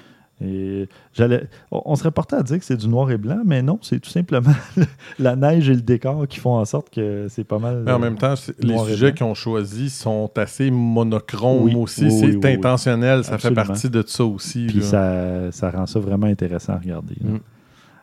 Et 0.45 0.89
j'allais, 1.13 1.45
on, 1.71 1.95
serait 1.95 2.11
porté 2.11 2.37
à 2.37 2.43
dire 2.43 2.59
que 2.59 2.65
c'est 2.65 2.77
du 2.77 2.89
noir 2.89 3.11
et 3.11 3.19
blanc, 3.19 3.41
mais 3.45 3.63
non, 3.63 3.79
c'est 3.83 4.01
tout 4.01 4.11
simplement 4.11 4.55
la 5.19 5.37
neige 5.37 5.69
et 5.69 5.75
le 5.75 5.81
décor 5.81 6.27
qui 6.27 6.41
font 6.41 6.55
en 6.57 6.65
sorte 6.65 6.91
que 6.91 7.27
c'est 7.29 7.45
pas 7.45 7.59
mal. 7.59 7.83
Mais 7.85 7.93
en 7.93 7.97
euh, 7.97 7.99
même 7.99 8.17
temps, 8.17 8.37
c'est- 8.37 8.63
les 8.63 8.79
sujets 8.79 9.13
qu'ils 9.13 9.27
ont 9.27 9.35
choisis 9.35 9.97
sont 9.97 10.31
assez 10.37 10.71
monochromes 10.71 11.63
Oui, 11.65 11.75
aussi. 11.75 12.05
oui, 12.05 12.11
c'est 12.11 12.37
oui, 12.37 12.55
intentionnel, 12.55 13.25
ça 13.25 13.35
Absolument. 13.35 13.63
fait 13.63 13.67
partie 13.69 13.91
de 13.91 14.03
ça 14.07 14.25
aussi. 14.25 14.67
Puis 14.67 14.83
ça, 14.83 15.53
ça 15.53 15.71
rend 15.71 15.87
ça 15.87 16.01
vraiment 16.01 16.27
intéressant 16.27 16.75
à 16.75 16.79
regarder. 16.79 17.17
Mm. 17.21 17.39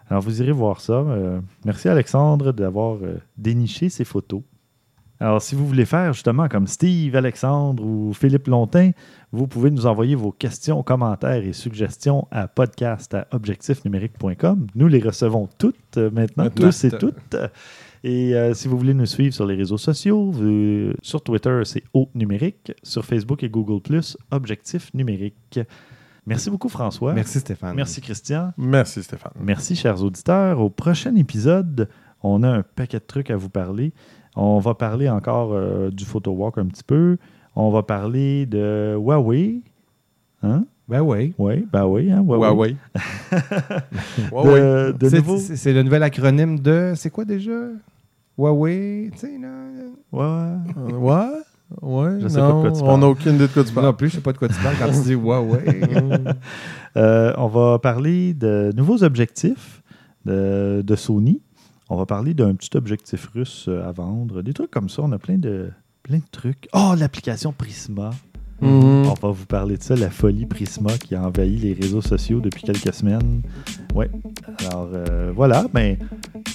Alors, 0.10 0.24
vous 0.24 0.42
irez 0.42 0.52
voir 0.52 0.82
ça. 0.82 0.94
Euh, 0.94 1.40
merci, 1.66 1.88
Alexandre, 1.88 2.52
d'avoir 2.52 2.98
euh, 3.04 3.18
déniché 3.38 3.90
ces 3.90 4.04
photos. 4.06 4.42
Alors, 5.22 5.42
si 5.42 5.54
vous 5.54 5.68
voulez 5.68 5.86
faire 5.86 6.14
justement 6.14 6.48
comme 6.48 6.66
Steve, 6.66 7.14
Alexandre 7.16 7.84
ou 7.84 8.14
Philippe 8.14 8.48
Lontin, 8.48 8.92
vous 9.34 9.48
pouvez 9.48 9.70
nous 9.70 9.86
envoyer 9.86 10.16
vos 10.16 10.32
questions, 10.32 10.82
commentaires 10.82 11.44
et 11.44 11.52
suggestions 11.52 12.28
à 12.32 12.48
podcast 12.48 13.14
à 13.14 13.28
objectifnumérique.com. 13.32 14.68
Nous 14.76 14.88
les 14.88 15.00
recevons 15.02 15.50
toutes 15.58 15.76
euh, 15.98 16.10
maintenant, 16.12 16.50
tous 16.50 16.84
et 16.86 16.92
toutes. 16.92 17.36
Et 18.04 18.34
euh, 18.34 18.54
si 18.54 18.70
vous 18.70 18.78
voulez 18.78 18.94
nous 18.94 19.06
suivre 19.06 19.34
sur 19.34 19.46
les 19.46 19.56
réseaux 19.56 19.78
sociaux, 19.78 20.32
vous- 20.32 20.94
sur 21.02 21.22
Twitter, 21.22 21.62
c'est 21.66 21.84
O 21.94 22.10
numérique. 22.16 22.72
Sur 22.82 23.04
Facebook 23.04 23.44
et 23.44 23.50
Google, 23.50 23.82
Objectif 24.32 24.94
numérique. 24.94 25.60
Merci 26.26 26.50
beaucoup, 26.50 26.70
François. 26.70 27.14
Merci 27.14 27.40
Stéphane. 27.40 27.76
Merci, 27.76 28.00
Christian. 28.02 28.54
Merci, 28.58 29.04
Stéphane. 29.04 29.34
Merci, 29.42 29.76
chers 29.76 30.02
auditeurs. 30.02 30.60
Au 30.62 30.70
prochain 30.70 31.16
épisode, 31.16 31.90
on 32.22 32.44
a 32.44 32.50
un 32.50 32.64
paquet 32.64 33.00
de 33.00 33.06
trucs 33.06 33.32
à 33.32 33.36
vous 33.36 33.50
parler. 33.50 33.92
On 34.42 34.60
va 34.60 34.74
parler 34.74 35.10
encore 35.10 35.52
euh, 35.54 35.90
du 35.92 36.06
PhotoWalk 36.06 36.58
un 36.60 36.66
petit 36.68 36.84
peu. 36.84 37.18
On 37.56 37.72
va 37.72 37.84
parler 37.84 38.46
de 38.46 38.96
Huawei. 38.96 39.62
Hein? 40.44 40.64
Ben 40.88 41.02
oui. 41.02 41.34
Oui, 41.38 41.66
ben 41.72 41.86
oui, 41.86 42.10
hein, 42.12 42.22
Huawei. 42.26 42.48
Huawei. 42.50 42.76
Huawei. 44.32 44.60
De, 44.62 44.92
de 44.98 45.10
C'est- 45.10 45.18
nouveau. 45.18 45.38
C'est 45.38 45.56
c'est 45.56 45.74
le 45.74 45.84
nouvel 45.84 46.04
acronyme 46.04 46.60
de. 46.60 46.94
C'est 46.96 47.10
quoi 47.10 47.26
déjà? 47.26 47.52
Huawei. 48.38 49.10
Tu 49.14 49.18
sais, 49.20 49.38
là. 49.42 49.50
Ouais, 50.12 50.22
ouais. 50.22 50.94
Euh, 50.94 50.98
Ouais? 50.98 51.42
Ouais? 51.82 52.18
Je 52.22 52.28
sais 52.30 52.40
pas 52.40 52.48
de 52.48 52.52
non, 52.54 52.62
quoi 52.62 52.72
tu 52.72 52.82
on 52.84 52.98
n'a 52.98 53.08
aucune 53.08 53.36
idée 53.36 53.48
de 53.48 53.54
quoi 53.54 53.64
tu 53.64 53.70
Non 53.76 53.82
parles. 53.82 53.96
plus, 53.96 54.10
je 54.10 54.16
sais 54.16 54.22
pas 54.22 54.34
de 54.34 54.40
quoi 54.40 54.48
tu 54.48 54.56
parles 54.56 54.76
quand 54.80 54.88
tu 54.92 55.02
dis 55.02 55.14
Huawei. 55.14 55.82
Euh, 56.98 57.34
on 57.38 57.48
va 57.48 57.78
parler 57.78 58.34
de 58.34 58.74
nouveaux 58.76 59.04
objectifs 59.04 59.84
de, 60.26 60.82
de 60.84 60.96
Sony. 60.96 61.40
On 61.90 61.98
va 61.98 62.06
parler 62.06 62.34
d'un 62.34 62.54
petit 62.56 62.76
objectif 62.78 63.30
russe 63.34 63.66
euh, 63.68 63.88
à 63.88 63.92
vendre. 63.92 64.42
Des 64.42 64.54
trucs 64.54 64.72
comme 64.72 64.90
ça. 64.90 65.02
On 65.02 65.12
a 65.12 65.18
plein 65.18 65.38
de, 65.38 65.72
plein 66.04 66.18
de 66.18 66.30
trucs. 66.32 66.70
Oh, 66.74 66.94
l'application 66.98 67.52
Prisma. 67.52 68.12
Mhm. 68.62 69.08
On 69.08 69.14
va 69.14 69.32
vous 69.32 69.46
parler 69.46 69.78
de 69.78 69.84
ça, 69.84 69.96
la 69.96 70.10
folie 70.10 70.46
Prisma 70.46 70.98
qui 70.98 71.16
a 71.16 71.26
envahi 71.26 71.56
les 71.56 71.74
réseaux 71.74 72.02
sociaux 72.02 72.42
depuis 72.42 72.64
quelques 72.64 72.94
semaines. 72.94 73.42
Ouais. 73.96 74.10
Alors 74.60 74.90
euh, 74.94 75.32
voilà, 75.34 75.66
ben 75.74 75.98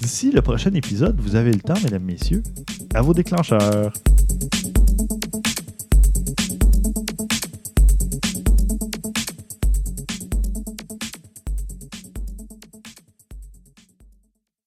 d'ici 0.02 0.30
le 0.30 0.42
prochain 0.42 0.72
épisode, 0.74 1.18
vous 1.18 1.34
avez 1.34 1.50
le 1.50 1.60
temps, 1.60 1.80
mesdames, 1.82 2.04
messieurs. 2.04 2.42
À 2.94 3.00
vos 3.00 3.14
déclencheurs. 3.14 3.92